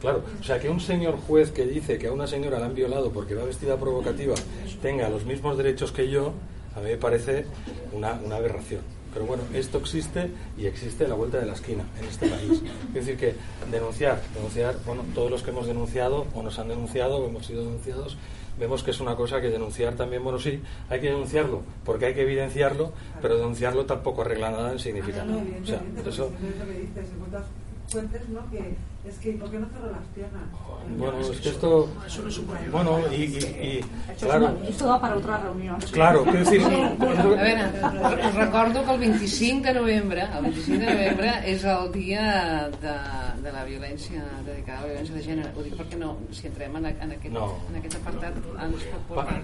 Claro, 0.00 0.22
o 0.40 0.44
sea, 0.44 0.60
que 0.60 0.68
un 0.68 0.80
señor 0.80 1.16
juez 1.16 1.50
que 1.50 1.66
dice 1.66 1.98
que 1.98 2.06
a 2.06 2.12
una 2.12 2.26
señora 2.26 2.58
la 2.60 2.66
han 2.66 2.74
violado 2.74 3.10
porque 3.10 3.34
va 3.34 3.44
vestida 3.44 3.76
provocativa 3.76 4.34
tenga 4.80 5.08
los 5.08 5.24
mismos 5.24 5.56
derechos 5.56 5.90
que 5.90 6.08
yo, 6.08 6.32
a 6.76 6.80
mí 6.80 6.86
me 6.86 6.96
parece 6.96 7.46
una, 7.92 8.12
una 8.24 8.36
aberración. 8.36 8.80
Pero 9.12 9.26
bueno, 9.26 9.42
esto 9.54 9.78
existe 9.78 10.30
y 10.56 10.66
existe 10.66 11.04
a 11.04 11.08
la 11.08 11.14
vuelta 11.14 11.38
de 11.38 11.46
la 11.46 11.54
esquina 11.54 11.84
en 11.98 12.04
este 12.06 12.28
país. 12.28 12.62
Es 12.88 13.06
decir, 13.06 13.16
que 13.16 13.34
denunciar, 13.70 14.20
denunciar, 14.34 14.76
bueno, 14.84 15.04
todos 15.14 15.30
los 15.30 15.42
que 15.42 15.50
hemos 15.50 15.66
denunciado 15.66 16.26
o 16.34 16.42
nos 16.42 16.58
han 16.58 16.68
denunciado 16.68 17.16
o 17.18 17.26
hemos 17.28 17.46
sido 17.46 17.64
denunciados, 17.64 18.16
vemos 18.58 18.82
que 18.82 18.90
es 18.90 19.00
una 19.00 19.14
cosa 19.14 19.40
que 19.40 19.48
denunciar 19.50 19.94
también, 19.94 20.22
bueno, 20.24 20.38
sí, 20.38 20.60
hay 20.90 21.00
que 21.00 21.08
denunciarlo 21.08 21.62
porque 21.84 22.06
hay 22.06 22.14
que 22.14 22.22
evidenciarlo, 22.22 22.92
pero 23.22 23.36
denunciarlo 23.36 23.86
tampoco 23.86 24.22
arregla 24.22 24.50
nada 24.50 24.72
en 24.72 24.78
significa 24.78 25.24
No, 25.24 25.36
nada. 25.36 25.44
no, 25.44 25.62
O 25.62 25.66
sea, 25.66 25.80
eso, 26.06 26.30
fuentes, 27.88 28.28
¿no? 28.28 28.48
Que 28.50 28.74
es 29.06 29.16
que, 29.18 29.32
¿por 29.32 29.50
qué 29.50 29.58
no 29.58 29.66
cerró 29.68 29.90
las 29.92 30.04
piernas? 30.14 30.42
bueno, 30.98 31.18
es 31.20 31.40
que 31.40 31.48
esto, 31.50 31.88
Eso 32.06 32.22
no 32.22 32.28
es 32.28 32.38
un 32.38 32.44
problema. 32.46 32.72
bueno, 32.72 32.98
y, 33.12 33.14
y- 33.14 33.78
y, 33.78 33.84
claro, 34.20 34.56
esto 34.66 34.88
va 34.88 35.00
para 35.00 35.16
otra 35.16 35.36
reunión. 35.38 35.76
Claro, 35.92 36.24
quiero 36.24 36.38
decir, 36.38 36.62
A 36.62 37.22
veure, 37.24 37.64
us 38.28 38.34
recordo 38.34 38.84
que 38.84 38.92
el 38.94 38.98
25 39.00 39.64
de 39.66 39.74
novembre, 39.74 40.22
el 40.36 40.42
25 40.42 40.78
de 40.78 40.86
novembre 40.86 41.32
és 41.44 41.64
el 41.64 41.92
dia 41.92 42.68
de, 42.80 42.94
de 43.42 43.52
la 43.52 43.64
violència 43.64 44.24
dedicada 44.44 44.78
a 44.78 44.82
la 44.82 44.88
violència 44.88 45.14
de 45.14 45.22
gènere. 45.22 45.52
Ho 45.56 45.62
dic 45.62 45.76
perquè 45.76 45.96
no, 46.00 46.16
si 46.32 46.46
entrem 46.48 46.76
en, 46.80 46.86
en, 46.86 47.12
aquest, 47.12 47.34
No. 47.34 47.46
en 47.70 47.76
aquest 47.80 47.96
apartat 48.00 48.34
ens 48.64 48.88
pot 48.90 49.06
portar... 49.12 49.38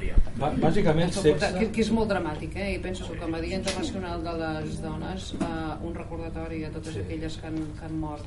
Bàsicament, 0.61 1.07
ens 1.09 1.17
pot 1.21 1.29
portar 1.31 1.51
sex- 1.53 1.59
que, 1.61 1.71
que 1.73 1.81
és 1.87 1.91
molt 1.93 2.09
dramàtic, 2.11 2.57
eh? 2.57 2.75
I 2.75 2.79
penso 2.85 3.07
que 3.11 3.19
com 3.21 3.35
a 3.35 3.41
Dia 3.41 3.57
Internacional 3.61 4.25
de 4.25 4.35
les 4.41 4.81
Dones, 4.83 5.35
eh, 5.41 5.87
un 5.87 5.95
recordatori 5.95 6.65
a 6.65 6.71
totes 6.73 6.97
aquelles 7.05 7.37
que 7.39 7.47
han, 7.47 7.57
que 7.79 7.85
han 7.85 7.99
mort 8.01 8.25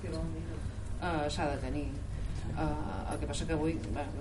eh, 1.01 1.29
s'ha 1.29 1.49
de 1.53 1.57
tenir. 1.63 1.87
Uh, 2.57 3.11
el 3.11 3.19
que 3.19 3.27
passa 3.29 3.45
que 3.45 3.53
avui, 3.53 3.75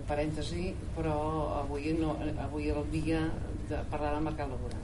parèntesi, 0.09 0.73
però 0.97 1.15
avui, 1.63 1.93
no, 1.97 2.17
avui 2.43 2.67
el 2.69 2.83
dia 2.93 3.21
de 3.71 3.79
parlar 3.93 4.11
del 4.17 4.27
mercat 4.27 4.51
laboral. 4.51 4.83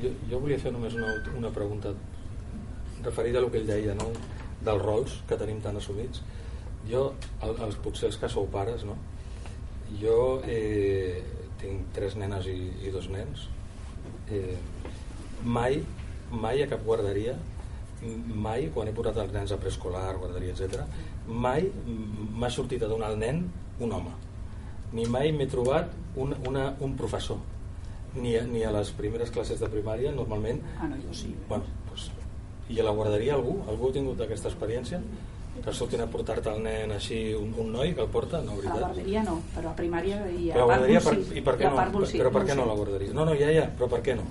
Jo, 0.00 0.12
jo 0.30 0.40
volia 0.40 0.60
fer 0.62 0.72
només 0.72 0.94
una, 0.96 1.10
una 1.36 1.50
pregunta 1.52 1.92
referida 3.02 3.42
a 3.42 3.50
que 3.50 3.60
ell 3.60 3.68
deia, 3.68 3.96
no? 3.98 4.08
dels 4.64 4.80
rols 4.80 5.18
que 5.28 5.36
tenim 5.36 5.60
tan 5.60 5.76
assumits. 5.76 6.22
Jo, 6.88 7.10
el, 7.42 7.52
els, 7.66 7.76
potser 7.84 8.08
els 8.08 8.20
que 8.20 8.30
sou 8.32 8.48
pares, 8.52 8.86
no? 8.88 8.96
jo 10.00 10.40
eh, 10.48 11.20
tinc 11.60 11.90
tres 11.96 12.16
nenes 12.20 12.48
i, 12.50 12.56
i 12.86 12.92
dos 12.94 13.10
nens. 13.12 13.48
Eh, 14.32 14.56
mai, 15.44 15.82
mai 16.30 16.64
a 16.64 16.70
cap 16.70 16.84
guarderia, 16.86 17.36
mai, 18.34 18.68
quan 18.74 18.88
he 18.88 18.92
portat 18.96 19.16
els 19.22 19.32
nens 19.32 19.52
a 19.52 19.58
preescolar, 19.60 20.16
guarderia, 20.20 20.52
etc, 20.54 20.84
mai 21.26 21.70
m'ha 22.34 22.50
sortit 22.50 22.82
a 22.82 22.88
donar 22.90 23.10
al 23.12 23.18
nen 23.18 23.44
un 23.80 23.92
home. 23.92 24.12
Ni 24.94 25.06
mai 25.10 25.32
m'he 25.32 25.46
trobat 25.50 25.90
un, 26.16 26.34
una, 26.46 26.68
un 26.80 26.94
professor 26.96 27.38
ni 28.14 28.36
a, 28.38 28.44
ni 28.46 28.62
a 28.62 28.70
les 28.70 28.92
primeres 28.94 29.30
classes 29.34 29.58
de 29.58 29.66
primària 29.66 30.12
normalment 30.14 30.60
Ah, 30.78 30.86
no, 30.86 30.96
jo 31.02 31.12
sí. 31.12 31.32
bueno, 31.48 31.64
doncs, 31.88 32.10
i 32.70 32.78
a 32.78 32.84
la 32.86 32.92
guarderia 32.94 33.34
algú? 33.34 33.56
algú 33.68 33.88
ha 33.90 33.92
tingut 33.96 34.20
aquesta 34.20 34.48
experiència? 34.52 35.00
que 35.64 35.72
sortin 35.72 36.00
a 36.02 36.06
portar-te 36.10 36.50
el 36.50 36.62
nen 36.62 36.90
així 36.90 37.18
un, 37.38 37.52
un 37.58 37.68
noi 37.72 37.92
que 37.94 38.02
el 38.02 38.08
porta? 38.10 38.40
no, 38.42 38.52
A 38.52 38.54
la 38.54 38.60
veritat 38.60 38.80
guarderia 38.86 39.22
no, 39.26 39.34
però 39.54 39.70
a 39.70 39.74
primària 39.78 40.16
i 40.30 40.50
a 40.50 40.54
però, 40.54 40.66
part 40.66 40.80
guarderia, 40.80 41.00
per, 41.00 41.14
i 41.38 41.42
per 41.46 41.54
què 41.58 41.70
no? 41.70 42.00
però 42.22 42.32
per 42.38 42.42
què 42.48 42.56
no 42.58 42.66
la 42.66 42.74
guarderia? 42.78 43.12
no, 43.14 43.24
no, 43.24 43.34
ja, 43.38 43.50
ja, 43.54 43.66
però 43.78 43.88
per 43.90 44.00
què 44.02 44.16
no? 44.18 44.26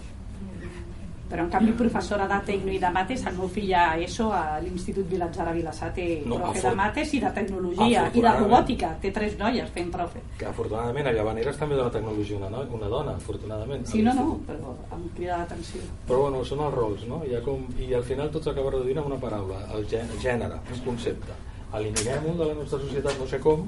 Però 1.34 1.42
en 1.48 1.50
canvi 1.50 1.72
professora 1.74 2.28
de 2.30 2.38
tecno 2.46 2.70
i 2.70 2.78
de 2.78 2.90
mates, 2.94 3.24
el 3.26 3.34
meu 3.40 3.48
fill 3.50 3.72
a 3.74 3.98
ESO 3.98 4.28
a 4.38 4.60
l'Institut 4.62 5.08
Vilatjar 5.10 5.48
a 5.50 5.54
Vilassar 5.56 5.88
té 5.96 6.22
No, 6.30 6.36
profe 6.38 6.62
de 6.62 6.74
mates 6.78 7.14
i 7.18 7.20
de 7.24 7.32
tecnologia 7.34 8.04
i 8.14 8.22
de 8.22 8.34
robòtica, 8.38 8.92
té 9.02 9.10
tres 9.12 9.34
noies 9.40 9.72
fent 9.74 9.90
profe. 9.92 10.22
que 10.38 10.46
afortunadament 10.46 11.08
a 11.10 11.12
Llavaneres 11.16 11.58
també 11.58 11.74
dona 11.76 11.90
tecnologia 11.90 12.38
una, 12.38 12.50
no? 12.54 12.62
una 12.78 12.88
dona, 12.88 13.16
afortunadament 13.18 13.88
Sí, 13.90 14.04
no, 14.06 14.14
no, 14.14 14.38
però 14.46 14.76
em 14.94 15.08
crida 15.16 15.40
l'atenció. 15.40 15.82
però 16.08 16.20
bueno, 16.28 16.44
són 16.46 16.60
els 16.68 16.74
rols 16.76 17.08
no? 17.10 17.24
Ha 17.26 17.42
com, 17.42 17.66
i 17.82 17.90
al 17.96 18.04
final 18.04 18.30
tot 18.30 18.44
s'acaba 18.46 18.70
reduint 18.78 19.00
en 19.02 19.06
una 19.10 19.18
paraula 19.18 19.64
el 19.74 19.88
gè- 19.90 20.06
gènere, 20.22 20.60
un 20.72 20.86
concepte 20.86 21.34
eliminem-ho 21.74 22.36
de 22.38 22.46
la 22.46 22.54
nostra 22.54 22.78
societat 22.80 23.18
no 23.18 23.26
sé 23.26 23.40
com 23.40 23.66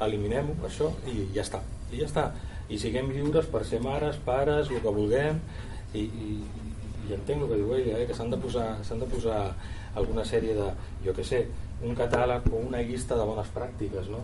eliminem-ho, 0.00 0.54
això, 0.68 0.90
i 1.08 1.28
ja 1.34 1.40
està 1.46 1.62
i 1.92 2.00
ja 2.02 2.06
està, 2.10 2.26
i 2.68 2.76
siguem 2.78 3.08
lliures 3.14 3.46
per 3.46 3.64
ser 3.64 3.80
mares, 3.80 4.16
pares, 4.26 4.68
el 4.70 4.82
que 4.82 4.92
vulguem 4.92 5.38
i, 5.94 6.00
i, 6.02 6.32
i 7.08 7.14
entenc 7.14 7.42
el 7.42 7.50
que 7.50 7.60
diu 7.60 7.72
ella 7.78 8.00
eh? 8.00 8.06
que 8.08 8.16
s'han 8.16 8.32
de, 8.32 8.38
posar, 8.42 8.68
de 8.82 9.08
posar 9.12 9.40
alguna 9.96 10.24
sèrie 10.24 10.54
de, 10.56 10.68
jo 11.06 11.14
que 11.16 11.24
sé 11.24 11.46
un 11.84 11.94
catàleg 11.94 12.46
o 12.52 12.56
una 12.68 12.80
llista 12.80 13.14
de 13.18 13.24
bones 13.28 13.48
pràctiques 13.52 14.06
no? 14.08 14.22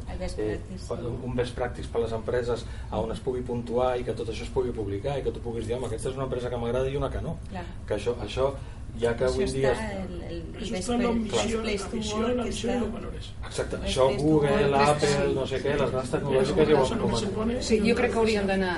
Pa- 0.88 0.96
un 1.04 1.34
best 1.36 1.54
practice 1.54 1.88
per 1.92 2.00
a 2.00 2.04
les 2.06 2.12
empreses 2.16 2.64
a 2.90 2.98
on 3.00 3.12
es 3.12 3.20
pugui 3.20 3.42
puntuar 3.44 3.98
i 4.00 4.04
que 4.04 4.12
tot 4.16 4.28
això 4.32 4.42
es 4.46 4.52
pugui 4.54 4.72
publicar 4.72 5.18
i 5.18 5.22
que 5.22 5.30
tu 5.32 5.40
puguis 5.44 5.66
dir, 5.66 5.76
home, 5.76 5.86
aquesta 5.86 6.08
és 6.08 6.16
una 6.16 6.24
empresa 6.24 6.48
que 6.48 6.56
m'agrada 6.56 6.88
i 6.88 6.96
una 6.96 7.10
que 7.10 7.20
no 7.20 7.36
Clar. 7.50 7.64
que 7.86 7.94
això, 7.98 8.14
això 8.24 8.52
ja 9.00 9.14
que 9.16 9.24
Això 9.24 9.32
avui 9.34 9.44
dia 9.52 9.70
el, 9.72 10.16
el, 10.28 10.32
el 10.32 10.62
Això 10.62 10.72
best 10.72 10.88
està 10.88 10.94
en 10.94 11.02
la 11.02 11.12
place- 11.12 11.20
missió, 11.20 11.60
best 11.62 11.62
place 11.62 11.82
la 11.84 11.90
to 11.90 11.96
missió, 11.96 12.16
work 12.22 12.36
la 12.36 12.44
missió 12.44 12.72
i 12.72 12.80
los 12.80 12.92
valores. 12.92 13.28
Exacte, 13.46 13.76
Best 13.76 13.88
això 13.88 14.08
Google, 14.22 14.74
Apple, 14.82 15.08
sí. 15.12 15.34
no 15.36 15.46
sé 15.46 15.60
què, 15.62 15.76
les 15.80 15.90
grans 15.94 16.10
tecnològiques 16.10 16.68
ja 16.68 16.82
ho 16.82 17.30
pone- 17.36 17.62
Sí, 17.62 17.78
jo 17.88 17.94
crec 17.96 18.12
que 18.12 18.18
hauríem 18.18 18.46
d'anar 18.46 18.74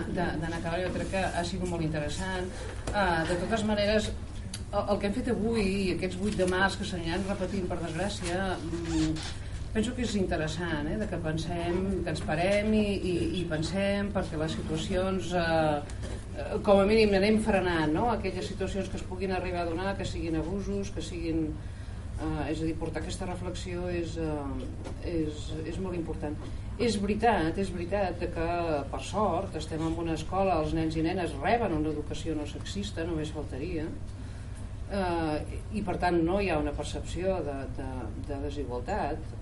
acabant, 0.59 0.85
jo 0.87 0.93
crec 0.99 1.11
que 1.11 1.19
ha 1.25 1.45
sigut 1.45 1.69
molt 1.69 1.83
interessant. 1.83 2.47
Uh, 2.95 3.27
de 3.29 3.35
totes 3.43 3.65
maneres, 3.65 4.13
el, 4.83 4.99
que 4.99 5.09
hem 5.09 5.17
fet 5.17 5.31
avui, 5.33 5.67
aquests 5.95 6.21
8 6.21 6.41
de 6.41 6.47
març 6.51 6.79
que 6.81 6.87
s'aniran 6.89 7.27
repetint 7.29 7.67
per 7.71 7.79
desgràcia, 7.83 8.55
mm, 8.57 9.13
penso 9.75 9.95
que 9.95 10.03
és 10.07 10.15
interessant, 10.21 10.89
eh, 10.91 10.97
de 10.99 11.07
que 11.11 11.21
pensem, 11.23 11.79
que 12.05 12.15
ens 12.15 12.25
parem 12.27 12.73
i, 12.79 12.87
i, 13.13 13.15
i 13.41 13.45
pensem 13.51 14.11
perquè 14.15 14.41
les 14.41 14.57
situacions 14.59 15.33
eh, 15.35 16.03
eh, 16.39 16.59
com 16.67 16.81
a 16.81 16.89
mínim 16.91 17.15
anem 17.19 17.41
frenant 17.43 17.95
no? 17.95 18.09
aquelles 18.13 18.47
situacions 18.51 18.91
que 18.91 19.01
es 19.01 19.07
puguin 19.07 19.35
arribar 19.35 19.65
a 19.65 19.71
donar, 19.71 19.97
que 19.99 20.07
siguin 20.07 20.43
abusos, 20.43 20.95
que 20.95 21.03
siguin 21.03 21.49
Uh, 22.15 22.45
és 22.47 22.61
a 22.63 22.67
dir, 22.69 22.77
portar 22.79 23.01
aquesta 23.03 23.27
reflexió 23.27 23.89
és, 23.91 24.13
uh, 24.23 24.45
és, 25.11 25.49
és 25.67 25.79
molt 25.83 25.97
important. 25.99 26.37
És 26.79 26.95
veritat, 27.03 27.59
és 27.59 27.73
veritat 27.75 28.23
que 28.37 28.47
per 28.93 29.01
sort 29.03 29.57
estem 29.59 29.83
en 29.83 29.97
una 29.99 30.15
escola, 30.15 30.61
els 30.63 30.77
nens 30.79 30.95
i 30.95 31.03
nenes 31.03 31.35
reben 31.41 31.75
una 31.75 31.91
educació 31.91 32.37
no 32.39 32.47
sexista, 32.47 33.03
només 33.09 33.35
faltaria, 33.35 33.89
uh, 34.95 35.37
i 35.75 35.83
per 35.87 35.97
tant 36.03 36.21
no 36.27 36.41
hi 36.41 36.51
ha 36.51 36.61
una 36.63 36.75
percepció 36.77 37.39
de, 37.47 37.57
de, 37.79 37.91
de 38.29 38.41
desigualtat 38.47 39.35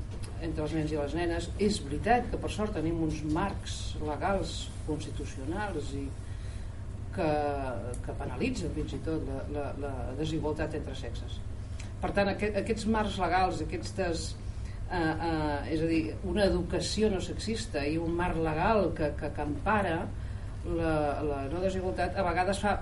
entre 0.43 0.65
els 0.65 0.75
nens 0.75 0.93
i 0.93 0.99
les 0.99 1.15
nenes. 1.17 1.49
És 1.63 1.79
veritat 1.85 2.29
que 2.33 2.41
per 2.41 2.51
sort 2.51 2.75
tenim 2.77 2.99
uns 3.05 3.23
marcs 3.35 3.79
legals 4.03 4.57
constitucionals 4.89 5.95
i 5.99 6.07
que, 7.15 7.31
que 8.05 8.15
penalitzen 8.19 8.73
fins 8.77 8.97
i 8.97 9.01
tot 9.07 9.27
la, 9.29 9.43
la, 9.55 9.67
la 9.83 9.93
desigualtat 10.19 10.79
entre 10.79 10.95
sexes. 10.99 11.39
Per 12.03 12.11
tant, 12.17 12.33
aquest, 12.33 12.57
aquests 12.59 12.89
marcs 12.91 13.19
legals, 13.23 13.61
aquestes, 13.63 14.25
eh, 14.89 14.99
eh, 14.99 15.75
és 15.77 15.85
a 15.85 15.91
dir, 15.91 16.01
una 16.29 16.49
educació 16.49 17.13
no 17.13 17.21
sexista 17.23 17.85
i 17.87 17.99
un 18.01 18.17
marc 18.19 18.41
legal 18.43 18.89
que, 18.97 19.13
que, 19.21 19.31
que 19.37 19.47
empara 19.47 20.01
la, 20.65 20.97
la 21.27 21.45
no 21.53 21.63
desigualtat, 21.63 22.17
a 22.19 22.27
vegades 22.27 22.63
fa, 22.65 22.79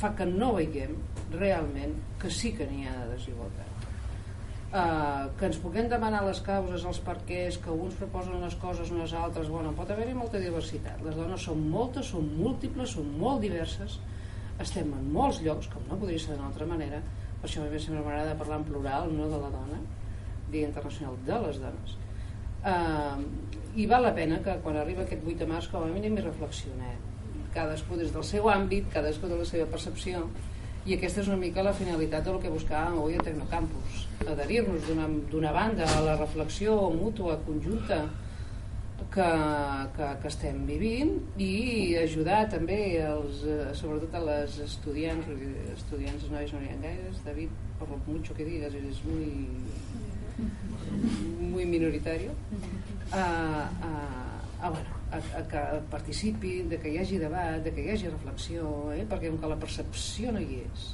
fa 0.00 0.12
que 0.18 0.28
no 0.28 0.52
veiem 0.58 0.96
realment 1.34 1.96
que 2.20 2.30
sí 2.30 2.54
que 2.56 2.66
n'hi 2.66 2.86
ha 2.88 2.94
de 3.02 3.12
desigualtat 3.16 3.78
eh, 4.72 5.28
que 5.38 5.46
ens 5.48 5.58
puguem 5.62 5.88
demanar 5.88 6.22
les 6.26 6.40
causes, 6.44 6.84
els 6.84 7.00
perquès, 7.04 7.58
que 7.62 7.72
uns 7.72 7.96
proposen 7.98 8.40
les 8.44 8.56
coses 8.60 8.92
unes 8.94 9.14
altres, 9.16 9.48
bueno, 9.52 9.72
pot 9.76 9.90
haver-hi 9.90 10.16
molta 10.16 10.40
diversitat. 10.42 11.00
Les 11.04 11.16
dones 11.16 11.44
són 11.48 11.64
moltes, 11.72 12.12
són 12.12 12.28
múltiples, 12.36 12.96
són 12.96 13.10
molt 13.20 13.42
diverses, 13.44 13.98
estem 14.60 14.90
en 14.92 15.12
molts 15.14 15.40
llocs, 15.44 15.70
com 15.72 15.84
no 15.88 15.98
podria 16.00 16.20
ser 16.20 16.34
d'una 16.34 16.50
altra 16.50 16.66
manera, 16.66 17.00
per 17.38 17.48
això 17.48 17.62
a 17.62 17.70
mi 17.70 17.80
sempre 17.80 18.02
m'agrada 18.02 18.36
parlar 18.38 18.58
en 18.60 18.66
plural, 18.66 19.12
no 19.14 19.30
de 19.30 19.38
la 19.38 19.52
dona, 19.54 19.80
Dia 20.48 20.66
Internacional 20.66 21.16
de 21.26 21.40
les 21.44 21.58
Dones. 21.60 21.96
Eh, 22.66 23.78
I 23.78 23.84
val 23.86 24.02
la 24.02 24.14
pena 24.16 24.40
que 24.42 24.56
quan 24.64 24.78
arriba 24.80 25.04
aquest 25.04 25.22
8 25.22 25.44
de 25.44 25.46
març 25.46 25.68
com 25.70 25.84
a 25.84 25.90
mínim 25.92 26.16
hi 26.16 26.24
reflexionem. 26.24 27.04
Cadascú 27.54 27.96
des 28.00 28.10
del 28.12 28.24
seu 28.26 28.48
àmbit, 28.50 28.88
cadascú 28.92 29.28
de 29.30 29.38
la 29.38 29.46
seva 29.46 29.68
percepció, 29.70 30.24
i 30.88 30.94
aquesta 30.96 31.20
és 31.20 31.28
una 31.28 31.36
mica 31.40 31.64
la 31.64 31.74
finalitat 31.76 32.24
del 32.24 32.38
que 32.40 32.52
buscàvem 32.52 32.96
avui 32.96 33.18
a 33.18 33.24
Tecnocampus 33.24 34.06
adherir-nos 34.24 34.88
d'una 35.28 35.52
banda 35.52 35.84
a 35.84 36.00
la 36.06 36.16
reflexió 36.16 36.78
mútua, 36.94 37.36
conjunta 37.44 38.06
que, 39.12 39.28
que, 39.96 40.08
que 40.22 40.28
estem 40.30 40.64
vivint 40.68 41.12
i 41.40 41.52
ajudar 42.00 42.40
també 42.52 42.78
els, 43.04 43.44
eh, 43.44 43.68
sobretot 43.76 44.16
a 44.16 44.24
les 44.24 44.58
estudiants 44.64 45.28
estudiants 45.76 46.26
nois 46.32 46.52
no 46.52 46.64
hi 46.64 46.72
ha 46.72 46.80
gaires 46.82 47.22
David, 47.24 47.54
per 47.78 47.88
lo 47.92 48.00
mucho 48.06 48.34
que 48.34 48.48
digas 48.48 48.74
eres 48.74 49.04
muy 49.04 49.32
muy 51.52 51.64
minoritario. 51.64 52.30
A, 53.10 53.70
a, 53.82 54.66
a, 54.66 54.70
bueno, 54.70 54.97
a, 55.10 55.18
a 55.40 55.42
que 55.50 55.64
participin, 55.90 56.68
de 56.68 56.78
que 56.82 56.92
hi 56.92 57.02
hagi 57.02 57.18
debat, 57.22 57.58
de 57.64 57.72
que 57.74 57.84
hi 57.84 57.92
hagi 57.94 58.12
reflexió, 58.12 58.70
eh? 58.94 59.04
perquè 59.08 59.32
com 59.32 59.42
que 59.42 59.52
la 59.54 59.60
percepció 59.60 60.32
no 60.34 60.42
hi 60.44 60.62
és, 60.66 60.88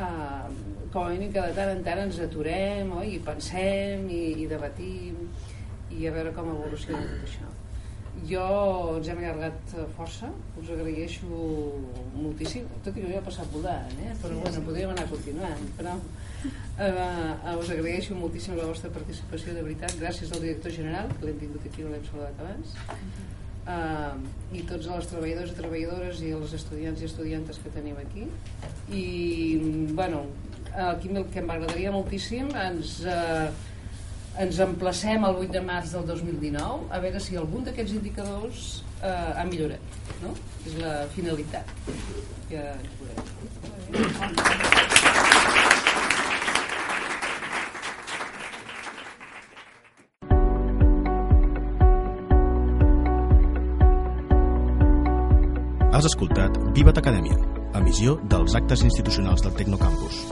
uh, 0.00 0.48
com 0.92 1.04
a 1.04 1.08
mínim 1.10 1.32
que 1.32 1.42
de 1.42 1.54
tant 1.56 1.72
en 1.74 1.82
tant 1.86 2.02
ens 2.04 2.18
aturem 2.24 2.92
oi? 2.98 3.14
i 3.16 3.22
pensem 3.24 4.06
i, 4.10 4.22
i 4.44 4.50
debatim 4.50 5.24
i 5.96 6.06
a 6.06 6.14
veure 6.14 6.34
com 6.36 6.52
evoluciona 6.54 7.02
tot 7.06 7.26
això 7.28 7.48
jo 8.30 8.46
ens 8.98 9.08
hem 9.10 9.22
allargat 9.22 9.74
força 9.96 10.30
us 10.60 10.72
agraeixo 10.74 11.40
moltíssim 12.16 12.66
tot 12.84 12.92
i 12.92 13.00
que 13.00 13.06
jo 13.06 13.18
he 13.18 13.26
passat 13.28 13.50
volant 13.54 14.02
eh? 14.02 14.14
però 14.22 14.40
bueno, 14.42 14.66
podríem 14.66 14.94
anar 14.94 15.06
continuant 15.12 15.70
però 15.78 15.96
uh, 16.46 17.58
us 17.58 17.72
agraeixo 17.74 18.16
moltíssim 18.18 18.58
la 18.58 18.68
vostra 18.68 18.92
participació 18.94 19.54
de 19.56 19.64
veritat. 19.66 19.96
Gràcies 20.00 20.32
al 20.32 20.44
director 20.46 20.74
general 20.74 21.10
que 21.16 21.28
l'hem 21.28 21.40
tingut 21.42 21.66
aquí 21.70 21.86
no 21.86 21.94
l'hem 21.94 22.06
saludat 22.08 22.44
abans. 22.44 22.76
Uh, 23.70 24.16
i 24.56 24.62
tots 24.66 24.88
els 24.90 25.08
treballadors 25.10 25.52
i 25.52 25.58
treballadores 25.58 26.22
i 26.26 26.30
els 26.36 26.54
estudiants 26.56 27.02
i 27.02 27.10
estudiantes 27.10 27.60
que 27.62 27.74
tenim 27.74 27.98
aquí. 28.02 28.28
I 28.90 29.04
bueno 29.94 30.24
aquí 30.70 31.10
el 31.10 31.24
que 31.34 31.42
m'agradaria 31.42 31.90
moltíssim 31.90 32.52
ens 32.54 33.00
uh, 33.02 33.50
ens 34.38 34.60
emplacem 34.62 35.24
el 35.26 35.34
8 35.42 35.52
de 35.52 35.60
març 35.66 35.90
del 35.96 36.06
2019 36.06 36.86
a 36.94 37.00
veure 37.02 37.20
si 37.20 37.36
algun 37.36 37.64
d'aquests 37.66 37.92
indicadors 37.98 38.84
eh, 39.02 39.10
ha 39.10 39.44
millorat 39.48 39.80
no? 40.22 40.34
és 40.66 40.74
la 40.80 41.06
finalitat 41.16 41.66
que 42.48 42.62
ens 42.62 42.90
veurem 43.02 43.24
Has 56.00 56.06
escoltat 56.08 56.54
Viva't 56.72 56.96
Acadèmia, 56.96 57.36
emissió 57.76 58.14
dels 58.32 58.56
actes 58.56 58.86
institucionals 58.88 59.44
del 59.44 59.52
Tecnocampus. 59.58 60.24